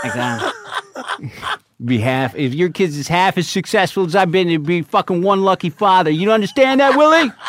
Like, 0.05 0.17
uh, 0.17 0.51
be 1.85 1.99
half. 1.99 2.35
If 2.35 2.55
your 2.55 2.69
kids 2.71 2.99
is 2.99 3.07
half 3.07 3.39
as 3.39 3.49
successful 3.49 4.05
as 4.05 4.17
I've 4.17 4.33
been, 4.33 4.49
it'd 4.49 4.67
be 4.67 4.83
fucking 4.83 5.23
one 5.23 5.43
lucky 5.43 5.71
father. 5.71 6.11
You 6.11 6.25
don't 6.27 6.35
understand 6.35 6.81
that, 6.81 6.97
Willie? 6.97 7.31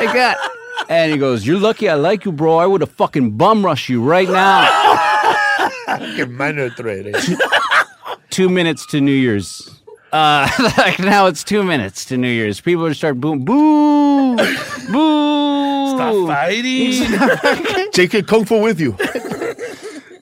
Like 0.00 0.14
that. 0.14 0.38
And 0.88 1.10
he 1.12 1.18
goes, 1.18 1.46
"You're 1.46 1.58
lucky. 1.58 1.88
I 1.88 1.94
like 1.94 2.24
you, 2.24 2.32
bro. 2.32 2.56
I 2.56 2.66
would 2.66 2.80
have 2.80 2.92
fucking 2.92 3.32
bum 3.32 3.64
rushed 3.64 3.88
you 3.88 4.02
right 4.02 4.28
now." 4.28 4.64
Fucking 5.86 6.32
minor 6.32 6.70
threat. 6.70 7.14
two 8.30 8.48
minutes 8.48 8.86
to 8.86 9.00
New 9.00 9.12
Year's. 9.12 9.77
Uh, 10.12 10.48
like 10.78 10.98
now 10.98 11.26
it's 11.26 11.44
two 11.44 11.62
minutes 11.62 12.04
to 12.06 12.16
New 12.16 12.30
Year's. 12.30 12.60
People 12.60 12.86
are 12.86 12.94
start 12.94 13.20
boom, 13.20 13.44
boo, 13.44 14.36
boo. 14.90 15.88
Stop 15.96 16.26
fighting. 16.28 17.90
Take 17.92 18.14
it 18.14 18.26
kung 18.26 18.44
fu 18.44 18.60
with 18.62 18.80
you. 18.80 18.96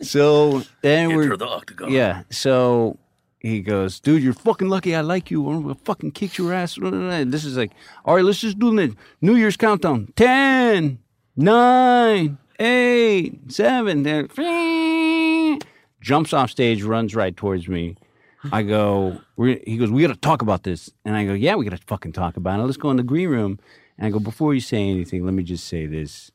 So 0.03 0.63
then 0.83 1.11
Enter 1.11 1.17
we're 1.17 1.37
the 1.37 1.47
octagon. 1.47 1.91
yeah. 1.91 2.23
So 2.31 2.99
he 3.41 3.61
goes, 3.61 4.01
dude, 4.01 4.23
you're 4.23 4.33
fucking 4.33 4.69
lucky 4.69 4.95
I 4.95 5.01
like 5.03 5.31
you. 5.31 5.49
I'm 5.49 5.63
gonna 5.63 5.75
fucking 5.85 6.13
kick 6.13 6.39
your 6.39 6.53
ass. 6.53 6.77
And 6.77 7.33
this 7.33 7.45
is 7.45 7.57
like, 7.57 7.73
all 8.05 8.17
right, 8.17 8.25
let's 8.25 8.41
just 8.41 8.59
do 8.59 8.75
the 8.75 8.95
New 9.21 9.35
Year's 9.37 9.57
countdown. 9.57 10.13
10, 10.17 10.99
9, 11.37 12.39
8, 12.59 13.53
7. 13.53 14.03
Then, 14.03 15.59
jumps 16.01 16.33
off 16.33 16.51
stage, 16.51 16.83
runs 16.83 17.15
right 17.15 17.37
towards 17.37 17.69
me. 17.69 17.97
I 18.53 18.63
go, 18.63 19.21
he 19.37 19.77
goes, 19.77 19.91
we 19.91 20.03
got 20.03 20.09
to 20.15 20.21
talk 20.21 20.43
about 20.43 20.63
this. 20.63 20.91
And 21.05 21.17
I 21.17 21.25
go, 21.25 21.33
yeah, 21.33 21.55
we 21.55 21.65
got 21.65 21.79
to 21.79 21.85
fucking 21.87 22.13
talk 22.13 22.37
about 22.37 22.61
it. 22.61 22.63
Let's 22.65 22.77
go 22.77 22.91
in 22.91 22.97
the 22.97 23.03
green 23.03 23.29
room. 23.29 23.59
And 23.99 24.07
I 24.07 24.11
go, 24.11 24.19
before 24.19 24.55
you 24.55 24.61
say 24.61 24.89
anything, 24.89 25.25
let 25.25 25.35
me 25.35 25.43
just 25.43 25.67
say 25.67 25.87
this. 25.87 26.31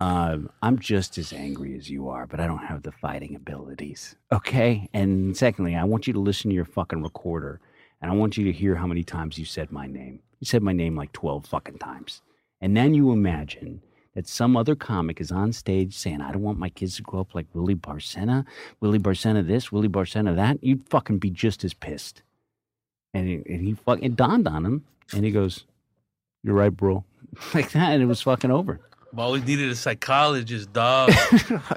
Um, 0.00 0.50
I'm 0.62 0.78
just 0.78 1.18
as 1.18 1.32
angry 1.32 1.76
as 1.76 1.90
you 1.90 2.08
are, 2.08 2.26
but 2.26 2.40
I 2.40 2.46
don't 2.46 2.64
have 2.64 2.82
the 2.82 2.92
fighting 2.92 3.34
abilities. 3.34 4.16
Okay. 4.32 4.88
And 4.94 5.36
secondly, 5.36 5.76
I 5.76 5.84
want 5.84 6.06
you 6.06 6.14
to 6.14 6.20
listen 6.20 6.48
to 6.50 6.54
your 6.54 6.64
fucking 6.64 7.02
recorder 7.02 7.60
and 8.00 8.10
I 8.10 8.14
want 8.14 8.36
you 8.36 8.44
to 8.44 8.52
hear 8.52 8.76
how 8.76 8.86
many 8.86 9.02
times 9.02 9.38
you 9.38 9.44
said 9.44 9.70
my 9.70 9.86
name. 9.86 10.20
You 10.38 10.46
said 10.46 10.62
my 10.62 10.72
name 10.72 10.96
like 10.96 11.12
12 11.12 11.46
fucking 11.46 11.78
times. 11.78 12.22
And 12.60 12.76
then 12.76 12.94
you 12.94 13.12
imagine 13.12 13.82
that 14.14 14.26
some 14.26 14.56
other 14.56 14.74
comic 14.74 15.20
is 15.20 15.30
on 15.30 15.52
stage 15.52 15.96
saying, 15.96 16.20
I 16.20 16.32
don't 16.32 16.42
want 16.42 16.58
my 16.58 16.68
kids 16.68 16.96
to 16.96 17.02
grow 17.02 17.20
up 17.20 17.34
like 17.34 17.46
Willie 17.54 17.74
Barcena, 17.76 18.44
Willie 18.80 18.98
Barcena 18.98 19.46
this, 19.46 19.70
Willie 19.70 19.88
Barcena 19.88 20.34
that. 20.36 20.62
You'd 20.62 20.88
fucking 20.88 21.18
be 21.18 21.30
just 21.30 21.64
as 21.64 21.74
pissed. 21.74 22.22
And 23.14 23.28
he, 23.28 23.34
and 23.34 23.60
he 23.64 23.74
fucking 23.74 24.04
it 24.04 24.16
dawned 24.16 24.48
on 24.48 24.64
him 24.64 24.84
and 25.12 25.24
he 25.24 25.30
goes, 25.30 25.64
You're 26.42 26.54
right, 26.54 26.70
bro. 26.76 27.04
like 27.54 27.70
that. 27.72 27.92
And 27.92 28.02
it 28.02 28.06
was 28.06 28.22
fucking 28.22 28.50
over. 28.50 28.80
I've 29.12 29.18
always 29.18 29.44
needed 29.44 29.68
a 29.70 29.74
psychologist, 29.74 30.72
dog. 30.72 31.12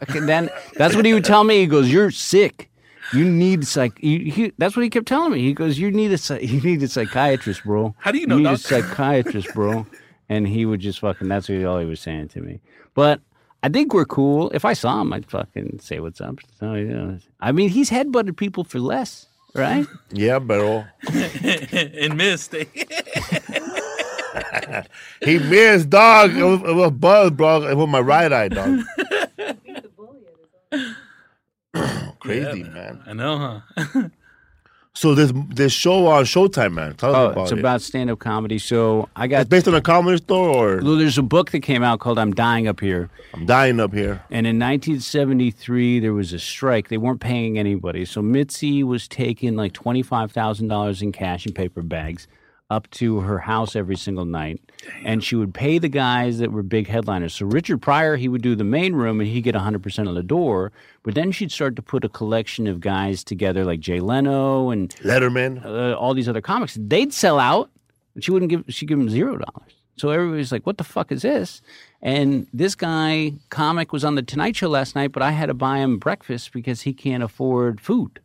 And 0.10 0.30
then 0.30 0.50
that's 0.76 0.96
what 0.96 1.06
he 1.06 1.14
would 1.14 1.26
tell 1.26 1.44
me. 1.44 1.62
He 1.62 1.66
goes, 1.66 1.92
"You're 1.92 2.12
sick. 2.12 2.70
You 3.12 3.26
need 3.26 3.66
psych." 3.66 3.98
You, 4.04 4.32
he, 4.32 4.54
that's 4.60 4.76
what 4.76 4.84
he 4.84 4.90
kept 4.92 5.08
telling 5.08 5.32
me. 5.32 5.40
He 5.40 5.54
goes, 5.54 5.80
"You 5.80 5.90
need 5.90 6.12
a 6.14 6.46
you 6.46 6.62
need 6.62 6.84
a 6.84 6.88
psychiatrist, 6.88 7.64
bro. 7.64 7.96
How 7.98 8.12
do 8.12 8.20
you 8.20 8.28
know, 8.28 8.38
You 8.38 8.44
need 8.44 8.50
doc? 8.50 8.60
a 8.60 8.62
psychiatrist, 8.62 9.52
bro?" 9.56 9.88
And 10.34 10.48
he 10.48 10.66
would 10.66 10.80
just 10.80 11.00
fucking. 11.00 11.28
That's 11.28 11.50
what 11.50 11.64
all 11.64 11.80
he 11.80 11.86
was 11.86 12.00
saying 12.00 12.30
to 12.30 12.42
me. 12.42 12.60
But 12.94 13.22
I 13.62 13.70
think 13.70 13.94
we're 13.94 14.06
cool. 14.06 14.50
If 14.52 14.66
I 14.66 14.74
saw 14.74 15.02
him, 15.02 15.14
I'd 15.14 15.26
fucking 15.26 15.80
say 15.82 16.00
what's 16.00 16.20
up. 16.20 16.40
So, 16.60 16.74
you 16.74 16.88
know, 16.88 17.20
I 17.40 17.52
mean, 17.52 17.70
he's 17.70 17.90
headbutted 17.90 18.36
people 18.36 18.64
for 18.64 18.80
less, 18.80 19.28
right? 19.56 19.88
Yeah, 20.12 20.40
pero 20.40 20.86
and 21.14 22.18
missed. 22.18 22.54
he 25.22 25.40
missed, 25.40 25.90
dog. 25.90 26.36
It 26.36 26.44
was, 26.44 26.62
it 26.62 26.76
was 26.76 26.92
buzz, 26.92 27.32
bro. 27.32 27.68
It 27.68 27.76
was 27.76 27.88
my 27.88 28.00
right 28.00 28.34
eye, 28.34 28.48
dog. 28.50 28.82
Crazy, 32.20 32.64
man. 32.64 33.02
I 33.06 33.14
know, 33.14 33.62
huh? 33.78 34.10
So 34.96 35.16
this 35.16 35.34
this 35.50 35.74
show 35.74 36.06
on 36.06 36.24
Showtime, 36.24 36.74
man. 36.74 36.94
Tell 36.96 37.16
us 37.16 37.18
Oh, 37.18 37.32
about 37.32 37.42
it's 37.44 37.52
it. 37.52 37.60
about 37.60 37.82
stand-up 37.82 38.20
comedy. 38.20 38.60
So 38.60 39.10
I 39.16 39.26
got. 39.26 39.42
it's 39.42 39.50
based 39.50 39.68
on 39.68 39.74
a 39.74 39.82
comedy 39.82 40.18
store, 40.18 40.50
or 40.50 40.82
Well, 40.84 40.98
there's 40.98 41.18
a 41.18 41.24
book 41.24 41.50
that 41.52 41.62
came 41.62 41.82
out 41.82 42.00
called 42.00 42.20
"I'm 42.20 42.32
Dying 42.32 42.68
Up 42.68 42.80
Here." 42.80 43.10
I'm 43.34 43.48
dying 43.48 43.80
up 43.80 43.92
here. 43.92 44.22
And 44.30 44.46
in 44.46 44.60
1973, 44.60 46.00
there 46.00 46.14
was 46.14 46.32
a 46.32 46.38
strike. 46.40 46.90
They 46.90 46.98
weren't 46.98 47.20
paying 47.22 47.58
anybody. 47.58 48.06
So 48.06 48.22
Mitzi 48.22 48.84
was 48.84 49.08
taking 49.08 49.56
like 49.56 49.74
$25,000 49.74 51.02
in 51.02 51.12
cash 51.12 51.48
and 51.48 51.56
paper 51.56 51.82
bags 51.82 52.28
up 52.74 52.90
to 52.92 53.20
her 53.22 53.40
house 53.40 53.76
every 53.76 53.96
single 53.96 54.26
night. 54.26 54.60
And 55.06 55.24
she 55.24 55.36
would 55.36 55.54
pay 55.54 55.78
the 55.78 55.88
guys 55.90 56.40
that 56.40 56.52
were 56.52 56.64
big 56.64 56.88
headliners. 56.88 57.34
So 57.34 57.46
Richard 57.46 57.82
Pryor, 57.82 58.18
he 58.18 58.28
would 58.28 58.42
do 58.42 58.56
the 58.56 58.64
main 58.66 58.94
room 58.96 59.20
and 59.22 59.30
he'd 59.30 59.42
get 59.42 59.56
100% 59.56 60.10
of 60.10 60.16
the 60.16 60.24
door. 60.24 60.72
But 61.04 61.16
then 61.16 61.32
she'd 61.32 61.52
start 61.52 61.76
to 61.78 61.82
put 61.82 62.04
a 62.04 62.10
collection 62.10 62.68
of 62.68 62.80
guys 62.82 63.24
together 63.24 63.64
like 63.64 63.80
Jay 63.80 64.00
Leno 64.00 64.72
and 64.72 64.90
Letterman. 65.04 65.64
uh, 65.66 65.96
all 65.98 66.14
these 66.14 66.28
other 66.28 66.42
comics. 66.42 66.78
They'd 66.82 67.14
sell 67.14 67.40
out, 67.40 67.70
but 68.14 68.24
she 68.24 68.32
wouldn't 68.32 68.50
give. 68.50 68.64
She 68.70 68.86
give 68.86 68.98
them 68.98 69.10
zero 69.10 69.38
dollars. 69.38 69.72
So 69.96 70.10
everybody's 70.10 70.52
like, 70.52 70.66
"What 70.66 70.78
the 70.78 70.84
fuck 70.84 71.12
is 71.12 71.22
this?" 71.22 71.62
And 72.02 72.48
this 72.52 72.74
guy 72.76 73.34
comic 73.50 73.94
was 73.94 74.04
on 74.04 74.16
the 74.16 74.24
Tonight 74.24 74.56
Show 74.56 74.68
last 74.70 74.96
night, 74.96 75.12
but 75.12 75.22
I 75.22 75.32
had 75.32 75.46
to 75.48 75.54
buy 75.54 75.78
him 75.78 75.98
breakfast 76.00 76.52
because 76.52 76.82
he 76.82 76.94
can't 76.94 77.22
afford 77.24 77.80
food. 77.80 78.20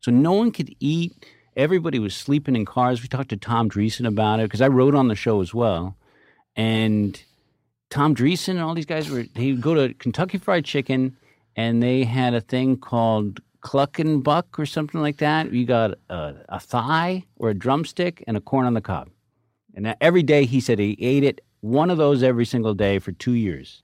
So 0.00 0.10
no 0.10 0.32
one 0.32 0.50
could 0.50 0.74
eat. 0.80 1.12
Everybody 1.56 1.98
was 1.98 2.14
sleeping 2.14 2.56
in 2.56 2.64
cars. 2.64 3.02
We 3.02 3.08
talked 3.08 3.30
to 3.30 3.36
Tom 3.36 3.68
Dreesen 3.68 4.06
about 4.06 4.40
it 4.40 4.44
because 4.44 4.60
I 4.60 4.68
wrote 4.68 4.94
on 4.94 5.08
the 5.08 5.14
show 5.16 5.40
as 5.40 5.52
well. 5.52 5.96
And 6.54 7.22
Tom 7.90 8.14
Dreesen 8.14 8.50
and 8.50 8.60
all 8.60 8.74
these 8.74 8.86
guys 8.86 9.10
were 9.10 9.24
they 9.34 9.52
would 9.52 9.60
go 9.60 9.74
to 9.74 9.94
Kentucky 9.94 10.38
Fried 10.38 10.64
Chicken 10.64 11.16
and 11.56 11.82
they 11.82 12.04
had 12.04 12.34
a 12.34 12.40
thing 12.40 12.76
called 12.76 13.40
cluck 13.60 13.98
and 13.98 14.22
buck 14.22 14.58
or 14.58 14.66
something 14.66 15.00
like 15.00 15.18
that. 15.18 15.52
You 15.52 15.66
got 15.66 15.94
a, 16.08 16.34
a 16.48 16.60
thigh 16.60 17.24
or 17.36 17.50
a 17.50 17.54
drumstick 17.54 18.24
and 18.26 18.36
a 18.36 18.40
corn 18.40 18.66
on 18.66 18.74
the 18.74 18.80
cob. 18.80 19.10
And 19.74 19.94
every 20.00 20.22
day 20.22 20.44
he 20.44 20.60
said 20.60 20.78
he 20.78 20.96
ate 21.00 21.24
it 21.24 21.40
one 21.60 21.90
of 21.90 21.98
those 21.98 22.22
every 22.22 22.44
single 22.46 22.74
day 22.74 22.98
for 22.98 23.12
two 23.12 23.34
years. 23.34 23.82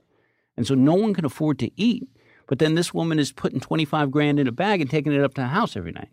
And 0.57 0.67
so 0.67 0.75
no 0.75 0.95
one 0.95 1.15
can 1.15 1.25
afford 1.25 1.59
to 1.59 1.71
eat. 1.81 2.09
But 2.47 2.59
then 2.59 2.75
this 2.75 2.95
woman 2.95 3.19
is 3.19 3.33
putting 3.33 3.61
25 3.61 4.11
grand 4.11 4.39
in 4.39 4.47
a 4.47 4.53
bag 4.53 4.81
and 4.81 4.89
taking 4.89 5.13
it 5.13 5.23
up 5.23 5.35
to 5.35 5.43
the 5.43 5.49
house 5.49 5.77
every 5.77 5.93
night. 5.93 6.09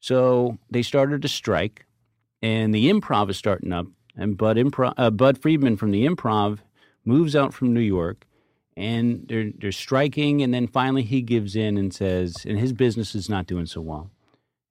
So 0.00 0.58
they 0.70 0.82
started 0.82 1.24
a 1.24 1.28
strike, 1.28 1.86
and 2.42 2.74
the 2.74 2.90
improv 2.90 3.30
is 3.30 3.36
starting 3.36 3.72
up. 3.72 3.86
And 4.16 4.36
Bud, 4.36 4.56
Impro- 4.56 4.94
uh, 4.96 5.10
Bud 5.10 5.38
Friedman 5.38 5.76
from 5.76 5.92
the 5.92 6.06
improv 6.06 6.58
moves 7.04 7.36
out 7.36 7.54
from 7.54 7.72
New 7.72 7.80
York, 7.80 8.26
and 8.76 9.26
they're, 9.28 9.52
they're 9.56 9.72
striking. 9.72 10.42
And 10.42 10.52
then 10.52 10.66
finally 10.66 11.02
he 11.02 11.22
gives 11.22 11.54
in 11.54 11.76
and 11.76 11.94
says, 11.94 12.34
and 12.46 12.58
his 12.58 12.72
business 12.72 13.14
is 13.14 13.28
not 13.28 13.46
doing 13.46 13.66
so 13.66 13.80
well. 13.80 14.10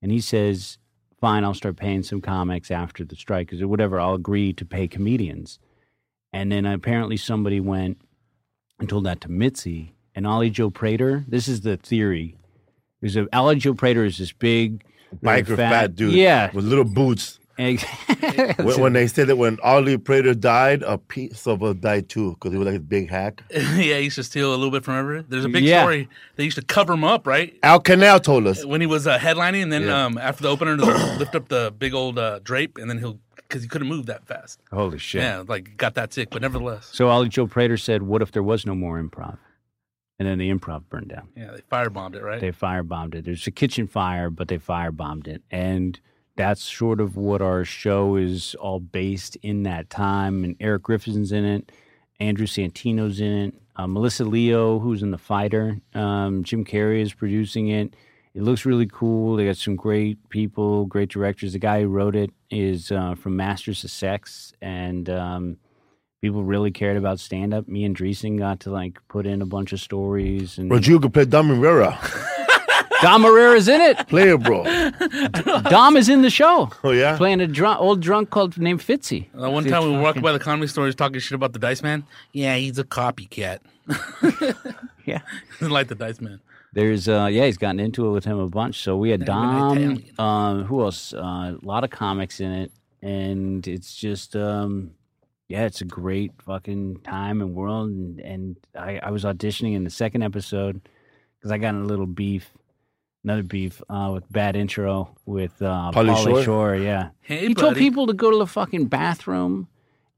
And 0.02 0.12
he 0.12 0.20
says, 0.20 0.78
fine, 1.20 1.44
I'll 1.44 1.54
start 1.54 1.78
paying 1.78 2.04
some 2.04 2.22
comics 2.22 2.72
after 2.72 3.04
the 3.04 3.16
strike, 3.16 3.54
or 3.54 3.68
whatever, 3.68 4.00
I'll 4.00 4.16
agree 4.16 4.54
to 4.54 4.66
pay 4.66 4.88
comedians. 4.88 5.60
And 6.32 6.52
then 6.52 6.66
apparently 6.66 7.18
somebody 7.18 7.60
went 7.60 8.02
and 8.80 8.88
told 8.88 9.06
that 9.06 9.22
to 9.22 9.30
Mitzi 9.30 9.94
and 10.16 10.26
Ollie 10.26 10.50
Joe 10.50 10.70
Prater. 10.70 11.26
This 11.28 11.48
is 11.48 11.62
the 11.62 11.78
theory. 11.78 12.38
There's 13.02 13.16
a 13.16 13.28
Ollie 13.36 13.56
Joe 13.56 13.74
Prater 13.74 14.06
is 14.06 14.18
this 14.18 14.32
big, 14.32 14.84
Biker 15.24 15.56
fat, 15.56 15.96
dude. 15.96 16.14
Yeah. 16.14 16.52
With 16.54 16.66
little 16.66 16.86
boots. 16.86 17.40
When, 17.58 17.78
when 18.80 18.94
they 18.94 19.08
said 19.08 19.28
that 19.28 19.36
when 19.36 19.58
Ollie 19.62 19.98
Prater 19.98 20.34
died, 20.34 20.82
a 20.84 20.98
piece 20.98 21.46
of 21.46 21.62
us 21.62 21.76
died 21.76 22.08
too 22.08 22.32
because 22.36 22.54
he 22.54 22.58
was 22.58 22.66
like 22.66 22.78
a 22.78 22.80
big 22.80 23.10
hack. 23.10 23.44
yeah, 23.52 23.98
he 23.98 24.04
used 24.04 24.16
to 24.16 24.24
steal 24.24 24.52
a 24.52 24.56
little 24.56 24.72
bit 24.72 24.86
from 24.86 24.96
everybody. 24.98 25.26
There's 25.30 25.44
a 25.44 25.50
big 25.50 25.66
Yeah. 25.66 25.82
story. 25.82 26.08
They 26.38 26.46
used 26.46 26.58
to 26.58 26.64
cover 26.64 26.94
him 26.94 27.04
up, 27.04 27.28
right? 27.28 27.54
Al 27.62 27.82
Canal 27.82 28.22
told 28.22 28.48
us. 28.48 28.64
When 28.64 28.80
he 28.80 28.88
was 28.88 29.08
uh, 29.08 29.18
headlining, 29.20 29.64
and 29.64 29.74
then 29.74 29.84
Yeah. 29.84 30.06
um, 30.06 30.18
after 30.18 30.44
the 30.44 30.50
opener, 30.50 30.78
they'll 30.78 30.88
lift 31.18 31.36
up 31.36 31.50
the 31.50 31.74
big 31.78 31.94
old 31.94 32.18
uh, 32.18 32.40
drape, 32.44 32.78
and 32.78 32.90
then 32.90 32.98
he'll 32.98 33.20
because 33.36 33.64
he 33.64 33.68
couldn't 33.68 33.88
move 33.88 34.06
that 34.06 34.26
fast. 34.28 34.60
Holy 34.72 35.00
shit. 35.00 35.24
Yeah, 35.24 35.44
like 35.48 35.76
got 35.76 35.96
that 35.96 36.14
sick, 36.14 36.30
but 36.30 36.42
nevertheless, 36.44 36.88
So 36.94 37.10
Ollie 37.10 37.30
Joe 37.30 37.48
Prater 37.48 37.78
said, 37.78 38.04
What 38.04 38.22
if 38.22 38.32
there 38.32 38.44
was 38.44 38.64
no 38.66 38.76
more 38.76 39.02
improv? 39.02 39.38
And 40.20 40.28
then 40.28 40.38
the 40.38 40.52
improv 40.52 40.84
burned 40.90 41.08
down. 41.08 41.30
yeah, 41.36 41.52
they 41.52 41.62
firebombed 41.62 42.16
it, 42.16 42.22
right? 42.24 42.42
They 42.42 42.52
firebombed 42.52 43.16
it. 43.16 43.24
There's 43.24 43.48
a 43.48 43.52
kitchen 43.52 43.88
fire, 43.88 44.30
but 44.30 44.50
they 44.50 44.58
firebombed 44.58 45.28
it. 45.28 45.42
And 45.50 45.98
that's 46.36 46.62
sort 46.62 47.00
of 47.00 47.16
what 47.16 47.42
our 47.42 47.64
show 47.64 48.18
is 48.18 48.54
all 48.56 48.80
based 48.80 49.38
in 49.38 49.64
that 49.64 49.90
time. 49.90 50.44
And 50.44 50.56
Erik 50.60 50.84
Griffin's 50.84 51.32
in 51.32 51.46
it, 51.46 51.72
Andrew 52.20 52.48
Santino's 52.48 53.22
in 53.22 53.32
it, 53.32 53.54
uh, 53.78 53.88
Melissa 53.88 54.26
Leo, 54.26 54.80
who's 54.80 55.04
in 55.04 55.12
The 55.12 55.18
Fighter, 55.18 55.80
um, 55.94 56.44
Jim 56.44 56.66
Carrey 56.66 57.02
is 57.02 57.14
producing 57.14 57.70
it. 57.70 57.96
It 58.34 58.44
looks 58.44 58.66
really 58.66 58.88
cool. 58.88 59.38
They 59.38 59.46
got 59.46 59.58
some 59.58 59.76
great 59.76 60.30
people, 60.30 60.86
great 60.86 61.10
directors. 61.10 61.54
The 61.54 61.60
guy 61.60 61.82
who 61.82 61.88
wrote 61.88 62.16
it 62.16 62.32
is 62.50 62.92
uh, 62.92 63.16
from 63.16 63.36
Masters 63.36 63.84
of 63.84 63.92
Sex, 63.92 64.54
and 64.62 65.10
um, 65.10 65.58
people 66.22 66.44
really 66.44 66.72
cared 66.72 66.98
about 66.98 67.20
stand 67.20 67.54
up. 67.54 67.68
Me 67.68 67.84
and 67.86 67.96
Dreesen 67.96 68.38
got 68.38 68.60
to 68.62 68.72
like 68.72 69.00
put 69.08 69.26
in 69.26 69.42
a 69.42 69.46
bunch 69.46 69.74
of 69.74 69.80
stories, 69.80 70.58
and 70.58 70.70
Rodrigo 70.72 71.00
could 71.02 71.14
play 71.14 71.26
Dom 71.26 71.50
Rivera. 71.50 71.98
Dom 73.02 73.24
Irrera's 73.24 73.70
in 73.70 73.80
it. 73.80 73.98
Play 74.10 74.28
it, 74.30 74.44
bro. 74.44 74.64
Dom 75.70 75.96
is 75.96 76.10
in 76.10 76.22
the 76.22 76.30
show, 76.30 76.70
Oh, 76.84 76.92
yeah? 76.92 77.16
playing 77.16 77.40
a 77.40 77.48
drunk, 77.48 77.80
old 77.80 78.02
drunk 78.02 78.30
called 78.30 78.58
named 78.58 78.82
Fitzy. 78.82 79.28
Uh, 79.42 79.50
one 79.50 79.64
time 79.64 79.86
we 79.86 79.92
were 79.96 80.02
walking 80.02 80.22
by 80.22 80.34
the 80.34 80.40
comedy 80.40 80.68
store, 80.68 80.84
he 80.84 80.88
was 80.88 80.96
talking 80.96 81.18
shit 81.22 81.32
about 81.34 81.54
the 81.54 81.60
Dice 81.60 81.82
Man. 81.82 82.04
Yeah, 82.34 82.58
he's 82.58 82.78
a 82.78 82.84
copycat. 82.84 83.60
Yeah. 85.06 85.22
Didn't 85.60 85.72
like 85.72 85.88
the 85.88 85.96
Dice 85.96 86.22
Man. 86.22 86.40
There's 86.74 87.08
uh 87.08 87.30
yeah, 87.32 87.46
he's 87.46 87.58
gotten 87.58 87.80
into 87.80 88.06
it 88.06 88.12
with 88.12 88.26
him 88.26 88.38
a 88.38 88.48
bunch. 88.48 88.84
So 88.84 88.96
we 88.96 89.10
had 89.10 89.26
Dom, 89.26 89.74
been 89.76 90.04
um, 90.20 90.66
who 90.66 90.84
else? 90.84 91.14
Uh, 91.14 91.56
a 91.56 91.58
lot 91.64 91.84
of 91.84 91.90
comics 91.90 92.40
in 92.40 92.52
it, 92.52 92.72
and 93.02 93.68
it's 93.68 93.96
just 93.96 94.36
um, 94.36 94.92
yeah, 95.50 95.66
it's 95.66 95.82
a 95.82 95.86
great 95.86 96.32
fucking 96.44 97.02
time 97.04 97.42
and 97.42 97.56
world. 97.56 97.90
And, 97.90 98.20
and 98.20 98.56
I, 98.76 99.00
I 99.02 99.10
was 99.12 99.24
auditioning 99.24 99.76
in 99.76 99.84
the 99.84 99.90
second 99.90 100.22
episode 100.22 100.80
because 101.38 101.52
I 101.52 101.58
got 101.58 101.70
in 101.70 101.82
a 101.82 101.86
little 101.86 102.06
beef, 102.06 102.52
another 103.24 103.42
beef 103.44 103.82
uh, 103.90 104.12
with 104.14 104.32
bad 104.32 104.56
intro 104.56 105.16
with 105.26 105.60
uh, 105.62 105.92
Pauly 105.94 106.16
Pauly 106.16 106.24
Shore? 106.24 106.44
Shore. 106.44 106.76
Yeah, 106.76 107.10
Hey, 107.22 107.48
he 107.48 107.54
told 107.56 107.76
people 107.76 108.06
to 108.08 108.14
go 108.14 108.30
to 108.30 108.38
the 108.38 108.48
fucking 108.48 108.86
bathroom 108.86 109.68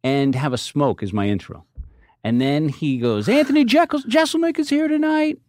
and 0.04 0.36
have 0.36 0.52
a 0.52 0.58
smoke 0.58 1.02
as 1.02 1.14
my 1.14 1.28
intro. 1.30 1.66
And 2.24 2.40
then 2.42 2.70
he 2.70 2.98
goes, 2.98 3.30
Anthony 3.30 3.64
Jekyll- 3.64 4.02
Jeselnik 4.02 4.60
is 4.60 4.70
here 4.70 4.88
tonight. 4.88 5.40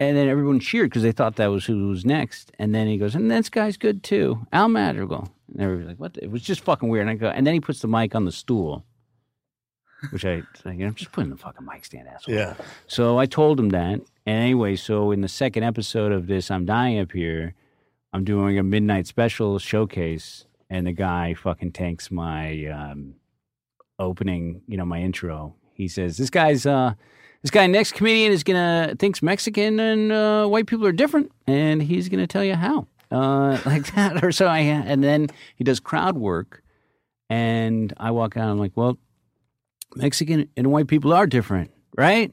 And 0.00 0.16
then 0.16 0.28
everyone 0.28 0.58
cheered 0.58 0.90
because 0.90 1.04
they 1.04 1.12
thought 1.12 1.36
that 1.36 1.46
was 1.46 1.64
who 1.66 1.88
was 1.88 2.04
next. 2.04 2.50
And 2.58 2.74
then 2.74 2.88
he 2.88 2.98
goes, 2.98 3.14
and 3.14 3.30
this 3.30 3.48
guy's 3.48 3.76
good 3.76 4.02
too, 4.02 4.44
Al 4.52 4.68
Madrigal. 4.68 5.28
And 5.52 5.62
everybody's 5.62 5.88
like, 5.88 6.00
what? 6.00 6.14
the-" 6.14 6.24
It 6.24 6.30
was 6.30 6.42
just 6.42 6.62
fucking 6.62 6.88
weird. 6.88 7.02
And 7.02 7.10
I 7.10 7.14
go, 7.14 7.28
and 7.28 7.46
then 7.46 7.54
he 7.54 7.60
puts 7.60 7.80
the 7.80 7.88
mic 7.88 8.14
on 8.14 8.24
the 8.24 8.32
stool, 8.32 8.84
which 10.10 10.24
I, 10.24 10.42
I'm 10.64 10.94
just 10.94 11.12
putting 11.12 11.30
the 11.30 11.36
fucking 11.36 11.66
mic 11.66 11.84
stand, 11.84 12.08
asshole. 12.08 12.34
Yeah. 12.34 12.54
So 12.86 13.18
I 13.18 13.26
told 13.26 13.58
him 13.58 13.70
that. 13.70 14.00
And 14.26 14.42
anyway, 14.42 14.76
so 14.76 15.10
in 15.10 15.20
the 15.20 15.28
second 15.28 15.64
episode 15.64 16.12
of 16.12 16.26
this, 16.26 16.50
I'm 16.50 16.64
dying 16.64 16.98
up 16.98 17.12
here. 17.12 17.54
I'm 18.12 18.24
doing 18.24 18.58
a 18.58 18.62
midnight 18.62 19.06
special 19.06 19.58
showcase, 19.58 20.44
and 20.68 20.86
the 20.86 20.92
guy 20.92 21.34
fucking 21.34 21.72
tanks 21.72 22.10
my 22.10 22.66
um, 22.66 23.14
opening, 23.98 24.62
you 24.68 24.76
know, 24.76 24.84
my 24.84 25.00
intro. 25.00 25.54
He 25.72 25.88
says, 25.88 26.18
"This 26.18 26.28
guy's 26.28 26.66
uh, 26.66 26.92
this 27.40 27.50
guy 27.50 27.66
next 27.66 27.94
comedian 27.94 28.30
is 28.30 28.44
gonna 28.44 28.94
thinks 28.98 29.22
Mexican 29.22 29.80
and 29.80 30.12
uh, 30.12 30.46
white 30.46 30.66
people 30.66 30.86
are 30.86 30.92
different, 30.92 31.32
and 31.46 31.82
he's 31.82 32.08
gonna 32.10 32.26
tell 32.26 32.44
you 32.44 32.54
how." 32.54 32.86
Uh, 33.12 33.58
like 33.66 33.94
that, 33.94 34.24
or 34.24 34.32
so 34.32 34.46
I. 34.46 34.60
And 34.60 35.04
then 35.04 35.28
he 35.56 35.64
does 35.64 35.80
crowd 35.80 36.16
work, 36.16 36.62
and 37.28 37.92
I 37.98 38.10
walk 38.10 38.36
out. 38.36 38.48
I'm 38.48 38.58
like, 38.58 38.72
"Well, 38.74 38.98
Mexican 39.94 40.48
and 40.56 40.72
white 40.72 40.88
people 40.88 41.12
are 41.12 41.26
different, 41.26 41.70
right?" 41.96 42.32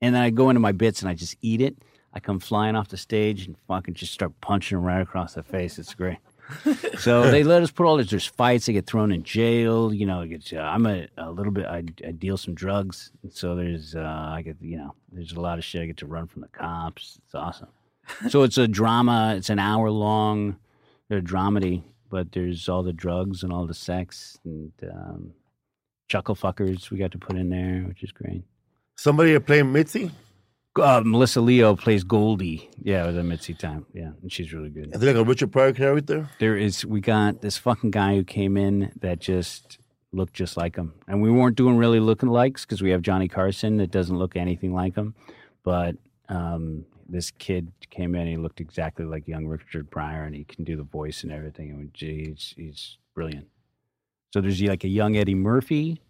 And 0.00 0.14
then 0.14 0.22
I 0.22 0.30
go 0.30 0.50
into 0.50 0.60
my 0.60 0.72
bits 0.72 1.00
and 1.00 1.08
I 1.08 1.14
just 1.14 1.36
eat 1.42 1.60
it. 1.60 1.76
I 2.12 2.20
come 2.20 2.40
flying 2.40 2.74
off 2.74 2.88
the 2.88 2.96
stage 2.96 3.46
and 3.46 3.56
fucking 3.68 3.94
just 3.94 4.12
start 4.12 4.32
punching 4.40 4.76
him 4.76 4.84
right 4.84 5.00
across 5.00 5.34
the 5.34 5.42
face. 5.42 5.78
It's 5.78 5.94
great. 5.94 6.18
so 6.98 7.30
they 7.30 7.44
let 7.44 7.62
us 7.62 7.70
put 7.70 7.86
all 7.86 7.96
this. 7.96 8.10
There's 8.10 8.26
fights. 8.26 8.66
They 8.66 8.72
get 8.72 8.86
thrown 8.86 9.12
in 9.12 9.22
jail. 9.22 9.94
You 9.94 10.06
know, 10.06 10.22
uh, 10.52 10.56
I'm 10.58 10.86
a, 10.86 11.06
a 11.16 11.30
little 11.30 11.52
bit. 11.52 11.66
I, 11.66 11.84
I 12.06 12.10
deal 12.10 12.36
some 12.36 12.54
drugs. 12.54 13.12
So 13.30 13.54
there's, 13.54 13.94
uh, 13.94 14.00
I 14.00 14.42
get, 14.42 14.56
you 14.60 14.76
know, 14.76 14.94
there's 15.10 15.32
a 15.32 15.40
lot 15.40 15.58
of 15.58 15.64
shit. 15.64 15.82
I 15.82 15.86
get 15.86 15.98
to 15.98 16.06
run 16.06 16.26
from 16.26 16.42
the 16.42 16.48
cops. 16.48 17.18
It's 17.24 17.34
awesome. 17.34 17.68
So 18.28 18.42
it's 18.42 18.58
a 18.58 18.68
drama. 18.68 19.34
It's 19.36 19.50
an 19.50 19.58
hour 19.58 19.90
long. 19.90 20.56
They're 21.08 21.18
a 21.18 21.22
dramedy, 21.22 21.82
but 22.10 22.32
there's 22.32 22.68
all 22.68 22.82
the 22.82 22.92
drugs 22.92 23.42
and 23.42 23.52
all 23.52 23.66
the 23.66 23.74
sex 23.74 24.38
and 24.44 24.72
um, 24.90 25.32
chuckle 26.08 26.34
fuckers 26.34 26.90
we 26.90 26.98
got 26.98 27.12
to 27.12 27.18
put 27.18 27.36
in 27.36 27.50
there, 27.50 27.84
which 27.86 28.02
is 28.02 28.12
great. 28.12 28.44
Somebody 28.96 29.38
playing 29.38 29.72
Mitzi? 29.72 30.10
Uh, 30.74 31.02
Melissa 31.04 31.40
Leo 31.40 31.76
plays 31.76 32.02
Goldie. 32.02 32.70
Yeah, 32.82 33.04
it 33.04 33.08
was 33.08 33.16
a 33.16 33.22
Mitzi 33.22 33.52
time. 33.54 33.84
Yeah, 33.92 34.12
and 34.22 34.32
she's 34.32 34.52
really 34.54 34.70
good. 34.70 34.94
Is 34.94 35.00
there 35.00 35.12
like 35.12 35.22
a 35.22 35.28
Richard 35.28 35.52
Pryor 35.52 35.72
character? 35.72 36.28
There 36.38 36.56
is. 36.56 36.84
We 36.84 37.00
got 37.00 37.42
this 37.42 37.58
fucking 37.58 37.90
guy 37.90 38.14
who 38.14 38.24
came 38.24 38.56
in 38.56 38.92
that 39.00 39.18
just 39.18 39.78
looked 40.12 40.32
just 40.32 40.56
like 40.56 40.76
him, 40.76 40.94
and 41.06 41.20
we 41.20 41.30
weren't 41.30 41.56
doing 41.56 41.76
really 41.76 42.00
looking 42.00 42.30
likes 42.30 42.64
because 42.64 42.80
we 42.80 42.90
have 42.90 43.02
Johnny 43.02 43.28
Carson 43.28 43.76
that 43.78 43.90
doesn't 43.90 44.16
look 44.16 44.34
anything 44.34 44.72
like 44.72 44.94
him, 44.94 45.14
but 45.62 45.96
um, 46.30 46.86
this 47.12 47.30
kid 47.30 47.72
came 47.90 48.14
in. 48.14 48.26
He 48.26 48.36
looked 48.36 48.60
exactly 48.60 49.04
like 49.04 49.28
young 49.28 49.46
Richard 49.46 49.90
Pryor, 49.90 50.24
and 50.24 50.34
he 50.34 50.44
can 50.44 50.64
do 50.64 50.76
the 50.76 50.82
voice 50.82 51.22
and 51.22 51.30
everything. 51.30 51.70
And 51.70 51.90
he's 51.94 52.54
he's 52.56 52.96
brilliant. 53.14 53.48
So 54.32 54.40
there's 54.40 54.60
like 54.62 54.84
a 54.84 54.88
young 54.88 55.16
Eddie 55.16 55.34
Murphy. 55.34 56.00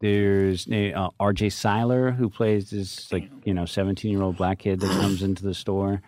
There's 0.00 0.68
uh, 0.68 1.08
R.J. 1.18 1.48
Cyler 1.50 2.10
who 2.10 2.28
plays 2.28 2.70
this 2.70 3.10
like 3.10 3.28
you 3.44 3.54
know 3.54 3.64
17 3.64 4.10
year 4.10 4.22
old 4.22 4.36
black 4.36 4.60
kid 4.60 4.80
that 4.80 5.00
comes 5.00 5.22
into 5.22 5.42
the 5.42 5.54
store, 5.54 6.02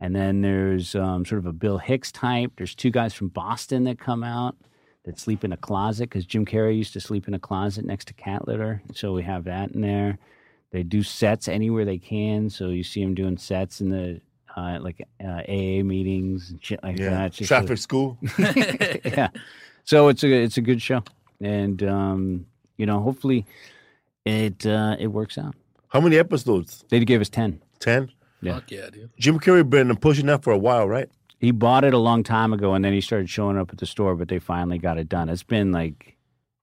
and 0.00 0.14
then 0.14 0.42
there's 0.42 0.94
um, 0.94 1.24
sort 1.24 1.38
of 1.38 1.46
a 1.46 1.52
Bill 1.52 1.78
Hicks 1.78 2.10
type. 2.10 2.52
There's 2.56 2.74
two 2.74 2.90
guys 2.90 3.14
from 3.14 3.28
Boston 3.28 3.84
that 3.84 3.98
come 4.00 4.24
out 4.24 4.56
that 5.04 5.20
sleep 5.20 5.44
in 5.44 5.52
a 5.52 5.56
closet 5.56 6.10
because 6.10 6.26
Jim 6.26 6.44
Carrey 6.44 6.76
used 6.76 6.92
to 6.94 7.00
sleep 7.00 7.28
in 7.28 7.34
a 7.34 7.38
closet 7.38 7.84
next 7.84 8.08
to 8.08 8.14
cat 8.14 8.48
litter. 8.48 8.82
So 8.94 9.12
we 9.12 9.22
have 9.22 9.44
that 9.44 9.70
in 9.70 9.80
there. 9.80 10.18
They 10.72 10.82
do 10.82 11.02
sets 11.02 11.48
anywhere 11.48 11.84
they 11.84 11.98
can. 11.98 12.50
So 12.50 12.68
you 12.68 12.82
see 12.82 13.02
them 13.02 13.14
doing 13.14 13.38
sets 13.38 13.80
in 13.80 13.88
the 13.90 14.20
uh, 14.56 14.78
like 14.80 15.06
uh, 15.22 15.42
AA 15.48 15.82
meetings 15.82 16.50
and 16.50 16.64
shit 16.64 16.82
like 16.82 16.98
Yeah. 16.98 17.10
that. 17.10 17.26
It's 17.26 17.36
just 17.38 17.48
Traffic 17.48 17.70
a- 17.72 17.76
school. 17.76 18.18
yeah. 18.38 19.28
So 19.84 20.08
it's 20.08 20.24
a 20.24 20.32
it's 20.32 20.56
a 20.56 20.62
good 20.62 20.82
show, 20.82 21.02
and 21.40 21.82
um, 21.84 22.46
you 22.76 22.86
know, 22.86 23.00
hopefully, 23.00 23.46
it 24.24 24.66
uh, 24.66 24.96
it 24.98 25.08
works 25.08 25.38
out. 25.38 25.54
How 25.88 26.00
many 26.00 26.18
episodes? 26.18 26.84
They 26.88 27.04
gave 27.04 27.20
us 27.20 27.28
ten. 27.28 27.60
Ten. 27.78 28.10
Yeah. 28.42 28.54
Fuck 28.54 28.70
yeah, 28.70 28.90
dude. 28.90 29.10
Jim 29.18 29.38
Carrey 29.38 29.68
been 29.68 29.94
pushing 29.96 30.26
that 30.26 30.42
for 30.42 30.52
a 30.52 30.58
while, 30.58 30.88
right? 30.88 31.08
He 31.38 31.50
bought 31.52 31.84
it 31.84 31.94
a 31.94 31.98
long 31.98 32.22
time 32.22 32.52
ago, 32.52 32.74
and 32.74 32.84
then 32.84 32.92
he 32.92 33.00
started 33.00 33.30
showing 33.30 33.56
up 33.56 33.70
at 33.70 33.78
the 33.78 33.86
store. 33.86 34.16
But 34.16 34.28
they 34.28 34.38
finally 34.40 34.78
got 34.78 34.98
it 34.98 35.08
done. 35.08 35.28
It's 35.28 35.42
been 35.44 35.70
like 35.70 36.15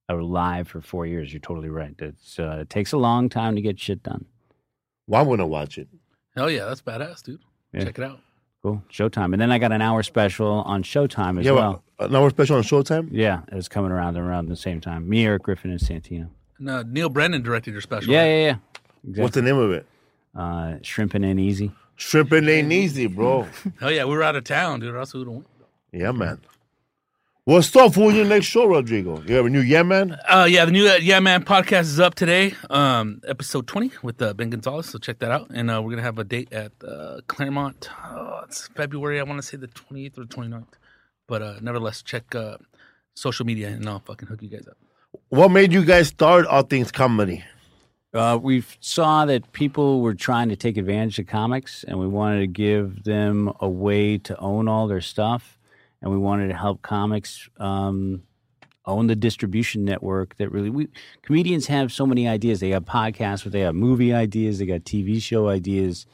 alive 0.09 0.67
for 0.67 0.81
four 0.81 1.05
years. 1.05 1.33
You're 1.33 1.39
totally 1.39 1.69
right. 1.69 1.95
It's 1.99 2.39
uh, 2.39 2.59
it 2.61 2.69
takes 2.69 2.91
a 2.91 2.97
long 2.97 3.29
time 3.29 3.55
to 3.55 3.61
get 3.61 3.79
shit 3.79 4.03
done. 4.03 4.25
Well, 5.07 5.25
wouldn't 5.25 5.39
gonna 5.39 5.47
watch 5.47 5.77
it. 5.77 5.87
Hell 6.35 6.49
yeah, 6.49 6.65
that's 6.65 6.81
badass, 6.81 7.23
dude. 7.23 7.39
Yeah. 7.73 7.85
Check 7.85 7.99
it 7.99 8.03
out. 8.03 8.19
Cool. 8.61 8.81
Showtime, 8.89 9.33
and 9.33 9.41
then 9.41 9.51
I 9.51 9.57
got 9.57 9.73
an 9.73 9.81
hour 9.81 10.03
special 10.03 10.47
on 10.47 10.83
Showtime 10.83 11.39
as 11.39 11.45
yeah, 11.45 11.51
well. 11.51 11.83
well, 11.99 12.09
an 12.09 12.15
hour 12.15 12.29
special 12.29 12.55
on 12.55 12.63
Showtime. 12.63 13.09
Yeah, 13.11 13.41
it's 13.51 13.67
coming 13.67 13.91
around 13.91 14.17
around 14.17 14.47
the 14.47 14.55
same 14.55 14.79
time. 14.79 15.09
Me, 15.09 15.25
Erik 15.25 15.43
Griffin, 15.43 15.71
and 15.71 15.79
Santino. 15.79 16.29
And, 16.59 16.69
uh, 16.69 16.83
Neal 16.83 17.09
Brennan 17.09 17.41
directed 17.41 17.71
your 17.71 17.81
special. 17.81 18.11
Yeah, 18.11 18.21
right? 18.21 18.27
yeah, 18.27 18.45
yeah. 18.45 18.55
Exactly. 19.03 19.21
What's 19.21 19.35
the 19.35 19.41
name 19.41 19.57
of 19.57 19.71
it? 19.71 19.85
uh, 20.35 20.75
shrimping 20.81 21.23
Ain't 21.23 21.39
easy. 21.39 21.71
Shrimping 21.95 22.49
ain't 22.49 22.71
easy, 22.71 23.07
bro. 23.07 23.47
Hell 23.79 23.91
yeah, 23.91 24.05
we 24.05 24.15
were 24.15 24.23
out 24.23 24.35
of 24.35 24.43
town, 24.43 24.79
dude. 24.79 24.93
Or 24.93 24.97
else 24.97 25.13
we 25.13 25.23
would 25.23 25.31
have 25.31 25.43
yeah, 25.91 26.11
man. 26.11 26.39
What's 27.45 27.75
up? 27.75 27.95
Who's 27.95 28.15
your 28.15 28.23
next 28.23 28.45
show, 28.45 28.65
Rodrigo? 28.65 29.21
You 29.23 29.35
have 29.35 29.45
a 29.45 29.49
new 29.49 29.59
Yeah 29.59 29.83
Man? 29.83 30.17
Uh, 30.29 30.47
yeah, 30.49 30.63
the 30.63 30.71
new 30.71 30.87
uh, 30.87 30.95
Yeah 31.01 31.19
Man 31.19 31.43
podcast 31.43 31.81
is 31.81 31.99
up 31.99 32.15
today, 32.15 32.55
um, 32.69 33.19
episode 33.27 33.67
20 33.67 33.91
with 34.01 34.21
uh, 34.21 34.33
Ben 34.33 34.49
Gonzalez. 34.49 34.85
So 34.85 34.97
check 34.97 35.19
that 35.19 35.29
out. 35.29 35.49
And 35.49 35.69
uh, 35.69 35.81
we're 35.81 35.89
going 35.89 35.97
to 35.97 36.03
have 36.03 36.19
a 36.19 36.23
date 36.23 36.53
at 36.53 36.71
uh, 36.81 37.19
Claremont. 37.27 37.89
Oh, 38.05 38.43
it's 38.45 38.67
February, 38.69 39.19
I 39.19 39.23
want 39.23 39.41
to 39.41 39.45
say 39.45 39.57
the 39.57 39.67
28th 39.67 40.19
or 40.19 40.23
29th. 40.23 40.67
But 41.27 41.41
uh, 41.41 41.55
nevertheless, 41.61 42.01
check 42.01 42.33
uh, 42.33 42.59
social 43.13 43.45
media 43.45 43.67
and 43.67 43.89
I'll 43.89 43.99
fucking 43.99 44.29
hook 44.29 44.41
you 44.41 44.47
guys 44.47 44.65
up. 44.65 44.77
What 45.27 45.51
made 45.51 45.73
you 45.73 45.83
guys 45.83 46.07
start 46.07 46.45
All 46.45 46.63
Things 46.63 46.93
Comedy? 46.93 47.43
Uh, 48.13 48.39
we 48.41 48.63
saw 48.79 49.25
that 49.25 49.51
people 49.51 49.99
were 49.99 50.13
trying 50.13 50.47
to 50.47 50.55
take 50.55 50.77
advantage 50.77 51.19
of 51.19 51.27
comics, 51.27 51.83
and 51.83 51.99
we 51.99 52.07
wanted 52.07 52.39
to 52.39 52.47
give 52.47 53.03
them 53.03 53.51
a 53.59 53.67
way 53.67 54.17
to 54.19 54.37
own 54.37 54.69
all 54.69 54.87
their 54.87 55.01
stuff, 55.01 55.57
and 56.03 56.11
we 56.11 56.17
wanted 56.17 56.49
to 56.49 56.53
help 56.53 56.81
comics 56.81 57.49
um, 57.57 58.23
own 58.85 59.07
the 59.07 59.15
distribution 59.15 59.85
network. 59.85 60.35
That 60.35 60.51
really, 60.51 60.69
we 60.69 60.89
comedians 61.23 61.67
have 61.67 61.91
so 61.93 62.05
many 62.05 62.27
ideas. 62.27 62.59
They 62.59 62.71
have 62.71 62.83
podcasts, 62.83 63.43
but 63.43 63.53
they 63.53 63.61
have 63.61 63.73
movie 63.73 64.13
ideas. 64.13 64.59
They 64.59 64.65
got 64.65 64.81
TV 64.81 65.21
show 65.21 65.47
ideas. 65.47 66.05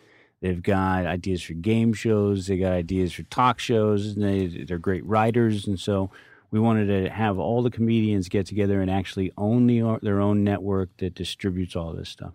They've 0.42 0.62
got 0.62 1.08
ideas 1.08 1.42
for 1.42 1.54
game 1.54 1.92
shows. 1.94 2.48
They 2.48 2.58
got 2.58 2.72
ideas 2.72 3.12
for 3.12 3.24
talk 3.24 3.60
shows. 3.60 4.16
And 4.16 4.24
they, 4.24 4.64
they're 4.64 4.78
great 4.78 5.06
writers, 5.06 5.68
and 5.68 5.80
so 5.80 6.12
we 6.52 6.60
wanted 6.60 6.86
to 6.86 7.10
have 7.12 7.38
all 7.38 7.62
the 7.62 7.70
comedians 7.72 8.30
get 8.30 8.46
together 8.46 8.82
and 8.82 8.90
actually 8.90 9.32
own 9.38 9.68
the, 9.68 10.00
their 10.02 10.20
own 10.20 10.44
network 10.44 10.90
that 10.98 11.16
distributes 11.16 11.76
all 11.76 11.94
this 11.94 12.10
stuff. 12.10 12.34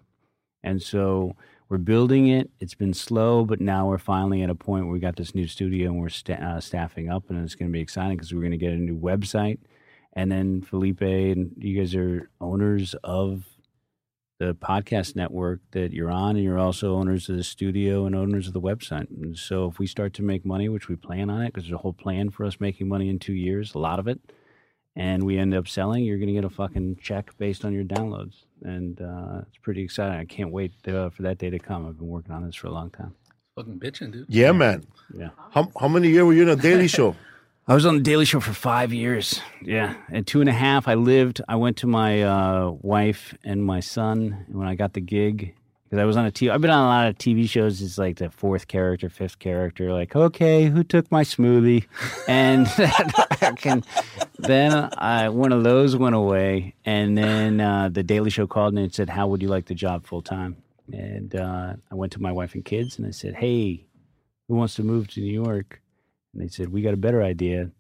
And 0.63 0.83
so 0.83 1.37
we're 1.75 1.79
building 1.79 2.29
it. 2.29 2.49
It's 2.61 2.77
been 2.77 2.95
slow, 2.95 3.45
but 3.45 3.61
now 3.61 3.89
we're 3.89 3.99
finally 3.99 4.43
at 4.43 4.49
a 4.49 4.55
point 4.55 4.85
where 4.85 4.93
we 4.93 5.01
got 5.01 5.17
this 5.17 5.35
new 5.35 5.49
studio 5.49 5.91
and 5.91 6.01
we're 6.01 6.35
uh, 6.41 6.61
staffing 6.61 7.11
up, 7.11 7.29
and 7.29 7.43
it's 7.43 7.57
going 7.57 7.69
to 7.69 7.73
be 7.73 7.81
exciting 7.81 8.17
because 8.17 8.33
we're 8.33 8.43
going 8.43 8.53
to 8.53 8.57
get 8.57 8.73
a 8.73 8.77
new 8.77 8.97
website. 8.97 9.59
And 10.13 10.31
then 10.31 10.63
Felipe 10.63 11.01
and 11.01 11.51
you 11.59 11.77
guys 11.77 11.97
are 11.97 12.31
owners 12.41 12.95
of 13.03 13.47
the 14.39 14.55
podcast 14.55 15.17
network 15.17 15.63
that 15.73 15.93
you're 15.93 16.13
on, 16.13 16.37
and 16.37 16.45
you're 16.45 16.61
also 16.61 16.95
owners 16.95 17.29
of 17.29 17.35
the 17.35 17.43
studio 17.43 18.07
and 18.07 18.15
owners 18.15 18.47
of 18.47 18.53
the 18.53 18.61
website. 18.61 19.11
And 19.11 19.37
so 19.37 19.67
if 19.67 19.81
we 19.81 19.89
start 19.89 20.15
to 20.15 20.23
make 20.23 20.47
money, 20.47 20.69
which 20.69 20.87
we 20.87 20.95
plan 20.95 21.29
on 21.29 21.43
it, 21.43 21.47
because 21.47 21.65
there's 21.65 21.75
a 21.75 21.83
whole 21.83 21.93
plan 21.93 22.31
for 22.31 22.45
us 22.45 22.61
making 22.61 22.87
money 22.87 23.09
in 23.09 23.19
two 23.19 23.35
years, 23.35 23.75
a 23.75 23.81
lot 23.81 23.99
of 23.99 24.07
it, 24.07 24.21
and 24.97 25.25
we 25.25 25.39
end 25.39 25.55
up 25.55 25.67
selling, 25.67 26.05
you're 26.05 26.19
going 26.19 26.29
to 26.29 26.35
get 26.35 26.45
a 26.45 26.51
fucking 26.51 26.99
check 27.03 27.37
based 27.39 27.65
on 27.65 27.73
your 27.73 27.85
downloads. 27.85 28.45
And 28.63 29.01
uh, 29.01 29.43
it's 29.49 29.59
pretty 29.61 29.83
exciting. 29.83 30.19
I 30.19 30.25
can't 30.25 30.51
wait 30.53 30.73
uh, 30.87 31.11
for 31.11 31.23
that 31.23 31.39
day 31.39 31.51
to 31.51 31.59
come. 31.59 31.87
I've 31.87 31.99
been 31.99 32.09
working 32.09 32.33
on 32.33 32.47
this 32.47 32.55
for 32.55 32.69
a 32.69 32.73
long 32.73 32.91
time. 32.91 33.15
Fucking 33.57 33.79
bitching, 33.79 34.13
dude. 34.13 34.27
Yeah, 34.29 34.53
man. 34.53 34.85
Yeah. 35.17 35.31
How, 35.51 35.71
how 35.79 35.89
many 35.89 36.09
years 36.09 36.25
were 36.25 36.33
you 36.33 36.43
in 36.43 36.49
a 36.49 36.57
Daily 36.57 36.89
Show? 36.89 37.17
I 37.67 37.75
was 37.75 37.87
on 37.87 37.97
the 37.97 38.03
Daily 38.03 38.27
Show 38.27 38.41
for 38.41 38.53
five 38.53 38.93
years. 38.93 39.41
Yeah, 39.63 39.95
and 40.11 40.27
two 40.27 40.41
and 40.41 40.51
a 40.51 40.53
half. 40.53 40.87
I 40.87 40.95
lived. 40.95 41.41
I 41.49 41.57
went 41.57 41.79
to 41.79 41.87
my 41.87 42.23
uh, 42.23 42.71
wife 42.83 43.35
and 43.43 43.65
my 43.65 43.81
son 43.81 44.45
when 44.49 44.69
I 44.69 44.75
got 44.75 44.93
the 44.93 45.01
gig 45.01 45.55
because 45.85 45.99
I 45.99 46.05
was 46.05 46.17
on 46.17 46.27
a 46.27 46.31
TV. 46.31 46.51
I've 46.51 46.61
been 46.61 46.71
on 46.71 46.85
a 46.85 46.89
lot 46.89 47.07
of 47.09 47.19
TV 47.19 47.49
shows. 47.49 47.81
It's 47.81 47.99
like 47.99 48.17
the 48.17 48.31
fourth 48.31 48.69
character, 48.69 49.09
fifth 49.09 49.39
character. 49.39 49.93
Like, 49.93 50.17
okay, 50.17 50.67
who 50.67 50.83
took 50.83 51.11
my 51.11 51.23
smoothie? 51.23 51.87
And 52.27 52.67
can, 53.57 53.85
then 54.39 54.89
I, 54.97 55.29
one 55.29 55.53
of 55.53 55.63
those 55.63 55.95
went 55.95 56.15
away, 56.15 56.75
and 56.85 57.17
then 57.19 57.61
uh, 57.61 57.91
the 57.91 58.03
Daily 58.03 58.31
Show 58.31 58.47
called 58.47 58.75
me 58.75 58.85
and 58.85 58.95
said, 58.95 59.11
"How 59.11 59.27
would 59.29 59.43
you 59.43 59.49
like 59.49 59.67
the 59.67 59.75
job 59.75 60.07
full 60.07 60.23
time?" 60.23 60.57
And 60.91 61.35
uh, 61.35 61.75
I 61.91 61.95
went 61.95 62.13
to 62.13 62.23
my 62.23 62.33
wife 62.33 62.55
and 62.55 62.65
kids 62.65 62.99
and 62.99 63.07
I 63.07 63.11
said, 63.11 63.35
"Hey, 63.35 63.87
who 64.49 64.57
wants 64.57 64.75
to 64.77 64.83
move 64.83 65.09
to 65.09 65.21
New 65.21 65.33
York?" 65.33 65.83
And 66.35 66.43
they 66.43 66.49
said, 66.49 66.69
We 66.71 66.83
got 66.83 66.95
a 66.95 66.99
better 66.99 67.23
idea. 67.23 67.71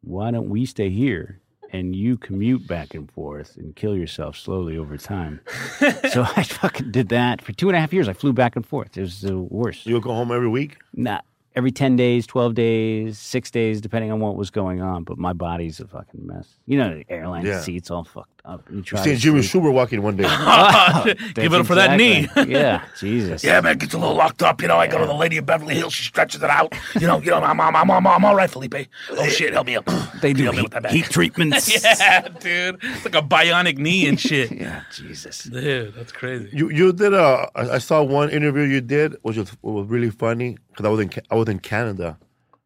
Why 0.00 0.30
don't 0.30 0.48
we 0.48 0.64
stay 0.64 0.90
here 0.90 1.40
and 1.72 1.94
you 1.94 2.16
commute 2.16 2.66
back 2.66 2.94
and 2.94 3.10
forth 3.10 3.56
and 3.56 3.74
kill 3.76 3.96
yourself 3.96 4.36
slowly 4.36 4.76
over 4.78 4.96
time. 4.96 5.40
so 6.10 6.22
I 6.36 6.42
fucking 6.42 6.90
did 6.90 7.08
that 7.10 7.42
for 7.42 7.52
two 7.52 7.68
and 7.68 7.76
a 7.76 7.80
half 7.80 7.92
years. 7.92 8.08
I 8.08 8.12
flew 8.12 8.32
back 8.32 8.56
and 8.56 8.64
forth. 8.66 8.96
It 8.96 9.02
was 9.02 9.20
the 9.20 9.38
worst. 9.38 9.86
You 9.86 10.00
go 10.00 10.12
home 10.12 10.32
every 10.32 10.48
week. 10.48 10.78
Not 10.94 11.24
every 11.56 11.70
10 11.72 11.96
days, 11.96 12.26
12 12.26 12.54
days, 12.54 13.18
six 13.18 13.50
days, 13.50 13.80
depending 13.80 14.12
on 14.12 14.20
what 14.20 14.36
was 14.36 14.50
going 14.50 14.80
on. 14.80 15.04
But 15.04 15.18
my 15.18 15.32
body's 15.32 15.80
a 15.80 15.88
fucking 15.88 16.26
mess. 16.26 16.48
You 16.66 16.78
know, 16.78 16.94
the 16.94 17.04
airline 17.10 17.44
Yeah. 17.46 17.60
seats 17.60 17.90
all 17.90 18.04
fucked 18.04 18.37
up. 18.44 18.62
You 18.70 18.76
You 18.78 18.82
try 18.82 19.02
seen 19.02 19.14
to 19.14 19.18
Jimmy 19.20 19.42
sleep. 19.42 19.62
Shubert 19.62 19.72
walking 19.72 20.02
one 20.02 20.16
day. 20.16 20.22
Give 21.34 21.52
it 21.52 21.60
up 21.60 21.66
for 21.66 21.74
that 21.74 21.96
knee. 21.96 22.28
Yeah, 22.48 22.84
Jesus. 22.98 23.44
Yeah, 23.44 23.60
man, 23.60 23.76
gets 23.78 23.94
a 23.94 23.98
little 23.98 24.14
locked 24.14 24.42
up. 24.42 24.62
You 24.62 24.68
know, 24.68 24.76
I 24.78 24.86
go 24.86 24.98
to 24.98 25.06
the 25.06 25.12
lady 25.14 25.36
of 25.38 25.46
Beverly 25.46 25.74
Hills. 25.74 25.92
She 25.92 26.04
stretches 26.04 26.42
it 26.42 26.48
out. 26.50 26.72
You 26.94 27.06
know, 27.06 27.18
you 27.20 27.30
know, 27.30 27.38
I'm, 27.38 27.60
I'm, 27.60 27.76
I'm, 27.76 27.90
I'm, 27.90 28.06
I'm 28.06 28.24
all 28.24 28.34
right, 28.34 28.50
Felipe. 28.50 28.74
Oh 29.10 29.26
shit, 29.28 29.52
help 29.52 29.66
me 29.66 29.76
up. 29.76 29.88
They 30.22 30.32
do 30.32 30.44
help 30.44 30.56
me 30.56 30.62
heat, 30.62 30.64
with 30.64 30.72
that 30.72 30.82
back. 30.84 30.92
heat 30.92 31.04
treatments. 31.04 31.84
yeah, 32.00 32.26
dude. 32.40 32.78
It's 32.82 33.04
like 33.04 33.14
a 33.14 33.22
bionic 33.22 33.78
knee 33.78 34.08
and 34.08 34.18
shit. 34.18 34.50
Yeah, 34.50 34.82
Jesus. 34.92 35.44
Dude, 35.44 35.94
that's 35.94 36.10
crazy. 36.12 36.48
You 36.52 36.70
you 36.70 36.92
did 36.92 37.14
a 37.14 37.48
I 37.54 37.74
I 37.74 37.78
saw 37.78 38.02
one 38.02 38.30
interview 38.30 38.62
you 38.62 38.80
did 38.80 39.16
which 39.22 39.36
was 39.36 39.56
was 39.62 39.86
really 39.88 40.10
funny 40.10 40.56
because 40.70 40.86
I 40.86 40.88
was 40.88 41.00
in 41.00 41.10
I 41.30 41.34
was 41.36 41.48
in 41.48 41.58
Canada, 41.60 42.18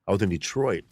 I 0.07 0.13
was 0.13 0.23
in 0.23 0.29
Detroit, 0.31 0.85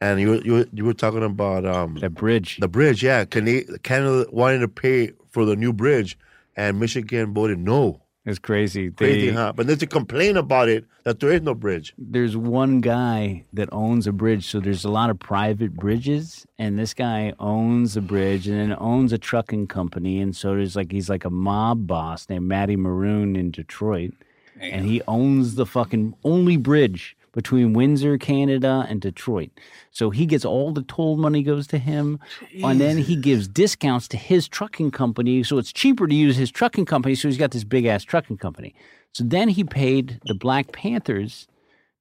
and 0.00 0.20
you 0.20 0.28
were, 0.30 0.36
you 0.42 0.66
you 0.72 0.84
were 0.84 0.94
talking 0.94 1.22
about 1.22 1.64
um 1.66 1.96
That 1.96 2.14
bridge. 2.14 2.58
the 2.58 2.68
bridge. 2.68 3.02
Yeah, 3.02 3.24
Cana- 3.24 3.78
Canada 3.82 4.26
wanted 4.30 4.60
to 4.60 4.68
pay 4.68 5.12
for 5.30 5.44
the 5.44 5.56
new 5.56 5.72
bridge, 5.72 6.18
and 6.56 6.78
Michigan 6.80 7.32
voted 7.34 7.58
no. 7.58 8.02
It's 8.24 8.38
crazy. 8.38 8.90
Crazy, 8.90 9.28
They- 9.28 9.32
huh? 9.32 9.54
But 9.56 9.68
then 9.68 9.78
to 9.78 9.86
complain 9.86 10.36
about 10.36 10.68
it 10.68 10.84
that 11.04 11.20
there 11.20 11.32
is 11.32 11.40
no 11.40 11.54
bridge. 11.54 11.94
there's 11.96 12.36
one 12.36 12.82
guy 12.82 13.44
that 13.54 13.68
owns 13.72 14.06
a 14.06 14.12
bridge 14.12 14.44
so 14.46 14.60
there's 14.60 14.84
a 14.84 14.90
lot 14.90 15.08
of 15.08 15.18
private 15.18 15.72
bridges 15.74 16.44
and 16.58 16.78
this 16.78 16.92
guy 16.92 17.32
owns 17.40 17.96
a 17.96 18.02
bridge 18.02 18.46
and 18.46 18.58
then 18.60 18.76
owns 18.78 19.10
a 19.14 19.16
trucking 19.18 19.66
company 19.66 20.20
and 20.20 20.36
so 20.36 20.54
there's 20.54 20.76
like 20.76 20.92
he's 20.92 21.08
like 21.08 21.24
a 21.24 21.30
mob 21.30 21.86
boss 21.86 22.28
named 22.28 22.46
Matty 22.46 22.76
Moroun 22.76 23.38
in 23.38 23.50
detroit 23.50 24.12
and 24.60 24.84
he 24.84 25.00
owns 25.08 25.54
the 25.54 25.64
fucking 25.64 26.12
only 26.24 26.58
bridge 26.58 27.16
between 27.38 27.72
windsor 27.72 28.18
canada 28.18 28.84
and 28.88 29.00
detroit 29.00 29.50
so 29.90 30.10
he 30.10 30.26
gets 30.26 30.44
all 30.44 30.72
the 30.72 30.82
toll 30.82 31.16
money 31.16 31.42
goes 31.42 31.66
to 31.66 31.78
him 31.78 32.18
and 32.64 32.80
then 32.80 32.98
he 32.98 33.14
gives 33.14 33.46
discounts 33.46 34.08
to 34.08 34.16
his 34.16 34.48
trucking 34.48 34.90
company 34.90 35.42
so 35.42 35.56
it's 35.58 35.72
cheaper 35.72 36.06
to 36.06 36.14
use 36.14 36.36
his 36.36 36.50
trucking 36.50 36.84
company 36.84 37.14
so 37.14 37.28
he's 37.28 37.38
got 37.38 37.52
this 37.52 37.64
big 37.64 37.84
ass 37.84 38.02
trucking 38.02 38.36
company 38.36 38.74
so 39.12 39.24
then 39.24 39.48
he 39.48 39.64
paid 39.64 40.20
the 40.26 40.34
black 40.34 40.72
panthers 40.72 41.46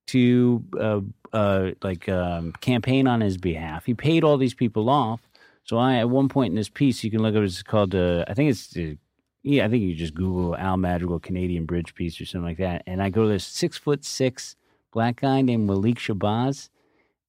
to 0.07 0.63
uh, 0.79 1.01
uh, 1.33 1.71
like 1.83 2.07
um, 2.09 2.53
campaign 2.61 3.07
on 3.07 3.21
his 3.21 3.37
behalf. 3.37 3.85
He 3.85 3.93
paid 3.93 4.23
all 4.23 4.37
these 4.37 4.53
people 4.53 4.89
off. 4.89 5.21
So 5.63 5.77
I, 5.77 5.97
at 5.97 6.09
one 6.09 6.29
point 6.29 6.51
in 6.51 6.55
this 6.55 6.69
piece, 6.69 7.03
you 7.03 7.11
can 7.11 7.21
look 7.21 7.35
at 7.35 7.43
it's 7.43 7.61
called. 7.61 7.93
Uh, 7.93 8.25
I 8.27 8.33
think 8.33 8.51
it's. 8.51 8.75
Uh, 8.75 8.95
yeah, 9.43 9.65
I 9.65 9.69
think 9.69 9.83
you 9.83 9.95
just 9.95 10.13
Google 10.13 10.57
Al 10.57 10.77
Madrigal 10.77 11.19
Canadian 11.19 11.65
Bridge 11.65 11.95
piece 11.95 12.19
or 12.19 12.25
something 12.25 12.45
like 12.45 12.57
that, 12.57 12.83
and 12.85 13.01
I 13.01 13.09
go 13.09 13.23
to 13.23 13.29
this 13.29 13.45
six 13.45 13.77
foot 13.77 14.03
six 14.03 14.55
black 14.97 15.21
guy 15.21 15.41
named 15.41 15.67
Malik 15.67 15.97
Shabazz, 15.97 16.69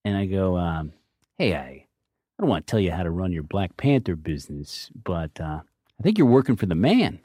and 0.02 0.16
I 0.16 0.24
go, 0.24 0.56
um, 0.56 0.94
"Hey, 1.36 1.54
I, 1.54 1.58
I 1.58 1.86
don't 2.38 2.48
want 2.48 2.66
to 2.66 2.70
tell 2.70 2.80
you 2.80 2.92
how 2.92 3.02
to 3.02 3.10
run 3.10 3.30
your 3.30 3.42
Black 3.42 3.76
Panther 3.76 4.16
business, 4.16 4.90
but 5.04 5.38
uh, 5.38 5.60
I 6.00 6.02
think 6.02 6.16
you're 6.16 6.26
working 6.26 6.56
for 6.56 6.64
the 6.64 6.74
man." 6.74 7.20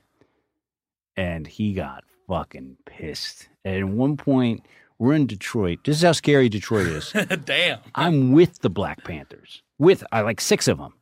And 1.15 1.47
he 1.47 1.71
got 1.71 2.03
fucking 2.27 2.75
pissed. 2.85 3.47
And 3.63 3.75
at 3.77 3.87
one 3.87 4.17
point, 4.17 4.65
we're 4.99 5.13
in 5.13 5.27
Detroit. 5.27 5.79
This 5.85 5.95
is 5.95 6.03
how 6.03 6.11
scary 6.11 6.49
Detroit 6.49 6.87
is. 6.87 7.13
Damn. 7.45 7.79
I'm 7.95 8.33
with 8.33 8.59
the 8.59 8.69
Black 8.69 9.05
Panthers, 9.05 9.61
with 9.79 10.03
I 10.11 10.19
like 10.23 10.41
six 10.41 10.67
of 10.67 10.77
them, 10.77 10.93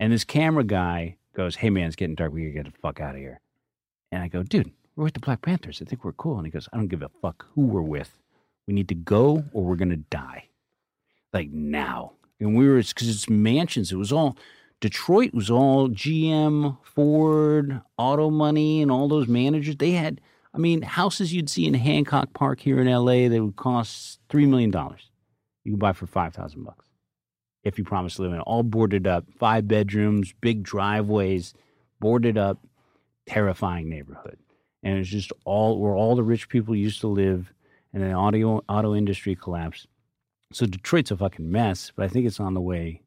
and 0.00 0.10
this 0.10 0.24
camera 0.24 0.64
guy 0.64 1.16
goes, 1.36 1.56
"Hey 1.56 1.68
man, 1.68 1.88
it's 1.88 1.96
getting 1.96 2.14
dark. 2.14 2.32
We 2.32 2.44
gotta 2.44 2.64
get 2.64 2.72
the 2.72 2.78
fuck 2.78 3.00
out 3.00 3.16
of 3.16 3.20
here." 3.20 3.42
And 4.10 4.22
I 4.22 4.28
go, 4.28 4.42
"Dude, 4.42 4.72
we're 4.96 5.04
with 5.04 5.12
the 5.12 5.20
Black 5.20 5.42
Panthers. 5.42 5.82
I 5.82 5.84
think 5.84 6.06
we're 6.06 6.12
cool." 6.12 6.38
And 6.38 6.46
he 6.46 6.50
goes, 6.50 6.70
"I 6.72 6.78
don't 6.78 6.88
give 6.88 7.02
a 7.02 7.10
fuck 7.20 7.44
who 7.54 7.66
we're 7.66 7.82
with. 7.82 8.21
We 8.66 8.74
need 8.74 8.88
to 8.88 8.94
go, 8.94 9.44
or 9.52 9.64
we're 9.64 9.76
gonna 9.76 9.96
die, 9.96 10.48
like 11.32 11.50
now." 11.50 12.12
And 12.40 12.56
we 12.56 12.68
were 12.68 12.82
because 12.82 13.08
it's 13.08 13.30
mansions. 13.30 13.92
It 13.92 13.96
was 13.96 14.12
all 14.12 14.36
Detroit 14.82 15.32
was 15.32 15.48
all 15.48 15.88
GM, 15.88 16.76
Ford, 16.82 17.80
Auto 17.96 18.30
Money, 18.30 18.82
and 18.82 18.90
all 18.90 19.06
those 19.06 19.28
managers. 19.28 19.76
They 19.76 19.92
had, 19.92 20.20
I 20.52 20.58
mean, 20.58 20.82
houses 20.82 21.32
you'd 21.32 21.48
see 21.48 21.68
in 21.68 21.74
Hancock 21.74 22.32
Park 22.34 22.58
here 22.58 22.80
in 22.80 22.88
LA 22.88 23.28
that 23.28 23.40
would 23.40 23.54
cost 23.54 24.18
three 24.28 24.44
million 24.44 24.72
dollars. 24.72 25.08
You 25.62 25.72
can 25.72 25.78
buy 25.78 25.92
for 25.92 26.08
five 26.08 26.34
thousand 26.34 26.64
bucks 26.64 26.84
if 27.62 27.78
you 27.78 27.84
promise 27.84 28.16
to 28.16 28.22
live 28.22 28.32
in 28.32 28.38
it. 28.38 28.44
All 28.44 28.64
boarded 28.64 29.06
up, 29.06 29.24
five 29.38 29.68
bedrooms, 29.68 30.34
big 30.40 30.64
driveways, 30.64 31.54
boarded 32.00 32.36
up, 32.36 32.58
terrifying 33.26 33.88
neighborhood. 33.88 34.38
And 34.82 34.98
it's 34.98 35.08
just 35.08 35.32
all 35.44 35.78
where 35.78 35.94
all 35.94 36.16
the 36.16 36.24
rich 36.24 36.48
people 36.48 36.74
used 36.74 37.00
to 37.02 37.06
live, 37.06 37.52
and 37.92 38.02
the 38.02 38.12
audio 38.12 38.62
auto 38.68 38.94
industry 38.94 39.36
collapsed. 39.36 39.86
So 40.52 40.66
Detroit's 40.66 41.10
a 41.10 41.16
fucking 41.16 41.50
mess, 41.50 41.92
but 41.94 42.04
I 42.04 42.08
think 42.08 42.26
it's 42.26 42.40
on 42.40 42.54
the 42.54 42.60
way 42.60 43.02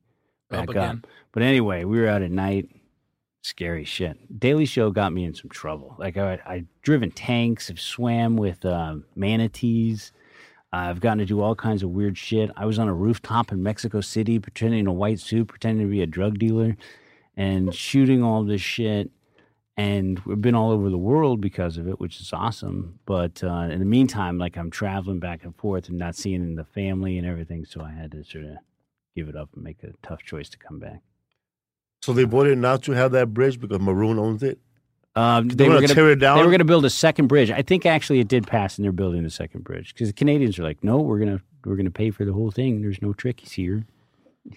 back 0.50 0.70
Up 0.70 0.76
up. 0.76 0.98
But 1.32 1.44
anyway, 1.44 1.84
we 1.84 2.00
were 2.00 2.08
out 2.08 2.22
at 2.22 2.32
night. 2.32 2.70
Scary 3.44 3.84
shit. 3.84 4.18
Daily 4.40 4.66
Show 4.66 4.90
got 4.90 5.14
me 5.14 5.24
in 5.24 5.36
some 5.36 5.50
trouble. 5.50 5.96
Like 6.00 6.18
I, 6.18 6.40
I 6.46 6.66
driven 6.82 7.12
tanks, 7.12 7.70
I've 7.70 7.80
swam 7.80 8.38
with 8.38 8.66
uh, 8.66 8.96
manatees. 9.16 10.12
I've 10.74 11.00
gotten 11.00 11.20
to 11.20 11.26
do 11.26 11.42
all 11.42 11.56
kinds 11.56 11.84
of 11.84 11.92
weird 11.92 12.18
shit. 12.18 12.50
I 12.58 12.66
was 12.66 12.80
on 12.80 12.88
a 12.88 12.94
rooftop 12.94 13.52
in 13.52 13.64
Mexico 13.64 14.02
City, 14.02 14.40
pretending 14.40 14.80
in 14.82 14.88
a 14.88 14.94
white 14.94 15.20
suit, 15.20 15.48
pretending 15.48 15.86
to 15.86 15.92
be 15.92 16.02
a 16.02 16.08
drug 16.08 16.40
dealer, 16.40 16.76
and 17.38 17.74
shooting 17.74 18.24
all 18.24 18.44
this 18.44 18.62
shit. 18.62 19.12
And 19.78 20.20
we've 20.20 20.40
been 20.42 20.56
all 20.56 20.72
over 20.72 20.90
the 20.90 20.98
world 20.98 21.42
because 21.42 21.78
of 21.78 21.88
it, 21.88 22.00
which 22.00 22.22
is 22.22 22.32
awesome. 22.32 23.00
But 23.06 23.44
uh, 23.44 23.68
in 23.70 23.80
the 23.80 23.86
meantime, 23.86 24.38
like 24.38 24.58
I'm 24.58 24.72
traveling 24.72 25.20
back 25.20 25.44
and 25.44 25.54
forth 25.56 25.90
and 25.90 25.98
not 25.98 26.16
seeing 26.16 26.56
the 26.56 26.64
family 26.64 27.18
and 27.18 27.28
everything, 27.28 27.66
so 27.66 27.82
I 27.82 27.92
had 27.92 28.12
to 28.14 28.24
sort 28.24 28.46
of 28.46 28.58
give 29.16 29.28
it 29.28 29.36
up 29.36 29.50
and 29.54 29.64
make 29.64 29.84
a 29.84 29.92
tough 30.02 30.24
choice 30.24 30.48
to 30.50 30.58
come 30.58 30.80
back. 30.80 31.02
So 32.02 32.14
they 32.14 32.24
voted 32.24 32.58
not 32.58 32.84
to 32.84 32.94
have 32.94 33.12
that 33.14 33.34
bridge 33.34 33.60
because 33.60 33.80
Moroun 33.80 34.18
owns 34.18 34.44
it. 34.44 34.60
Um, 35.16 35.48
They 35.48 35.56
they 35.56 35.64
were 35.64 35.76
wanna 35.76 35.88
going 35.88 35.96
tear 35.96 36.12
it 36.12 36.20
down. 36.20 36.38
They 36.38 36.44
were 36.44 36.50
going 36.50 36.60
to 36.60 36.66
build 36.66 36.86
a 36.86 36.90
second 36.90 37.28
bridge. 37.28 37.50
I 37.50 37.62
think 37.62 37.86
actually 37.86 38.20
it 38.20 38.28
did 38.28 38.46
pass, 38.48 38.78
and 38.78 38.84
they're 38.84 38.92
building 38.92 39.24
the 39.24 39.30
second 39.30 39.64
bridge 39.64 39.94
because 39.94 40.10
the 40.10 40.14
Canadians 40.14 40.60
are 40.60 40.64
like, 40.64 40.84
"No, 40.84 41.00
we're 41.00 41.20
gonna 41.20 41.42
we're 41.64 41.78
gonna 41.78 41.90
pay 41.92 42.12
for 42.12 42.26
the 42.26 42.34
whole 42.34 42.52
thing. 42.52 42.82
There's 42.82 43.02
no 43.02 43.14
trickies 43.14 43.54
here 43.54 43.86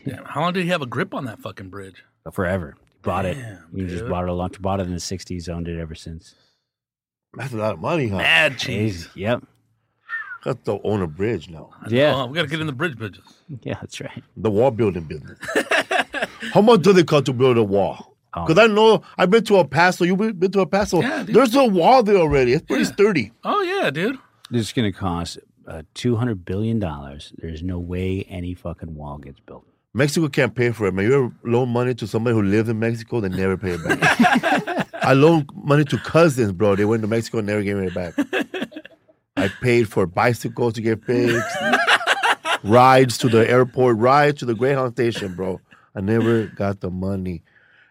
Damn. 0.04 0.24
How 0.24 0.42
long 0.42 0.52
did 0.52 0.64
he 0.64 0.68
have 0.70 0.82
a 0.82 0.86
grip 0.86 1.14
on 1.14 1.24
that 1.26 1.38
fucking 1.38 1.70
bridge? 1.70 2.04
forever." 2.32 2.76
Bought 3.02 3.26
it. 3.26 3.34
Damn, 3.34 3.58
You 3.72 3.86
just 3.86 4.08
bought 4.08 4.24
it 4.24 4.28
a 4.30 4.32
lot. 4.32 4.60
Bought 4.60 4.80
it 4.80 4.86
in 4.86 4.92
the 4.92 4.96
'60s. 4.98 5.48
Owned 5.48 5.68
it 5.68 5.78
ever 5.78 5.94
since. 5.94 6.34
That's 7.34 7.52
a 7.52 7.56
lot 7.56 7.74
of 7.74 7.80
money, 7.80 8.08
huh? 8.08 8.18
Mad 8.18 8.58
cheese. 8.58 9.08
Yep. 9.14 9.44
Got 10.44 10.64
to 10.64 10.80
own 10.84 11.02
a 11.02 11.06
bridge 11.06 11.48
now. 11.50 11.70
Yeah. 11.88 12.14
Oh, 12.14 12.26
we 12.26 12.34
got 12.36 12.42
to 12.42 12.48
get 12.48 12.60
in 12.60 12.66
the 12.66 12.72
bridge 12.72 12.96
business. 12.98 13.34
Yeah, 13.62 13.74
that's 13.80 13.98
right. 14.00 14.22
The 14.36 14.50
wall 14.50 14.70
building 14.70 15.04
business. 15.04 15.38
How 16.52 16.60
much 16.60 16.82
do 16.82 16.92
they 16.92 17.02
cost 17.02 17.26
to 17.26 17.32
build 17.32 17.56
a 17.56 17.62
wall? 17.62 18.14
Oh. 18.34 18.44
Because 18.46 18.62
I 18.62 18.66
know 18.72 19.02
I've 19.16 19.30
been 19.30 19.42
to 19.44 19.56
El 19.56 19.64
Paso. 19.64 20.04
You've 20.04 20.18
been 20.18 20.32
been 20.38 20.50
to 20.52 20.60
El 20.60 20.66
Paso. 20.66 21.00
Yeah, 21.00 21.22
dude. 21.24 21.34
There's 21.34 21.54
a 21.54 21.64
wall 21.64 22.02
there 22.02 22.16
already. 22.16 22.52
It's 22.52 22.64
pretty 22.64 22.84
sturdy. 22.84 23.32
Oh 23.44 23.62
yeah, 23.62 23.90
dude. 23.90 24.18
This 24.50 24.66
is 24.66 24.72
going 24.72 24.90
to 24.92 24.98
cost 24.98 25.38
uh, 25.66 25.82
two 25.94 26.16
hundred 26.16 26.44
billion 26.44 26.78
dollars. 26.78 27.32
There's 27.38 27.62
no 27.62 27.78
way 27.78 28.24
any 28.28 28.54
fucking 28.54 28.94
wall 28.94 29.18
gets 29.18 29.40
built. 29.40 29.66
Mexico 29.94 30.28
can't 30.28 30.54
pay 30.54 30.70
for 30.70 30.86
it, 30.86 30.94
man. 30.94 31.06
You 31.06 31.14
ever 31.14 31.32
loan 31.44 31.70
money 31.70 31.94
to 31.94 32.06
somebody 32.06 32.34
who 32.34 32.42
lives 32.42 32.68
in 32.68 32.78
Mexico, 32.78 33.20
they 33.20 33.28
never 33.28 33.56
pay 33.56 33.72
it 33.72 33.84
back. 33.84 34.88
I 35.02 35.14
loaned 35.14 35.50
money 35.54 35.84
to 35.84 35.98
cousins, 35.98 36.52
bro. 36.52 36.76
They 36.76 36.84
went 36.84 37.02
to 37.02 37.08
Mexico 37.08 37.38
and 37.38 37.46
never 37.46 37.62
gave 37.62 37.76
me 37.76 37.86
it 37.86 37.94
back. 37.94 38.14
I 39.36 39.48
paid 39.62 39.88
for 39.88 40.06
bicycles 40.06 40.74
to 40.74 40.82
get 40.82 41.04
fixed, 41.04 41.56
rides 42.64 43.16
to 43.18 43.28
the 43.28 43.48
airport, 43.48 43.96
rides 43.96 44.40
to 44.40 44.44
the 44.44 44.54
Greyhound 44.54 44.92
station, 44.92 45.34
bro. 45.34 45.60
I 45.94 46.00
never 46.00 46.46
got 46.46 46.80
the 46.80 46.90
money. 46.90 47.42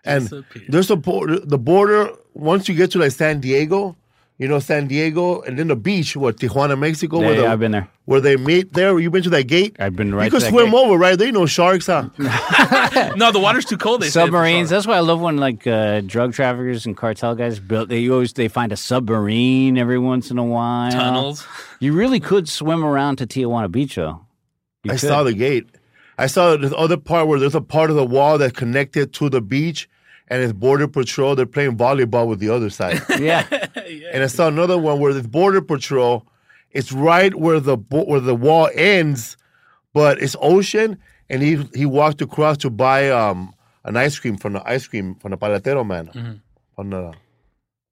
And 0.04 0.30
there's 0.70 0.92
a 0.92 0.96
the 0.96 1.58
border, 1.58 2.12
once 2.34 2.70
you 2.70 2.76
get 2.76 2.92
to 2.92 3.00
like 3.00 3.12
San 3.12 3.40
Diego, 3.40 3.96
you 4.40 4.48
know, 4.48 4.60
San 4.60 4.88
Diego, 4.88 5.42
and 5.42 5.58
then 5.58 5.68
the 5.68 5.76
beach, 5.76 6.16
what, 6.16 6.38
Tijuana, 6.38 6.78
Mexico, 6.78 7.20
Yeah, 7.22 7.26
where, 7.28 7.36
the, 7.36 7.42
yeah, 7.44 7.52
I've 7.54 7.60
been 7.60 7.72
there. 7.72 7.90
where 8.06 8.22
they 8.22 8.38
meet 8.38 8.74
there. 8.74 9.00
You 9.00 9.10
been 9.10 9.24
to 9.24 9.30
that 9.32 9.44
gate? 9.48 9.76
I've 9.80 9.96
been 9.96 10.14
right 10.14 10.26
You 10.26 10.30
to 10.30 10.36
could 10.38 10.42
that 10.44 10.50
swim 10.52 10.66
gate. 10.72 10.76
over, 10.78 10.96
right? 10.98 11.18
There 11.18 11.28
ain't 11.28 11.34
no 11.36 11.46
sharks, 11.48 11.88
huh? 11.88 12.10
No, 13.16 13.32
the 13.32 13.40
water's 13.40 13.66
too 13.66 13.78
cold. 13.78 14.02
They 14.02 14.10
submarines. 14.10 14.70
That's 14.70 14.86
why 14.88 14.96
I 14.98 15.00
love 15.00 15.22
when 15.22 15.38
like 15.38 15.66
uh, 15.68 16.02
drug 16.02 16.34
traffickers 16.34 16.86
and 16.86 16.96
cartel 16.96 17.36
guys 17.36 17.60
build. 17.60 17.90
They 17.90 18.08
always 18.10 18.34
they 18.34 18.48
find 18.48 18.72
a 18.72 18.78
submarine 18.78 19.78
every 19.78 19.98
once 20.00 20.30
in 20.32 20.38
a 20.38 20.44
while. 20.46 20.92
Tunnels. 20.92 21.46
You 21.80 21.94
really 21.94 22.20
could 22.20 22.48
swim 22.50 22.84
around 22.84 23.18
to 23.18 23.28
Tijuana 23.28 23.72
Beach 23.72 23.96
though. 23.96 24.22
You 24.84 24.92
I 24.92 24.98
could. 24.98 25.08
saw 25.10 25.24
the 25.24 25.34
gate. 25.34 25.68
I 26.18 26.28
saw 26.28 26.58
the 26.58 26.76
other 26.76 26.98
part 26.98 27.28
where 27.28 27.40
there's 27.40 27.56
a 27.56 27.62
part 27.62 27.90
of 27.90 27.96
the 27.96 28.06
wall 28.06 28.38
that 28.40 28.56
connected 28.56 29.14
to 29.14 29.30
the 29.30 29.42
beach, 29.42 29.88
and 30.30 30.42
it's 30.44 30.54
border 30.54 30.88
patrol. 30.88 31.36
They're 31.36 31.46
playing 31.46 31.78
volleyball 31.78 32.28
with 32.28 32.40
the 32.40 32.50
other 32.50 32.70
side. 32.70 33.02
Yeah, 33.20 33.46
and 34.14 34.24
I 34.24 34.28
saw 34.28 34.48
another 34.48 34.78
one 34.78 35.00
where 35.00 35.14
there's 35.14 35.28
border 35.28 35.62
patrol. 35.62 36.26
It's 36.72 36.92
right 36.92 37.34
where 37.34 37.60
the 37.62 37.78
where 37.78 38.20
the 38.20 38.36
wall 38.36 38.70
ends, 38.74 39.38
but 39.94 40.22
it's 40.22 40.36
ocean, 40.42 40.98
and 41.30 41.42
he 41.42 41.56
he 41.74 41.86
walked 41.86 42.22
across 42.22 42.58
to 42.58 42.70
buy 42.70 43.10
um 43.10 43.54
an 43.86 43.96
ice 43.96 44.20
cream 44.20 44.36
from 44.38 44.54
the 44.54 44.70
ice 44.70 44.86
cream 44.88 45.16
from 45.16 45.32
the 45.32 45.38
paletero 45.38 45.86
man. 45.88 46.08
Mhm. 46.08 46.42
On 46.78 46.90
the 46.90 47.14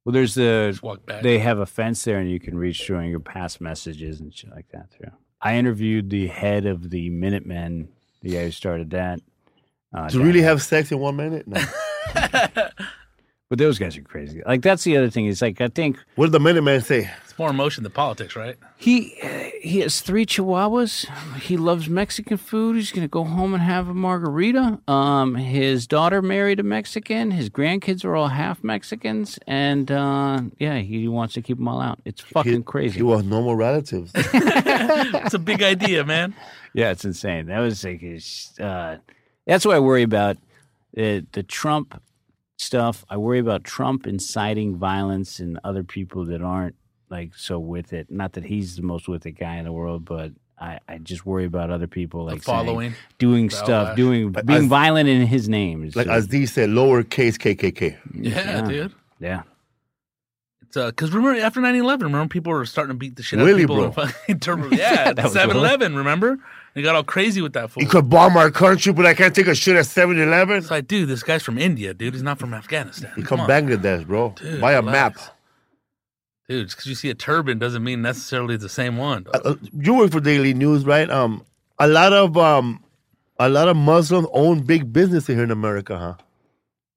Well, 0.04 0.14
there's 0.14 0.36
the 0.36 0.68
Just 0.72 0.84
walk 0.84 1.06
back. 1.06 1.24
they 1.24 1.40
have 1.40 1.60
a 1.60 1.66
fence 1.66 2.04
there, 2.04 2.20
and 2.20 2.30
you 2.30 2.40
can 2.40 2.58
reach 2.58 2.84
through 2.86 2.98
and 3.00 3.10
your 3.10 3.22
past 3.22 3.62
messages 3.62 4.20
and 4.20 4.34
shit 4.36 4.52
like 4.52 4.68
that 4.74 4.92
through. 4.92 5.12
I 5.42 5.56
interviewed 5.58 6.10
the 6.10 6.28
head 6.28 6.66
of 6.66 6.90
the 6.90 7.10
Minutemen, 7.10 7.88
the 8.22 8.32
guy 8.32 8.44
who 8.44 8.52
started 8.52 8.90
that. 8.92 9.20
Uh, 9.94 10.10
to 10.10 10.20
really 10.20 10.42
have 10.42 10.62
sex 10.62 10.92
in 10.92 11.00
one 11.00 11.16
minute? 11.16 11.48
No. 11.48 11.60
but 13.50 13.58
those 13.60 13.78
guys 13.80 13.98
are 13.98 14.02
crazy. 14.02 14.42
Like 14.46 14.62
that's 14.62 14.84
the 14.84 14.98
other 14.98 15.10
thing. 15.10 15.26
Is 15.26 15.42
like 15.42 15.62
I 15.62 15.68
think 15.68 15.98
what 16.16 16.26
did 16.28 16.32
the 16.34 16.40
Minuteman 16.40 16.84
say? 16.84 17.10
it's 17.24 17.38
more 17.40 17.50
emotion 17.50 17.84
than 17.84 17.92
politics, 17.92 18.36
right? 18.36 18.56
He 18.78 19.16
he 19.62 19.80
has 19.82 20.02
three 20.02 20.26
chihuahuas. 20.26 21.06
He 21.40 21.58
loves 21.58 21.90
Mexican 21.90 22.38
food. 22.38 22.76
He's 22.76 22.92
gonna 22.92 23.08
go 23.08 23.24
home 23.24 23.54
and 23.54 23.62
have 23.62 23.88
a 23.90 23.94
margarita. 23.94 24.80
Um, 24.88 25.36
his 25.36 25.86
daughter 25.88 26.22
married 26.22 26.60
a 26.60 26.64
Mexican. 26.64 27.32
His 27.32 27.50
grandkids 27.50 28.06
are 28.06 28.16
all 28.16 28.30
half 28.30 28.64
Mexicans, 28.64 29.38
and 29.48 29.92
uh, 29.92 30.42
yeah, 30.60 30.78
he 30.80 31.08
wants 31.08 31.34
to 31.36 31.42
keep 31.42 31.58
them 31.58 31.68
all 31.68 31.82
out. 31.82 32.00
It's 32.06 32.22
fucking 32.22 32.52
He, 32.54 32.62
crazy. 32.64 32.96
he 32.98 33.04
was 33.04 33.24
normal 33.24 33.56
relatives. 33.56 34.12
It's 35.26 35.34
a 35.34 35.40
big 35.40 35.64
idea, 35.64 36.04
man. 36.04 36.36
yeah, 36.74 36.92
it's 36.92 37.04
insane. 37.06 37.48
That 37.48 37.60
was 37.60 37.84
like, 37.84 38.04
it's, 38.04 38.58
uh, 38.60 38.98
that's 39.48 39.66
what 39.66 39.76
I 39.76 39.80
worry 39.80 40.04
about. 40.04 40.38
Uh, 40.98 41.22
the 41.34 41.44
Trump 41.48 42.02
stuff. 42.58 43.04
I 43.10 43.18
worry 43.18 43.40
about 43.40 43.64
Trump 43.64 44.08
inciting 44.08 44.78
violence 44.78 45.40
in 45.40 45.60
other 45.64 45.84
people 45.84 46.26
that 46.26 46.42
aren't 46.42 46.76
like 47.10 47.36
so 47.36 47.60
with 47.60 47.92
it. 47.94 48.10
Not 48.10 48.34
that 48.34 48.46
he's 48.46 48.76
the 48.78 48.82
most 48.82 49.08
with 49.08 49.26
it 49.26 49.34
guy 49.34 49.58
in 49.58 49.66
the 49.66 49.72
world, 49.74 50.06
but 50.06 50.32
I, 50.58 50.80
I 50.88 50.98
just 51.00 51.26
worry 51.26 51.44
about 51.46 51.70
other 51.70 51.88
people 51.88 52.24
like 52.26 52.42
saying- 52.44 52.58
following, 52.66 52.94
doing 53.18 53.48
the 53.50 53.56
stuff, 53.56 53.90
backlash. 53.90 53.96
doing 53.98 54.32
But 54.32 54.46
being 54.46 54.60
as- 54.64 54.66
violent 54.68 55.10
in 55.10 55.28
his 55.28 55.50
name. 55.50 55.84
It's 55.84 55.96
like 55.98 56.08
just- 56.08 56.18
as 56.18 56.28
D 56.28 56.46
said, 56.46 56.70
lowercase 56.70 57.38
KKK. 57.38 57.98
Yeah, 58.14 58.62
dude. 58.62 58.94
yeah. 59.20 59.44
It's 60.62 60.76
because 60.78 61.12
remember 61.12 61.40
after 61.42 61.60
9-11, 61.62 62.04
remember 62.04 62.28
people 62.28 62.52
were 62.54 62.66
starting 62.66 62.94
to 62.94 62.98
beat 62.98 63.16
the 63.18 63.24
shit 63.24 63.40
out 63.40 63.46
Really, 63.46 63.64
of 63.64 63.70
people. 63.70 63.90
bro? 63.90 64.04
in 64.04 64.10
fucking 64.10 64.40
Turbo- 64.40 64.70
yeah, 64.76 65.14
That 65.14 65.26
was 65.26 65.36
7-Eleven. 65.36 65.96
Remember? 65.96 66.38
They 66.76 66.82
got 66.82 66.94
all 66.96 67.04
crazy 67.06 67.42
with 67.42 67.54
that 67.54 67.72
fool. 67.72 67.84
You 67.84 67.90
could 67.90 68.10
bomb 68.10 68.36
our 68.36 68.52
country, 68.52 68.92
but 68.92 69.06
I 69.06 69.14
can't 69.14 69.34
take 69.34 69.48
a 69.48 69.56
shit 69.56 69.78
at 69.78 69.86
7-Eleven. 69.86 70.58
It's 70.58 70.70
like, 70.70 70.88
dude, 70.88 71.08
this 71.08 71.24
guy's 71.24 71.42
from 71.42 71.58
India, 71.58 71.94
dude. 71.94 72.14
He's 72.14 72.22
not 72.22 72.38
from 72.38 72.54
Afghanistan. 72.54 73.14
You 73.16 73.24
Come 73.24 73.40
come. 73.40 73.50
Bangladesh, 73.50 74.06
bro. 74.06 74.34
Dude, 74.36 74.60
Buy 74.60 74.74
a 74.74 74.82
relax. 74.82 75.22
map. 75.22 75.36
Dude, 76.50 76.68
just 76.68 76.76
because 76.78 76.88
you 76.90 76.96
see 76.96 77.10
a 77.10 77.16
turban 77.16 77.60
doesn't 77.60 77.82
mean 77.84 78.02
necessarily 78.02 78.56
it's 78.56 78.64
the 78.64 78.70
same 78.70 78.98
one. 78.98 79.24
dog. 79.24 79.42
Uh, 79.46 79.56
you 79.74 79.94
work 79.96 80.12
for 80.12 80.20
Daily 80.20 80.54
News, 80.54 80.86
right? 80.86 81.10
Um, 81.10 81.44
a 81.80 81.88
lot 81.88 82.12
of 82.14 82.38
um, 82.38 82.84
a 83.40 83.48
lot 83.50 83.68
of 83.70 83.78
Muslims 83.78 84.28
own 84.34 84.60
big 84.62 84.92
businesses 84.94 85.28
here 85.34 85.44
in 85.44 85.52
America, 85.52 85.98
huh? 85.98 86.14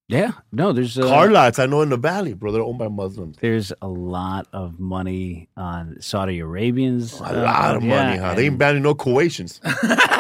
Yeah. 0.09 0.33
No, 0.51 0.73
there's 0.73 0.99
uh, 0.99 1.03
Car 1.07 1.31
lots, 1.31 1.59
I 1.59 1.67
know 1.67 1.83
in 1.83 1.91
the 1.91 1.99
Valley, 1.99 2.33
bro. 2.33 2.51
They're 2.51 2.63
owned 2.63 2.79
by 2.79 2.89
Muslims. 2.89 3.37
there's 3.41 3.75
a 3.83 3.89
lot 3.89 4.49
of 4.55 4.81
money 4.81 5.51
on 5.55 5.99
Saudi 6.01 6.39
Arabians. 6.39 7.21
A 7.21 7.25
uh, 7.25 7.43
lot 7.43 7.77
of 7.77 7.85
yeah, 7.85 8.05
money, 8.05 8.19
huh? 8.19 8.35
They 8.35 8.45
ain't 8.45 8.53
and- 8.53 8.59
banning 8.59 8.83
no 8.83 8.95
Kuwaitians. 8.95 9.61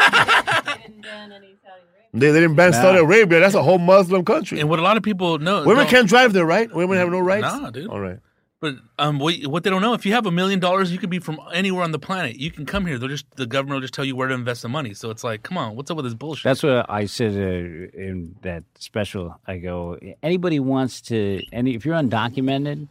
They, 2.15 2.33
they 2.33 2.41
didn't 2.41 2.57
ban 2.57 2.73
Saudi 2.73 2.99
Arabia. 2.99 3.39
That's 3.39 3.55
a 3.55 3.63
whole 3.63 3.77
Muslim 3.79 4.25
country. 4.25 4.59
and 4.61 4.69
what 4.71 4.79
a 4.79 4.83
lot 4.83 4.97
of 4.97 5.03
people 5.03 5.39
know. 5.39 5.59
Women 5.61 5.85
don't- 5.85 5.89
can't 5.91 6.09
drive 6.09 6.33
there, 6.33 6.47
right? 6.47 6.73
Women 6.75 6.97
have 6.97 7.11
no 7.11 7.21
rights. 7.21 7.43
Nah, 7.43 7.71
dude. 7.71 7.87
All 7.89 8.01
right. 8.01 8.19
But 8.61 8.75
um, 8.99 9.21
what, 9.21 9.37
what 9.47 9.63
they 9.63 9.71
don't 9.71 9.83
know, 9.83 9.95
if 9.95 10.05
you 10.05 10.13
have 10.15 10.27
a 10.27 10.33
million 10.33 10.59
dollars, 10.59 10.91
you 10.91 10.99
could 10.99 11.11
be 11.11 11.21
from 11.21 11.39
anywhere 11.53 11.85
on 11.85 11.93
the 11.93 11.99
planet. 11.99 12.37
You 12.37 12.51
can 12.51 12.67
come 12.67 12.87
here. 12.87 12.99
They'll 12.99 13.09
just 13.09 13.31
the 13.37 13.47
government 13.47 13.77
will 13.77 13.83
just 13.83 13.95
tell 13.95 14.05
you 14.05 14.17
where 14.17 14.27
to 14.27 14.35
invest 14.35 14.63
the 14.63 14.69
money. 14.69 14.95
So 14.95 15.11
it's 15.11 15.23
like, 15.23 15.45
come 15.45 15.57
on, 15.57 15.77
what's 15.77 15.91
up 15.93 15.97
with 15.97 16.07
this 16.07 16.15
bullshit? 16.15 16.43
That's 16.43 16.65
what 16.65 16.87
I 16.91 17.07
said 17.07 17.35
uh, 17.35 17.97
in 17.97 18.35
that 18.43 18.65
special. 18.77 19.39
I 19.47 19.59
go, 19.59 19.97
anybody 20.25 20.59
wants 20.59 21.01
to, 21.03 21.41
any 21.53 21.77
if 21.77 21.87
you're 21.87 21.95
undocumented, 21.95 22.89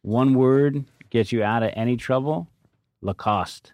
one 0.00 0.34
word 0.34 0.84
gets 1.10 1.32
you 1.32 1.42
out 1.42 1.62
of 1.62 1.70
any 1.74 1.98
trouble. 1.98 2.48
Lacoste, 3.02 3.72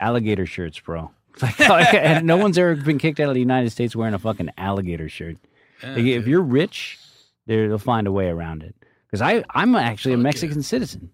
alligator 0.00 0.46
shirts, 0.46 0.80
bro. 0.80 1.10
Like, 1.58 1.92
and 1.92 2.26
no 2.26 2.38
one's 2.38 2.56
ever 2.56 2.74
been 2.74 2.98
kicked 2.98 3.20
out 3.20 3.28
of 3.28 3.34
the 3.34 3.40
United 3.40 3.70
States 3.70 3.94
wearing 3.94 4.14
a 4.14 4.18
fucking 4.18 4.50
alligator 4.56 5.10
shirt. 5.10 5.36
Like, 5.82 6.04
if 6.04 6.26
you're 6.26 6.42
rich, 6.42 6.98
they'll 7.46 7.76
find 7.76 8.06
a 8.06 8.12
way 8.12 8.28
around 8.28 8.62
it. 8.62 8.74
Because 9.18 9.34
I, 9.34 9.44
I'm 9.58 9.74
actually 9.74 10.12
a 10.12 10.18
Mexican 10.18 10.62
citizen. 10.62 11.10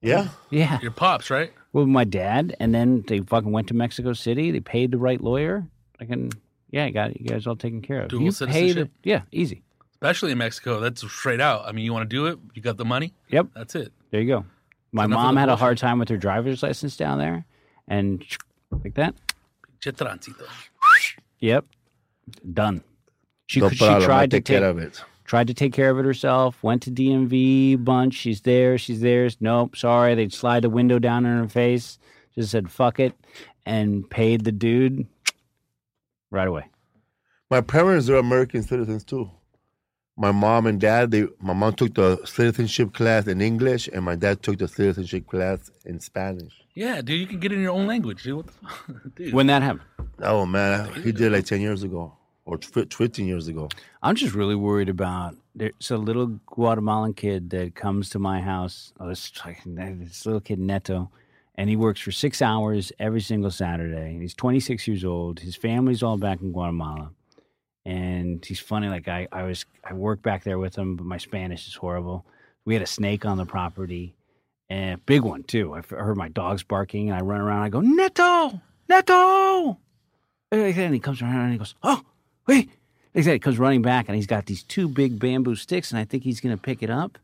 Yeah. 0.00 0.28
Yeah. 0.50 0.80
Your 0.80 0.92
pops, 0.92 1.30
right? 1.30 1.52
Well, 1.72 1.86
my 1.86 2.04
dad, 2.04 2.54
and 2.60 2.72
then 2.72 3.04
they 3.08 3.18
fucking 3.20 3.50
went 3.50 3.66
to 3.68 3.74
Mexico 3.74 4.12
City. 4.12 4.52
They 4.52 4.60
paid 4.60 4.92
the 4.92 4.98
right 4.98 5.20
lawyer. 5.20 5.66
I 6.00 6.04
can, 6.04 6.30
yeah, 6.70 6.84
I 6.84 6.90
got. 6.90 7.20
You 7.20 7.26
guys 7.26 7.48
all 7.48 7.56
taken 7.56 7.82
care 7.82 8.02
of. 8.02 8.10
Dual 8.10 8.22
you 8.22 8.30
pay 8.30 8.46
the, 8.46 8.52
citizenship? 8.52 8.90
yeah, 9.02 9.22
easy. 9.32 9.62
Especially 9.94 10.30
in 10.30 10.38
Mexico, 10.38 10.78
that's 10.78 11.00
straight 11.10 11.40
out. 11.40 11.64
I 11.66 11.72
mean, 11.72 11.84
you 11.84 11.92
want 11.92 12.08
to 12.08 12.16
do 12.16 12.26
it, 12.26 12.38
you 12.54 12.62
got 12.62 12.76
the 12.76 12.84
money. 12.84 13.12
Yep. 13.30 13.48
That's 13.56 13.74
it. 13.74 13.92
There 14.12 14.20
you 14.20 14.28
go. 14.28 14.44
My 14.92 15.06
enough 15.06 15.16
mom 15.16 15.36
had 15.36 15.48
a 15.48 15.56
hard 15.56 15.78
time 15.78 15.98
with 15.98 16.08
her 16.10 16.16
driver's 16.16 16.62
license 16.62 16.96
down 16.96 17.18
there, 17.18 17.44
and 17.88 18.24
like 18.70 18.94
that. 18.94 19.16
Che 19.80 19.90
tránsito. 19.90 20.46
Yep, 21.40 21.64
done. 22.52 22.84
She 23.46 23.58
No 23.58 23.70
she 23.70 23.78
tried 23.78 24.30
to 24.30 24.36
take 24.36 24.44
care 24.44 24.64
of 24.64 24.78
it. 24.78 25.02
Tried 25.34 25.48
to 25.48 25.54
take 25.54 25.72
care 25.72 25.90
of 25.90 25.98
it 25.98 26.04
herself. 26.04 26.62
Went 26.62 26.82
to 26.82 26.92
DMV 26.92 27.84
bunch. 27.84 28.14
She's 28.14 28.42
there. 28.42 28.78
She's 28.78 29.00
there. 29.00 29.28
Nope. 29.40 29.74
Sorry. 29.76 30.14
They'd 30.14 30.32
slide 30.32 30.62
the 30.62 30.70
window 30.70 31.00
down 31.00 31.26
in 31.26 31.36
her 31.36 31.48
face. 31.48 31.98
Just 32.36 32.52
said 32.52 32.70
fuck 32.70 33.00
it, 33.00 33.14
and 33.66 34.08
paid 34.08 34.44
the 34.44 34.52
dude 34.52 35.08
right 36.30 36.46
away. 36.46 36.66
My 37.50 37.60
parents 37.62 38.08
are 38.08 38.14
American 38.16 38.62
citizens 38.62 39.02
too. 39.02 39.28
My 40.16 40.30
mom 40.30 40.68
and 40.68 40.80
dad, 40.80 41.10
they 41.10 41.26
my 41.40 41.52
mom 41.52 41.74
took 41.74 41.94
the 41.94 42.24
citizenship 42.24 42.92
class 42.94 43.26
in 43.26 43.40
English, 43.40 43.88
and 43.88 44.04
my 44.04 44.14
dad 44.14 44.40
took 44.40 44.58
the 44.58 44.68
citizenship 44.68 45.26
class 45.26 45.68
in 45.84 45.98
Spanish. 45.98 46.52
Yeah, 46.76 47.02
dude, 47.02 47.18
you 47.18 47.26
can 47.26 47.40
get 47.40 47.50
it 47.50 47.56
in 47.56 47.62
your 47.62 47.72
own 47.72 47.88
language, 47.88 48.22
dude. 48.22 48.36
What 48.36 48.46
the 48.46 48.52
fuck? 48.68 49.14
dude. 49.16 49.34
When 49.34 49.48
that 49.48 49.62
happened. 49.62 49.88
Oh 50.20 50.46
man, 50.46 50.92
he 51.02 51.10
did 51.10 51.22
it 51.22 51.32
like 51.32 51.44
ten 51.46 51.60
years 51.60 51.82
ago 51.82 52.16
or 52.44 52.58
tw- 52.58 52.92
fifteen 52.92 53.26
years 53.26 53.48
ago. 53.48 53.68
I'm 54.02 54.14
just 54.16 54.34
really 54.34 54.54
worried 54.54 54.88
about 54.88 55.36
there's 55.54 55.90
a 55.90 55.96
little 55.96 56.40
Guatemalan 56.46 57.14
kid 57.14 57.50
that 57.50 57.74
comes 57.74 58.10
to 58.10 58.18
my 58.18 58.40
house. 58.40 58.92
Oh, 58.98 59.08
this, 59.08 59.30
this 59.64 60.26
little 60.26 60.40
kid 60.40 60.58
Neto, 60.58 61.10
and 61.54 61.70
he 61.70 61.76
works 61.76 62.00
for 62.00 62.12
six 62.12 62.42
hours 62.42 62.92
every 62.98 63.20
single 63.20 63.50
Saturday. 63.50 64.18
He's 64.20 64.34
26 64.34 64.86
years 64.88 65.04
old. 65.04 65.40
His 65.40 65.56
family's 65.56 66.02
all 66.02 66.16
back 66.16 66.40
in 66.40 66.52
Guatemala, 66.52 67.10
and 67.84 68.44
he's 68.44 68.60
funny. 68.60 68.88
Like 68.88 69.08
I, 69.08 69.28
I 69.32 69.44
was, 69.44 69.64
I 69.84 69.94
work 69.94 70.22
back 70.22 70.44
there 70.44 70.58
with 70.58 70.76
him, 70.76 70.96
but 70.96 71.06
my 71.06 71.18
Spanish 71.18 71.66
is 71.66 71.74
horrible. 71.74 72.26
We 72.64 72.74
had 72.74 72.82
a 72.82 72.86
snake 72.86 73.24
on 73.24 73.38
the 73.38 73.46
property, 73.46 74.16
and 74.68 74.94
a 74.94 74.98
big 74.98 75.22
one 75.22 75.44
too. 75.44 75.74
I 75.74 75.82
heard 75.94 76.16
my 76.16 76.28
dogs 76.28 76.62
barking, 76.62 77.10
and 77.10 77.18
I 77.18 77.22
run 77.22 77.40
around. 77.40 77.62
I 77.62 77.68
go 77.68 77.80
Neto, 77.80 78.60
Neto, 78.88 79.78
and 80.50 80.94
he 80.94 81.00
comes 81.00 81.20
around 81.22 81.40
and 81.44 81.52
he 81.52 81.58
goes, 81.58 81.74
oh, 81.82 82.02
wait. 82.46 82.70
Like 83.14 83.24
that, 83.26 83.32
he 83.34 83.38
comes 83.38 83.58
running 83.58 83.82
back 83.82 84.08
and 84.08 84.16
he's 84.16 84.26
got 84.26 84.46
these 84.46 84.62
two 84.64 84.88
big 84.88 85.18
bamboo 85.20 85.54
sticks, 85.54 85.90
and 85.92 85.98
I 86.00 86.04
think 86.04 86.24
he's 86.24 86.40
gonna 86.40 86.56
pick 86.56 86.82
it 86.82 86.90
up. 86.90 87.18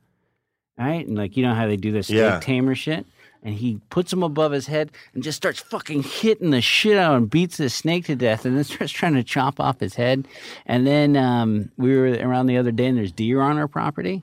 All 0.79 0.87
right, 0.87 1.07
and 1.07 1.17
like 1.17 1.37
you 1.37 1.43
know 1.43 1.55
how 1.55 1.67
they 1.67 1.77
do 1.77 1.91
this 1.93 2.09
Yeah. 2.09 2.39
tamer 2.41 2.75
shit, 2.77 3.05
and 3.43 3.55
he 3.55 3.81
puts 3.91 4.11
them 4.11 4.23
above 4.23 4.53
his 4.53 4.67
head 4.69 4.93
and 5.15 5.23
just 5.23 5.37
starts 5.37 5.59
fucking 5.61 6.05
hitting 6.05 6.51
the 6.51 6.61
shit 6.61 6.97
out 6.97 7.17
and 7.17 7.29
beats 7.29 7.57
the 7.57 7.69
snake 7.69 8.05
to 8.07 8.15
death, 8.17 8.45
and 8.45 8.57
then 8.57 8.65
starts 8.73 8.93
trying 8.93 9.15
to 9.15 9.25
chop 9.25 9.59
off 9.59 9.81
his 9.81 9.95
head. 9.97 10.29
And 10.65 10.87
then 10.87 11.17
um, 11.17 11.71
we 11.77 11.97
were 11.97 12.13
around 12.13 12.47
the 12.47 12.57
other 12.57 12.71
day, 12.73 12.87
and 12.87 12.97
there's 12.97 13.13
deer 13.13 13.41
on 13.41 13.59
our 13.59 13.69
property, 13.69 14.23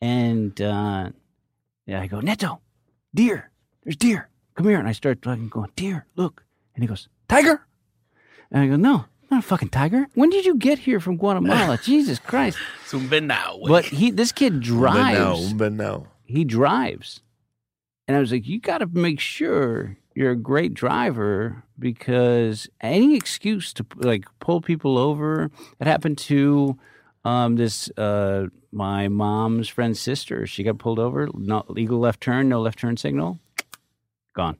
and 0.00 0.58
uh, 0.60 1.10
yeah, 1.86 2.00
I 2.00 2.06
go 2.06 2.20
Neto, 2.20 2.60
deer, 3.14 3.50
there's 3.84 3.96
deer, 3.96 4.28
come 4.54 4.66
here, 4.68 4.78
and 4.78 4.88
I 4.88 4.92
start 4.92 5.18
fucking 5.22 5.48
going 5.50 5.70
deer, 5.76 6.06
look, 6.16 6.42
and 6.74 6.82
he 6.82 6.88
goes 6.88 7.08
tiger, 7.28 7.66
and 8.50 8.62
I 8.62 8.66
go 8.68 8.76
no. 8.76 9.04
Not 9.34 9.42
a 9.42 9.46
fucking 9.48 9.70
tiger. 9.70 10.06
When 10.14 10.30
did 10.30 10.44
you 10.46 10.54
get 10.54 10.78
here 10.78 11.00
from 11.00 11.16
Guatemala? 11.16 11.76
Jesus 11.82 12.20
Christ! 12.20 12.56
Zumba 12.86 13.20
now. 13.24 13.58
But 13.66 13.84
he, 13.86 14.12
this 14.12 14.30
kid 14.30 14.60
But 14.60 14.68
now, 14.68 15.34
drives. 15.34 15.52
but 15.54 15.72
now, 15.72 16.06
He 16.24 16.44
drives, 16.44 17.20
and 18.06 18.16
I 18.16 18.20
was 18.20 18.30
like, 18.30 18.46
you 18.46 18.60
got 18.60 18.78
to 18.78 18.86
make 18.86 19.18
sure 19.18 19.96
you're 20.14 20.30
a 20.30 20.36
great 20.36 20.72
driver 20.72 21.64
because 21.80 22.68
any 22.80 23.16
excuse 23.16 23.72
to 23.72 23.84
like 23.96 24.24
pull 24.38 24.60
people 24.60 24.98
over. 24.98 25.50
it 25.80 25.86
happened 25.88 26.18
to 26.18 26.78
um, 27.24 27.56
this 27.56 27.90
uh, 27.98 28.46
my 28.70 29.08
mom's 29.08 29.68
friend's 29.68 29.98
sister. 29.98 30.46
She 30.46 30.62
got 30.62 30.78
pulled 30.78 31.00
over. 31.00 31.28
Not 31.34 31.70
legal 31.70 31.98
left 31.98 32.20
turn. 32.20 32.48
No 32.48 32.60
left 32.60 32.78
turn 32.78 32.96
signal. 32.96 33.40
Gone. 34.36 34.58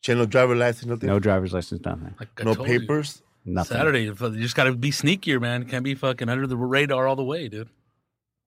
she 0.00 0.12
had 0.12 0.18
no 0.18 0.24
driver 0.24 0.54
license, 0.56 0.86
nothing, 0.86 1.06
No 1.08 1.18
driver's 1.18 1.52
license. 1.52 1.84
Nothing. 1.84 2.14
Like 2.18 2.30
no 2.42 2.54
told 2.54 2.66
you. 2.68 2.80
papers. 2.80 3.20
Nothing. 3.46 3.76
Saturday, 3.76 4.02
you 4.02 4.14
just 4.40 4.56
got 4.56 4.64
to 4.64 4.72
be 4.74 4.90
sneakier, 4.90 5.40
man. 5.40 5.64
Can't 5.64 5.84
be 5.84 5.94
fucking 5.94 6.28
under 6.28 6.46
the 6.46 6.56
radar 6.56 7.06
all 7.06 7.16
the 7.16 7.24
way, 7.24 7.48
dude. 7.48 7.68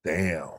Damn, 0.05 0.49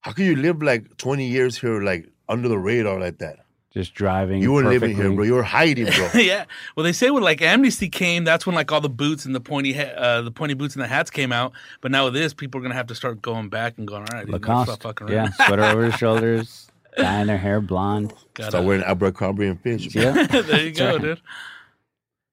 how 0.00 0.12
can 0.12 0.24
you 0.24 0.36
live 0.36 0.62
like 0.62 0.96
twenty 0.96 1.26
years 1.28 1.56
here, 1.58 1.80
like 1.82 2.08
under 2.28 2.48
the 2.48 2.58
radar 2.58 2.98
like 3.00 3.18
that? 3.18 3.38
just 3.74 3.92
driving. 3.92 4.40
You 4.40 4.52
weren't 4.52 4.68
living 4.68 4.94
here, 4.94 5.10
bro. 5.12 5.24
You 5.24 5.34
were 5.34 5.42
hiding, 5.42 5.86
bro. 5.86 6.08
yeah. 6.14 6.44
Well, 6.76 6.84
they 6.84 6.92
say 6.92 7.10
when 7.10 7.24
like 7.24 7.42
amnesty 7.42 7.88
came, 7.88 8.22
that's 8.22 8.46
when 8.46 8.54
like 8.54 8.70
all 8.70 8.80
the 8.80 8.88
boots 8.88 9.24
and 9.24 9.34
the 9.34 9.40
pointy 9.40 9.72
ha- 9.72 9.92
uh, 9.96 10.22
the 10.22 10.30
pointy 10.30 10.54
boots 10.54 10.76
and 10.76 10.82
the 10.84 10.86
hats 10.86 11.10
came 11.10 11.32
out. 11.32 11.52
But 11.80 11.90
now 11.90 12.04
with 12.04 12.14
this, 12.14 12.32
people 12.32 12.60
are 12.60 12.62
gonna 12.62 12.76
have 12.76 12.86
to 12.86 12.94
start 12.94 13.20
going 13.20 13.48
back 13.48 13.76
and 13.76 13.86
going, 13.88 14.02
all 14.02 14.16
right, 14.16 14.26
these 14.26 14.34
motherfuckers 14.36 14.66
Lacoste. 14.68 14.82
fucking 14.82 15.08
Yeah, 15.08 15.14
around. 15.24 15.32
sweater 15.34 15.64
over 15.64 15.90
the 15.90 15.96
shoulders, 15.96 16.68
dyeing 16.96 17.26
their 17.26 17.36
hair 17.36 17.60
blonde. 17.60 18.14
Start 18.38 18.64
wearing 18.64 18.84
Abercrombie 18.84 19.48
and 19.48 19.60
Fitch. 19.60 19.92
Yeah, 19.92 20.24
there 20.26 20.62
you 20.66 20.72
go, 20.72 20.92
right. 20.92 21.02
dude. 21.02 21.20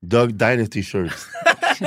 Duck 0.07 0.35
Dynasty 0.35 0.81
shirts. 0.81 1.27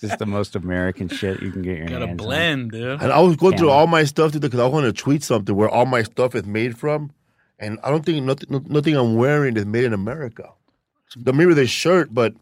just 0.00 0.18
the 0.18 0.26
most 0.26 0.56
American 0.56 1.08
shit 1.08 1.40
you 1.42 1.50
can 1.50 1.62
get 1.62 1.78
your 1.78 1.86
Got 1.86 2.02
a 2.02 2.06
hands 2.06 2.20
on. 2.20 2.26
blend, 2.26 2.70
dude. 2.72 3.00
And 3.02 3.12
I 3.12 3.20
was 3.20 3.36
going 3.36 3.56
through 3.56 3.70
all 3.70 3.86
my 3.86 4.04
stuff 4.04 4.32
today 4.32 4.48
because 4.48 4.60
I 4.60 4.66
want 4.66 4.84
to 4.86 4.92
tweet 4.92 5.22
something 5.22 5.54
where 5.54 5.68
all 5.68 5.86
my 5.86 6.02
stuff 6.02 6.34
is 6.34 6.44
made 6.44 6.76
from, 6.76 7.12
and 7.58 7.78
I 7.82 7.90
don't 7.90 8.04
think 8.04 8.22
nothing, 8.24 8.64
nothing 8.68 8.96
I'm 8.96 9.16
wearing 9.16 9.56
is 9.56 9.66
made 9.66 9.84
in 9.84 9.92
America. 9.92 10.50
The 11.16 11.32
maybe 11.32 11.54
the 11.54 11.66
shirt, 11.66 12.12
but 12.12 12.34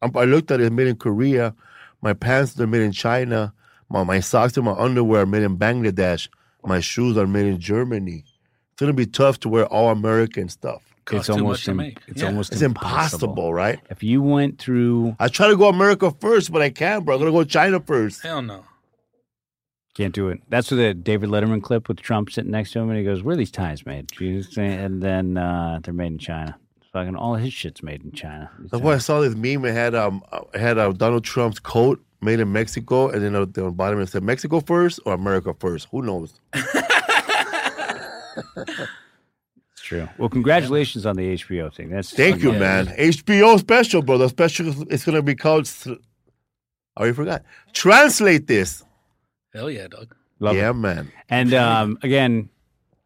I'm, 0.00 0.16
I 0.16 0.24
looked 0.24 0.50
at 0.50 0.60
it, 0.60 0.64
it's 0.64 0.72
made 0.72 0.86
in 0.88 0.96
Korea. 0.96 1.54
My 2.00 2.12
pants 2.12 2.58
are 2.58 2.66
made 2.66 2.82
in 2.82 2.92
China. 2.92 3.52
My 3.88 4.04
my 4.04 4.20
socks 4.20 4.56
and 4.56 4.66
my 4.66 4.72
underwear 4.72 5.22
are 5.22 5.26
made 5.26 5.42
in 5.42 5.58
Bangladesh. 5.58 6.28
My 6.64 6.80
shoes 6.80 7.16
are 7.16 7.26
made 7.26 7.46
in 7.46 7.58
Germany. 7.58 8.24
It's 8.72 8.80
gonna 8.80 8.92
be 8.92 9.06
tough 9.06 9.38
to 9.40 9.48
wear 9.48 9.66
all 9.66 9.90
American 9.90 10.48
stuff. 10.48 10.82
Costs 11.04 11.28
It's 11.28 11.36
too 11.36 11.42
almost 11.42 11.60
much 11.60 11.64
to 11.64 11.70
im- 11.72 11.76
make. 11.78 11.98
it's 12.06 12.22
Yeah. 12.22 12.28
almost 12.28 12.52
It's 12.52 12.62
impossible, 12.62 13.52
right? 13.52 13.80
If 13.90 14.02
you 14.02 14.22
went 14.22 14.58
through, 14.58 15.16
I 15.18 15.28
try 15.28 15.48
to 15.48 15.56
go 15.56 15.68
America 15.68 16.12
first, 16.20 16.52
but 16.52 16.62
I 16.62 16.70
can't, 16.70 17.04
bro. 17.04 17.14
I'm 17.16 17.20
gonna 17.20 17.32
go 17.32 17.44
China 17.44 17.80
first. 17.80 18.22
Hell 18.22 18.42
no. 18.42 18.64
can't 19.94 20.14
do 20.14 20.28
it. 20.28 20.40
That's 20.48 20.70
what 20.70 20.78
the 20.78 20.94
David 20.94 21.28
Letterman 21.28 21.62
clip 21.62 21.86
with 21.88 22.00
Trump 22.00 22.30
sitting 22.30 22.50
next 22.50 22.72
to 22.72 22.78
him, 22.80 22.88
and 22.88 22.98
he 22.98 23.04
goes, 23.04 23.22
"Where 23.22 23.34
are 23.34 23.36
these 23.36 23.50
ties 23.50 23.84
made?" 23.84 24.10
Jesus, 24.10 24.56
and 24.56 25.02
then 25.02 25.36
uh, 25.36 25.80
they're 25.82 25.92
made 25.92 26.12
in 26.12 26.18
China. 26.18 26.56
Fucking 26.94 27.14
all 27.16 27.34
his 27.34 27.52
shit's 27.52 27.82
made 27.82 28.02
in 28.04 28.12
China. 28.12 28.50
That's 28.58 28.82
why 28.82 28.94
I 28.94 28.98
saw 28.98 29.20
this 29.20 29.34
meme. 29.34 29.64
It 29.66 29.72
had 29.74 29.94
um, 29.94 30.22
it 30.54 30.60
had 30.60 30.78
uh, 30.78 30.92
Donald 30.92 31.24
Trump's 31.24 31.58
coat 31.58 32.02
made 32.22 32.40
in 32.40 32.50
Mexico, 32.52 33.08
and 33.08 33.22
then 33.22 33.34
on 33.34 33.50
the 33.52 33.70
bottom 33.70 34.00
it 34.00 34.08
said 34.08 34.22
Mexico 34.22 34.60
first 34.60 35.00
or 35.04 35.12
America 35.14 35.54
first. 35.58 35.88
Who 35.90 36.00
knows? 36.02 36.40
It's 39.82 39.88
true. 39.88 40.08
Well, 40.16 40.28
congratulations 40.28 41.06
on 41.06 41.16
the 41.16 41.34
HBO 41.34 41.74
thing. 41.74 41.90
That's 41.90 42.12
Thank 42.12 42.40
you, 42.40 42.52
man. 42.52 42.86
HBO 42.86 43.58
special, 43.58 44.00
bro. 44.00 44.16
The 44.16 44.28
special 44.28 44.68
is 44.92 45.04
gonna 45.04 45.22
be 45.22 45.34
called. 45.34 45.68
Oh, 46.96 47.04
you 47.04 47.12
forgot. 47.12 47.42
Translate 47.72 48.46
this. 48.46 48.84
Hell 49.52 49.68
yeah, 49.68 49.88
dog. 49.88 50.14
Love 50.38 50.54
yeah, 50.54 50.70
it. 50.70 50.74
man. 50.74 51.10
And 51.28 51.52
um, 51.52 51.98
again, 52.04 52.48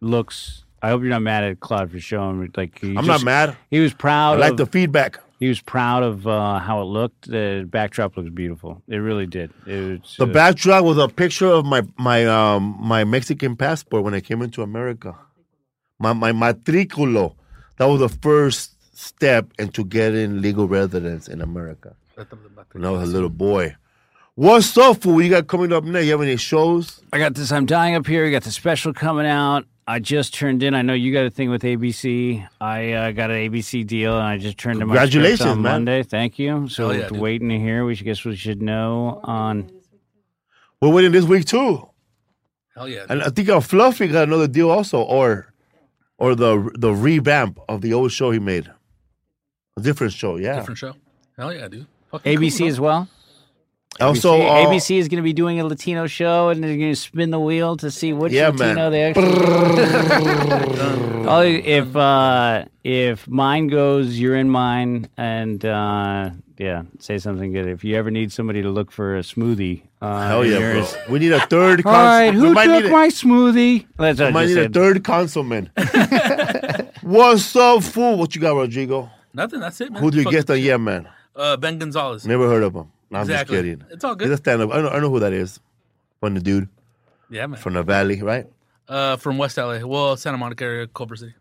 looks. 0.03 0.65
I 0.82 0.90
hope 0.90 1.01
you're 1.01 1.09
not 1.09 1.23
mad 1.23 1.44
at 1.44 1.61
Claude 1.61 1.90
for 1.90 1.98
showing. 1.98 2.53
Like 2.55 2.78
he 2.78 2.89
I'm 2.89 3.07
just- 3.07 3.07
not 3.07 3.23
mad. 3.23 3.57
He 3.70 3.81
was 3.81 3.94
proud. 3.94 4.36
I 4.36 4.40
like 4.40 4.51
of, 4.53 4.57
the 4.59 4.66
feedback. 4.66 5.19
He 5.40 5.48
was 5.48 5.62
proud 5.62 6.03
of 6.03 6.27
uh, 6.27 6.59
how 6.59 6.82
it 6.82 6.85
looked. 6.85 7.31
The 7.31 7.66
backdrop 7.70 8.19
looks 8.19 8.28
beautiful. 8.31 8.82
It 8.86 8.97
really 8.97 9.27
did. 9.27 9.51
It 9.66 10.01
was, 10.03 10.16
The 10.19 10.24
uh, 10.24 10.27
backdrop 10.27 10.85
was 10.85 10.98
a 10.98 11.09
picture 11.09 11.47
of 11.47 11.65
my 11.65 11.82
my 11.98 12.27
um 12.27 12.77
my 12.78 13.05
Mexican 13.05 13.57
passport 13.57 14.05
when 14.05 14.12
I 14.12 14.20
came 14.20 14.43
into 14.43 14.61
America. 14.61 15.16
My 15.98 16.12
my 16.12 16.32
matriculo. 16.32 17.35
That 17.78 17.86
was 17.86 18.01
the 18.01 18.09
first 18.09 18.73
step 18.97 19.51
into 19.59 19.85
getting 19.85 20.40
legal 20.40 20.66
residence 20.66 21.28
in 21.28 21.40
America. 21.40 21.94
When 22.73 22.85
I 22.85 22.90
was 22.90 23.09
a 23.09 23.12
little 23.12 23.28
boy. 23.28 23.77
What's 24.35 24.77
up, 24.77 25.02
fool? 25.02 25.14
What 25.14 25.24
you 25.24 25.31
got 25.31 25.47
coming 25.47 25.73
up 25.73 25.85
next? 25.85 26.05
You 26.05 26.12
have 26.12 26.23
any 26.23 26.36
shows? 26.36 27.01
I 27.12 27.18
got 27.18 27.35
this. 27.35 27.52
I'm 27.52 27.64
dying 27.64 27.94
up 27.94 28.06
here. 28.06 28.24
We 28.24 28.31
got 28.31 28.43
the 28.43 28.51
special 28.51 28.93
coming 28.93 29.27
out. 29.27 29.64
I 29.86 29.98
just 29.98 30.35
turned 30.35 30.62
in. 30.62 30.74
I 30.74 30.82
know 30.82 30.94
you 30.94 31.12
got 31.12 31.24
a 31.24 31.31
thing 31.31 31.48
with 31.48 31.62
ABC. 31.62 32.47
I 32.60 32.93
uh, 32.93 33.12
got 33.12 33.31
an 33.31 33.36
ABC 33.51 33.86
deal, 33.86 34.18
and 34.18 34.27
I 34.27 34.36
just 34.36 34.59
turned 34.59 34.82
in 34.82 34.89
my 34.89 34.94
script 34.94 35.12
Congratulations, 35.12 35.48
on 35.48 35.62
man. 35.62 35.73
Monday. 35.73 36.02
Thank 36.02 36.39
you. 36.39 36.68
So 36.68 36.89
Hell 36.90 37.12
yeah, 37.12 37.18
waiting 37.18 37.48
to 37.51 37.59
hear. 37.59 37.85
We 37.85 37.94
should 37.94 38.05
guess 38.05 38.24
we 38.24 38.36
should 38.36 38.60
know 38.60 39.20
on. 39.23 39.70
We're 40.82 40.90
waiting 40.90 41.12
this 41.12 41.24
week 41.24 41.47
too. 41.47 41.89
Hell 42.74 42.89
yeah. 42.89 43.06
And 43.09 43.23
I 43.23 43.31
think 43.31 43.48
our 43.48 43.62
Fluffy 43.62 44.09
got 44.09 44.24
another 44.24 44.48
deal 44.48 44.70
also, 44.70 45.01
or 45.01 45.55
or 46.18 46.34
the 46.34 46.70
the 46.78 46.93
revamp 46.93 47.59
of 47.68 47.80
the 47.80 47.93
old 47.93 48.12
show 48.12 48.30
he 48.30 48.38
made. 48.38 48.70
A 49.76 49.82
different 49.82 50.12
show, 50.12 50.36
yeah. 50.36 50.56
Different 50.56 50.78
show. 50.78 50.94
Hell 51.36 51.52
yeah, 51.52 51.68
dude. 51.68 51.86
Fucking 52.10 52.38
ABC 52.38 52.59
cool, 52.59 52.68
as 52.68 52.80
well. 52.80 53.09
Also, 54.01 54.34
ABC, 54.34 54.47
uh, 54.48 54.68
ABC 54.68 54.98
is 54.98 55.09
going 55.09 55.16
to 55.18 55.22
be 55.22 55.32
doing 55.32 55.59
a 55.59 55.64
Latino 55.66 56.06
show, 56.06 56.51
and 56.51 56.62
they're 56.62 56.76
going 56.76 56.93
to 56.93 56.97
spin 56.97 57.30
the 57.30 57.40
wheel 57.40 57.76
to 57.78 57.90
see 57.90 58.12
which 58.12 58.32
Yeah, 58.32 58.48
Latino 58.48 58.90
man. 58.90 58.93
they 58.93 59.02
actually. 59.05 60.86
Oh, 61.28 61.40
if 61.43 61.97
uh, 61.97 62.66
if 62.84 63.26
mine 63.26 63.66
goes, 63.66 64.16
you're 64.18 64.36
in 64.36 64.48
mine, 64.48 65.09
and 65.16 65.64
uh, 65.64 66.30
yeah, 66.56 66.82
say 67.01 67.18
something 67.18 67.52
good. 67.52 67.66
If 67.66 67.82
you 67.82 67.97
ever 67.97 68.12
need 68.12 68.30
somebody 68.30 68.62
to 68.62 68.70
look 68.70 68.93
for 68.93 69.16
a 69.16 69.22
smoothie, 69.22 69.82
uh, 70.02 70.28
Hell 70.28 70.44
yeah, 70.44 70.59
bro. 70.59 70.86
We 71.09 71.18
need 71.18 71.32
a 71.32 71.40
third. 71.47 71.85
All 71.86 71.93
right, 71.93 72.31
cons- 72.31 72.40
who 72.40 72.48
we 72.48 72.55
might 72.55 72.66
took 72.66 72.82
need 72.85 72.89
a- 72.90 72.93
my 72.93 73.09
smoothie? 73.09 73.86
That's 73.97 74.18
what 74.20 74.28
I 74.28 74.31
might 74.31 74.43
just 74.47 74.55
need 74.56 74.60
a 74.60 74.64
said. 74.64 74.74
third 74.74 75.05
councilman. 75.05 75.70
What's 77.02 77.55
up, 77.56 77.82
fool? 77.82 78.16
What 78.18 78.35
you 78.35 78.40
got, 78.40 78.55
Rodrigo? 78.56 79.10
Nothing. 79.32 79.60
That's 79.60 79.81
it, 79.81 79.93
man. 79.93 80.02
Who 80.02 80.10
do 80.10 80.18
you 80.18 80.24
Fuck- 80.24 80.32
get 80.32 80.47
the 80.47 80.59
yeah 80.59 80.77
man? 80.77 81.09
Uh, 81.35 81.56
Ben 81.56 81.78
Gonzalez. 81.78 82.27
Never 82.27 82.48
heard 82.48 82.62
of 82.62 82.74
him. 82.74 82.90
No, 83.10 83.18
I'm 83.18 83.23
Exactly. 83.24 83.56
just 83.56 83.64
kidding. 83.64 83.85
It's 83.90 84.05
all 84.05 84.14
He's 84.18 84.28
good. 84.28 84.32
a 84.32 84.36
stand 84.39 84.62
up. 84.62 84.70
I 84.73 84.81
know, 84.81 84.89
I 84.89 84.98
know 85.01 85.10
who 85.10 85.20
that 85.20 85.32
is. 85.32 85.60
From 86.20 86.35
the 86.35 86.40
dude 86.40 86.68
Yeah, 87.31 87.47
man. 87.47 87.60
from 87.60 87.74
the 87.74 87.82
valley, 87.82 88.23
right? 88.23 88.47
Uh, 88.89 89.16
from 89.16 89.36
West 89.39 89.56
LA. 89.59 89.81
Well, 89.85 90.16
Santa 90.16 90.39
Monica 90.39 90.64
area, 90.64 90.86
Culver 90.86 91.14
City. 91.16 91.35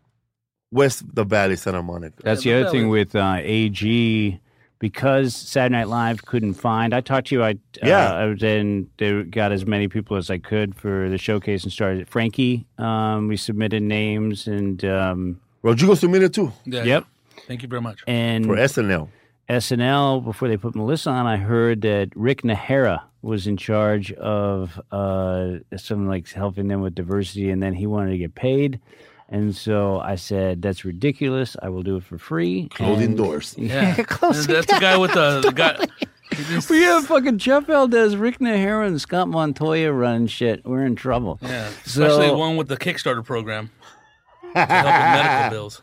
West 0.70 1.02
the 1.14 1.24
Valley, 1.24 1.56
Santa 1.56 1.82
Monica. 1.82 2.22
That's 2.22 2.42
the 2.42 2.52
other 2.52 2.64
but 2.64 2.72
thing 2.72 2.88
with 2.90 3.14
uh, 3.16 3.36
AG 3.40 4.40
because 4.78 5.34
Saturday 5.34 5.72
Night 5.72 5.88
Live 5.88 6.24
couldn't 6.24 6.54
find. 6.54 6.94
I 6.94 7.00
talked 7.00 7.28
to 7.28 7.34
you. 7.34 7.44
I 7.44 7.58
Yeah. 7.82 8.12
Uh, 8.12 8.14
I 8.14 8.24
was 8.26 8.42
in. 8.42 8.90
They 8.98 9.22
got 9.22 9.52
as 9.52 9.66
many 9.66 9.88
people 9.88 10.16
as 10.16 10.30
I 10.30 10.38
could 10.38 10.74
for 10.74 11.08
the 11.08 11.18
showcase 11.18 11.64
and 11.64 11.72
started. 11.72 12.08
Frankie, 12.08 12.66
um, 12.78 13.28
we 13.28 13.36
submitted 13.36 13.82
names 13.82 14.46
and 14.46 14.84
um, 14.84 15.40
Rodrigo 15.62 15.94
submitted 15.94 16.34
too 16.34 16.52
Yeah. 16.64 16.84
yep. 16.84 17.06
Thank 17.46 17.62
you 17.62 17.68
very 17.68 17.82
much. 17.82 18.02
And 18.06 18.44
for 18.46 18.56
SNL. 18.56 19.08
SNL 19.48 20.24
before 20.24 20.48
they 20.48 20.56
put 20.56 20.74
Melissa 20.74 21.10
on. 21.10 21.26
I 21.26 21.36
heard 21.36 21.82
that 21.82 22.10
Rick 22.16 22.42
Najera 22.42 23.02
was 23.22 23.46
in 23.46 23.56
charge 23.56 24.12
of 24.12 24.80
uh, 24.90 25.58
something 25.76 26.08
like 26.08 26.28
helping 26.30 26.68
them 26.68 26.80
with 26.80 26.94
diversity, 26.94 27.50
and 27.50 27.62
then 27.62 27.74
he 27.74 27.86
wanted 27.86 28.10
to 28.10 28.18
get 28.18 28.34
paid. 28.34 28.80
And 29.28 29.56
so 29.56 29.98
I 29.98 30.14
said, 30.14 30.62
"That's 30.62 30.84
ridiculous. 30.84 31.56
I 31.60 31.68
will 31.68 31.82
do 31.82 31.96
it 31.96 32.04
for 32.04 32.16
free." 32.18 32.68
Closing 32.68 33.04
And- 33.06 33.16
doors. 33.16 33.54
Yeah. 33.58 33.94
closing 34.04 34.54
That's 34.54 34.66
the 34.72 34.78
guy 34.80 34.96
with 34.96 35.14
the, 35.14 35.40
the 35.40 35.52
guy. 35.52 35.76
he 36.30 36.44
just- 36.54 36.70
We 36.70 36.82
have 36.82 37.06
fucking 37.06 37.38
Jeff 37.38 37.66
Valdez, 37.66 38.16
Rick 38.16 38.38
Najera, 38.38 38.86
and 38.86 39.00
Scott 39.00 39.28
Montoya 39.28 39.92
running 39.92 40.28
shit. 40.28 40.64
We're 40.64 40.84
in 40.86 40.94
trouble. 40.94 41.38
Yeah, 41.42 41.68
especially 41.84 42.28
So- 42.28 42.38
one 42.38 42.56
with 42.56 42.68
the 42.68 42.76
Kickstarter 42.76 43.24
program 43.24 43.70
to 44.54 44.58
help 44.64 44.68
with 44.84 44.94
medical 44.94 45.50
bills. 45.58 45.82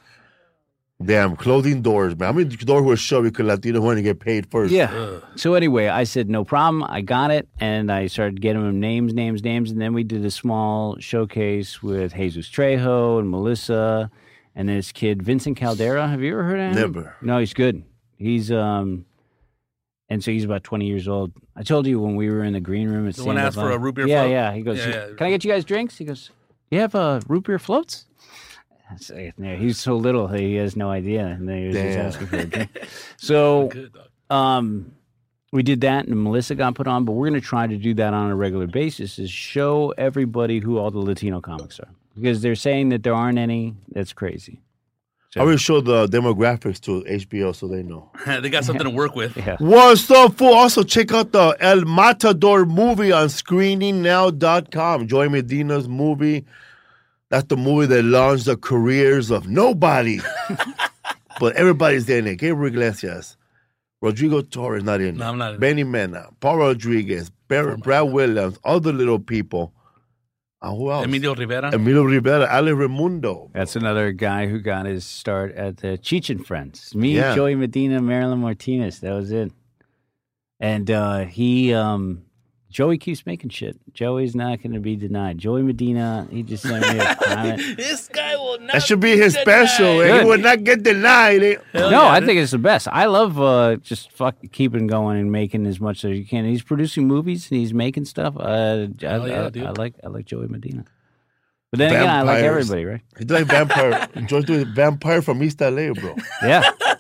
Damn, 1.05 1.35
closing 1.35 1.81
doors, 1.81 2.17
man. 2.17 2.27
How 2.27 2.33
many 2.39 2.55
doors 2.55 2.83
were 2.83 2.95
shut 2.95 3.23
because 3.23 3.45
Latino 3.45 3.81
want 3.81 3.97
to 3.97 4.01
get 4.03 4.19
paid 4.19 4.49
first? 4.49 4.71
Yeah. 4.71 5.19
So 5.35 5.53
anyway, 5.55 5.87
I 5.87 6.03
said 6.03 6.29
no 6.29 6.43
problem. 6.43 6.83
I 6.83 7.01
got 7.01 7.31
it, 7.31 7.47
and 7.59 7.91
I 7.91 8.07
started 8.07 8.41
getting 8.41 8.63
them 8.63 8.79
names, 8.79 9.13
names, 9.13 9.43
names, 9.43 9.71
and 9.71 9.81
then 9.81 9.93
we 9.93 10.03
did 10.03 10.23
a 10.25 10.31
small 10.31 10.97
showcase 10.99 11.83
with 11.83 12.13
Jesus 12.15 12.49
Trejo 12.49 13.19
and 13.19 13.29
Melissa, 13.29 14.09
and 14.55 14.69
this 14.69 14.91
kid 14.91 15.21
Vincent 15.23 15.57
Caldera. 15.57 16.07
Have 16.07 16.21
you 16.21 16.33
ever 16.33 16.43
heard 16.43 16.59
of 16.59 16.65
him? 16.71 16.75
Never. 16.93 17.15
No, 17.21 17.39
he's 17.39 17.53
good. 17.53 17.83
He's 18.17 18.51
um, 18.51 19.05
and 20.09 20.23
so 20.23 20.31
he's 20.31 20.45
about 20.45 20.63
twenty 20.63 20.85
years 20.87 21.07
old. 21.07 21.31
I 21.55 21.63
told 21.63 21.87
you 21.87 21.99
when 21.99 22.15
we 22.15 22.29
were 22.29 22.43
in 22.43 22.53
the 22.53 22.59
green 22.61 22.89
room 22.89 23.07
at 23.07 23.15
The 23.15 23.23
one 23.25 23.35
Stand 23.35 23.39
Up 23.39 23.47
asked 23.47 23.55
for 23.57 23.71
a 23.71 23.77
root 23.77 23.95
beer 23.95 24.07
Yeah, 24.07 24.21
float? 24.21 24.31
yeah. 24.31 24.49
Yeah. 24.49 24.55
He 24.55 24.61
goes, 24.61 24.77
Yeah, 24.79 24.87
yeah. 24.89 25.05
"Can 25.17 25.27
I 25.27 25.29
get 25.31 25.43
you 25.43 25.51
guys 25.51 25.65
drinks?" 25.65 25.97
He 25.97 26.05
goes, 26.05 26.29
"You 26.71 26.79
have 26.79 26.95
uh, 26.95 27.19
root 27.27 27.43
beer 27.45 27.59
floats." 27.59 28.05
I 28.93 28.97
say, 28.97 29.33
"Yeah, 29.37 29.55
He's 29.55 29.79
so 29.79 29.95
little, 29.95 30.27
he 30.27 30.55
has 30.55 30.75
no 30.75 30.89
idea, 30.89 31.25
and 31.25 31.47
then 31.47 31.57
he 31.57 31.67
was 31.67 31.75
just 31.75 31.97
asking 31.97 32.27
for 32.27 32.35
a 32.37 32.45
drink. 32.45 32.69
So 33.17 33.71
um, 34.29 34.93
we 35.51 35.63
did 35.63 35.81
that, 35.81 36.07
and 36.07 36.23
Melissa 36.23 36.55
got 36.55 36.75
put 36.75 36.87
on. 36.87 37.05
But 37.05 37.13
we're 37.13 37.29
going 37.29 37.39
to 37.39 37.45
try 37.45 37.67
to 37.67 37.77
do 37.77 37.93
that 37.95 38.13
on 38.13 38.31
a 38.31 38.35
regular 38.35 38.67
basis: 38.67 39.19
is 39.19 39.29
show 39.29 39.93
everybody 39.97 40.59
who 40.59 40.77
all 40.77 40.91
the 40.91 40.99
Latino 40.99 41.41
comics 41.41 41.79
are, 41.79 41.89
because 42.15 42.41
they're 42.41 42.55
saying 42.55 42.89
that 42.89 43.03
there 43.03 43.13
aren't 43.13 43.37
any. 43.37 43.75
That's 43.89 44.13
crazy. 44.13 44.61
I 45.35 45.43
will 45.43 45.57
show 45.57 45.81
the 45.81 46.05
demographics 46.07 46.79
to 46.81 47.01
HBO 47.09 47.55
so 47.55 47.67
they 47.67 47.81
know. 47.81 48.11
they 48.27 48.49
got 48.49 48.65
something 48.65 48.83
to 48.83 48.89
work 48.91 49.15
with. 49.15 49.35
Yeah. 49.35 49.57
What's 49.59 50.09
up, 50.11 50.35
fool? 50.35 50.53
Also, 50.53 50.83
check 50.83 51.11
out 51.11 51.31
the 51.31 51.57
El 51.59 51.85
Matador 51.85 52.65
movie 52.65 53.11
on 53.11 53.27
screeningnow.com. 53.27 55.07
Joey 55.07 55.29
Medina's 55.29 55.87
movie. 55.87 56.45
That's 57.33 57.47
the 57.47 57.57
movie 57.57 57.87
that 57.87 58.03
launched 58.03 58.45
the 58.45 58.55
careers 58.55 59.31
of 59.31 59.47
nobody. 59.47 60.19
but 61.39 61.55
everybody's 61.55 62.07
in 62.07 62.27
it. 62.27 62.35
Gabriel 62.35 62.67
Iglesias, 62.71 63.37
Rodrigo 64.03 64.41
Torres 64.41 64.83
not 64.83 65.01
in 65.01 65.17
No, 65.17 65.25
it. 65.25 65.29
I'm 65.29 65.37
not 65.39 65.49
in 65.49 65.55
it. 65.55 65.59
Benny 65.59 65.83
Mena, 65.83 66.27
Paul 66.41 66.57
Rodriguez, 66.57 67.31
Bar- 67.47 67.77
Brad 67.77 68.11
Williams, 68.11 68.59
other 68.63 68.93
little 68.93 69.17
people. 69.17 69.73
Uh, 70.61 70.75
who 70.75 70.91
else? 70.91 71.05
Emilio 71.05 71.33
Rivera. 71.33 71.71
Emilio 71.73 72.03
Rivera, 72.03 72.47
Ale 72.55 72.75
Reymundo. 72.75 73.49
That's 73.51 73.75
another 73.75 74.11
guy 74.11 74.45
who 74.45 74.59
got 74.59 74.85
his 74.85 75.03
start 75.03 75.55
at 75.55 75.77
the 75.77 75.97
Cheech 75.97 76.29
and 76.29 76.45
Friends. 76.45 76.93
Me, 76.93 77.15
Yeah. 77.15 77.33
Joey 77.33 77.55
Medina, 77.55 77.99
Marilyn 77.99 78.41
Martinez. 78.41 78.99
That 78.99 79.13
was 79.13 79.31
it. 79.31 79.51
And 80.59 80.91
uh, 80.91 81.25
he, 81.25 81.73
um, 81.73 82.25
Joey 82.73 82.97
keeps 82.97 83.23
making 83.27 83.51
shit. 83.51 83.77
Joey's 83.93 84.35
not 84.35 84.63
going 84.63 84.73
to 84.73 84.79
be 84.79 84.95
denied. 84.95 85.37
Joey 85.37 85.61
Medina, 85.61 86.27
he 86.31 86.41
just 86.41 86.63
sent 86.63 86.81
me 86.81 86.97
a 86.97 87.15
comment. 87.15 87.61
this 87.77 88.07
guy 88.07 88.35
will 88.35 88.59
not. 88.59 88.73
That 88.73 88.81
should 88.81 88.99
be 88.99 89.15
his 89.15 89.33
deny. 89.33 89.43
special. 89.43 90.01
He 90.01 90.07
Good. 90.07 90.25
would 90.25 90.41
not 90.41 90.63
get 90.63 90.81
denied. 90.81 91.43
Hell 91.71 91.91
no, 91.91 92.01
yeah, 92.01 92.09
I 92.09 92.19
think 92.19 92.39
it's 92.39 92.49
the 92.49 92.57
best. 92.57 92.87
I 92.87 93.05
love 93.05 93.39
uh, 93.39 93.75
just 93.75 94.11
fuck 94.11 94.37
keeping 94.51 94.87
going 94.87 95.19
and 95.19 95.31
making 95.31 95.67
as 95.67 95.79
much 95.79 96.03
as 96.03 96.17
you 96.17 96.25
can. 96.25 96.45
He's 96.45 96.63
producing 96.63 97.07
movies 97.07 97.51
and 97.51 97.59
he's 97.59 97.75
making 97.75 98.05
stuff. 98.05 98.35
Uh, 98.35 98.41
I, 98.41 98.87
yeah, 98.97 99.45
I- 99.45 99.49
dude. 99.51 99.65
I 99.67 99.71
like 99.73 99.93
I 100.03 100.07
like 100.07 100.25
Joey 100.25 100.47
Medina. 100.47 100.83
But 101.69 101.77
then 101.77 101.91
again, 101.91 102.09
I 102.09 102.21
like 102.23 102.43
everybody, 102.43 102.85
right? 102.85 103.01
He's 103.19 103.29
like 103.29 103.45
vampire. 103.45 104.07
George 104.25 104.45
doing 104.45 104.65
vampire 104.73 105.21
from 105.21 105.43
East 105.43 105.61
LA, 105.61 105.93
bro. 105.93 106.15
Yeah. 106.41 106.63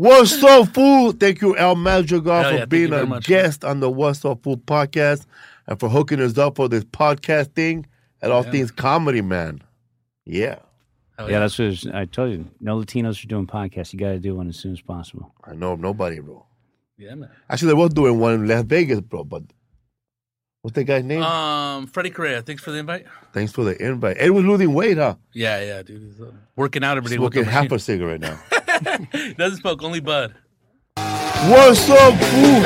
What's 0.00 0.40
up, 0.44 0.68
fool? 0.74 1.10
Thank 1.10 1.40
you, 1.40 1.56
Al 1.56 1.74
Madrigal, 1.74 2.42
Hell 2.42 2.50
for 2.52 2.56
yeah, 2.58 2.64
being 2.66 2.92
a 2.92 3.04
much. 3.04 3.26
guest 3.26 3.64
on 3.64 3.80
the 3.80 3.90
What's 3.90 4.24
Up 4.24 4.44
Fool 4.44 4.56
podcast 4.56 5.26
and 5.66 5.78
for 5.80 5.88
hooking 5.88 6.20
us 6.20 6.38
up 6.38 6.54
for 6.54 6.68
this 6.68 6.84
podcast 6.84 7.52
thing 7.54 7.84
and 8.22 8.30
all 8.32 8.44
things 8.44 8.70
comedy, 8.70 9.22
man. 9.22 9.60
Yeah, 10.24 10.60
Hell 11.18 11.28
yeah, 11.28 11.40
that's 11.40 11.58
what 11.58 11.66
was- 11.68 11.86
I 11.88 12.04
told 12.04 12.30
you. 12.30 12.48
No 12.60 12.78
Latinos 12.78 13.24
are 13.24 13.26
doing 13.26 13.48
podcasts. 13.48 13.92
You 13.92 13.98
got 13.98 14.10
to 14.10 14.20
do 14.20 14.36
one 14.36 14.48
as 14.48 14.56
soon 14.56 14.72
as 14.72 14.80
possible. 14.80 15.34
I 15.42 15.54
know 15.54 15.74
nobody, 15.74 16.20
bro. 16.20 16.46
Yeah, 16.96 17.16
man. 17.16 17.30
Actually, 17.50 17.68
they 17.68 17.74
was 17.74 17.92
doing 17.92 18.20
one 18.20 18.34
in 18.34 18.46
Las 18.46 18.62
Vegas, 18.66 19.00
bro, 19.00 19.24
but 19.24 19.42
what's 20.62 20.76
that 20.76 20.84
guy's 20.84 21.02
name? 21.02 21.22
Um, 21.24 21.88
Freddie 21.88 22.10
Correa. 22.10 22.42
Thanks 22.42 22.62
for 22.62 22.70
the 22.70 22.78
invite. 22.78 23.04
Thanks 23.32 23.50
for 23.50 23.64
the 23.64 23.76
invite. 23.84 24.16
Ed 24.20 24.30
was 24.30 24.44
losing 24.44 24.72
weight, 24.74 24.96
huh? 24.98 25.16
Yeah, 25.32 25.60
yeah, 25.60 25.82
dude. 25.82 26.02
He's 26.02 26.20
uh, 26.20 26.30
working 26.54 26.84
out 26.84 26.98
every 26.98 27.10
day. 27.10 27.18
with 27.18 27.32
Smoking 27.32 27.46
the 27.46 27.50
half 27.50 27.62
a 27.66 27.70
machine. 27.70 27.78
cigarette 27.80 28.20
now. 28.20 28.38
Doesn't 29.36 29.60
smoke, 29.60 29.82
only 29.82 30.00
bud. 30.00 30.34
What's 30.96 31.88
up, 31.90 32.14
fool? 32.14 32.62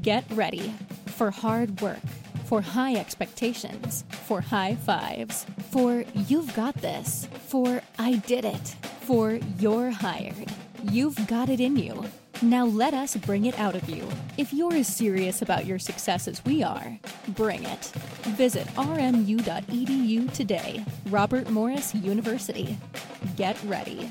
Get 0.00 0.24
ready 0.32 0.74
for 1.06 1.30
hard 1.30 1.80
work, 1.80 2.00
for 2.44 2.60
high 2.60 2.94
expectations, 2.96 4.04
for 4.10 4.40
high 4.40 4.74
fives, 4.74 5.46
for 5.70 6.04
you've 6.14 6.54
got 6.54 6.74
this, 6.76 7.28
for 7.46 7.82
I 7.98 8.16
did 8.26 8.44
it, 8.44 8.76
for 9.02 9.38
you're 9.58 9.90
hired. 9.90 10.50
You've 10.90 11.26
got 11.28 11.48
it 11.48 11.60
in 11.60 11.76
you. 11.76 12.04
Now 12.42 12.66
let 12.66 12.92
us 12.92 13.14
bring 13.16 13.44
it 13.44 13.56
out 13.56 13.76
of 13.76 13.88
you. 13.88 14.08
If 14.36 14.52
you're 14.52 14.74
as 14.74 14.88
serious 14.88 15.42
about 15.42 15.64
your 15.64 15.78
success 15.78 16.26
as 16.26 16.44
we 16.44 16.60
are, 16.64 16.98
bring 17.28 17.62
it. 17.62 17.84
Visit 18.36 18.66
rmu.edu 18.74 20.32
today. 20.32 20.84
Robert 21.06 21.50
Morris 21.50 21.94
University. 21.94 22.76
Get 23.36 23.56
ready. 23.62 24.10